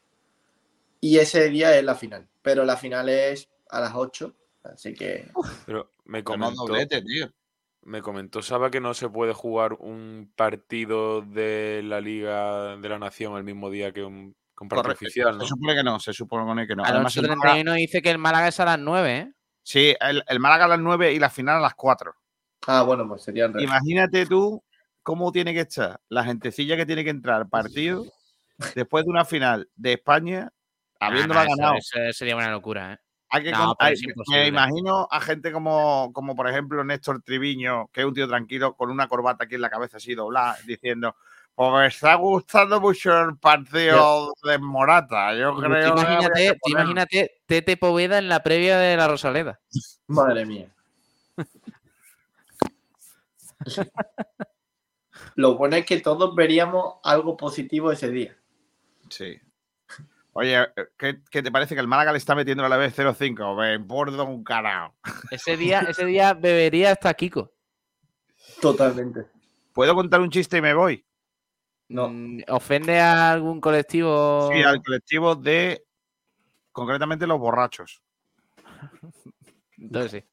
Y 1.00 1.18
ese 1.18 1.48
día 1.50 1.76
es 1.76 1.84
la 1.84 1.94
final, 1.94 2.26
pero 2.42 2.64
la 2.64 2.76
final 2.76 3.08
es 3.08 3.48
a 3.70 3.80
las 3.80 3.92
8, 3.94 4.34
así 4.64 4.94
que 4.94 5.30
Pero 5.66 5.92
me 6.04 6.24
comentó, 6.24 6.64
doblete, 6.66 7.02
tío. 7.02 7.28
me 7.82 8.00
comentó 8.02 8.40
Saba 8.42 8.70
que 8.70 8.80
no 8.80 8.94
se 8.94 9.08
puede 9.08 9.32
jugar 9.34 9.74
un 9.74 10.32
partido 10.34 11.20
de 11.22 11.82
la 11.84 12.00
Liga 12.00 12.76
de 12.76 12.88
la 12.88 12.98
Nación 12.98 13.36
el 13.36 13.44
mismo 13.44 13.68
día 13.70 13.92
que 13.92 14.02
un, 14.04 14.32
que 14.56 14.64
un 14.64 14.68
partido 14.68 14.82
Correcto. 14.84 15.04
oficial, 15.04 15.36
¿no? 15.38 15.44
Se 15.44 15.48
supone 15.48 15.74
que 15.74 15.82
no, 15.84 16.00
se 16.00 16.12
supone 16.12 16.66
que 16.66 16.74
no. 16.76 16.82
Además, 16.84 17.16
el 17.16 17.24
Málaga- 17.28 17.40
31 17.52 17.74
dice 17.74 18.02
que 18.02 18.10
el 18.10 18.18
Málaga 18.18 18.48
es 18.48 18.58
a 18.60 18.64
las 18.64 18.78
9, 18.78 19.16
¿eh? 19.18 19.32
sí, 19.62 19.94
el, 20.00 20.24
el 20.26 20.40
Málaga 20.40 20.64
a 20.64 20.68
las 20.68 20.80
9 20.80 21.12
y 21.12 21.18
la 21.18 21.30
final 21.30 21.56
a 21.58 21.60
las 21.60 21.74
4. 21.74 22.14
Ah, 22.66 22.82
bueno, 22.82 23.08
pues 23.08 23.22
sería 23.22 23.46
revés. 23.46 23.64
Imagínate 23.64 24.26
tú 24.26 24.62
cómo 25.02 25.30
tiene 25.32 25.54
que 25.54 25.60
estar 25.60 26.00
la 26.08 26.24
gentecilla 26.24 26.76
que 26.76 26.86
tiene 26.86 27.04
que 27.04 27.10
entrar 27.10 27.36
al 27.36 27.48
partido 27.48 28.04
después 28.74 29.04
de 29.04 29.10
una 29.10 29.24
final 29.24 29.68
de 29.76 29.94
España, 29.94 30.50
habiéndola 31.00 31.42
Ah, 31.42 31.44
no, 31.44 31.56
ganado. 31.56 31.74
Eso, 31.76 31.98
sería 32.12 32.36
una 32.36 32.50
locura, 32.50 32.94
¿eh? 32.94 32.98
Hay 33.28 33.42
que 33.42 33.50
no, 33.50 33.74
hay- 33.80 33.96
me 34.28 34.46
imagino 34.46 35.08
a 35.10 35.20
gente 35.20 35.50
como, 35.50 36.12
como, 36.12 36.36
por 36.36 36.48
ejemplo, 36.48 36.84
Néstor 36.84 37.22
Triviño, 37.22 37.88
que 37.92 38.02
es 38.02 38.06
un 38.06 38.14
tío 38.14 38.28
tranquilo, 38.28 38.74
con 38.76 38.90
una 38.90 39.08
corbata 39.08 39.44
aquí 39.44 39.56
en 39.56 39.62
la 39.62 39.70
cabeza 39.70 39.96
así 39.96 40.14
doblada, 40.14 40.56
diciendo. 40.64 41.16
Pues 41.56 41.72
me 41.72 41.86
está 41.86 42.14
gustando 42.16 42.82
mucho 42.82 43.18
el 43.18 43.38
partido 43.38 44.34
de 44.42 44.58
Morata. 44.58 45.34
Yo 45.34 45.56
creo 45.56 45.70
que. 45.70 45.88
imagínate, 45.88 46.40
que 46.42 46.52
tú 46.52 46.58
ponerlo". 46.60 46.90
imagínate 46.92 47.30
Tete 47.46 47.76
Poveda 47.78 48.18
en 48.18 48.28
la 48.28 48.42
previa 48.42 48.78
de 48.78 48.94
la 48.94 49.08
Rosaleda. 49.08 49.58
Madre 50.06 50.44
mía. 50.44 50.68
Lo 55.34 55.56
bueno 55.56 55.76
es 55.76 55.86
que 55.86 56.00
todos 56.00 56.34
veríamos 56.34 56.96
algo 57.02 57.36
positivo 57.36 57.90
ese 57.90 58.10
día. 58.10 58.36
Sí. 59.08 59.38
Oye, 60.32 60.66
¿qué, 60.98 61.22
qué 61.30 61.42
te 61.42 61.50
parece 61.50 61.74
que 61.74 61.80
el 61.80 61.88
Málaga 61.88 62.12
le 62.12 62.18
está 62.18 62.34
metiendo 62.34 62.64
a 62.64 62.68
la 62.68 62.76
vez 62.76 62.94
0-5? 62.96 63.56
Me 63.58 63.74
importa 63.74 64.22
un 64.22 64.44
carajo. 64.44 64.94
Ese 65.30 65.56
día, 65.56 65.80
ese 65.88 66.04
día 66.04 66.34
bebería 66.34 66.92
hasta 66.92 67.14
Kiko. 67.14 67.52
Totalmente. 68.60 69.26
¿Puedo 69.72 69.94
contar 69.94 70.20
un 70.20 70.30
chiste 70.30 70.58
y 70.58 70.60
me 70.60 70.74
voy? 70.74 71.06
No. 71.88 72.08
Mm, 72.08 72.42
¿Ofende 72.48 73.00
a 73.00 73.32
algún 73.32 73.60
colectivo? 73.60 74.50
Sí, 74.52 74.62
al 74.62 74.82
colectivo 74.82 75.34
de. 75.34 75.84
Concretamente 76.72 77.26
los 77.26 77.38
borrachos. 77.38 78.02
Entonces 79.78 80.10
sí. 80.10 80.28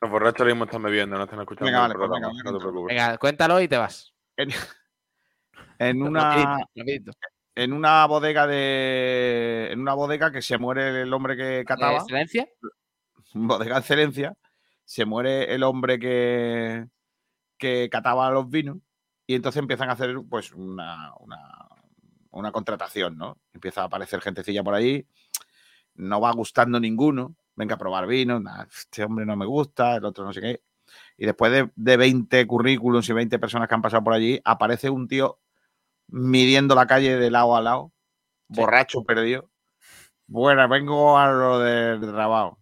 Los 0.00 0.10
borrachos 0.10 0.40
ahora 0.40 0.54
mismo 0.54 0.64
están 0.64 0.82
bebiendo, 0.82 1.16
no 1.16 1.24
están 1.24 1.40
escuchando 1.40 1.66
Venga, 1.66 1.80
vale, 1.80 1.94
pues 1.94 2.08
programa, 2.08 2.28
venga, 2.28 2.42
no 2.44 2.58
te 2.58 2.62
preocupes. 2.62 2.96
Venga, 2.96 3.18
cuéntalo 3.18 3.60
y 3.60 3.68
te 3.68 3.76
vas. 3.76 4.14
En, 4.36 4.50
en 5.78 6.02
una. 6.02 6.58
En 7.54 7.72
una 7.72 8.06
bodega 8.06 8.46
de. 8.46 9.68
En 9.72 9.80
una 9.80 9.94
bodega 9.94 10.30
que 10.30 10.42
se 10.42 10.58
muere 10.58 11.02
el 11.02 11.12
hombre 11.12 11.36
que 11.36 11.64
cataba. 11.66 11.98
¿Excelencia? 11.98 12.48
bodega 13.34 13.74
de 13.74 13.80
excelencia. 13.80 14.36
Se 14.84 15.04
muere 15.04 15.52
el 15.52 15.64
hombre 15.64 15.98
que. 15.98 16.86
que 17.58 17.88
cataba 17.90 18.30
los 18.30 18.48
vinos 18.48 18.78
y 19.28 19.34
entonces 19.34 19.60
empiezan 19.60 19.90
a 19.90 19.92
hacer 19.92 20.16
pues 20.28 20.52
una, 20.52 21.12
una, 21.20 21.68
una 22.30 22.50
contratación, 22.50 23.18
¿no? 23.18 23.36
Empieza 23.52 23.82
a 23.82 23.84
aparecer 23.84 24.22
gentecilla 24.22 24.64
por 24.64 24.74
ahí, 24.74 25.06
no 25.94 26.18
va 26.18 26.32
gustando 26.32 26.80
ninguno, 26.80 27.36
venga 27.58 27.74
a 27.74 27.78
probar 27.78 28.06
vino, 28.06 28.40
este 28.70 29.04
hombre 29.04 29.26
no 29.26 29.36
me 29.36 29.44
gusta, 29.44 29.96
el 29.96 30.04
otro 30.04 30.24
no 30.24 30.32
sé 30.32 30.40
qué. 30.40 30.62
Y 31.16 31.26
después 31.26 31.50
de, 31.50 31.70
de 31.74 31.96
20 31.96 32.46
currículums 32.46 33.08
y 33.08 33.12
20 33.12 33.38
personas 33.38 33.68
que 33.68 33.74
han 33.74 33.82
pasado 33.82 34.04
por 34.04 34.14
allí, 34.14 34.40
aparece 34.44 34.88
un 34.88 35.08
tío 35.08 35.40
midiendo 36.06 36.74
la 36.76 36.86
calle 36.86 37.16
de 37.16 37.30
lado 37.30 37.56
a 37.56 37.60
lado, 37.60 37.92
borracho, 38.46 39.02
perdido. 39.04 39.50
Bueno, 40.28 40.66
vengo 40.68 41.18
a 41.18 41.30
lo 41.32 41.58
del 41.58 42.00
trabajo. 42.00 42.58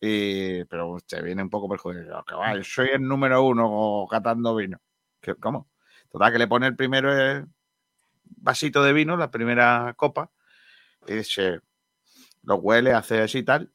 Y, 0.00 0.64
pero 0.66 0.90
usted 0.92 1.22
viene 1.24 1.42
un 1.42 1.50
poco 1.50 1.68
perjudicado. 1.68 2.24
Yo 2.56 2.62
soy 2.64 2.90
el 2.90 3.02
número 3.02 3.42
uno 3.42 4.06
catando 4.08 4.54
vino. 4.54 4.78
¿Qué- 5.20 5.34
¿Cómo? 5.34 5.68
Total, 6.10 6.30
que 6.32 6.38
le 6.38 6.46
pone 6.46 6.68
el 6.68 6.76
primero 6.76 7.12
el 7.12 7.46
vasito 8.24 8.82
de 8.84 8.92
vino, 8.92 9.16
la 9.16 9.30
primera 9.30 9.92
copa, 9.96 10.30
y 11.06 11.14
dice, 11.14 11.60
lo 12.44 12.56
huele, 12.56 12.92
hace 12.92 13.20
así 13.22 13.38
y 13.38 13.42
tal, 13.42 13.72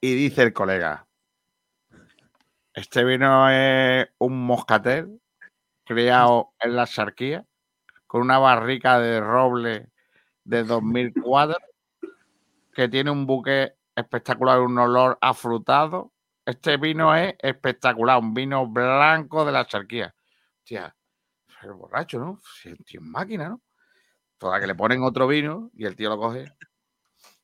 y 0.00 0.14
dice 0.14 0.42
el 0.42 0.52
colega, 0.52 1.06
este 2.74 3.04
vino 3.04 3.50
es 3.50 4.08
un 4.18 4.46
moscatel 4.46 5.20
criado 5.84 6.52
en 6.60 6.76
la 6.76 6.86
sarquía, 6.86 7.46
con 8.06 8.20
una 8.20 8.38
barrica 8.38 8.98
de 8.98 9.20
roble 9.20 9.90
de 10.44 10.64
2004, 10.64 11.56
que 12.74 12.88
tiene 12.88 13.10
un 13.10 13.26
buque 13.26 13.74
espectacular, 13.94 14.60
un 14.60 14.78
olor 14.78 15.16
afrutado. 15.20 16.12
Este 16.44 16.76
vino 16.76 17.14
es 17.14 17.34
espectacular, 17.38 18.18
un 18.18 18.34
vino 18.34 18.66
blanco 18.66 19.44
de 19.44 19.52
la 19.52 19.66
charquía. 19.66 20.14
Tía, 20.62 20.94
el 21.62 21.72
borracho, 21.72 22.18
¿no? 22.18 22.40
El 22.64 22.84
tío 22.84 23.00
es 23.00 23.06
máquina, 23.06 23.48
¿no? 23.48 23.62
Toda 24.38 24.60
que 24.60 24.66
le 24.66 24.74
ponen 24.74 25.02
otro 25.02 25.26
vino 25.26 25.70
y 25.72 25.86
el 25.86 25.96
tío 25.96 26.10
lo 26.10 26.18
coge, 26.18 26.52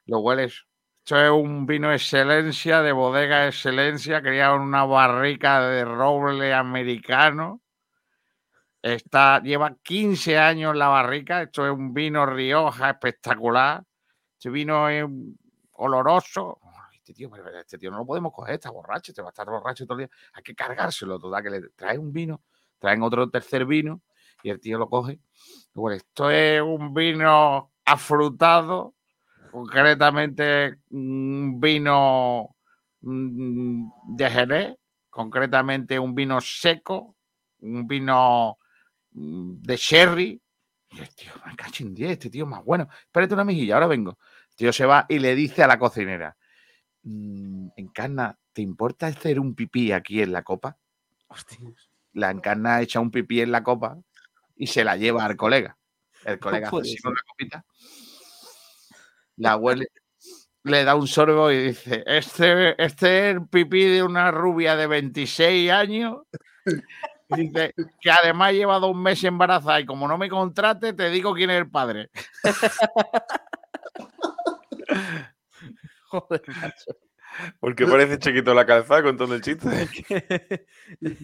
lo 0.07 0.19
hueles. 0.19 0.67
Esto 1.05 1.21
es 1.21 1.31
un 1.33 1.67
vino 1.67 1.93
excelencia, 1.93 2.81
de 2.81 2.93
bodega 2.93 3.49
excelencia, 3.49 4.23
criado 4.23 4.55
en 4.55 4.63
una 4.63 4.85
barrica 4.85 5.61
de 5.61 5.85
roble 5.85 6.55
americano. 6.55 7.61
Está, 8.81 9.43
lleva 9.43 9.75
15 9.83 10.39
años 10.39 10.77
la 10.77 10.87
barrica. 10.87 11.43
Esto 11.43 11.67
es 11.67 11.73
un 11.73 11.93
vino 11.93 12.25
Rioja 12.25 12.91
espectacular. 12.91 13.83
Este 14.35 14.49
vino 14.51 14.89
es 14.89 15.05
oloroso. 15.73 16.61
Este 16.95 17.15
tío, 17.15 17.29
este 17.59 17.79
tío 17.79 17.91
no 17.91 17.99
lo 17.99 18.07
podemos 18.07 18.33
coger, 18.33 18.55
está 18.55 18.71
borracho, 18.71 19.13
te 19.13 19.23
va 19.23 19.31
a 19.31 19.33
estar 19.33 19.47
borracho 19.47 19.85
todo 19.85 19.99
el 19.99 20.07
día. 20.07 20.17
Hay 20.35 20.45
que 20.45 20.55
cargárselo, 20.55 21.19
total, 21.19 21.43
que 21.43 21.51
le 21.51 21.69
trae 21.71 21.99
un 21.99 22.13
vino, 22.13 22.45
traen 22.79 23.03
otro 23.03 23.29
tercer 23.29 23.67
vino 23.67 24.03
y 24.45 24.51
el 24.51 24.61
tío 24.61 24.79
lo 24.79 24.89
coge. 24.89 25.19
Bueno, 25.75 25.97
esto 25.97 26.31
es 26.31 26.63
un 26.63 26.95
vino 26.95 27.73
afrutado, 27.85 28.95
concretamente 29.53 30.79
un 30.91 31.61
vino 31.61 32.57
mm, 33.03 34.17
de 34.17 34.31
Jerez, 34.31 34.77
concretamente 35.11 35.99
un 35.99 36.15
vino 36.15 36.41
seco, 36.41 37.17
un 37.61 37.87
vino 37.87 38.57
mm, 39.11 39.61
de 39.61 39.77
sherry. 39.77 40.43
Y 40.91 41.01
el 41.01 41.15
tío, 41.15 41.33
me 41.47 41.55
cacho 41.55 41.85
en 41.85 41.95
10, 41.95 42.13
este 42.13 42.31
tío 42.31 42.47
más 42.47 42.65
bueno. 42.65 42.89
Espérate 43.05 43.35
una 43.35 43.45
mejilla, 43.45 43.75
ahora 43.75 43.89
vengo. 43.89 44.19
El 44.51 44.57
tío 44.57 44.73
se 44.73 44.87
va 44.87 45.05
y 45.07 45.19
le 45.19 45.35
dice 45.35 45.63
a 45.63 45.67
la 45.67 45.79
cocinera, 45.79 46.35
"Mm, 47.03 47.69
Encarna, 47.77 48.39
¿te 48.55 48.63
importa 48.63 49.07
hacer 49.07 49.39
un 49.39 49.55
pipí 49.55 49.93
aquí 49.93 50.23
en 50.23 50.33
la 50.33 50.43
copa? 50.43 50.79
La 52.15 52.31
encarna 52.31 52.81
echa 52.81 53.01
un 53.01 53.11
pipí 53.11 53.43
en 53.43 53.53
la 53.53 53.63
copa 53.63 53.99
y 54.57 54.67
se 54.67 54.83
la 54.83 54.97
lleva 54.97 55.25
al 55.27 55.37
colega. 55.37 55.77
El 56.25 56.39
colega 56.39 56.69
hace 56.69 56.97
con 57.03 57.13
la 57.15 57.21
copita, 57.27 57.65
la 59.37 59.57
huele, 59.57 59.89
le 60.65 60.85
da 60.85 60.95
un 60.95 61.09
sorbo 61.09 61.51
y 61.51 61.69
dice, 61.69 62.05
este, 62.07 62.83
este 62.83 63.31
es 63.31 63.37
el 63.37 63.47
pipí 63.49 63.85
de 63.85 64.03
una 64.03 64.31
rubia 64.31 64.77
de 64.77 64.87
26 64.87 65.71
años. 65.71 66.19
Dice 67.29 67.75
que 68.01 68.11
además 68.11 68.53
lleva 68.53 68.79
dos 68.79 68.95
meses 68.95 69.25
embarazada 69.25 69.81
y 69.81 69.87
como 69.87 70.07
no 70.07 70.19
me 70.19 70.29
contrate, 70.29 70.93
te 70.93 71.11
digo 71.11 71.35
quién 71.35 71.51
es 71.51 71.59
el 71.59 71.71
padre. 71.71 72.11
Joder, 76.09 76.43
macho. 76.61 76.97
Porque 77.59 77.87
parece 77.87 78.19
chiquito 78.19 78.53
la 78.53 78.67
calzada 78.67 79.03
con 79.03 79.17
todo 79.17 79.35
el 79.35 79.41
chiste. 79.41 79.67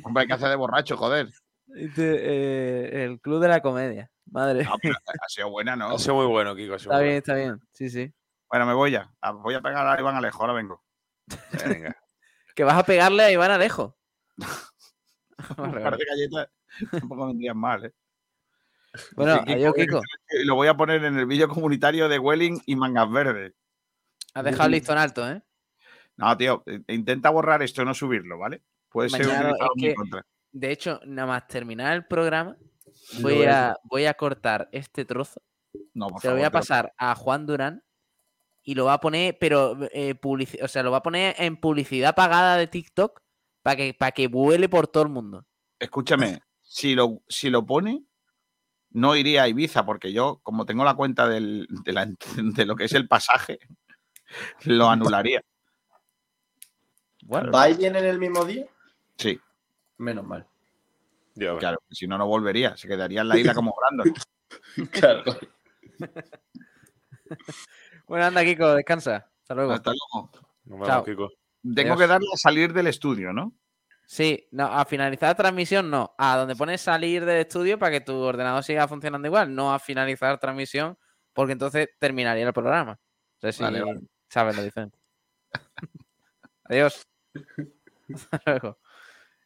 Hombre, 0.02 0.22
hay 0.22 0.26
que 0.26 0.32
hacer 0.32 0.48
de 0.48 0.56
borracho, 0.56 0.96
joder. 0.96 1.28
Eh, 1.76 2.90
el 3.04 3.20
club 3.20 3.40
de 3.40 3.48
la 3.48 3.60
comedia. 3.60 4.10
Madre. 4.30 4.64
No, 4.64 4.76
pero 4.80 4.94
ha 5.22 5.28
sido 5.28 5.50
buena, 5.50 5.76
¿no? 5.76 5.90
Ha 5.90 5.98
sido 5.98 6.14
muy 6.16 6.26
bueno, 6.26 6.54
Kiko. 6.54 6.74
Está 6.74 6.98
bien, 7.00 7.16
está 7.16 7.34
bien. 7.34 7.60
Sí, 7.72 7.88
sí. 7.90 8.12
Bueno, 8.48 8.66
me 8.66 8.74
voy 8.74 8.92
ya. 8.92 9.10
Ah, 9.20 9.32
Voy 9.32 9.54
a 9.54 9.60
pegar 9.60 9.86
a 9.86 10.00
Iván 10.00 10.16
Alejo, 10.16 10.40
ahora 10.42 10.52
vengo. 10.54 10.82
Venga. 11.66 11.96
Que 12.54 12.64
vas 12.64 12.76
a 12.76 12.82
pegarle 12.82 13.22
a 13.22 13.30
Iván 13.30 13.52
Alejo. 13.52 13.96
Un 15.58 15.72
par 15.72 15.96
de 15.96 16.04
galletas 16.04 16.48
tampoco 16.90 17.28
vendrían 17.28 17.56
mal, 17.56 17.84
¿eh? 17.84 17.94
Bueno, 19.14 19.38
Kiko, 19.44 19.52
adiós, 19.52 19.74
"Oye, 19.76 19.86
Kiko. 19.86 20.00
Lo 20.44 20.56
voy 20.56 20.66
a 20.66 20.76
poner 20.76 21.04
en 21.04 21.16
el 21.18 21.26
vídeo 21.26 21.48
comunitario 21.48 22.08
de 22.08 22.18
Welling 22.18 22.60
y 22.66 22.74
Mangas 22.74 23.12
Verdes. 23.12 23.54
Has 24.34 24.42
dejado 24.42 24.64
el 24.66 24.72
listón 24.72 24.98
alto, 24.98 25.30
¿eh? 25.30 25.40
No, 26.16 26.36
tío, 26.36 26.64
eh, 26.66 26.80
intenta 26.88 27.30
borrar 27.30 27.62
esto, 27.62 27.84
no 27.84 27.94
subirlo, 27.94 28.38
¿vale? 28.38 28.62
Puede 28.88 29.08
ser 29.08 29.26
Mañana, 29.26 29.50
es 29.50 29.82
en 29.84 29.94
contra. 29.94 30.26
De 30.52 30.70
hecho, 30.72 31.00
nada 31.04 31.26
más 31.28 31.46
terminar 31.46 31.94
el 31.94 32.06
programa, 32.06 32.56
voy 33.22 33.44
a 33.44 33.76
voy 33.84 34.06
a 34.06 34.14
cortar 34.14 34.68
este 34.72 35.04
trozo, 35.04 35.40
No, 35.94 36.08
por 36.08 36.20
se 36.20 36.28
lo 36.28 36.34
voy 36.34 36.44
a 36.44 36.50
pasar 36.50 36.92
a 36.96 37.14
Juan 37.14 37.46
Durán 37.46 37.82
y 38.62 38.74
lo 38.74 38.86
va 38.86 38.94
a 38.94 39.00
poner, 39.00 39.36
pero 39.38 39.76
eh, 39.92 40.14
publici- 40.14 40.62
o 40.62 40.68
sea, 40.68 40.82
lo 40.82 40.90
va 40.90 40.98
a 40.98 41.02
poner 41.02 41.34
en 41.38 41.56
publicidad 41.58 42.14
pagada 42.14 42.56
de 42.56 42.66
TikTok 42.66 43.20
para 43.62 43.76
que, 43.76 43.94
para 43.94 44.12
que 44.12 44.28
vuele 44.28 44.68
por 44.68 44.88
todo 44.88 45.02
el 45.04 45.08
mundo. 45.10 45.46
Escúchame, 45.78 46.40
si 46.62 46.94
lo, 46.94 47.22
si 47.28 47.50
lo 47.50 47.64
pone, 47.64 48.04
no 48.90 49.14
iría 49.16 49.42
a 49.42 49.48
Ibiza, 49.48 49.84
porque 49.84 50.12
yo, 50.12 50.40
como 50.42 50.64
tengo 50.66 50.84
la 50.84 50.94
cuenta 50.94 51.28
del- 51.28 51.66
de, 51.84 51.92
la- 51.92 52.06
de 52.36 52.66
lo 52.66 52.74
que 52.76 52.84
es 52.84 52.92
el 52.94 53.06
pasaje, 53.06 53.58
lo 54.64 54.88
anularía. 54.88 55.42
Bueno, 57.24 57.50
¿Va 57.52 57.68
y 57.68 57.74
viene 57.74 57.98
en 57.98 58.04
el 58.06 58.18
mismo 58.18 58.44
día? 58.44 58.66
Sí, 59.18 59.38
Menos 59.98 60.26
mal. 60.26 60.46
Claro, 61.34 61.78
si 61.90 62.06
no, 62.06 62.18
no 62.18 62.26
volvería. 62.26 62.76
Se 62.76 62.88
quedaría 62.88 63.20
en 63.20 63.28
la 63.28 63.38
isla 63.38 63.54
como 63.54 63.74
Brandon. 63.76 64.12
Claro. 64.90 65.24
bueno, 68.06 68.24
anda, 68.24 68.42
Kiko, 68.42 68.74
descansa. 68.74 69.28
Hasta 69.42 69.54
luego. 69.54 69.72
Hasta 69.72 69.90
luego. 69.90 70.30
Nos 70.64 70.78
vemos, 70.78 70.88
Chao. 70.88 71.04
Kiko. 71.04 71.28
Tengo 71.62 71.92
Adiós. 71.92 71.98
que 71.98 72.06
darle 72.06 72.26
a 72.32 72.36
salir 72.38 72.72
del 72.72 72.86
estudio, 72.86 73.34
¿no? 73.34 73.52
Sí, 74.06 74.48
no, 74.52 74.64
a 74.64 74.86
finalizar 74.86 75.28
la 75.28 75.34
transmisión 75.34 75.90
no. 75.90 76.14
A 76.16 76.38
donde 76.38 76.56
pones 76.56 76.80
salir 76.80 77.26
del 77.26 77.40
estudio 77.40 77.78
para 77.78 77.92
que 77.92 78.00
tu 78.00 78.16
ordenador 78.16 78.64
siga 78.64 78.88
funcionando 78.88 79.28
igual. 79.28 79.54
No 79.54 79.74
a 79.74 79.78
finalizar 79.78 80.38
transmisión, 80.38 80.96
porque 81.34 81.52
entonces 81.52 81.90
terminaría 81.98 82.46
el 82.46 82.52
programa. 82.54 82.92
No 82.92 83.40
sé 83.40 83.52
si 83.52 83.62
Vale, 83.62 83.82
vale. 83.82 84.00
sabes 84.30 84.56
lo 84.56 84.62
diferente. 84.62 84.96
Adiós. 86.64 87.06
Hasta 88.14 88.40
luego. 88.46 88.78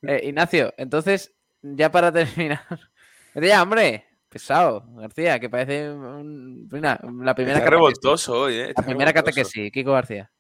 Eh, 0.03 0.21
Ignacio, 0.29 0.73
entonces, 0.77 1.35
ya 1.63 1.91
para 1.91 2.11
terminar. 2.13 2.61
Vete 3.35 3.49
ya, 3.49 3.63
hombre. 3.63 4.07
Pesado, 4.29 4.83
García, 4.95 5.39
que 5.39 5.51
parece 5.51 5.91
un- 5.91 6.67
mira, 6.73 6.99
la 7.03 7.35
primera 7.35 7.59
Está 7.59 7.65
catequesis. 7.65 7.71
revoltoso 7.71 8.41
hoy, 8.41 8.55
¿eh? 8.55 8.69
Está 8.71 8.81
La 8.81 8.87
primera 8.87 9.11
revoltoso. 9.13 9.35
catequesis, 9.35 9.73
Kiko 9.73 9.93
García. 9.93 10.33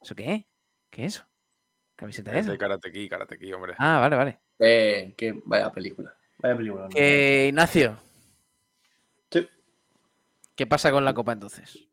¿Eso 0.00 0.14
qué? 0.14 0.46
¿Qué 0.88 1.04
es 1.04 1.16
eso? 1.16 1.26
¿Camiseta 1.96 2.32
Es 2.32 2.38
esa? 2.44 2.52
de 2.52 2.58
Karate 2.58 2.90
Kid, 2.90 3.10
Karate 3.10 3.38
Kid, 3.38 3.54
hombre. 3.54 3.74
Ah, 3.78 4.00
vale, 4.00 4.16
vale. 4.16 4.40
Eh, 4.58 5.14
que 5.18 5.34
vaya 5.44 5.70
película. 5.70 6.16
Vaya 6.38 6.56
película. 6.56 6.88
Que 6.88 7.48
Ignacio, 7.48 7.98
Sí. 9.30 9.46
¿qué 10.56 10.66
pasa 10.66 10.90
con 10.90 11.04
la 11.04 11.12
copa 11.12 11.32
entonces? 11.32 11.86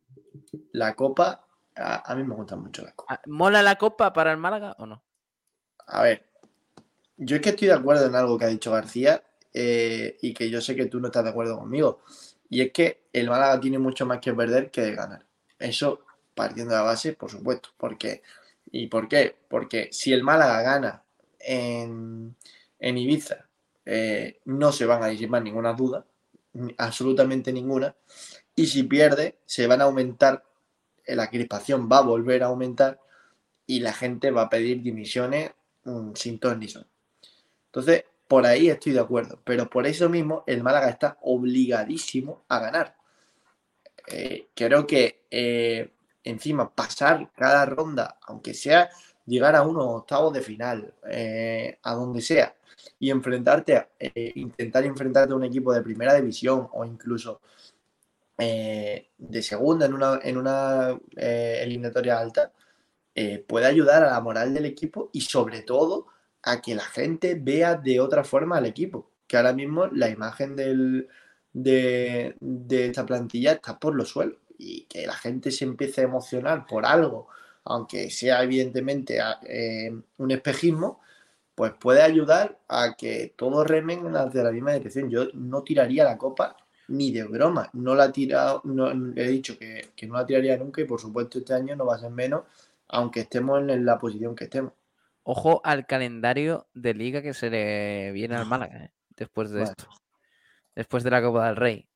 La 0.71 0.95
copa, 0.95 1.45
a, 1.75 2.09
a 2.11 2.15
mí 2.15 2.23
me 2.23 2.35
gusta 2.35 2.55
mucho 2.55 2.83
la 2.83 2.93
copa. 2.93 3.15
Ah, 3.15 3.21
¿Mola 3.27 3.61
la 3.61 3.75
copa 3.75 4.13
para 4.13 4.31
el 4.31 4.37
Málaga 4.37 4.75
o 4.79 4.85
no? 4.85 5.03
A 5.87 6.03
ver, 6.03 6.30
yo 7.23 7.35
es 7.35 7.41
que 7.43 7.49
estoy 7.51 7.67
de 7.67 7.75
acuerdo 7.75 8.07
en 8.07 8.15
algo 8.15 8.37
que 8.37 8.45
ha 8.45 8.47
dicho 8.47 8.71
García 8.71 9.23
eh, 9.53 10.17
y 10.21 10.33
que 10.33 10.49
yo 10.49 10.59
sé 10.59 10.75
que 10.75 10.87
tú 10.87 10.99
no 10.99 11.07
estás 11.07 11.23
de 11.23 11.29
acuerdo 11.29 11.59
conmigo. 11.59 12.01
Y 12.49 12.61
es 12.61 12.71
que 12.71 13.03
el 13.13 13.29
Málaga 13.29 13.59
tiene 13.59 13.77
mucho 13.77 14.07
más 14.07 14.19
que 14.19 14.33
perder 14.33 14.71
que 14.71 14.81
de 14.81 14.95
ganar. 14.95 15.23
Eso 15.59 16.01
partiendo 16.33 16.73
de 16.73 16.79
la 16.79 16.83
base, 16.83 17.13
por 17.13 17.29
supuesto. 17.29 17.69
Porque, 17.77 18.23
¿Y 18.71 18.87
por 18.87 19.07
qué? 19.07 19.35
Porque 19.47 19.89
si 19.91 20.11
el 20.13 20.23
Málaga 20.23 20.63
gana 20.63 21.03
en, 21.39 22.35
Ibiza, 22.79 23.47
eh, 23.85 24.39
no 24.45 24.71
se 24.71 24.87
van 24.87 25.03
a 25.03 25.07
disipar 25.07 25.43
ninguna 25.43 25.73
duda, 25.73 26.05
absolutamente 26.79 27.53
ninguna. 27.53 27.95
Y 28.55 28.65
si 28.65 28.83
pierde, 28.83 29.37
se 29.45 29.67
van 29.67 29.81
a 29.81 29.85
aumentar, 29.85 30.43
eh, 31.05 31.15
la 31.15 31.29
crispación 31.29 31.87
va 31.89 31.99
a 31.99 32.01
volver 32.01 32.41
a 32.41 32.47
aumentar 32.47 32.99
y 33.67 33.79
la 33.81 33.93
gente 33.93 34.31
va 34.31 34.43
a 34.43 34.49
pedir 34.49 34.81
dimisiones 34.81 35.51
mm, 35.83 36.13
sin 36.15 36.39
ton 36.39 36.59
ni 36.59 36.67
son. 36.67 36.90
Entonces, 37.71 38.03
por 38.27 38.45
ahí 38.45 38.69
estoy 38.69 38.91
de 38.91 38.99
acuerdo, 38.99 39.39
pero 39.45 39.69
por 39.69 39.87
eso 39.87 40.09
mismo 40.09 40.43
el 40.45 40.61
Málaga 40.61 40.89
está 40.89 41.17
obligadísimo 41.21 42.43
a 42.49 42.59
ganar. 42.59 42.97
Eh, 44.07 44.47
creo 44.53 44.85
que 44.85 45.23
eh, 45.31 45.91
encima 46.23 46.69
pasar 46.69 47.31
cada 47.33 47.65
ronda, 47.65 48.17
aunque 48.23 48.53
sea 48.53 48.89
llegar 49.25 49.55
a 49.55 49.61
unos 49.61 49.85
octavos 49.85 50.33
de 50.33 50.41
final, 50.41 50.93
eh, 51.09 51.77
a 51.83 51.93
donde 51.93 52.21
sea, 52.21 52.53
y 52.99 53.09
enfrentarte, 53.09 53.77
a, 53.77 53.87
intentar 54.35 54.83
enfrentarte 54.83 55.31
a 55.31 55.37
un 55.37 55.45
equipo 55.45 55.73
de 55.73 55.81
primera 55.81 56.13
división 56.15 56.67
o 56.73 56.83
incluso 56.83 57.41
de 58.37 59.43
segunda 59.43 59.85
en 59.85 59.93
una, 59.93 60.19
en 60.23 60.35
una 60.35 60.99
eliminatoria 61.15 62.17
alta, 62.17 62.51
puede 63.45 63.67
ayudar 63.67 64.03
a 64.03 64.11
la 64.11 64.19
moral 64.19 64.51
del 64.51 64.65
equipo 64.65 65.11
y 65.13 65.21
sobre 65.21 65.61
todo 65.61 66.07
a 66.43 66.61
que 66.61 66.75
la 66.75 66.83
gente 66.83 67.35
vea 67.35 67.75
de 67.75 67.99
otra 67.99 68.23
forma 68.23 68.57
al 68.57 68.65
equipo. 68.65 69.09
Que 69.27 69.37
ahora 69.37 69.53
mismo 69.53 69.87
la 69.87 70.09
imagen 70.09 70.55
del, 70.55 71.07
de, 71.53 72.35
esta 72.69 73.05
plantilla 73.05 73.53
está 73.53 73.79
por 73.79 73.95
los 73.95 74.09
suelos 74.09 74.37
y 74.57 74.83
que 74.85 75.05
la 75.07 75.13
gente 75.13 75.51
se 75.51 75.65
empiece 75.65 76.01
a 76.01 76.05
emocionar 76.05 76.65
por 76.67 76.85
algo, 76.85 77.27
aunque 77.63 78.09
sea 78.11 78.43
evidentemente 78.43 79.19
eh, 79.47 79.91
un 80.17 80.31
espejismo, 80.31 81.01
pues 81.55 81.73
puede 81.79 82.01
ayudar 82.01 82.59
a 82.67 82.95
que 82.95 83.33
todos 83.35 83.67
remen 83.67 84.15
hacia 84.15 84.43
la 84.43 84.51
misma 84.51 84.73
dirección. 84.73 85.09
Yo 85.09 85.27
no 85.33 85.63
tiraría 85.63 86.03
la 86.03 86.17
copa 86.17 86.57
ni 86.87 87.11
de 87.11 87.23
broma. 87.23 87.69
No 87.73 87.95
la 87.95 88.05
he 88.05 88.11
tirado, 88.11 88.61
no, 88.65 88.91
he 89.15 89.27
dicho 89.29 89.57
que, 89.57 89.91
no 90.07 90.15
la 90.15 90.25
tiraría 90.25 90.57
nunca 90.57 90.81
y 90.81 90.85
por 90.85 90.99
supuesto 90.99 91.39
este 91.39 91.53
año 91.53 91.75
no 91.75 91.85
va 91.85 91.95
a 91.95 91.99
ser 91.99 92.11
menos, 92.11 92.43
aunque 92.89 93.21
estemos 93.21 93.59
en 93.67 93.85
la 93.85 93.97
posición 93.97 94.35
que 94.35 94.45
estemos. 94.45 94.73
Ojo 95.23 95.61
al 95.63 95.85
calendario 95.85 96.67
de 96.73 96.93
liga 96.93 97.21
que 97.21 97.33
se 97.33 97.49
le 97.49 98.11
viene 98.11 98.35
al 98.35 98.45
Málaga 98.45 98.85
¿eh? 98.85 98.93
después 99.09 99.51
de 99.51 99.63
esto 99.63 99.87
después 100.75 101.03
de 101.03 101.11
la 101.11 101.21
Copa 101.21 101.47
del 101.47 101.55
Rey. 101.55 101.87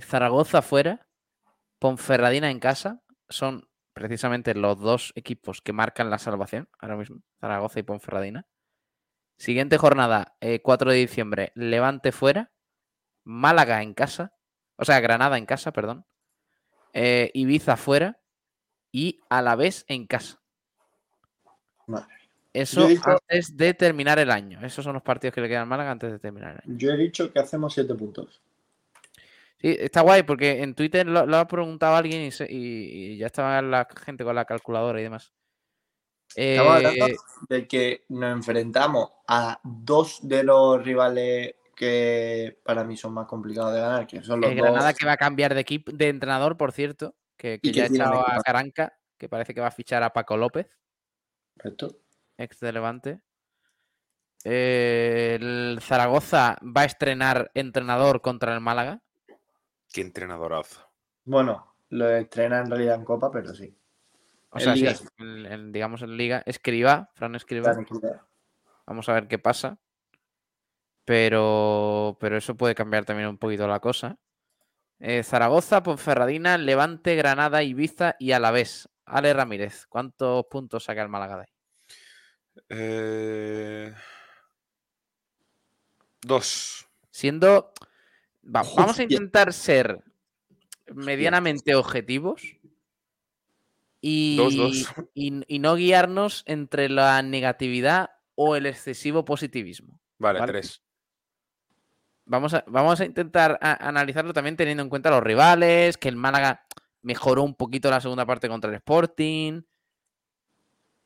Zaragoza 0.00 0.62
fuera, 0.62 1.06
Ponferradina 1.78 2.50
en 2.50 2.60
casa, 2.60 3.02
son 3.28 3.68
precisamente 3.92 4.54
los 4.54 4.78
dos 4.78 5.12
equipos 5.16 5.60
que 5.60 5.72
marcan 5.72 6.10
la 6.10 6.18
salvación 6.18 6.68
ahora 6.78 6.96
mismo, 6.96 7.20
Zaragoza 7.40 7.80
y 7.80 7.82
Ponferradina. 7.82 8.46
Siguiente 9.36 9.76
jornada, 9.76 10.36
4 10.62 10.90
eh, 10.90 10.94
de 10.94 11.00
diciembre, 11.00 11.52
Levante 11.54 12.12
fuera, 12.12 12.52
Málaga 13.24 13.82
en 13.82 13.92
casa, 13.92 14.34
o 14.76 14.84
sea, 14.84 15.00
Granada 15.00 15.36
en 15.36 15.46
casa, 15.46 15.72
perdón, 15.72 16.06
eh, 16.92 17.30
Ibiza 17.34 17.76
fuera 17.76 18.20
y 18.92 19.20
Alavés 19.28 19.84
en 19.88 20.06
casa. 20.06 20.40
Eso 22.52 22.86
antes 23.04 23.56
de 23.56 23.72
terminar 23.72 24.18
el 24.18 24.30
año. 24.30 24.64
Esos 24.64 24.84
son 24.84 24.94
los 24.94 25.02
partidos 25.02 25.34
que 25.34 25.40
le 25.40 25.48
quedan 25.48 25.62
al 25.62 25.68
Málaga 25.68 25.90
antes 25.90 26.12
de 26.12 26.18
terminar 26.18 26.52
el 26.52 26.70
año. 26.70 26.78
Yo 26.78 26.90
he 26.90 26.96
dicho 26.96 27.32
que 27.32 27.38
hacemos 27.38 27.72
siete 27.72 27.94
puntos. 27.94 28.42
Sí, 29.58 29.76
está 29.78 30.02
guay 30.02 30.22
porque 30.24 30.62
en 30.62 30.74
Twitter 30.74 31.06
lo, 31.06 31.36
ha 31.36 31.46
preguntado 31.46 31.96
alguien 31.96 32.30
y, 32.48 33.16
ya 33.16 33.26
estaba 33.26 33.62
la 33.62 33.88
gente 34.04 34.24
con 34.24 34.34
la 34.34 34.44
calculadora 34.44 35.00
y 35.00 35.04
demás. 35.04 35.32
Estamos 36.34 36.76
hablando 36.76 37.06
eh, 37.06 37.16
de 37.48 37.68
que 37.68 38.04
nos 38.08 38.32
enfrentamos 38.32 39.10
a 39.28 39.60
dos 39.62 40.20
de 40.22 40.44
los 40.44 40.82
rivales 40.82 41.54
que 41.76 42.58
para 42.64 42.84
mí 42.84 42.96
son 42.96 43.14
más 43.14 43.26
complicados 43.26 43.72
de 43.72 43.80
ganar, 43.80 44.06
que 44.06 44.22
son 44.22 44.40
los 44.40 44.50
el 44.50 44.56
Granada 44.56 44.92
que 44.94 45.06
va 45.06 45.12
a 45.12 45.16
cambiar 45.16 45.54
de 45.54 45.60
equipo, 45.60 45.90
de 45.92 46.08
entrenador, 46.08 46.56
por 46.56 46.72
cierto, 46.72 47.14
que, 47.36 47.60
ya 47.62 47.84
ha 47.84 47.86
echado 47.86 48.20
a 48.26 48.40
Caranca, 48.42 48.98
que 49.18 49.28
parece 49.28 49.54
que 49.54 49.60
va 49.60 49.68
a 49.68 49.72
fichar 49.72 50.02
a 50.02 50.12
Paco 50.12 50.36
López. 50.36 50.68
Correcto 51.56 52.01
ex 52.42 52.60
de 52.60 52.72
Levante. 52.72 53.20
el 54.44 55.78
Zaragoza 55.80 56.58
va 56.62 56.82
a 56.82 56.86
estrenar 56.86 57.50
entrenador 57.54 58.20
contra 58.20 58.54
el 58.54 58.60
Málaga. 58.60 59.00
¿Qué 59.92 60.00
entrenadorazo? 60.00 60.88
Bueno, 61.24 61.74
lo 61.90 62.08
estrena 62.10 62.60
en 62.60 62.70
realidad 62.70 62.96
en 62.96 63.04
Copa, 63.04 63.30
pero 63.30 63.54
sí. 63.54 63.76
O 64.50 64.60
sea, 64.60 64.74
digamos 64.74 66.02
en 66.02 66.16
Liga. 66.16 66.42
Escriba, 66.44 67.10
Fran 67.14 67.34
Escriba. 67.34 67.74
Vamos 68.86 69.08
a 69.08 69.14
ver 69.14 69.28
qué 69.28 69.38
pasa. 69.38 69.78
Pero, 71.04 72.16
pero 72.20 72.36
eso 72.36 72.56
puede 72.56 72.74
cambiar 72.74 73.04
también 73.04 73.28
un 73.28 73.38
poquito 73.38 73.66
la 73.66 73.80
cosa. 73.80 74.18
Eh, 74.98 75.22
Zaragoza, 75.24 75.82
Ponferradina, 75.82 76.58
Levante, 76.58 77.16
Granada, 77.16 77.62
Ibiza 77.62 78.14
y 78.18 78.32
Alavés. 78.32 78.88
Ale 79.04 79.32
Ramírez, 79.32 79.86
¿cuántos 79.88 80.46
puntos 80.46 80.84
saca 80.84 81.02
el 81.02 81.08
Málaga 81.08 81.36
de 81.36 81.42
ahí? 81.42 81.51
Eh, 82.68 83.94
dos. 86.20 86.86
Siendo. 87.10 87.72
vamos 88.42 88.98
a 88.98 89.02
intentar 89.02 89.52
ser 89.52 90.02
medianamente 90.94 91.74
objetivos. 91.74 92.42
Y, 94.04 94.36
Y, 95.14 95.58
no 95.60 95.76
guiarnos 95.76 96.42
entre 96.46 96.88
la 96.88 97.22
negatividad 97.22 98.10
o 98.34 98.56
el 98.56 98.66
excesivo 98.66 99.24
positivismo. 99.24 100.00
Vale, 100.18 100.40
tres. 100.44 100.82
Vamos 102.24 102.52
a, 102.52 102.64
vamos 102.66 103.00
a 103.00 103.04
intentar 103.04 103.60
analizarlo 103.60 104.32
también 104.32 104.56
teniendo 104.56 104.82
en 104.82 104.88
cuenta 104.88 105.10
los 105.10 105.22
rivales, 105.22 105.98
que 105.98 106.08
el 106.08 106.16
Málaga 106.16 106.66
mejoró 107.02 107.44
un 107.44 107.54
poquito 107.54 107.90
la 107.90 108.00
segunda 108.00 108.26
parte 108.26 108.48
contra 108.48 108.70
el 108.70 108.76
Sporting, 108.76 109.62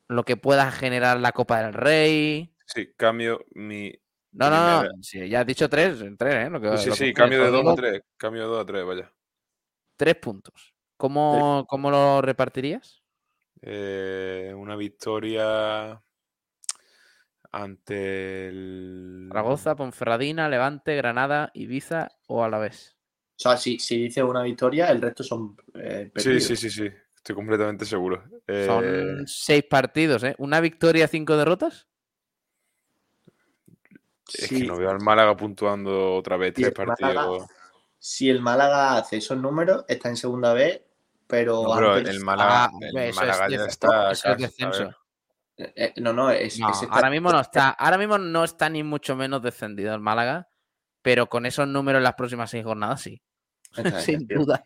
lo 0.07 0.23
que 0.23 0.37
pueda 0.37 0.71
generar 0.71 1.19
la 1.19 1.31
Copa 1.31 1.61
del 1.61 1.73
Rey. 1.73 2.53
Sí, 2.65 2.93
cambio 2.95 3.45
mi. 3.51 3.93
No, 4.31 4.49
no, 4.49 4.83
no. 4.83 4.89
ya 5.01 5.39
has 5.39 5.47
dicho 5.47 5.69
tres, 5.69 5.97
tres, 6.17 6.49
¿eh? 6.51 6.77
sí, 6.77 6.91
sí, 6.91 7.13
cambio 7.13 7.43
de 7.43 7.49
dos 7.49 7.65
a 7.67 7.75
tres. 7.75 8.01
Cambio 8.17 8.43
de 8.43 8.47
dos 8.47 8.61
a 8.61 8.65
tres, 8.65 8.85
vaya. 8.85 9.11
Tres 9.95 10.15
puntos. 10.15 10.75
¿Cómo, 10.95 11.65
¿cómo 11.67 11.89
lo 11.89 12.21
repartirías? 12.21 13.03
Eh, 13.61 14.53
una 14.55 14.75
victoria 14.75 16.01
ante 17.51 18.49
el. 18.49 19.27
Zaragoza, 19.29 19.75
Ponferradina, 19.75 20.49
Levante, 20.49 20.95
Granada, 20.95 21.51
Ibiza 21.53 22.09
o 22.27 22.43
Alavés. 22.43 22.97
O 23.37 23.39
sea, 23.39 23.57
si, 23.57 23.79
si 23.79 24.03
dice 24.03 24.23
una 24.23 24.43
victoria, 24.43 24.89
el 24.89 25.01
resto 25.01 25.23
son. 25.23 25.55
Eh, 25.75 26.11
sí, 26.15 26.39
sí, 26.39 26.55
sí, 26.55 26.69
sí. 26.69 26.89
Estoy 27.27 27.35
completamente 27.35 27.83
seguro. 27.83 28.23
Son 28.47 28.85
eh, 28.85 29.23
seis 29.25 29.65
partidos, 29.69 30.23
¿eh? 30.23 30.33
¿Una 30.37 30.61
victoria, 30.61 31.09
cinco 31.09 31.35
derrotas? 31.35 31.85
Es 34.33 34.47
que 34.47 34.63
no 34.63 34.77
veo 34.77 34.89
al 34.89 35.01
Málaga 35.01 35.35
puntuando 35.35 36.15
otra 36.15 36.37
vez 36.37 36.53
tres 36.53 36.71
partidos. 36.71 37.45
si 37.99 38.29
el 38.29 38.39
Málaga 38.39 38.95
hace 38.95 39.17
esos 39.17 39.37
números, 39.37 39.83
está 39.89 40.07
en 40.07 40.15
segunda 40.15 40.53
B, 40.53 40.87
pero. 41.27 41.63
No, 41.63 41.97
el 41.97 42.21
Málaga, 42.21 42.63
ah, 42.63 42.71
el 42.93 43.13
Málaga 43.13 43.49
ya 43.49 43.65
está. 43.65 44.35
descenso. 44.37 44.83
Eh, 45.57 45.73
eh, 45.75 45.93
no, 45.97 46.13
no, 46.13 46.31
es, 46.31 46.57
ahora 46.89 47.09
mismo 47.09 47.29
no 47.29 47.41
está. 47.41 47.71
Ahora 47.71 47.97
mismo 47.97 48.17
no 48.17 48.45
está 48.45 48.69
ni 48.69 48.83
mucho 48.83 49.17
menos 49.17 49.41
descendido 49.41 49.93
el 49.93 49.99
Málaga, 49.99 50.47
pero 51.01 51.27
con 51.27 51.45
esos 51.45 51.67
números 51.67 51.99
en 51.99 52.03
las 52.05 52.15
próximas 52.15 52.49
seis 52.49 52.63
jornadas 52.63 53.01
sí. 53.01 53.21
Sin 53.99 54.25
duda. 54.25 54.63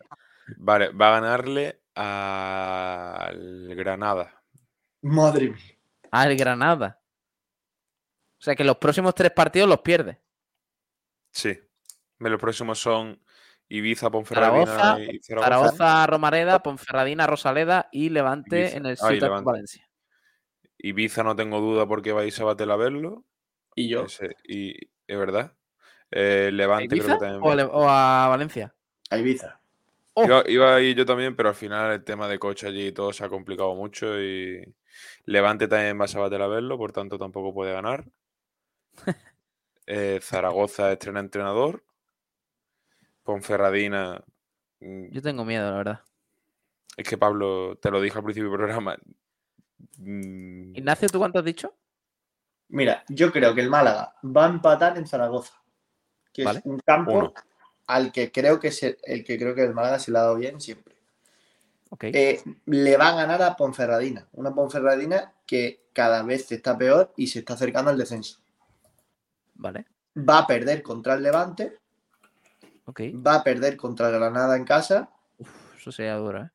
Vale, 0.58 0.92
va 0.92 1.08
a 1.08 1.20
ganarle 1.20 1.81
al 1.94 3.74
Granada. 3.74 4.42
Madre 5.02 5.50
mía. 5.50 5.78
Al 6.10 6.36
Granada. 6.36 7.00
O 8.38 8.44
sea 8.44 8.54
que 8.54 8.64
los 8.64 8.76
próximos 8.76 9.14
tres 9.14 9.30
partidos 9.30 9.68
los 9.68 9.80
pierde. 9.80 10.20
Sí. 11.30 11.58
Los 12.18 12.40
próximos 12.40 12.78
son 12.78 13.20
Ibiza, 13.68 14.10
Ponferradina 14.10 14.98
y 15.00 15.20
Zaragoza. 15.20 16.06
Romareda, 16.06 16.62
Ponferradina, 16.62 17.26
Rosaleda 17.26 17.88
y 17.90 18.10
Levante 18.10 18.76
en 18.76 18.86
el 18.86 18.96
Ciudad 18.96 19.38
de 19.38 19.42
Valencia. 19.42 19.88
Ibiza 20.76 21.22
no 21.22 21.34
tengo 21.34 21.60
duda 21.60 21.86
porque 21.86 22.12
vais 22.12 22.38
a 22.38 22.44
bater 22.44 22.70
a 22.70 22.76
verlo. 22.76 23.24
Y 23.74 23.88
yo. 23.88 24.06
y 24.44 24.74
es 25.06 25.18
verdad. 25.18 25.56
Eh, 26.10 26.50
Levante 26.52 26.88
creo 26.88 27.18
que 27.18 27.24
también. 27.24 27.70
O, 27.72 27.88
a 27.88 28.28
Valencia. 28.28 28.74
A 29.08 29.16
Ibiza. 29.16 29.61
Oh. 30.14 30.42
Iba, 30.46 30.74
a 30.74 30.80
ir 30.80 30.96
yo 30.96 31.06
también, 31.06 31.34
pero 31.34 31.48
al 31.48 31.54
final 31.54 31.92
el 31.92 32.04
tema 32.04 32.28
de 32.28 32.38
coche 32.38 32.66
allí 32.66 32.88
y 32.88 32.92
todo 32.92 33.12
se 33.12 33.24
ha 33.24 33.30
complicado 33.30 33.74
mucho 33.74 34.20
y 34.20 34.62
Levante 35.24 35.68
también 35.68 35.98
va 35.98 36.04
a 36.04 36.08
saber 36.08 36.42
a 36.42 36.46
verlo, 36.46 36.76
por 36.76 36.92
tanto 36.92 37.18
tampoco 37.18 37.54
puede 37.54 37.72
ganar. 37.72 38.04
Eh, 39.84 40.20
Zaragoza 40.22 40.92
estrena 40.92 41.18
entrenador. 41.18 41.84
Ponferradina. 43.24 44.22
Mm, 44.78 45.10
yo 45.10 45.20
tengo 45.20 45.44
miedo, 45.44 45.68
la 45.68 45.76
verdad. 45.76 46.00
Es 46.96 47.08
que 47.08 47.18
Pablo, 47.18 47.76
te 47.82 47.90
lo 47.90 48.00
dije 48.00 48.16
al 48.16 48.24
principio 48.24 48.48
del 48.48 48.58
programa. 48.58 48.96
Mm, 49.98 50.76
Ignacio, 50.76 51.08
¿tú 51.08 51.18
cuánto 51.18 51.40
has 51.40 51.44
dicho? 51.44 51.74
Mira, 52.68 53.04
yo 53.08 53.32
creo 53.32 53.54
que 53.54 53.60
el 53.60 53.70
Málaga 53.70 54.14
va 54.24 54.46
a 54.46 54.50
empatar 54.50 54.96
en 54.96 55.06
Zaragoza, 55.06 55.60
que 56.32 56.44
es 56.44 56.60
un 56.64 56.78
campo 56.78 57.34
al 57.92 58.12
que 58.12 58.32
creo 58.32 58.58
que 58.58 58.68
es 58.68 58.82
el, 58.82 59.24
que 59.24 59.38
creo 59.38 59.54
que 59.54 59.62
el 59.62 59.74
Málaga 59.74 59.98
se 59.98 60.10
le 60.10 60.18
ha 60.18 60.22
dado 60.22 60.36
bien 60.36 60.60
siempre. 60.60 60.94
Eh, 62.00 62.42
le 62.66 62.96
va 62.96 63.08
a 63.08 63.16
ganar 63.16 63.42
a 63.42 63.54
Ponferradina, 63.54 64.26
una 64.32 64.54
Ponferradina 64.54 65.34
que 65.46 65.82
cada 65.92 66.22
vez 66.22 66.50
está 66.50 66.76
peor 66.78 67.12
y 67.16 67.26
se 67.26 67.40
está 67.40 67.52
acercando 67.54 67.90
al 67.90 67.98
descenso. 67.98 68.38
Vale. 69.54 69.84
Va 70.16 70.38
a 70.38 70.46
perder 70.46 70.82
contra 70.82 71.14
el 71.14 71.22
Levante. 71.22 71.78
Va 72.88 73.36
a 73.36 73.44
perder 73.44 73.76
contra 73.76 74.10
Granada 74.10 74.56
en 74.56 74.64
casa. 74.64 75.10
eso 75.76 75.92
sería 75.92 76.16
duro, 76.16 76.42
¿eh? 76.42 76.50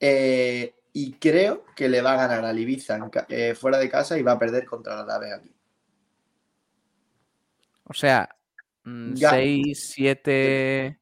¿eh? 0.00 0.74
y 0.92 1.12
creo 1.14 1.64
que 1.74 1.88
le 1.88 2.02
va 2.02 2.12
a 2.12 2.28
ganar 2.28 2.44
a 2.44 2.52
Ibiza 2.52 2.98
eh, 3.28 3.54
fuera 3.54 3.78
de 3.78 3.88
casa 3.88 4.18
y 4.18 4.22
va 4.22 4.32
a 4.32 4.38
perder 4.38 4.66
contra 4.66 4.96
la 4.96 5.04
Nave 5.04 5.32
aquí. 5.32 5.54
O 7.84 7.94
sea, 7.94 8.28
6, 8.84 9.90
7. 9.94 11.00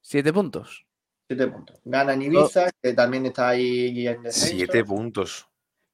7 0.00 0.32
puntos. 0.32 0.86
7 1.28 1.48
puntos. 1.48 1.80
Gana 1.84 2.14
en 2.14 2.22
Ibiza, 2.22 2.70
que 2.80 2.92
también 2.92 3.26
está 3.26 3.48
ahí 3.48 4.06
en 4.06 4.22
descenso. 4.22 4.56
7 4.56 4.84
puntos. 4.84 5.48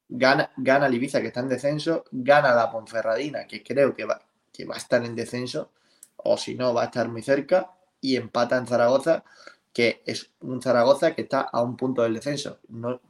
Gana, 0.09 0.51
gana 0.57 0.85
el 0.85 0.93
Ibiza, 0.93 1.21
que 1.21 1.27
está 1.27 1.39
en 1.39 1.49
descenso. 1.49 2.05
Gana 2.11 2.53
la 2.53 2.69
Ponferradina, 2.71 3.47
que 3.47 3.63
creo 3.63 3.95
que 3.95 4.05
va, 4.05 4.21
que 4.51 4.65
va 4.65 4.75
a 4.75 4.77
estar 4.77 5.03
en 5.03 5.15
descenso. 5.15 5.71
O 6.17 6.37
si 6.37 6.55
no, 6.55 6.73
va 6.73 6.83
a 6.83 6.85
estar 6.85 7.09
muy 7.09 7.23
cerca. 7.23 7.71
Y 7.99 8.15
empata 8.15 8.57
en 8.57 8.67
Zaragoza, 8.67 9.23
que 9.71 10.03
es 10.05 10.29
un 10.41 10.61
Zaragoza 10.61 11.15
que 11.15 11.23
está 11.23 11.41
a 11.41 11.63
un 11.63 11.75
punto 11.75 12.03
del 12.03 12.13
descenso. 12.13 12.59
No, 12.67 13.01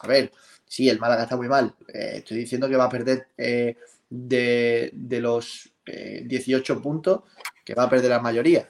a 0.00 0.06
ver, 0.06 0.32
sí, 0.64 0.88
el 0.88 0.98
Málaga 0.98 1.24
está 1.24 1.36
muy 1.36 1.48
mal. 1.48 1.74
Eh, 1.92 2.14
estoy 2.16 2.38
diciendo 2.38 2.68
que 2.68 2.76
va 2.76 2.84
a 2.84 2.88
perder 2.88 3.28
eh, 3.36 3.76
de, 4.08 4.90
de, 4.94 5.20
los 5.20 5.70
18 5.86 6.72
eh, 6.72 6.76
puntos, 6.76 7.22
que 7.64 7.74
va 7.74 7.84
a 7.84 7.90
perder 7.90 8.10
la 8.10 8.20
mayoría, 8.20 8.68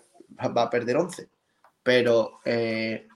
va 0.56 0.62
a 0.62 0.70
perder 0.70 0.96
11. 0.96 1.28
Pero 1.82 2.40
eh, 2.44 3.08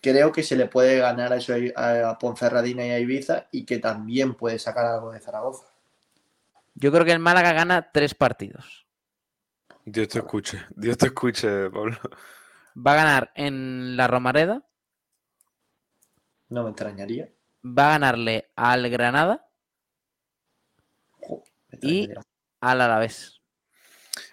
creo 0.00 0.32
que 0.32 0.42
se 0.42 0.56
le 0.56 0.66
puede 0.66 0.98
ganar 0.98 1.32
a, 1.32 1.36
eso 1.36 1.54
a 1.76 2.18
Ponferradina 2.18 2.86
y 2.86 2.90
a 2.90 2.98
Ibiza 2.98 3.48
y 3.50 3.64
que 3.64 3.78
también 3.78 4.34
puede 4.34 4.58
sacar 4.58 4.86
algo 4.86 5.12
de 5.12 5.20
Zaragoza. 5.20 5.66
Yo 6.74 6.90
creo 6.90 7.04
que 7.04 7.12
el 7.12 7.18
Málaga 7.18 7.52
gana 7.52 7.90
tres 7.92 8.14
partidos. 8.14 8.86
Dios 9.84 10.08
te 10.08 10.18
escuche, 10.18 10.64
Dios 10.76 10.96
te 10.96 11.06
escuche, 11.06 11.70
Pablo. 11.70 11.98
Va 12.74 12.92
a 12.92 12.96
ganar 12.96 13.32
en 13.34 13.96
la 13.96 14.06
Romareda. 14.06 14.62
No 16.48 16.64
me 16.64 16.70
extrañaría. 16.70 17.30
Va 17.64 17.88
a 17.88 17.90
ganarle 17.92 18.50
al 18.56 18.88
Granada. 18.90 19.48
y 21.80 22.08
al 22.62 22.80
Alavés. 22.80 23.42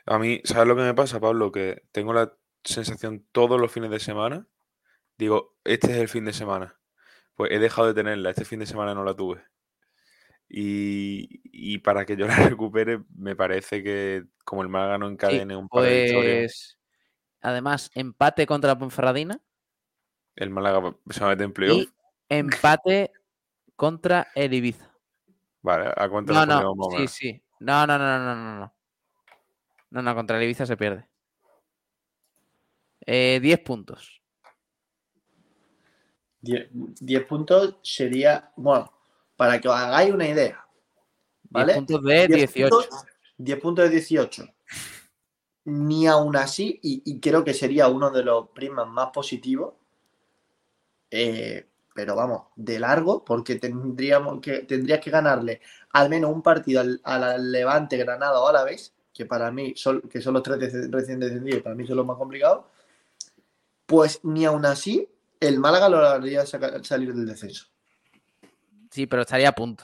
A 0.05 0.19
mí, 0.19 0.39
¿sabes 0.45 0.67
lo 0.67 0.75
que 0.75 0.83
me 0.83 0.93
pasa, 0.93 1.19
Pablo? 1.19 1.51
Que 1.51 1.83
tengo 1.91 2.13
la 2.13 2.31
sensación 2.63 3.25
todos 3.31 3.59
los 3.59 3.71
fines 3.71 3.89
de 3.89 3.99
semana. 3.99 4.47
Digo, 5.17 5.57
este 5.65 5.91
es 5.91 5.97
el 5.97 6.07
fin 6.07 6.25
de 6.25 6.33
semana. 6.33 6.79
Pues 7.35 7.51
he 7.51 7.59
dejado 7.59 7.87
de 7.87 7.93
tenerla. 7.95 8.29
Este 8.29 8.45
fin 8.45 8.59
de 8.59 8.65
semana 8.65 8.93
no 8.93 9.03
la 9.03 9.15
tuve. 9.15 9.43
Y, 10.47 11.77
para 11.79 12.05
que 12.05 12.15
yo 12.15 12.27
la 12.27 12.35
recupere, 12.55 13.01
me 13.15 13.35
parece 13.35 13.83
que 13.83 14.25
como 14.45 14.61
el 14.61 14.69
Málaga 14.69 14.97
no 14.99 15.07
encadene 15.07 15.55
un 15.55 15.67
par 15.67 15.83
de 15.83 16.11
pues, 16.13 16.79
Además, 17.41 17.91
empate 17.95 18.45
contra 18.45 18.69
la 18.69 18.79
Ponferradina. 18.79 19.41
El 20.35 20.51
Málaga 20.51 20.95
se 21.09 21.19
va 21.21 21.27
a 21.27 21.29
meter 21.31 21.45
en 21.45 21.53
playoff. 21.53 21.81
Y 21.81 21.89
empate 22.29 23.11
contra 23.75 24.27
el 24.35 24.53
Ibiza. 24.53 24.93
Vale, 25.61 25.91
¿a 25.95 26.09
cuánto 26.09 26.33
no, 26.33 26.45
no, 26.45 26.73
sí, 26.97 27.07
sí. 27.07 27.43
No, 27.59 27.85
no, 27.85 27.97
no, 27.97 28.19
no, 28.19 28.35
no, 28.35 28.59
no. 28.59 28.73
No, 29.91 30.01
no, 30.01 30.15
contra 30.15 30.37
el 30.37 30.43
Ibiza 30.43 30.65
se 30.65 30.77
pierde. 30.77 31.07
10 33.05 33.43
eh, 33.43 33.57
puntos. 33.57 34.21
10, 36.41 37.25
puntos 37.25 37.79
sería, 37.81 38.51
bueno, 38.55 38.93
para 39.35 39.59
que 39.59 39.67
os 39.67 39.75
hagáis 39.75 40.13
una 40.13 40.27
idea. 40.27 40.65
¿vale? 41.49 41.73
10 41.73 41.77
puntos 41.77 42.03
de 42.03 42.27
18. 42.27 42.89
10 43.37 43.59
puntos 43.59 43.85
de 43.85 43.89
18. 43.89 44.47
Ni 45.65 46.07
aún 46.07 46.35
así, 46.35 46.79
y, 46.81 47.19
creo 47.19 47.43
que 47.43 47.53
sería 47.53 47.87
uno 47.87 48.09
de 48.09 48.23
los 48.23 48.49
primas 48.49 48.87
más 48.87 49.09
positivos, 49.11 49.73
eh, 51.11 51.68
pero 51.93 52.15
vamos, 52.15 52.43
de 52.55 52.79
largo, 52.79 53.23
porque 53.25 53.55
tendríamos 53.55 54.39
que, 54.41 54.59
tendrías 54.59 54.99
que 54.99 55.09
ganarle 55.09 55.61
al 55.91 56.09
menos 56.09 56.31
un 56.31 56.41
partido 56.41 56.83
al, 57.03 57.51
Levante, 57.51 57.97
Granada 57.97 58.39
o 58.39 58.47
Alavés, 58.47 58.93
que 59.13 59.25
para 59.25 59.51
mí 59.51 59.73
son, 59.75 60.01
que 60.01 60.21
son 60.21 60.33
los 60.33 60.43
tres 60.43 60.59
recién 60.91 61.19
descendidos, 61.19 61.61
para 61.61 61.75
mí 61.75 61.85
son 61.85 61.97
los 61.97 62.05
más 62.05 62.17
complicados, 62.17 62.65
pues 63.85 64.19
ni 64.23 64.45
aún 64.45 64.65
así 64.65 65.09
el 65.39 65.59
Málaga 65.59 65.89
lo 65.89 65.99
haría 65.99 66.45
salir 66.45 67.13
del 67.13 67.25
descenso. 67.25 67.67
Sí, 68.91 69.07
pero 69.07 69.21
estaría 69.21 69.49
a 69.49 69.53
punto. 69.53 69.83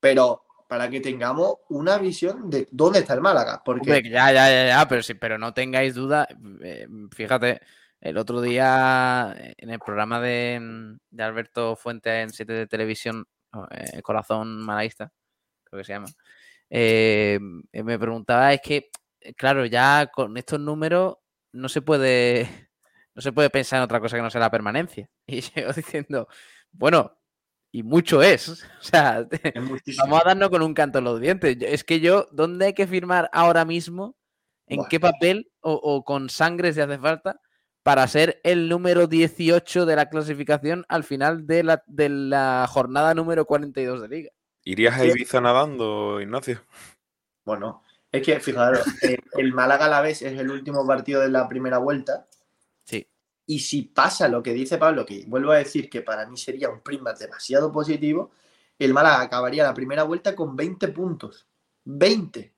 Pero 0.00 0.44
para 0.68 0.88
que 0.90 1.00
tengamos 1.00 1.54
una 1.70 1.98
visión 1.98 2.50
de 2.50 2.68
dónde 2.70 3.00
está 3.00 3.14
el 3.14 3.20
Málaga. 3.20 3.62
Porque... 3.64 4.02
ya, 4.02 4.32
ya, 4.32 4.50
ya, 4.50 4.66
ya, 4.66 4.88
pero, 4.88 5.02
sí, 5.02 5.14
pero 5.14 5.38
no 5.38 5.54
tengáis 5.54 5.94
duda. 5.94 6.28
Eh, 6.62 6.86
fíjate, 7.14 7.60
el 8.00 8.18
otro 8.18 8.40
día 8.40 9.34
en 9.56 9.70
el 9.70 9.78
programa 9.78 10.20
de, 10.20 10.96
Alberto 11.18 11.76
Fuente 11.76 12.22
en 12.22 12.30
7 12.30 12.52
de 12.52 12.66
televisión, 12.66 13.26
eh, 13.70 14.02
Corazón 14.02 14.60
Malaísta, 14.60 15.12
creo 15.64 15.80
que 15.80 15.84
se 15.84 15.92
llama, 15.92 16.08
eh, 16.70 17.38
me 17.72 17.98
preguntaba, 17.98 18.52
es 18.52 18.60
que, 18.60 18.90
claro, 19.36 19.66
ya 19.66 20.08
con 20.12 20.36
estos 20.36 20.60
números 20.60 21.16
no 21.52 21.68
se 21.68 21.82
puede, 21.82 22.70
no 23.14 23.22
se 23.22 23.32
puede 23.32 23.50
pensar 23.50 23.78
en 23.78 23.84
otra 23.84 24.00
cosa 24.00 24.16
que 24.16 24.22
no 24.22 24.30
sea 24.30 24.40
la 24.40 24.50
permanencia. 24.50 25.08
Y 25.26 25.40
yo 25.40 25.72
diciendo, 25.74 26.26
bueno, 26.72 27.18
y 27.72 27.82
mucho 27.82 28.22
es. 28.22 28.48
O 28.80 28.82
sea, 28.82 29.26
vamos 29.98 30.20
a 30.22 30.28
darnos 30.28 30.50
con 30.50 30.62
un 30.62 30.74
canto 30.74 30.98
en 30.98 31.04
los 31.04 31.20
dientes. 31.20 31.56
Es 31.60 31.84
que 31.84 32.00
yo, 32.00 32.26
¿dónde 32.32 32.66
hay 32.66 32.74
que 32.74 32.86
firmar 32.86 33.28
ahora 33.32 33.64
mismo? 33.64 34.16
¿En 34.66 34.84
qué 34.84 35.00
papel 35.00 35.50
o, 35.60 36.04
con 36.04 36.28
sangre 36.28 36.74
si 36.74 36.80
hace 36.80 36.98
falta? 36.98 37.40
Para 37.88 38.06
ser 38.06 38.38
el 38.44 38.68
número 38.68 39.06
18 39.06 39.86
de 39.86 39.96
la 39.96 40.10
clasificación 40.10 40.84
al 40.90 41.04
final 41.04 41.46
de 41.46 41.62
la, 41.62 41.82
de 41.86 42.10
la 42.10 42.66
jornada 42.68 43.14
número 43.14 43.46
42 43.46 44.02
de 44.02 44.08
liga. 44.08 44.30
¿Irías 44.62 45.00
a 45.00 45.06
Ibiza 45.06 45.40
nadando, 45.40 46.20
Ignacio? 46.20 46.60
Bueno, 47.46 47.82
es 48.12 48.20
que, 48.20 48.40
fijaros, 48.40 48.84
eh, 49.02 49.16
el 49.38 49.54
Málaga 49.54 49.86
a 49.86 49.88
la 49.88 50.02
vez 50.02 50.20
es 50.20 50.38
el 50.38 50.50
último 50.50 50.86
partido 50.86 51.22
de 51.22 51.30
la 51.30 51.48
primera 51.48 51.78
vuelta. 51.78 52.28
Sí. 52.84 53.08
Y 53.46 53.60
si 53.60 53.84
pasa 53.84 54.28
lo 54.28 54.42
que 54.42 54.52
dice 54.52 54.76
Pablo, 54.76 55.06
que 55.06 55.24
vuelvo 55.26 55.52
a 55.52 55.56
decir 55.56 55.88
que 55.88 56.02
para 56.02 56.26
mí 56.26 56.36
sería 56.36 56.68
un 56.68 56.82
prima 56.82 57.14
demasiado 57.14 57.72
positivo, 57.72 58.32
el 58.78 58.92
Málaga 58.92 59.22
acabaría 59.22 59.64
la 59.64 59.72
primera 59.72 60.02
vuelta 60.02 60.36
con 60.36 60.54
20 60.54 60.88
puntos. 60.88 61.48
20. 61.84 62.54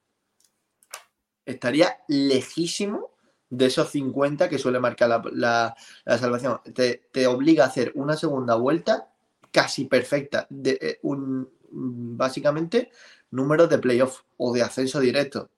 Estaría 1.46 2.00
lejísimo 2.08 3.09
de 3.50 3.66
esos 3.66 3.90
50 3.90 4.48
que 4.48 4.58
suele 4.58 4.78
marcar 4.78 5.22
la, 5.32 5.76
salvación. 6.06 6.60
Te, 6.72 7.08
te, 7.10 7.26
obliga 7.26 7.64
a 7.64 7.66
hacer 7.66 7.92
una 7.96 8.16
segunda 8.16 8.54
vuelta 8.54 9.10
casi 9.50 9.84
perfecta. 9.84 10.46
De, 10.48 10.78
eh, 10.80 10.98
un, 11.02 11.50
básicamente 11.70 12.90
números 13.30 13.68
de 13.68 13.78
playoff 13.78 14.22
o 14.36 14.52
de 14.52 14.62
ascenso 14.62 15.00
directo. 15.00 15.50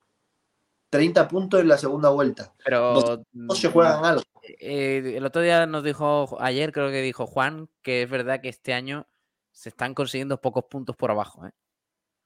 30 0.89 1.27
puntos 1.27 1.61
en 1.61 1.67
la 1.67 1.77
segunda 1.77 2.09
vuelta. 2.09 2.53
Pero 2.63 3.23
no 3.31 3.55
se 3.55 3.69
juegan 3.69 4.05
algo. 4.05 4.23
Eh, 4.43 5.13
el 5.15 5.25
otro 5.25 5.41
día 5.41 5.65
nos 5.65 5.83
dijo, 5.83 6.37
ayer 6.39 6.71
creo 6.71 6.91
que 6.91 7.01
dijo 7.01 7.25
Juan, 7.25 7.69
que 7.81 8.03
es 8.03 8.09
verdad 8.09 8.41
que 8.41 8.49
este 8.49 8.73
año 8.73 9.07
se 9.51 9.69
están 9.69 9.95
consiguiendo 9.95 10.39
pocos 10.39 10.65
puntos 10.65 10.95
por 10.95 11.09
abajo. 11.09 11.47
¿eh? 11.47 11.51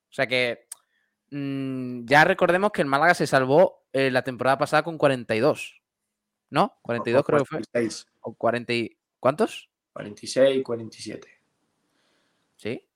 O 0.10 0.14
sea 0.14 0.27
que 0.27 0.66
mm, 1.32 2.06
ya 2.06 2.24
recordemos 2.24 2.72
que 2.72 2.82
el 2.82 2.88
Málaga 2.88 3.14
se 3.14 3.28
salvó 3.28 3.84
eh, 3.94 4.12
la 4.12 4.24
temporada 4.24 4.58
pasada 4.58 4.84
con 4.84 4.98
42. 4.98 5.82
¿No? 6.49 6.78
42 6.82 7.26
creo 7.26 7.40
que 7.40 7.45
fue. 7.45 7.62
O 8.22 8.34
40 8.34 8.74
¿Cuántos? 9.20 9.70
46, 9.94 10.64
47. 10.64 11.28
¿Sí? 12.56 12.88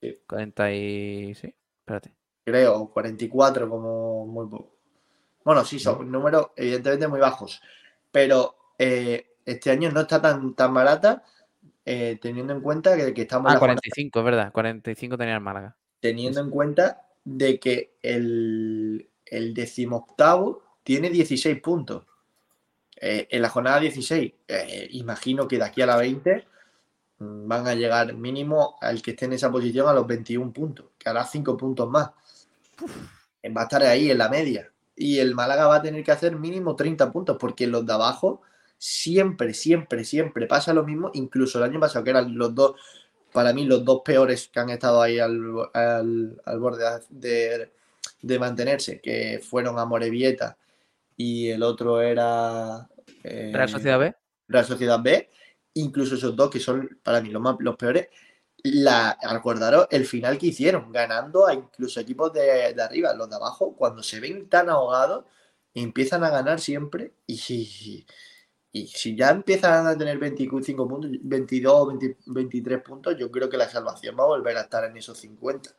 Sí. 0.00 0.18
40 0.26 0.72
y... 0.72 1.34
Sí, 1.34 1.54
espérate. 1.80 2.14
Creo, 2.44 2.90
44 2.90 3.68
como 3.68 4.26
muy 4.26 4.46
poco. 4.48 4.76
Bueno, 5.44 5.64
sí, 5.64 5.78
son 5.78 6.10
números 6.10 6.48
evidentemente 6.56 7.08
muy 7.08 7.18
bajos, 7.18 7.60
pero 8.12 8.56
eh, 8.78 9.36
este 9.44 9.70
año 9.70 9.90
no 9.90 10.00
está 10.00 10.20
tan, 10.20 10.54
tan 10.54 10.72
barata 10.74 11.24
eh, 11.84 12.18
teniendo 12.20 12.52
en 12.52 12.60
cuenta 12.60 12.96
que, 12.96 13.14
que 13.14 13.22
estamos... 13.22 13.52
Ah, 13.52 13.58
45, 13.58 14.18
es 14.18 14.24
verdad, 14.24 14.52
45 14.52 15.16
tenía 15.16 15.34
el 15.34 15.40
Málaga. 15.40 15.76
Teniendo 16.00 16.40
en 16.40 16.50
cuenta 16.50 17.09
de 17.24 17.58
que 17.60 17.96
el, 18.02 19.08
el 19.26 19.54
decimoctavo 19.54 20.62
tiene 20.82 21.10
16 21.10 21.60
puntos. 21.60 22.04
Eh, 22.96 23.28
en 23.30 23.42
la 23.42 23.48
jornada 23.48 23.80
16, 23.80 24.32
imagino 24.90 25.48
que 25.48 25.56
de 25.56 25.64
aquí 25.64 25.80
a 25.80 25.86
la 25.86 25.96
20 25.96 26.46
Mm, 27.20 27.46
van 27.48 27.68
a 27.68 27.74
llegar 27.74 28.14
mínimo 28.14 28.76
al 28.80 29.02
que 29.02 29.12
esté 29.12 29.26
en 29.26 29.34
esa 29.34 29.50
posición 29.52 29.88
a 29.88 29.92
los 29.92 30.06
21 30.06 30.52
puntos, 30.52 30.86
que 30.98 31.08
hará 31.08 31.24
5 31.24 31.56
puntos 31.56 31.88
más. 31.88 32.10
Va 33.56 33.60
a 33.62 33.64
estar 33.64 33.82
ahí 33.82 34.10
en 34.10 34.18
la 34.18 34.28
media. 34.28 34.72
Y 34.96 35.18
el 35.18 35.34
Málaga 35.34 35.66
va 35.66 35.76
a 35.76 35.82
tener 35.82 36.02
que 36.04 36.12
hacer 36.12 36.36
mínimo 36.36 36.76
30 36.76 37.12
puntos, 37.12 37.36
porque 37.38 37.66
los 37.66 37.86
de 37.86 37.92
abajo 37.92 38.42
siempre, 38.78 39.54
siempre, 39.54 40.04
siempre 40.04 40.46
pasa 40.46 40.72
lo 40.74 40.84
mismo. 40.84 41.10
Incluso 41.14 41.58
el 41.58 41.64
año 41.64 41.80
pasado, 41.80 42.04
que 42.04 42.10
eran 42.10 42.36
los 42.36 42.54
dos, 42.54 42.76
para 43.32 43.52
mí, 43.52 43.64
los 43.64 43.84
dos 43.84 44.02
peores 44.04 44.48
que 44.48 44.60
han 44.60 44.70
estado 44.70 45.00
ahí 45.02 45.18
al, 45.18 45.40
borde 46.58 46.84
de, 47.08 47.70
de 48.22 48.38
mantenerse, 48.38 49.00
que 49.00 49.40
fueron 49.42 49.78
a 49.78 49.84
Morevieta 49.84 50.56
y 51.16 51.50
el 51.50 51.62
otro 51.62 52.00
era... 52.00 52.88
eh, 53.22 53.50
Real 53.52 53.68
Sociedad 53.68 53.98
B. 53.98 54.14
Real 54.48 54.64
Sociedad 54.64 55.00
B, 55.02 55.28
incluso 55.74 56.14
esos 56.14 56.34
dos 56.34 56.50
que 56.50 56.60
son 56.60 56.98
para 57.02 57.20
mí 57.20 57.28
los, 57.28 57.42
más, 57.42 57.56
los 57.60 57.76
peores, 57.76 58.08
la, 58.62 59.18
acordaros 59.22 59.86
el 59.90 60.06
final 60.06 60.38
que 60.38 60.46
hicieron, 60.46 60.90
ganando 60.92 61.46
a 61.46 61.54
incluso 61.54 62.00
equipos 62.00 62.32
de, 62.32 62.74
de 62.74 62.82
arriba, 62.82 63.14
los 63.14 63.28
de 63.28 63.36
abajo, 63.36 63.74
cuando 63.76 64.02
se 64.02 64.20
ven 64.20 64.48
tan 64.48 64.70
ahogados, 64.70 65.24
empiezan 65.74 66.24
a 66.24 66.30
ganar 66.30 66.60
siempre 66.60 67.12
y, 67.26 67.34
y, 67.34 68.06
y 68.72 68.86
si 68.86 69.16
ya 69.16 69.30
empiezan 69.30 69.86
a 69.86 69.98
tener 69.98 70.18
25 70.18 70.88
puntos, 70.88 71.10
22, 71.22 71.88
20 71.88 72.16
23 72.26 72.82
puntos, 72.82 73.16
yo 73.18 73.30
creo 73.30 73.48
que 73.48 73.56
la 73.56 73.68
salvación 73.68 74.16
va 74.18 74.24
a 74.24 74.28
volver 74.28 74.56
a 74.56 74.62
estar 74.62 74.84
en 74.84 74.96
esos 74.96 75.18
50. 75.18 75.70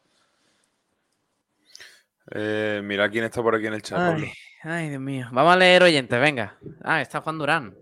Eh, 2.33 2.81
mira 2.83 3.09
quién 3.09 3.23
está 3.23 3.41
por 3.41 3.55
aquí 3.55 3.67
en 3.67 3.73
el 3.73 3.81
chat. 3.81 3.99
Ay, 3.99 4.31
ay, 4.63 4.89
Dios 4.89 5.01
mío. 5.01 5.27
Vamos 5.31 5.53
a 5.53 5.57
leer 5.57 5.83
oyentes, 5.83 6.19
venga. 6.19 6.57
Ah, 6.83 7.01
está 7.01 7.21
Juan 7.21 7.37
Durán. 7.37 7.75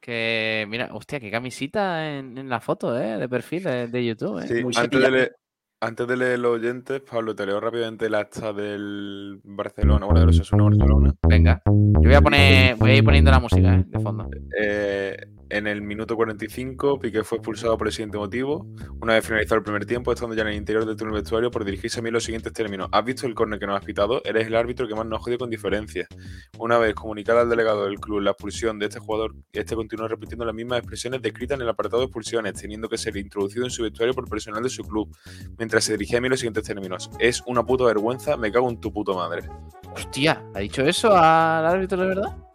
Que, 0.00 0.66
mira, 0.68 0.88
hostia, 0.92 1.20
qué 1.20 1.30
camisita 1.30 2.08
en, 2.10 2.38
en 2.38 2.48
la 2.48 2.60
foto, 2.60 2.98
¿eh? 2.98 3.18
De 3.18 3.28
perfil 3.28 3.64
de, 3.64 3.88
de 3.88 4.04
YouTube, 4.04 4.42
¿eh? 4.42 4.48
Sí, 4.48 4.64
Muy 4.64 4.72
antes, 4.74 5.00
de 5.00 5.10
leer, 5.10 5.36
antes 5.80 6.06
de 6.06 6.16
leer 6.16 6.38
los 6.38 6.56
oyentes, 6.56 7.00
Pablo, 7.00 7.34
te 7.34 7.46
leo 7.46 7.60
rápidamente 7.60 8.06
el 8.06 8.14
acta 8.14 8.52
del 8.52 9.40
Barcelona, 9.44 10.06
bueno, 10.06 10.20
de 10.20 10.26
los 10.26 10.40
Osasuna 10.40 10.64
Barcelona. 10.64 11.14
Venga. 11.28 11.62
Yo 11.66 12.00
voy 12.02 12.14
a 12.14 12.20
poner, 12.20 12.76
voy 12.76 12.90
a 12.90 12.94
ir 12.96 13.04
poniendo 13.04 13.30
la 13.30 13.38
música, 13.38 13.74
¿eh? 13.74 13.84
De 13.86 14.00
fondo. 14.00 14.28
Eh, 14.58 15.16
en 15.50 15.66
el 15.66 15.82
minuto 15.82 16.16
45, 16.16 16.98
Piqué 16.98 17.24
fue 17.24 17.38
expulsado 17.38 17.76
por 17.78 17.86
el 17.86 17.92
siguiente 17.92 18.18
motivo. 18.18 18.66
Una 19.00 19.14
vez 19.14 19.26
finalizado 19.26 19.56
el 19.56 19.62
primer 19.62 19.86
tiempo, 19.86 20.12
estando 20.12 20.34
ya 20.34 20.42
en 20.42 20.48
el 20.48 20.54
interior 20.54 20.84
del 20.84 20.96
túnel 20.96 21.14
vestuario, 21.14 21.50
por 21.50 21.64
dirigirse 21.64 22.00
a 22.00 22.02
mí 22.02 22.10
los 22.10 22.24
siguientes 22.24 22.52
términos. 22.52 22.88
¿Has 22.92 23.04
visto 23.04 23.26
el 23.26 23.34
córner 23.34 23.58
que 23.58 23.66
nos 23.66 23.76
has 23.76 23.84
pitado? 23.84 24.22
Eres 24.24 24.46
el 24.46 24.56
árbitro 24.56 24.86
que 24.86 24.94
más 24.94 25.06
nos 25.06 25.20
jodido 25.22 25.38
con 25.38 25.50
diferencia. 25.50 26.06
Una 26.58 26.78
vez 26.78 26.94
comunicada 26.94 27.42
al 27.42 27.48
delegado 27.48 27.84
del 27.84 27.98
club 27.98 28.20
la 28.20 28.32
expulsión 28.32 28.78
de 28.78 28.86
este 28.86 28.98
jugador, 28.98 29.34
este 29.52 29.74
continúa 29.74 30.08
repitiendo 30.08 30.44
las 30.44 30.54
mismas 30.54 30.80
expresiones 30.80 31.22
descritas 31.22 31.56
en 31.56 31.62
el 31.62 31.68
apartado 31.68 32.00
de 32.00 32.06
expulsiones, 32.06 32.54
teniendo 32.54 32.88
que 32.88 32.98
ser 32.98 33.16
introducido 33.16 33.64
en 33.64 33.70
su 33.70 33.82
vestuario 33.82 34.14
por 34.14 34.28
personal 34.28 34.62
de 34.62 34.68
su 34.68 34.82
club, 34.82 35.14
mientras 35.58 35.84
se 35.84 35.92
dirigía 35.92 36.18
a 36.18 36.20
mí 36.20 36.28
los 36.28 36.40
siguientes 36.40 36.64
términos. 36.64 37.10
Es 37.18 37.42
una 37.46 37.64
puta 37.64 37.84
vergüenza, 37.84 38.36
me 38.36 38.52
cago 38.52 38.68
en 38.68 38.80
tu 38.80 38.92
puta 38.92 39.12
madre. 39.12 39.48
Hostia, 39.94 40.44
¿ha 40.54 40.58
dicho 40.60 40.82
eso 40.82 41.16
al 41.16 41.66
árbitro 41.66 42.00
de 42.00 42.06
verdad? 42.06 42.47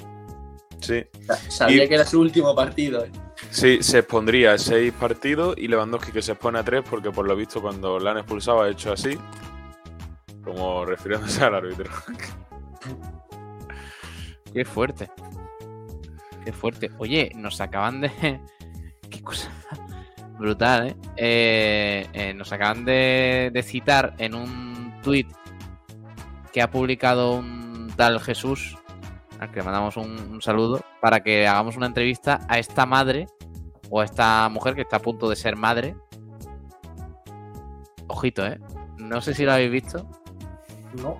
Sí. 0.83 1.03
Sabía 1.49 1.85
Y- 1.85 1.87
que 1.87 1.95
era 1.95 2.05
su 2.05 2.19
último 2.19 2.53
partido. 2.53 3.05
Sí, 3.49 3.81
se 3.81 3.99
expondría 3.99 4.53
a 4.53 4.57
seis 4.57 4.91
partidos 4.93 5.55
y 5.57 5.67
Lewandowski 5.67 6.11
que 6.11 6.21
se 6.21 6.33
expone 6.33 6.59
a 6.59 6.63
tres 6.63 6.83
porque 6.89 7.11
por 7.11 7.25
lo 7.27 7.35
visto 7.35 7.61
cuando 7.61 7.99
la 7.99 8.11
han 8.11 8.17
expulsado 8.17 8.61
ha 8.63 8.69
hecho 8.69 8.91
así, 8.91 9.17
como 10.43 10.85
refiriéndose 10.85 11.43
al 11.43 11.55
árbitro. 11.55 11.89
Qué 14.53 14.65
fuerte. 14.65 15.09
Qué 16.45 16.51
fuerte. 16.51 16.91
Oye, 16.97 17.31
nos 17.35 17.61
acaban 17.61 18.01
de. 18.01 18.11
Qué 19.09 19.21
cosa 19.21 19.49
brutal, 20.39 20.87
¿eh? 20.87 20.95
Eh, 21.15 22.07
eh, 22.13 22.33
nos 22.33 22.51
acaban 22.51 22.83
de, 22.85 23.51
de 23.53 23.63
citar 23.63 24.15
en 24.17 24.35
un 24.35 24.93
tuit 25.01 25.27
que 26.51 26.61
ha 26.61 26.69
publicado 26.69 27.33
un 27.33 27.91
tal 27.95 28.19
Jesús, 28.19 28.75
al 29.39 29.49
que 29.51 29.57
le 29.59 29.63
mandamos 29.63 29.97
un, 29.97 30.11
un 30.11 30.41
saludo, 30.41 30.81
para 31.01 31.21
que 31.21 31.47
hagamos 31.47 31.75
una 31.77 31.87
entrevista 31.87 32.39
a 32.47 32.59
esta 32.59 32.85
madre 32.85 33.27
o 33.89 34.01
a 34.01 34.05
esta 34.05 34.47
mujer 34.49 34.75
que 34.75 34.81
está 34.81 34.97
a 34.97 35.01
punto 35.01 35.29
de 35.29 35.35
ser 35.35 35.55
madre. 35.55 35.95
Ojito, 38.07 38.45
¿eh? 38.45 38.59
No 38.97 39.21
sé 39.21 39.33
si 39.33 39.43
lo 39.45 39.53
habéis 39.53 39.71
visto, 39.71 40.07
No. 41.01 41.19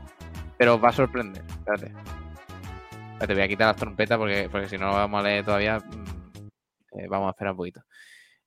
pero 0.58 0.76
os 0.76 0.84
va 0.84 0.90
a 0.90 0.94
sorprender. 0.94 1.44
Espérate. 1.48 1.92
Espérate, 3.14 3.34
voy 3.34 3.44
a 3.44 3.48
quitar 3.48 3.68
las 3.68 3.78
trompetas 3.78 4.18
porque, 4.18 4.50
porque 4.52 4.70
si 4.70 4.78
no 4.78 4.88
lo 4.88 4.94
vamos 4.94 5.20
a 5.20 5.24
leer 5.24 5.46
todavía, 5.46 5.80
mm, 5.80 6.98
eh, 7.00 7.08
vamos 7.10 7.28
a 7.28 7.32
esperar 7.32 7.52
un 7.52 7.58
poquito. 7.58 7.82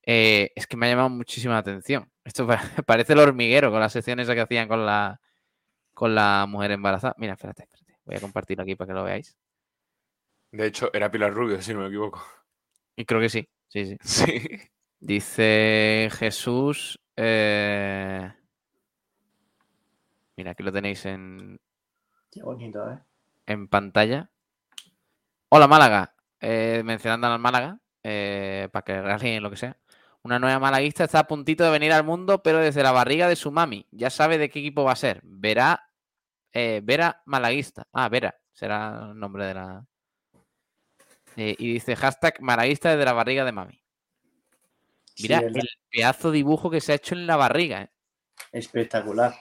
Eh, 0.03 0.51
es 0.55 0.67
que 0.67 0.77
me 0.77 0.85
ha 0.85 0.89
llamado 0.89 1.09
muchísima 1.09 1.57
atención. 1.57 2.09
Esto 2.23 2.47
pa- 2.47 2.61
parece 2.85 3.13
el 3.13 3.19
hormiguero 3.19 3.71
con 3.71 3.79
las 3.79 3.91
secciones 3.91 4.27
que 4.29 4.39
hacían 4.39 4.67
con 4.67 4.85
la, 4.85 5.19
con 5.93 6.15
la 6.15 6.45
mujer 6.47 6.71
embarazada. 6.71 7.15
Mira, 7.17 7.33
espérate, 7.33 7.63
espérate. 7.63 7.99
Voy 8.05 8.15
a 8.15 8.21
compartirlo 8.21 8.63
aquí 8.63 8.75
para 8.75 8.87
que 8.87 8.93
lo 8.93 9.03
veáis. 9.03 9.35
De 10.51 10.65
hecho, 10.67 10.89
era 10.93 11.11
Pilar 11.11 11.33
Rubio, 11.33 11.61
si 11.61 11.73
no 11.73 11.81
me 11.81 11.87
equivoco. 11.87 12.23
Y 12.95 13.05
creo 13.05 13.21
que 13.21 13.29
sí, 13.29 13.47
sí, 13.67 13.85
sí. 13.85 13.97
Sí. 14.01 14.59
Dice 14.99 16.09
Jesús. 16.11 16.99
eh, 17.15 18.33
Mira, 20.35 20.51
aquí 20.51 20.63
lo 20.63 20.71
tenéis 20.71 21.05
en, 21.05 21.59
Qué 22.31 22.41
bonito, 22.43 22.89
¿eh? 22.91 22.99
en 23.45 23.67
pantalla. 23.67 24.29
Hola 25.49 25.67
Málaga, 25.67 26.13
Eh, 26.41 26.81
mencionando 26.85 27.27
al 27.27 27.39
Málaga, 27.39 27.79
eh, 28.03 28.69
para 28.71 28.83
que 28.85 29.01
realicen 29.01 29.41
lo 29.43 29.49
que 29.49 29.57
sea. 29.57 29.77
Una 30.23 30.39
nueva 30.39 30.59
malaguista 30.59 31.05
está 31.05 31.19
a 31.19 31.27
puntito 31.27 31.63
de 31.63 31.71
venir 31.71 31.91
al 31.93 32.03
mundo, 32.03 32.43
pero 32.43 32.59
desde 32.59 32.83
la 32.83 32.91
barriga 32.91 33.27
de 33.29 33.35
su 33.35 33.51
mami. 33.51 33.87
Ya 33.91 34.09
sabe 34.09 34.37
de 34.37 34.49
qué 34.49 34.59
equipo 34.59 34.83
va 34.83 34.91
a 34.93 34.95
ser. 34.95 35.21
Verá, 35.23 35.89
eh, 36.53 36.81
Vera 36.83 37.21
Malaguista. 37.25 37.87
Ah, 37.93 38.09
Vera, 38.09 38.35
será 38.53 39.09
el 39.11 39.19
nombre 39.19 39.45
de 39.45 39.53
la. 39.53 39.85
Eh, 41.37 41.55
y 41.59 41.73
dice 41.73 41.95
hashtag 41.95 42.41
malaguista 42.41 42.89
desde 42.91 43.05
la 43.05 43.13
barriga 43.13 43.45
de 43.45 43.51
mami. 43.51 43.79
Mira 45.21 45.39
Sí, 45.39 45.45
el 45.45 45.69
pedazo 45.89 46.31
de 46.31 46.37
dibujo 46.37 46.69
que 46.69 46.81
se 46.81 46.91
ha 46.91 46.95
hecho 46.95 47.15
en 47.15 47.25
la 47.27 47.35
barriga. 47.37 47.83
eh. 47.83 47.89
espectacular. 48.51 49.33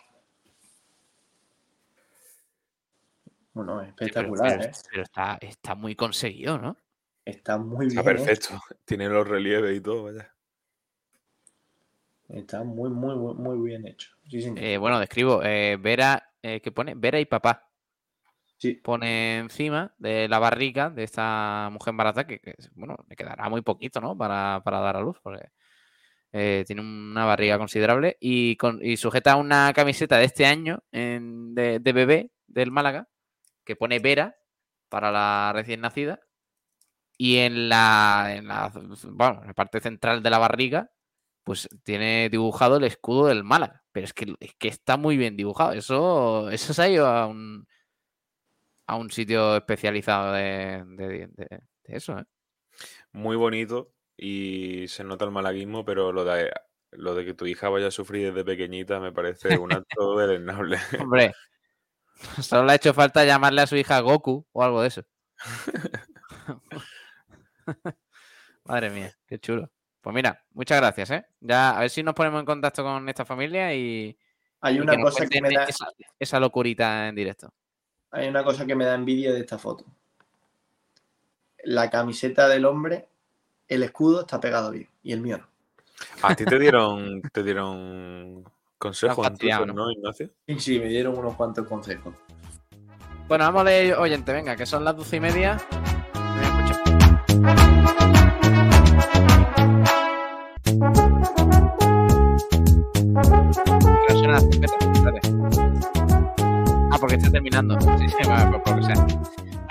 Bueno, 3.53 3.81
espectacular, 3.81 4.59
pero, 4.59 4.71
¿eh? 4.71 4.73
pero 4.91 5.03
está, 5.03 5.39
está 5.41 5.75
muy 5.75 5.95
conseguido, 5.97 6.59
¿no? 6.59 6.77
Está 7.25 7.57
muy 7.59 7.87
Está 7.87 8.03
bien. 8.03 8.15
¿eh? 8.17 8.19
perfecto. 8.19 8.61
Tiene 8.85 9.09
los 9.09 9.27
relieves 9.27 9.77
y 9.77 9.81
todo, 9.81 10.05
vaya. 10.05 10.31
Está 12.29 12.65
muy, 12.65 12.91
muy, 12.91 13.15
muy, 13.17 13.35
muy 13.35 13.67
bien 13.69 13.87
hecho. 13.87 14.11
Sí. 14.29 14.53
Eh, 14.57 14.77
bueno, 14.77 14.99
describo. 14.99 15.43
eh, 15.45 15.77
Vera, 15.81 16.33
eh, 16.43 16.61
¿qué 16.61 16.71
pone? 16.73 16.95
Vera 16.95 17.19
y 17.21 17.25
papá. 17.25 17.66
Pone 18.83 19.39
encima 19.39 19.95
de 19.99 20.29
la 20.29 20.39
barriga 20.39 20.91
de 20.91 21.05
esta 21.05 21.69
mujer 21.71 21.93
embarazada 21.93 22.27
que, 22.27 22.41
bueno, 22.75 22.97
le 23.09 23.17
quedará 23.17 23.49
muy 23.49 23.63
poquito, 23.63 24.01
¿no? 24.01 24.17
Para, 24.17 24.63
para 24.65 24.81
dar 24.81 24.97
a 24.97 25.01
luz, 25.01 25.19
porque 25.23 25.49
eh, 26.33 26.65
tiene 26.67 26.83
una 26.83 27.25
barriga 27.25 27.59
considerable 27.59 28.17
y, 28.21 28.57
con, 28.57 28.81
y 28.83 28.97
sujeta 28.97 29.37
una 29.37 29.73
camiseta 29.75 30.19
de 30.19 30.25
este 30.25 30.47
año 30.47 30.83
de 30.91 31.93
bebé 31.95 32.31
del 32.47 32.71
Málaga 32.71 33.09
que 33.65 33.77
pone 33.77 33.99
Vera 33.99 34.37
para 34.89 35.11
la 35.11 35.53
recién 35.55 35.81
nacida 35.81 36.21
y 37.19 37.39
en 37.39 37.69
la, 37.69 38.35
en 38.37 38.49
la, 38.49 38.73
bueno, 39.11 39.41
en 39.43 39.49
la 39.49 39.55
parte 39.55 39.81
central 39.81 40.23
de 40.23 40.31
la 40.31 40.39
barriga 40.39 40.91
pues 41.45 41.69
tiene 41.85 42.29
dibujado 42.29 42.77
el 42.79 42.85
escudo 42.85 43.27
del 43.27 43.45
Málaga. 43.45 43.85
Pero 43.93 44.05
es 44.05 44.13
que, 44.13 44.35
es 44.41 44.53
que 44.59 44.67
está 44.67 44.97
muy 44.97 45.17
bien 45.17 45.37
dibujado. 45.37 45.73
Eso, 45.73 46.51
eso 46.51 46.75
se 46.75 46.83
ha 46.83 46.89
ido 46.89 47.07
a 47.07 47.27
un, 47.27 47.67
a 48.87 48.97
un 48.97 49.11
sitio 49.11 49.57
especializado 49.57 50.33
de, 50.33 50.85
de- 50.87 51.29
de- 51.29 51.61
de 51.85 51.97
eso. 51.97 52.19
¿eh? 52.19 52.25
Muy 53.13 53.37
bonito 53.37 53.93
y 54.17 54.87
se 54.89 55.05
nota 55.05 55.25
el 55.25 55.31
malaguismo, 55.31 55.85
pero 55.85 56.13
lo 56.13 56.25
de, 56.25 56.51
lo 56.93 57.15
de 57.15 57.25
que 57.25 57.35
tu 57.35 57.47
hija 57.47 57.69
vaya 57.69 57.89
a 57.89 57.91
sufrir 57.91 58.29
desde 58.33 58.45
pequeñita 58.45 59.01
me 59.01 59.13
parece 59.13 59.57
un 59.59 59.73
acto 59.73 60.17
deleznable. 60.19 60.79
Hombre, 61.01 61.33
solo 62.43 62.65
le 62.65 62.73
ha 62.73 62.77
hecho 62.77 62.95
falta 62.95 63.25
llamarle 63.25 63.63
a 63.63 63.67
su 63.67 63.77
hija 63.77 64.01
Goku 64.01 64.47
o 64.53 64.63
algo 64.63 64.83
de 64.83 64.89
eso. 64.89 65.03
Madre 68.65 68.91
mía, 68.91 69.13
qué 69.27 69.39
chulo. 69.39 69.71
Pues 70.01 70.15
mira, 70.15 70.45
muchas 70.53 70.79
gracias, 70.81 71.11
¿eh? 71.11 71.27
Ya, 71.41 71.77
a 71.77 71.81
ver 71.81 71.91
si 71.91 72.03
nos 72.03 72.15
ponemos 72.15 72.41
en 72.41 72.47
contacto 72.47 72.83
con 72.83 73.09
esta 73.09 73.25
familia 73.25 73.75
y, 73.75 74.17
Hay 74.61 74.77
y 74.77 74.81
una 74.81 74.97
que 74.97 75.03
cosa 75.03 75.27
que 75.27 75.41
me 75.41 75.53
da, 75.53 75.65
esa, 75.65 75.87
esa 76.19 76.41
locurita 76.41 77.09
en 77.09 77.15
directo. 77.15 77.53
Hay 78.17 78.29
una 78.29 78.43
cosa 78.43 78.65
que 78.65 78.75
me 78.75 78.87
da 78.87 78.95
envidia 78.95 79.33
de 79.33 79.41
esta 79.41 79.59
foto. 79.59 79.85
La 81.65 81.91
camiseta 81.91 82.49
del 82.49 82.65
hombre, 82.65 83.09
el 83.69 83.83
escudo 83.83 84.21
está 84.23 84.41
pegado 84.41 84.71
bien 84.71 84.89
y 85.03 85.13
el 85.13 85.21
mío 85.21 85.39
no. 85.39 85.47
A 86.23 86.35
ti 86.35 86.45
te 86.45 86.59
dieron, 86.59 87.21
te 87.33 87.43
dieron 87.43 88.43
consejos 88.79 89.27
Twitter, 89.39 89.67
¿no? 89.67 89.75
¿no, 89.75 89.91
Ignacio? 89.91 90.31
Y 90.47 90.59
sí, 90.59 90.79
me 90.79 90.87
dieron 90.87 91.19
unos 91.19 91.35
cuantos 91.35 91.67
consejos. 91.67 92.15
Bueno, 93.29 93.45
vamos 93.45 93.63
a 93.63 93.65
leer, 93.65 93.95
oyente, 93.99 94.33
venga, 94.33 94.57
que 94.57 94.65
son 94.65 94.85
las 94.85 94.97
doce 94.97 95.17
y 95.17 95.21
media. 95.21 95.59
Me 105.05 105.96
porque 107.07 107.17
está 107.23 107.31
terminando. 107.31 107.81
Sí, 107.81 108.09
sí, 108.09 108.17
por, 108.25 108.75
lo 108.75 108.81
que 108.81 108.83
sea. 108.83 109.07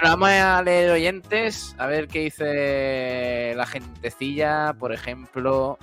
Vamos 0.02 0.30
a 0.30 0.62
leer 0.64 0.92
oyentes, 0.92 1.76
a 1.78 1.86
ver 1.86 2.08
qué 2.08 2.22
dice 2.22 3.54
la 3.58 3.66
gentecilla. 3.66 4.74
Por 4.80 4.94
ejemplo, 4.94 5.78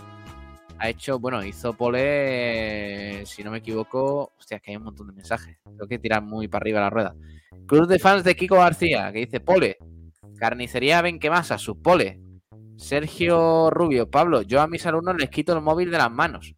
ha 0.78 0.88
hecho, 0.88 1.18
bueno, 1.18 1.44
hizo 1.44 1.74
Pole, 1.74 3.26
si 3.26 3.44
no 3.44 3.50
me 3.50 3.58
equivoco, 3.58 4.32
hostia, 4.38 4.60
que 4.60 4.70
hay 4.70 4.78
un 4.78 4.84
montón 4.84 5.08
de 5.08 5.12
mensajes. 5.12 5.58
Tengo 5.62 5.86
que 5.86 5.98
tirar 5.98 6.22
muy 6.22 6.48
para 6.48 6.62
arriba 6.62 6.80
la 6.80 6.90
rueda. 6.90 7.14
Cruz 7.66 7.86
de 7.86 7.98
fans 7.98 8.24
de 8.24 8.34
Kiko 8.34 8.56
García, 8.56 9.12
que 9.12 9.18
dice 9.18 9.40
Pole, 9.40 9.76
carnicería 10.38 11.02
Benquemasa, 11.02 11.58
sus 11.58 11.76
Pole. 11.76 12.18
Sergio 12.76 13.68
Rubio, 13.68 14.10
Pablo, 14.10 14.40
yo 14.40 14.62
a 14.62 14.66
mis 14.66 14.86
alumnos 14.86 15.16
les 15.18 15.28
quito 15.28 15.52
el 15.52 15.60
móvil 15.60 15.90
de 15.90 15.98
las 15.98 16.10
manos. 16.10 16.54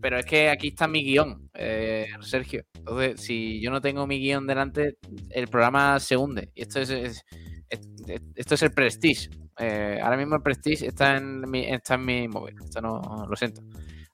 Pero 0.00 0.18
es 0.18 0.26
que 0.26 0.48
aquí 0.50 0.68
está 0.68 0.86
mi 0.88 1.02
guion, 1.04 1.50
eh, 1.54 2.06
Sergio. 2.20 2.64
Entonces, 2.74 3.20
si 3.20 3.60
yo 3.60 3.70
no 3.70 3.80
tengo 3.80 4.06
mi 4.06 4.18
guion 4.18 4.46
delante, 4.46 4.96
el 5.30 5.48
programa 5.48 5.98
se 6.00 6.16
hunde. 6.16 6.50
Y 6.54 6.62
esto 6.62 6.80
es, 6.80 6.90
es- 6.90 7.24
es- 7.68 7.88
esto 8.34 8.54
es 8.54 8.62
el 8.62 8.72
Prestige. 8.72 9.28
Eh, 9.58 9.98
ahora 10.02 10.16
mismo 10.16 10.36
el 10.36 10.42
Prestige 10.42 10.86
está 10.86 11.16
en, 11.16 11.40
mi, 11.50 11.64
está 11.66 11.94
en 11.94 12.04
mi 12.04 12.28
móvil. 12.28 12.54
Esto 12.64 12.80
no 12.80 13.26
lo 13.28 13.36
siento. 13.36 13.60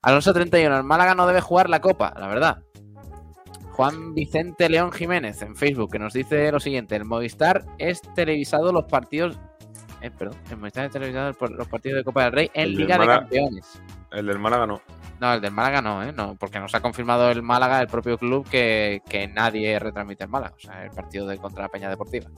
Alonso 0.03 0.33
31, 0.33 0.77
el 0.77 0.85
Málaga 0.85 1.15
no 1.15 1.27
debe 1.27 1.41
jugar 1.41 1.69
la 1.71 1.81
Copa, 1.81 2.13
la 2.19 2.29
verdad. 2.29 2.59
Juan 3.73 4.15
Vicente 4.15 4.69
León 4.69 4.93
Jiménez 4.93 5.43
en 5.43 5.57
Facebook 5.57 5.91
que 5.93 5.99
nos 5.99 6.13
dice 6.13 6.51
lo 6.53 6.61
siguiente: 6.61 6.95
el 6.97 7.05
Movistar 7.05 7.65
es 7.79 8.01
televisado 8.15 8.73
los 8.73 8.85
partidos. 8.85 9.37
eh, 10.01 10.11
perdón, 10.11 10.37
el 10.51 10.59
Movistar 10.59 10.87
es 10.87 10.93
televisado 10.93 11.33
por 11.35 11.51
los 11.51 11.67
partidos 11.69 11.99
de 11.99 12.05
Copa 12.05 12.25
del 12.25 12.33
Rey 12.33 12.51
en 12.55 12.63
El 12.65 12.75
Liga 12.77 12.99
de. 12.99 13.07
Campeones. 13.21 13.83
El 14.15 14.27
del 14.27 14.39
Málaga 14.39 14.67
no. 14.67 14.81
No, 15.21 15.33
el 15.35 15.41
del 15.41 15.53
Málaga 15.53 15.83
no, 15.83 16.03
¿eh? 16.03 16.13
No, 16.13 16.37
porque 16.37 16.59
nos 16.61 16.75
ha 16.75 16.81
confirmado 16.81 17.31
el 17.31 17.43
Málaga, 17.43 17.81
el 17.81 17.87
propio 17.87 18.19
club, 18.19 18.49
que, 18.49 19.03
que 19.09 19.27
nadie 19.29 19.79
retransmite 19.79 20.25
el 20.25 20.31
Málaga. 20.31 20.55
O 20.57 20.61
sea, 20.61 20.85
el 20.85 20.91
partido 20.91 21.27
de 21.27 21.39
contra 21.39 21.63
la 21.65 21.69
Peña 21.69 21.89
Deportiva. 21.89 22.31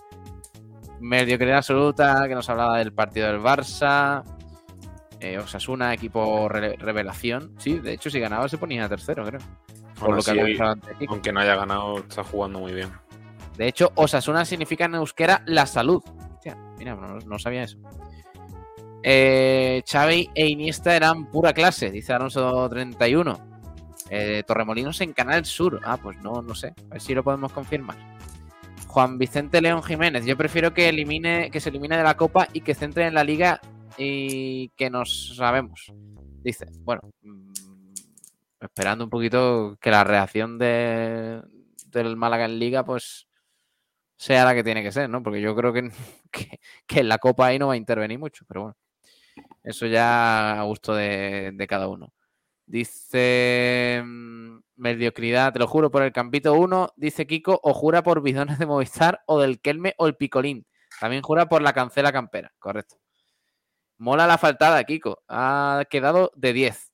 Mediocridad 1.00 1.58
absoluta, 1.58 2.26
que 2.28 2.34
nos 2.34 2.48
hablaba 2.48 2.78
del 2.78 2.92
partido 2.92 3.26
del 3.28 3.40
Barça. 3.40 4.22
Eh, 5.20 5.38
Osasuna, 5.38 5.94
equipo 5.94 6.48
re- 6.48 6.76
revelación. 6.76 7.54
Sí, 7.58 7.78
de 7.78 7.94
hecho, 7.94 8.10
si 8.10 8.20
ganaba 8.20 8.48
se 8.48 8.58
ponía 8.58 8.88
tercero, 8.88 9.24
creo. 9.24 9.40
Por 9.98 10.14
lo 10.14 10.22
que 10.22 10.30
había 10.30 10.70
antes, 10.72 10.94
aunque 11.08 11.32
no 11.32 11.40
haya 11.40 11.56
ganado, 11.56 11.98
está 11.98 12.22
jugando 12.22 12.60
muy 12.60 12.74
bien. 12.74 12.90
De 13.56 13.66
hecho, 13.66 13.90
Osasuna 13.94 14.44
significa 14.44 14.84
en 14.84 14.96
euskera 14.96 15.42
la 15.46 15.64
salud. 15.64 16.02
Hostia, 16.34 16.56
mira, 16.78 16.94
no, 16.94 17.18
no 17.18 17.38
sabía 17.38 17.62
eso. 17.62 17.78
Eh, 19.08 19.84
Xavi 19.86 20.30
e 20.34 20.48
Iniesta 20.48 20.96
eran 20.96 21.30
pura 21.30 21.52
clase, 21.52 21.92
dice 21.92 22.12
Alonso 22.12 22.68
31. 22.68 23.38
Eh, 24.10 24.42
Torremolinos 24.44 25.00
en 25.00 25.12
Canal 25.12 25.44
Sur. 25.44 25.80
Ah, 25.84 25.96
pues 25.96 26.20
no, 26.22 26.42
no 26.42 26.56
sé. 26.56 26.74
A 26.90 26.94
ver 26.94 27.00
si 27.00 27.14
lo 27.14 27.22
podemos 27.22 27.52
confirmar. 27.52 27.96
Juan 28.88 29.16
Vicente 29.16 29.60
León 29.60 29.84
Jiménez. 29.84 30.26
Yo 30.26 30.36
prefiero 30.36 30.74
que 30.74 30.88
elimine, 30.88 31.52
que 31.52 31.60
se 31.60 31.68
elimine 31.68 31.96
de 31.96 32.02
la 32.02 32.16
Copa 32.16 32.48
y 32.52 32.62
que 32.62 32.74
centre 32.74 33.06
en 33.06 33.14
la 33.14 33.22
Liga 33.22 33.60
y 33.96 34.70
que 34.70 34.90
nos 34.90 35.36
sabemos. 35.36 35.92
Dice, 36.42 36.66
bueno, 36.80 37.02
mm, 37.22 37.52
esperando 38.60 39.04
un 39.04 39.10
poquito 39.10 39.78
que 39.80 39.92
la 39.92 40.02
reacción 40.02 40.58
de, 40.58 41.42
del 41.92 42.16
Málaga 42.16 42.46
en 42.46 42.58
Liga, 42.58 42.84
pues 42.84 43.28
sea 44.16 44.44
la 44.44 44.54
que 44.54 44.64
tiene 44.64 44.82
que 44.82 44.90
ser, 44.90 45.08
¿no? 45.08 45.22
Porque 45.22 45.40
yo 45.40 45.54
creo 45.54 45.72
que, 45.72 45.90
que, 46.32 46.58
que 46.88 47.00
en 47.00 47.08
la 47.08 47.18
Copa 47.18 47.46
ahí 47.46 47.58
no 47.60 47.68
va 47.68 47.74
a 47.74 47.76
intervenir 47.76 48.18
mucho, 48.18 48.44
pero 48.48 48.62
bueno. 48.62 48.76
Eso 49.66 49.86
ya 49.86 50.60
a 50.60 50.62
gusto 50.62 50.94
de, 50.94 51.66
cada 51.68 51.88
uno. 51.88 52.14
Dice 52.66 54.00
mm, 54.04 54.58
mediocridad, 54.76 55.52
te 55.52 55.58
lo 55.58 55.66
juro, 55.66 55.90
por 55.90 56.02
el 56.02 56.12
Campito 56.12 56.54
1, 56.54 56.90
dice 56.94 57.26
Kiko, 57.26 57.58
o 57.64 57.74
jura 57.74 58.04
por 58.04 58.22
bidones 58.22 58.60
de 58.60 58.66
Movistar 58.66 59.22
o 59.26 59.40
del 59.40 59.60
Kelme 59.60 59.94
o 59.98 60.06
el 60.06 60.14
Picolín. 60.14 60.66
También 61.00 61.22
jura 61.22 61.48
por 61.48 61.62
la 61.62 61.72
cancela 61.72 62.12
campera, 62.12 62.52
correcto. 62.60 62.96
Mola 63.98 64.28
la 64.28 64.38
faltada, 64.38 64.84
Kiko. 64.84 65.24
Ha 65.26 65.82
quedado 65.90 66.30
de 66.36 66.52
10. 66.52 66.92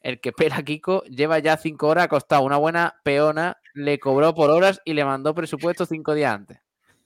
El 0.00 0.20
que 0.20 0.32
pela 0.32 0.64
Kiko 0.64 1.04
lleva 1.04 1.38
ya 1.38 1.56
5 1.56 1.86
horas 1.86 2.06
acostado. 2.06 2.42
Una 2.42 2.56
buena 2.56 2.96
peona 3.04 3.56
le 3.72 4.00
cobró 4.00 4.34
por 4.34 4.50
horas 4.50 4.80
y 4.84 4.94
le 4.94 5.04
mandó 5.04 5.32
presupuesto 5.32 5.86
5 5.86 6.14
días 6.14 6.34
antes. 6.34 6.58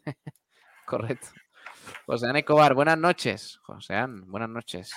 correcto. 0.86 1.28
Joseán 2.06 2.36
Escobar, 2.36 2.74
buenas 2.74 2.98
noches. 2.98 3.58
Joseán, 3.62 4.30
buenas 4.30 4.48
noches. 4.48 4.92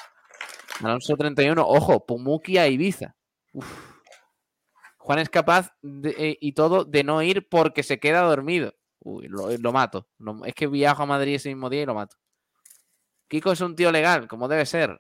Alonso 0.82 1.16
31, 1.16 1.66
ojo, 1.66 2.06
Pumuki 2.06 2.58
a 2.58 2.68
Ibiza. 2.68 3.16
Juan 4.98 5.20
es 5.20 5.30
capaz 5.30 5.72
eh, 5.84 6.38
y 6.42 6.54
todo 6.54 6.84
de 6.84 7.04
no 7.04 7.22
ir 7.22 7.48
porque 7.48 7.84
se 7.84 8.00
queda 8.00 8.22
dormido. 8.22 8.74
Uy, 9.00 9.28
lo, 9.28 9.72
mato. 9.72 10.08
Es 10.46 10.56
que 10.56 10.66
viajo 10.66 11.04
a 11.04 11.06
Madrid 11.06 11.36
ese 11.36 11.50
mismo 11.50 11.70
día 11.70 11.84
y 11.84 11.86
lo 11.86 11.94
mato. 11.94 12.18
Kiko 13.28 13.52
es 13.52 13.62
un 13.62 13.76
tío 13.76 13.92
legal, 13.92 14.28
como 14.28 14.48
debe 14.48 14.66
ser. 14.66 15.00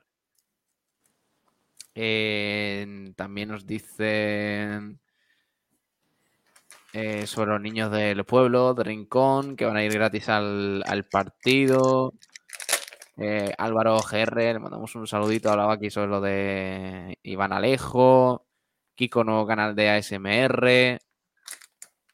Eh, 1.96 3.14
también 3.16 3.50
nos 3.50 3.66
dicen 3.66 5.02
eh, 6.96 7.28
sobre 7.28 7.52
los 7.52 7.62
niños 7.62 7.92
del 7.92 8.24
pueblo, 8.24 8.74
de 8.74 8.86
Rincón, 8.86 9.58
que 9.58 9.66
van 9.66 9.76
a 9.76 9.84
ir 9.84 9.92
gratis 9.92 10.30
al, 10.30 10.82
al 10.88 11.04
partido. 11.04 12.14
Eh, 13.18 13.54
Álvaro 13.58 13.98
GR, 14.00 14.54
le 14.54 14.60
mandamos 14.60 14.96
un 14.96 15.06
saludito, 15.06 15.52
hablaba 15.52 15.74
aquí 15.74 15.90
sobre 15.90 16.08
lo 16.08 16.22
de 16.22 17.20
Iván 17.24 17.52
Alejo, 17.52 18.46
Kiko 18.96 19.26
nuevo 19.26 19.46
canal 19.46 19.76
de 19.76 19.90
ASMR. 19.90 21.00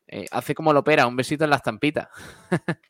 Eh, 0.08 0.26
hace 0.32 0.56
como 0.56 0.74
lo 0.74 0.80
opera, 0.80 1.06
un 1.06 1.16
besito 1.16 1.44
en 1.44 1.52
la 1.52 1.58
estampita. 1.58 2.10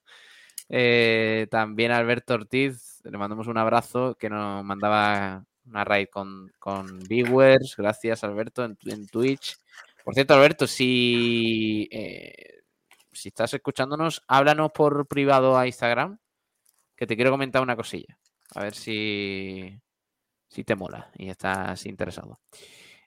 Eh, 0.74 1.48
también 1.52 1.92
Alberto 1.92 2.34
Ortiz, 2.34 3.02
le 3.04 3.18
mandamos 3.18 3.48
un 3.48 3.58
abrazo 3.58 4.16
que 4.18 4.30
nos 4.30 4.64
mandaba 4.64 5.44
una 5.66 5.84
raid 5.84 6.08
con, 6.10 6.50
con 6.60 7.00
viewers. 7.10 7.76
Gracias, 7.76 8.24
Alberto, 8.24 8.64
en, 8.64 8.78
en 8.86 9.06
Twitch. 9.08 9.58
Por 10.04 10.14
cierto, 10.14 10.34
Alberto, 10.34 10.68
si, 10.68 11.88
eh, 11.92 12.62
si 13.12 13.30
estás 13.30 13.54
escuchándonos, 13.54 14.24
háblanos 14.28 14.72
por 14.72 15.08
privado 15.08 15.58
a 15.58 15.68
Instagram, 15.68 16.18
que 16.96 17.08
te 17.08 17.16
quiero 17.16 17.32
comentar 17.32 17.62
una 17.62 17.76
cosilla. 17.76 18.18
A 18.56 18.64
ver 18.64 18.76
si, 18.76 19.80
si 20.50 20.64
te 20.64 20.76
mola 20.76 21.12
y 21.16 21.30
estás 21.30 21.86
interesado. 21.86 22.40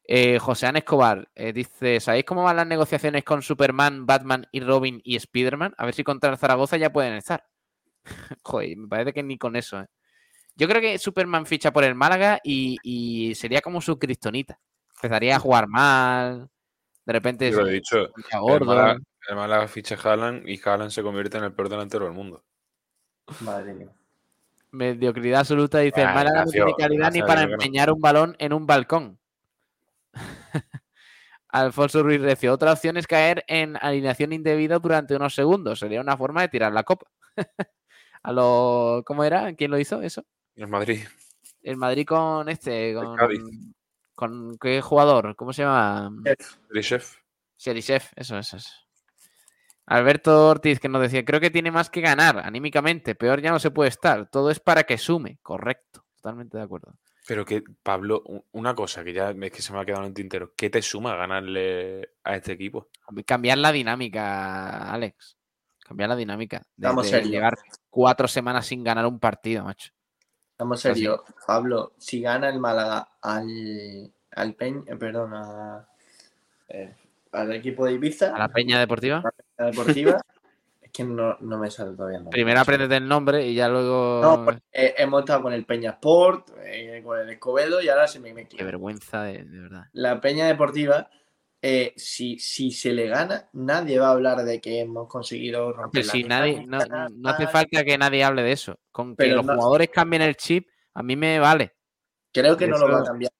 Eh, 0.07 0.39
José 0.39 0.67
Ana 0.67 0.81
Escobar 0.81 1.31
eh, 1.35 1.53
dice: 1.53 2.01
¿Sabéis 2.01 2.25
cómo 2.25 2.45
van 2.45 2.57
las 2.57 2.67
negociaciones 2.67 3.25
con 3.25 3.43
Superman, 3.43 4.07
Batman 4.07 4.47
y 4.53 4.61
Robin 4.61 5.01
y 5.05 5.17
Spider-Man? 5.17 5.75
A 5.79 5.87
ver 5.87 5.95
si 5.95 6.05
contra 6.05 6.37
Zaragoza 6.37 6.77
ya 6.77 6.93
pueden 6.93 7.15
estar. 7.15 7.47
Joder, 8.45 8.77
me 8.77 8.89
parece 8.89 9.13
que 9.13 9.23
ni 9.23 9.39
con 9.39 9.57
eso. 9.57 9.85
Yo 10.57 10.69
creo 10.69 10.81
que 10.81 10.99
Superman 10.99 11.47
ficha 11.47 11.73
por 11.73 11.85
el 11.85 11.95
Málaga 11.95 12.41
y, 12.45 12.79
y 12.83 13.35
sería 13.35 13.61
como 13.63 13.81
su 13.81 13.99
cristonita. 13.99 14.61
Empezaría 14.97 15.37
a 15.37 15.41
jugar 15.41 15.69
mal. 15.69 16.51
De 17.07 17.13
repente 17.13 17.49
he 17.49 17.53
se 17.53 17.65
dicho. 17.65 18.09
pondría 18.41 18.57
El. 18.57 18.65
Málaga, 18.65 18.97
el 19.29 19.37
Málaga 19.37 19.69
ficha 19.69 19.97
Haaland 20.03 20.49
y 20.49 20.61
Haaland 20.65 20.91
se 20.91 21.03
convierte 21.03 21.39
en 21.39 21.45
el 21.45 21.53
peor 21.53 21.69
delantero 21.69 22.05
del 22.07 22.15
mundo. 22.15 22.45
Madre 23.41 23.75
mía. 23.75 23.89
Mediocridad 24.71 25.41
absoluta. 25.41 25.79
Dice: 25.79 26.01
el 26.03 26.09
Ah, 26.09 26.15
Málaga 26.15 26.45
no 26.45 26.51
Ignacio, 26.51 26.65
tiene 26.67 26.77
calidad 26.79 27.13
ni 27.13 27.21
para 27.23 27.47
no. 27.47 27.53
empeñar 27.55 27.91
un 27.93 28.01
balón 28.01 28.37
en 28.39 28.53
un 28.53 28.67
balcón. 28.67 29.19
Alfonso 31.49 32.03
Ruiz 32.03 32.21
Recio. 32.21 32.53
Otra 32.53 32.73
opción 32.73 32.97
es 32.97 33.07
caer 33.07 33.45
en 33.47 33.77
alineación 33.81 34.33
indebida 34.33 34.79
durante 34.79 35.15
unos 35.15 35.35
segundos. 35.35 35.79
Sería 35.79 36.01
una 36.01 36.17
forma 36.17 36.43
de 36.43 36.49
tirar 36.49 36.73
la 36.73 36.83
copa. 36.83 37.07
A 38.23 38.33
lo, 38.33 39.03
¿Cómo 39.07 39.23
era? 39.23 39.53
¿Quién 39.55 39.71
lo 39.71 39.79
hizo 39.79 40.01
eso? 40.03 40.25
El 40.57 40.67
Madrid. 40.69 41.01
El 41.63 41.77
Madrid 41.77 42.07
con 42.07 42.49
este. 42.49 42.95
Con, 42.95 43.15
Cádiz. 43.17 43.41
Con 44.15 44.57
qué 44.59 44.81
jugador? 44.81 45.37
¿Cómo 45.37 45.53
se 45.53 45.63
llama? 45.63 46.11
Chef. 46.81 47.17
Cherisev, 47.57 48.03
eso, 48.17 48.39
eso, 48.39 48.57
eso. 48.57 48.71
Alberto 49.87 50.49
Ortiz 50.49 50.81
que 50.81 50.89
nos 50.89 51.03
decía, 51.03 51.25
creo 51.25 51.41
que 51.41 51.51
tiene 51.51 51.71
más 51.71 51.91
que 51.91 52.01
ganar 52.01 52.39
anímicamente, 52.39 53.15
peor 53.15 53.43
ya 53.43 53.51
no 53.51 53.59
se 53.59 53.71
puede 53.71 53.91
estar, 53.91 54.31
todo 54.31 54.51
es 54.51 54.59
para 54.59 54.85
que 54.85 54.97
sume, 54.97 55.39
correcto, 55.43 56.05
totalmente 56.17 56.57
de 56.57 56.65
acuerdo. 56.65 56.95
Pero 57.27 57.45
que, 57.45 57.63
Pablo, 57.83 58.23
una 58.53 58.75
cosa 58.75 59.03
que 59.03 59.13
ya 59.13 59.31
es 59.31 59.51
que 59.51 59.63
se 59.63 59.73
me 59.73 59.81
ha 59.81 59.85
quedado 59.85 60.03
en 60.03 60.09
el 60.09 60.15
tintero. 60.15 60.53
¿Qué 60.55 60.69
te 60.69 60.83
suma 60.83 61.17
ganarle 61.17 62.11
a 62.23 62.37
este 62.37 62.53
equipo? 62.53 62.91
Cambiar 63.25 63.57
la 63.57 63.73
dinámica, 63.73 64.93
Alex, 64.93 65.39
cambiar 65.83 66.11
la 66.11 66.17
dinámica, 66.17 66.59
de, 66.77 66.87
Vamos 66.87 67.11
de 67.11 67.23
llevar 67.23 67.57
cuatro 67.89 68.29
semanas 68.29 68.67
sin 68.67 68.85
ganar 68.85 69.07
un 69.07 69.19
partido, 69.19 69.65
macho. 69.65 69.94
Estamos 70.65 70.85
Así. 70.87 70.95
serios. 70.95 71.21
Pablo, 71.47 71.93
si 71.99 72.21
gana 72.21 72.49
el 72.49 72.59
Málaga 72.59 73.09
al, 73.21 74.11
al 74.33 74.55
Peña, 74.55 74.83
eh, 74.87 74.97
perdón, 74.97 75.33
a- 75.35 75.87
eh, 76.69 76.95
al 77.33 77.53
equipo 77.53 77.85
de 77.85 77.93
Ibiza, 77.93 78.35
A 78.35 78.39
la 78.39 78.49
Peña 78.49 78.79
Deportiva, 78.81 79.23
la 79.59 79.67
deportiva, 79.67 80.21
es 80.83 80.91
que 80.91 81.05
no, 81.05 81.37
no 81.41 81.59
me 81.59 81.71
sale 81.71 81.95
todavía. 81.97 82.19
el 82.19 82.29
primero 82.29 82.61
apréndete 82.61 82.97
el 82.97 83.07
nombre 83.09 83.47
y 83.47 83.55
ya 83.55 83.69
luego... 83.69 84.21
No, 84.23 84.45
pues, 84.45 84.59
eh, 84.73 84.95
hemos 84.99 85.21
estado 85.21 85.43
con 85.43 85.53
el 85.53 85.65
Peña 85.67 85.91
Sport, 85.91 86.51
con 87.05 87.19
el 87.19 87.31
Escobedo 87.31 87.83
y 87.83 87.89
ahora 87.89 88.07
se 88.09 88.21
me 88.21 88.33
mezcla. 88.33 88.57
Qué 88.59 88.65
vergüenza, 88.65 89.23
de, 89.25 89.45
de 89.45 89.61
verdad. 89.61 89.85
La 89.93 90.21
Peña 90.21 90.47
Deportiva, 90.47 91.11
eh, 91.67 91.95
si, 91.97 92.39
si 92.39 92.71
se 92.73 92.93
le 92.93 93.09
gana, 93.09 93.49
nadie 93.55 93.99
va 93.99 94.09
a 94.09 94.11
hablar 94.11 94.45
de 94.45 94.61
que 94.61 94.81
hemos 94.81 95.09
conseguido 95.09 95.73
romper 95.73 96.05
si 96.05 96.23
nadie, 96.23 96.67
no, 96.67 96.77
hace 97.31 97.47
falta 97.47 97.83
que 97.83 97.97
nadie 97.97 98.23
hable 98.23 98.43
de 98.43 98.53
eso. 98.53 98.79
Con 98.93 99.17
que 99.17 99.25
Pero 99.25 99.37
los 99.37 99.47
no- 99.47 99.55
jugadores 99.55 99.89
cambien 99.89 100.21
el 100.21 100.37
chip, 100.37 100.69
a 100.93 101.03
mí 101.03 101.17
me 101.17 101.39
vale. 101.39 101.75
Creo 102.35 102.55
que 102.59 102.69
no 102.69 102.77
lo 102.77 102.93
va 102.93 103.01
a 103.01 103.05
cambiar. 103.05 103.33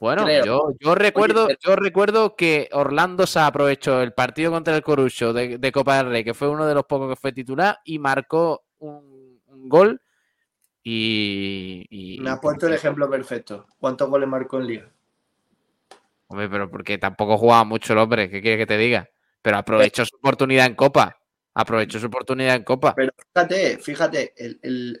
Bueno, 0.00 0.26
yo, 0.42 0.72
yo, 0.80 0.94
recuerdo, 0.94 1.48
yo 1.62 1.76
recuerdo 1.76 2.36
que 2.36 2.70
Orlando 2.72 3.26
se 3.26 3.40
aprovechó 3.40 4.00
el 4.00 4.14
partido 4.14 4.50
contra 4.50 4.74
el 4.74 4.82
Corucho 4.82 5.34
de, 5.34 5.72
Copa 5.72 5.98
del 5.98 6.08
Rey, 6.08 6.24
que 6.24 6.32
fue 6.32 6.48
uno 6.48 6.64
de 6.64 6.74
los 6.74 6.86
pocos 6.86 7.10
que 7.10 7.20
fue 7.20 7.32
titular, 7.32 7.80
y 7.84 7.98
marcó 7.98 8.64
un, 8.78 9.42
gol. 9.68 10.00
Y, 10.82 12.18
Me 12.22 12.30
ha 12.30 12.40
puesto 12.40 12.66
el 12.66 12.72
ejemplo 12.72 13.10
perfecto. 13.10 13.66
¿Cuántos 13.78 14.08
goles 14.08 14.26
marcó 14.26 14.58
en 14.58 14.66
Liga? 14.66 14.92
Hombre, 16.28 16.48
pero 16.48 16.70
porque 16.70 16.98
tampoco 16.98 17.38
jugaba 17.38 17.64
mucho 17.64 17.92
el 17.92 17.98
hombre, 17.98 18.30
¿qué 18.30 18.40
quiere 18.40 18.58
que 18.58 18.66
te 18.66 18.76
diga? 18.76 19.08
Pero 19.42 19.58
aprovechó 19.58 20.04
su 20.04 20.16
oportunidad 20.16 20.66
en 20.66 20.74
Copa. 20.74 21.18
Aprovechó 21.54 21.98
su 21.98 22.06
oportunidad 22.06 22.54
en 22.54 22.64
Copa. 22.64 22.94
Pero 22.94 23.12
fíjate, 23.34 23.78
fíjate, 23.78 24.34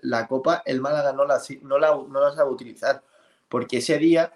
la 0.02 0.26
Copa, 0.26 0.62
el 0.64 0.80
Málaga 0.80 1.12
no 1.12 1.24
la, 1.24 1.38
no, 1.62 1.78
la, 1.78 1.90
no 1.90 2.20
la 2.20 2.32
sabe 2.32 2.50
utilizar. 2.50 3.02
Porque 3.48 3.78
ese 3.78 3.98
día 3.98 4.32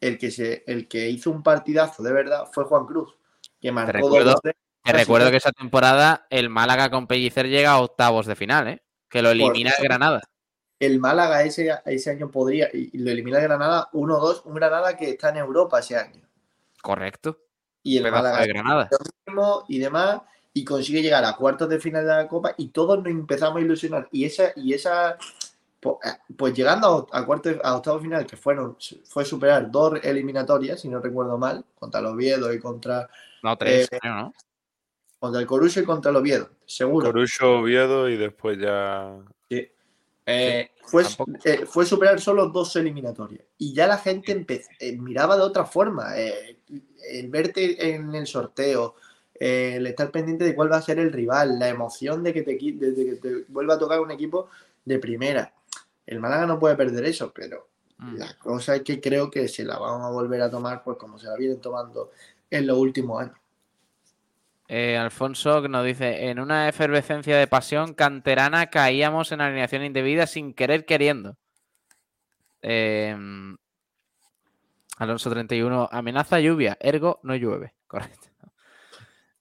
el 0.00 0.18
que, 0.18 0.30
se, 0.30 0.64
el 0.66 0.86
que 0.86 1.08
hizo 1.08 1.30
un 1.30 1.42
partidazo 1.42 2.02
de 2.02 2.12
verdad 2.12 2.44
fue 2.52 2.64
Juan 2.64 2.86
Cruz, 2.86 3.16
que 3.60 3.72
marcó 3.72 3.92
te 3.92 3.98
recuerdo, 3.98 4.40
Te 4.82 4.92
recuerdo 4.92 5.30
que 5.30 5.38
esa 5.38 5.52
temporada 5.52 6.26
el 6.28 6.50
Málaga 6.50 6.90
con 6.90 7.06
Pellicer 7.06 7.48
llega 7.48 7.72
a 7.72 7.80
octavos 7.80 8.26
de 8.26 8.36
final, 8.36 8.68
¿eh? 8.68 8.82
que 9.08 9.22
lo 9.22 9.30
elimina 9.30 9.72
el 9.78 9.84
Granada. 9.84 10.20
El 10.78 10.98
Málaga 10.98 11.42
ese, 11.42 11.70
ese 11.86 12.10
año 12.10 12.30
podría, 12.30 12.68
y 12.72 12.98
lo 12.98 13.10
elimina 13.10 13.38
el 13.38 13.44
Granada 13.44 13.88
1-2, 13.92 14.42
un 14.44 14.54
Granada 14.54 14.96
que 14.96 15.10
está 15.10 15.30
en 15.30 15.36
Europa 15.36 15.78
ese 15.78 15.96
año. 15.96 16.23
Correcto. 16.84 17.38
Y 17.82 17.96
el 17.96 18.10
Málaga 18.10 18.42
de 18.42 18.48
Granada. 18.48 18.88
y 19.68 19.78
demás, 19.78 20.20
y 20.52 20.64
consigue 20.64 21.00
llegar 21.00 21.24
a 21.24 21.34
cuartos 21.34 21.66
de 21.70 21.80
final 21.80 22.04
de 22.04 22.12
la 22.12 22.28
Copa, 22.28 22.52
y 22.58 22.68
todos 22.68 22.98
nos 22.98 23.06
empezamos 23.06 23.56
a 23.56 23.64
ilusionar. 23.64 24.06
Y 24.12 24.26
esa, 24.26 24.52
y 24.54 24.74
esa 24.74 25.16
pues, 25.80 25.96
eh, 26.04 26.18
pues 26.36 26.52
llegando 26.52 27.08
a, 27.10 27.24
cuarto, 27.24 27.50
a 27.62 27.76
octavo 27.76 28.00
final, 28.00 28.26
que 28.26 28.36
fueron, 28.36 28.76
fue 29.06 29.24
superar 29.24 29.70
dos 29.70 29.98
eliminatorias, 30.02 30.78
si 30.78 30.90
no 30.90 31.00
recuerdo 31.00 31.38
mal, 31.38 31.64
contra 31.74 32.00
el 32.00 32.06
Oviedo 32.06 32.52
y 32.52 32.60
contra. 32.60 33.08
No, 33.42 33.56
tres, 33.56 33.88
eh, 33.90 33.98
¿no? 34.04 34.34
Contra 35.18 35.40
el 35.40 35.46
Corucho 35.46 35.80
y 35.80 35.84
contra 35.84 36.10
el 36.10 36.18
Oviedo, 36.18 36.50
seguro. 36.66 37.06
Corucho, 37.06 37.60
Oviedo 37.60 38.10
y 38.10 38.18
después 38.18 38.58
ya. 38.58 39.16
Eh, 40.26 40.70
fue, 40.82 41.04
fue, 41.66 41.84
superar 41.84 42.20
solo 42.20 42.48
dos 42.48 42.74
eliminatorias. 42.76 43.44
Y 43.58 43.74
ya 43.74 43.86
la 43.86 43.98
gente 43.98 44.46
miraba 44.98 45.36
de 45.36 45.42
otra 45.42 45.66
forma. 45.66 46.16
el 46.16 47.28
verte 47.28 47.94
en 47.94 48.14
el 48.14 48.26
sorteo, 48.26 48.94
el 49.34 49.86
estar 49.86 50.10
pendiente 50.10 50.44
de 50.44 50.54
cuál 50.54 50.72
va 50.72 50.76
a 50.76 50.82
ser 50.82 50.98
el 50.98 51.12
rival, 51.12 51.58
la 51.58 51.68
emoción 51.68 52.22
de 52.22 52.32
que 52.32 52.42
te, 52.42 52.52
de 52.52 52.94
que 52.94 53.18
te 53.20 53.44
vuelva 53.48 53.74
a 53.74 53.78
tocar 53.78 54.00
un 54.00 54.10
equipo 54.10 54.48
de 54.84 54.98
primera. 54.98 55.52
El 56.06 56.20
Málaga 56.20 56.46
no 56.46 56.58
puede 56.58 56.76
perder 56.76 57.04
eso, 57.04 57.32
pero 57.34 57.68
mm. 57.98 58.16
la 58.16 58.36
cosa 58.38 58.76
es 58.76 58.82
que 58.82 59.00
creo 59.00 59.30
que 59.30 59.48
se 59.48 59.64
la 59.64 59.78
van 59.78 60.02
a 60.02 60.10
volver 60.10 60.42
a 60.42 60.50
tomar, 60.50 60.82
pues 60.82 60.98
como 60.98 61.18
se 61.18 61.26
la 61.26 61.36
vienen 61.36 61.60
tomando 61.60 62.10
en 62.50 62.66
los 62.66 62.78
últimos 62.78 63.22
años. 63.22 63.36
Eh, 64.76 64.98
Alfonso 64.98 65.68
nos 65.68 65.84
dice, 65.84 66.30
en 66.30 66.40
una 66.40 66.68
efervescencia 66.68 67.36
de 67.36 67.46
pasión 67.46 67.94
canterana 67.94 68.70
caíamos 68.70 69.30
en 69.30 69.40
alineación 69.40 69.84
indebida 69.84 70.26
sin 70.26 70.52
querer 70.52 70.84
queriendo. 70.84 71.36
Em, 72.60 73.56
Alonso 74.98 75.30
31, 75.30 75.88
amenaza 75.92 76.40
lluvia, 76.40 76.76
ergo 76.80 77.20
no 77.22 77.36
llueve. 77.36 77.74
Correcto. 77.86 78.26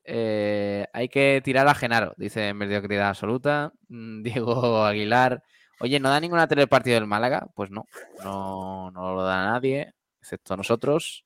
Eh, 0.04 0.86
hay 0.94 1.10
que 1.10 1.42
tirar 1.44 1.68
a 1.68 1.74
Genaro, 1.74 2.14
dice 2.16 2.54
mediocridad 2.54 3.10
absoluta. 3.10 3.74
Mm, 3.88 4.22
Diego 4.24 4.86
Aguilar, 4.86 5.42
Oye, 5.80 6.00
¿no 6.00 6.12
da 6.12 6.20
ninguna 6.20 6.48
tele 6.48 6.62
el 6.62 6.70
partido 6.70 6.94
del 6.94 7.08
Málaga? 7.08 7.48
Pues 7.56 7.72
no, 7.72 7.88
no, 8.24 8.92
no 8.92 9.16
lo 9.16 9.24
da 9.24 9.46
nadie, 9.46 9.96
excepto 10.22 10.56
nosotros. 10.56 11.26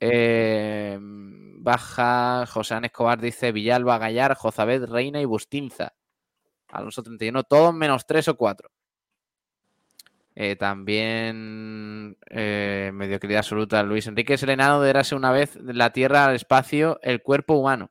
Eh, 0.00 0.98
baja, 1.00 2.46
José 2.46 2.78
Escobar 2.82 3.20
dice 3.20 3.52
Villalba, 3.52 3.98
Gallar, 3.98 4.34
Jozabed, 4.34 4.84
Reina 4.86 5.20
y 5.20 5.26
Bustinza. 5.26 5.94
Alonso 6.68 7.02
31, 7.02 7.44
todos 7.44 7.74
menos 7.74 8.06
3 8.06 8.28
o 8.28 8.36
4. 8.36 8.70
Eh, 10.34 10.56
también 10.56 12.16
eh, 12.30 12.90
mediocridad 12.94 13.40
absoluta. 13.40 13.82
Luis 13.82 14.06
Enrique 14.06 14.38
Selenado 14.38 14.80
de 14.80 14.90
erase 14.90 15.14
una 15.14 15.32
vez 15.32 15.56
la 15.56 15.92
tierra 15.92 16.26
al 16.26 16.34
espacio, 16.36 16.98
el 17.02 17.22
cuerpo 17.22 17.54
humano. 17.54 17.90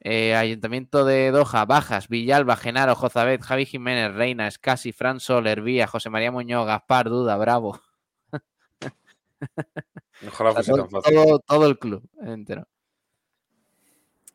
Eh, 0.00 0.36
Ayuntamiento 0.36 1.04
de 1.04 1.30
Doha, 1.32 1.64
Bajas, 1.64 2.08
Villalba, 2.08 2.56
Genaro, 2.56 2.94
Jozabet, 2.94 3.42
Javi 3.42 3.66
Jiménez, 3.66 4.14
Reina, 4.14 4.46
Escasi, 4.46 4.92
Fran 4.92 5.18
Soler, 5.18 5.60
Vía, 5.60 5.88
José 5.88 6.08
María 6.08 6.30
Muñoz, 6.30 6.66
Gaspar, 6.66 7.08
Duda, 7.08 7.36
Bravo. 7.36 7.80
Todo, 11.46 11.66
el 11.66 11.78
club 11.78 12.08
entero. 12.20 12.66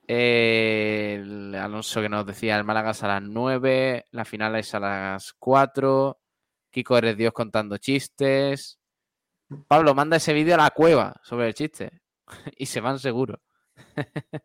el 0.07 1.55
Alonso 1.55 2.01
que 2.01 2.09
nos 2.09 2.25
decía 2.25 2.57
el 2.57 2.63
Málaga 2.63 2.91
a 2.91 3.07
las 3.07 3.21
9, 3.21 4.05
la 4.11 4.25
final 4.25 4.55
es 4.55 4.73
a 4.75 4.79
las 4.79 5.33
4. 5.33 6.19
Kiko 6.69 6.97
eres 6.97 7.17
Dios 7.17 7.33
contando 7.33 7.77
chistes. 7.77 8.79
Pablo, 9.67 9.93
manda 9.93 10.17
ese 10.17 10.33
vídeo 10.33 10.55
a 10.55 10.57
la 10.57 10.69
cueva 10.71 11.13
sobre 11.23 11.47
el 11.47 11.53
chiste. 11.53 12.01
y 12.57 12.65
se 12.65 12.81
van 12.81 12.99
seguro. 12.99 13.41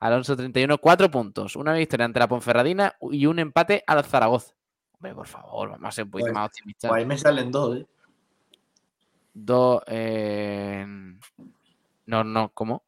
Alonso 0.00 0.36
31, 0.36 0.78
4 0.78 1.10
puntos. 1.10 1.56
Una 1.56 1.74
victoria 1.74 2.06
ante 2.06 2.20
la 2.20 2.28
Ponferradina 2.28 2.94
y 3.10 3.26
un 3.26 3.38
empate 3.38 3.82
al 3.86 4.04
Zaragoza. 4.04 4.54
Hombre, 4.92 5.14
por 5.14 5.26
favor, 5.26 5.70
vamos 5.70 5.88
a 5.88 5.92
ser 5.92 6.04
un 6.04 6.10
poquito 6.10 6.26
pues, 6.26 6.34
más 6.34 6.46
optimistas. 6.46 6.88
Pues 6.88 6.98
ahí 6.98 7.06
me 7.06 7.18
salen 7.18 7.50
dos, 7.50 7.76
¿eh? 7.76 7.86
Dos. 9.44 9.82
Eh... 9.86 10.84
No, 12.06 12.24
no, 12.24 12.50
¿cómo? 12.54 12.82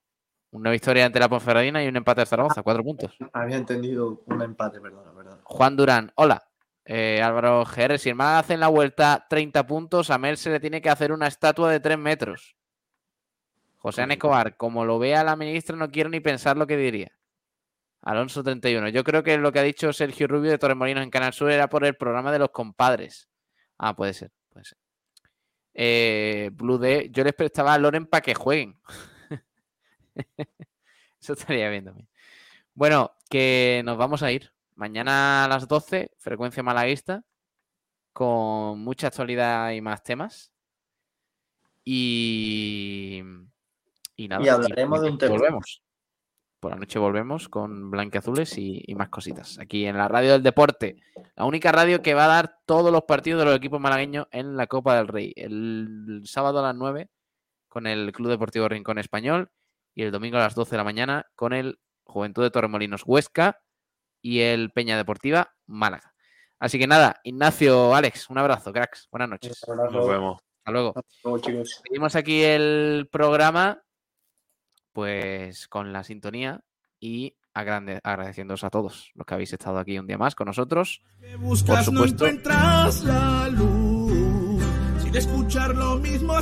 Una 0.52 0.70
victoria 0.70 1.06
ante 1.06 1.20
la 1.20 1.28
Ponferradina 1.28 1.82
y 1.84 1.88
un 1.88 1.96
empate 1.96 2.22
al 2.22 2.26
Zaragoza, 2.26 2.62
cuatro 2.62 2.82
puntos. 2.82 3.16
Había 3.32 3.56
entendido 3.56 4.22
un 4.26 4.42
empate, 4.42 4.80
perdón, 4.80 5.14
verdad. 5.14 5.38
Juan 5.44 5.76
Durán, 5.76 6.12
hola. 6.16 6.42
Eh, 6.84 7.22
Álvaro 7.22 7.64
GR, 7.64 7.98
si 7.98 8.08
el 8.08 8.16
Málaga 8.16 8.40
hace 8.40 8.54
en 8.54 8.60
la 8.60 8.68
vuelta 8.68 9.26
30 9.28 9.64
puntos, 9.66 10.10
a 10.10 10.18
Mel 10.18 10.36
se 10.36 10.50
le 10.50 10.58
tiene 10.58 10.82
que 10.82 10.90
hacer 10.90 11.12
una 11.12 11.28
estatua 11.28 11.70
de 11.70 11.78
3 11.78 11.98
metros. 11.98 12.56
José 13.76 14.04
Escobar, 14.08 14.56
como 14.56 14.84
lo 14.84 14.98
vea 14.98 15.22
la 15.22 15.36
ministra, 15.36 15.76
no 15.76 15.90
quiero 15.90 16.10
ni 16.10 16.20
pensar 16.20 16.56
lo 16.56 16.66
que 16.66 16.76
diría. 16.76 17.12
Alonso 18.02 18.42
31. 18.42 18.88
Yo 18.88 19.04
creo 19.04 19.22
que 19.22 19.38
lo 19.38 19.52
que 19.52 19.60
ha 19.60 19.62
dicho 19.62 19.92
Sergio 19.92 20.26
Rubio 20.26 20.50
de 20.50 20.58
Torremolinos 20.58 21.04
en 21.04 21.10
Canal 21.10 21.32
Sur 21.32 21.52
era 21.52 21.68
por 21.68 21.84
el 21.84 21.94
programa 21.94 22.32
de 22.32 22.40
los 22.40 22.50
compadres. 22.50 23.28
Ah, 23.78 23.94
puede 23.94 24.14
ser, 24.14 24.32
puede 24.48 24.64
ser. 24.64 24.78
Eh, 25.74 26.50
Blue 26.52 26.78
D, 26.78 27.10
yo 27.12 27.24
les 27.24 27.34
prestaba 27.34 27.74
a 27.74 27.78
Loren 27.78 28.06
para 28.06 28.22
que 28.22 28.34
jueguen. 28.34 28.78
Eso 31.20 31.32
estaría 31.34 31.68
bien 31.70 31.84
también. 31.84 32.08
Bueno, 32.74 33.12
que 33.28 33.82
nos 33.84 33.96
vamos 33.96 34.22
a 34.22 34.32
ir. 34.32 34.52
Mañana 34.74 35.44
a 35.44 35.48
las 35.48 35.68
12, 35.68 36.12
frecuencia 36.18 36.62
malaguista, 36.62 37.24
con 38.12 38.80
mucha 38.80 39.08
actualidad 39.08 39.70
y 39.72 39.80
más 39.80 40.02
temas. 40.02 40.52
Y 41.84 43.22
y 44.20 44.28
nada. 44.28 44.44
Y 44.44 44.48
hablaremos 44.48 45.00
de 45.00 45.10
un 45.10 45.18
tema. 45.18 45.32
Volvemos. 45.32 45.82
Por 46.60 46.72
la 46.72 46.76
noche 46.76 46.98
volvemos 46.98 47.48
con 47.48 47.90
Blanqueazules 47.90 48.58
y, 48.58 48.82
y 48.86 48.94
más 48.94 49.08
cositas. 49.08 49.58
Aquí 49.58 49.86
en 49.86 49.96
la 49.96 50.08
radio 50.08 50.32
del 50.32 50.42
deporte. 50.42 50.96
La 51.34 51.46
única 51.46 51.72
radio 51.72 52.02
que 52.02 52.12
va 52.12 52.26
a 52.26 52.28
dar 52.28 52.58
todos 52.66 52.92
los 52.92 53.04
partidos 53.04 53.40
de 53.40 53.46
los 53.46 53.56
equipos 53.56 53.80
malagueños 53.80 54.26
en 54.30 54.56
la 54.56 54.66
Copa 54.66 54.96
del 54.96 55.08
Rey. 55.08 55.32
El 55.36 56.20
sábado 56.24 56.58
a 56.58 56.62
las 56.62 56.74
9 56.74 57.08
con 57.68 57.86
el 57.86 58.12
Club 58.12 58.28
Deportivo 58.28 58.68
Rincón 58.68 58.98
Español 58.98 59.50
y 59.94 60.02
el 60.02 60.10
domingo 60.10 60.36
a 60.36 60.40
las 60.40 60.54
12 60.54 60.72
de 60.72 60.76
la 60.76 60.84
mañana 60.84 61.26
con 61.34 61.54
el 61.54 61.78
Juventud 62.04 62.42
de 62.42 62.50
Torremolinos 62.50 63.04
Huesca 63.06 63.62
y 64.20 64.40
el 64.40 64.70
Peña 64.70 64.98
Deportiva 64.98 65.54
Málaga. 65.66 66.12
Así 66.58 66.78
que 66.78 66.86
nada, 66.86 67.20
Ignacio, 67.24 67.94
Alex, 67.94 68.28
un 68.28 68.36
abrazo, 68.36 68.70
cracks. 68.70 69.08
Buenas 69.10 69.30
noches. 69.30 69.64
Nos 69.66 70.08
vemos. 70.08 70.42
Hasta 70.58 70.72
luego. 70.72 70.88
Hasta 70.94 71.10
luego, 71.24 71.38
chicos. 71.38 71.80
Seguimos 71.82 72.16
aquí 72.16 72.42
el 72.42 73.08
programa 73.10 73.82
pues 75.00 75.66
con 75.66 75.94
la 75.94 76.04
sintonía 76.04 76.60
y 77.00 77.34
agradeciéndoos 77.54 78.64
a 78.64 78.68
todos 78.68 79.12
los 79.14 79.26
que 79.26 79.32
habéis 79.32 79.50
estado 79.54 79.78
aquí 79.78 79.98
un 79.98 80.06
día 80.06 80.18
más 80.18 80.34
con 80.34 80.44
nosotros. 80.44 81.00
Por 81.40 81.56
supuesto. 81.56 82.26
escuchar 85.14 85.74
lo 85.74 85.96
mismo 85.96 86.34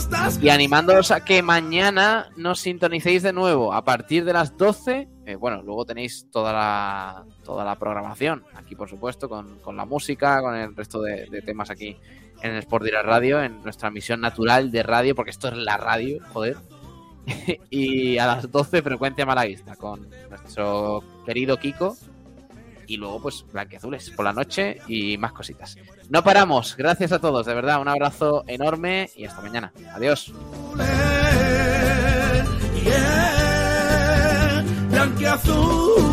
Y 0.43 0.49
animándoos 0.49 1.13
a 1.13 1.25
que 1.25 1.41
mañana 1.41 2.31
nos 2.37 2.59
sintonicéis 2.59 3.23
de 3.23 3.33
nuevo 3.33 3.73
a 3.73 3.85
partir 3.85 4.25
de 4.25 4.33
las 4.33 4.57
12. 4.57 5.09
Eh, 5.25 5.37
bueno, 5.37 5.63
luego 5.63 5.87
tenéis 5.87 6.27
toda 6.33 6.53
la, 6.53 7.25
toda 7.45 7.65
la 7.65 7.79
programación 7.79 8.43
aquí, 8.57 8.75
por 8.75 8.89
supuesto, 8.89 9.29
con, 9.29 9.77
la 9.77 9.85
música, 9.85 10.41
con 10.41 10.57
el 10.57 10.75
resto 10.75 11.01
de, 11.01 11.43
temas 11.47 11.71
aquí 11.71 11.97
en 12.43 12.51
el 12.51 12.59
Sport 12.59 12.87
Direct 12.87 13.07
Radio, 13.07 13.41
en 13.41 13.63
nuestra 13.63 13.89
misión 13.93 14.21
natural 14.21 14.73
de 14.73 14.83
radio, 14.83 15.15
porque 15.15 15.31
esto 15.31 15.47
es 15.47 15.57
la 15.59 15.77
radio, 15.77 16.19
joder. 16.33 16.57
y 17.71 18.19
a 18.19 18.27
las 18.27 18.51
12 18.51 18.83
frecuencia 18.83 19.27
malaguista 19.27 19.77
con 19.77 20.09
nuestro 20.29 21.03
querido 21.25 21.57
Kiko 21.57 21.97
y 22.87 22.97
luego 22.97 23.21
pues 23.21 23.45
blanqueazules 23.53 24.11
por 24.11 24.25
la 24.25 24.33
noche 24.33 24.81
y 24.89 25.19
más 25.19 25.33
cositas. 25.33 25.77
No 26.09 26.25
paramos, 26.25 26.75
gracias 26.77 27.13
a 27.13 27.21
todos, 27.21 27.47
de 27.47 27.55
verdad, 27.55 27.81
un 27.81 27.89
abrazo 27.89 28.45
enorme 28.47 29.11
y 29.15 29.27
hasta 29.27 29.43
mañana. 29.43 29.73
Adiós. 29.95 30.33
Blanqueazul 34.91 36.08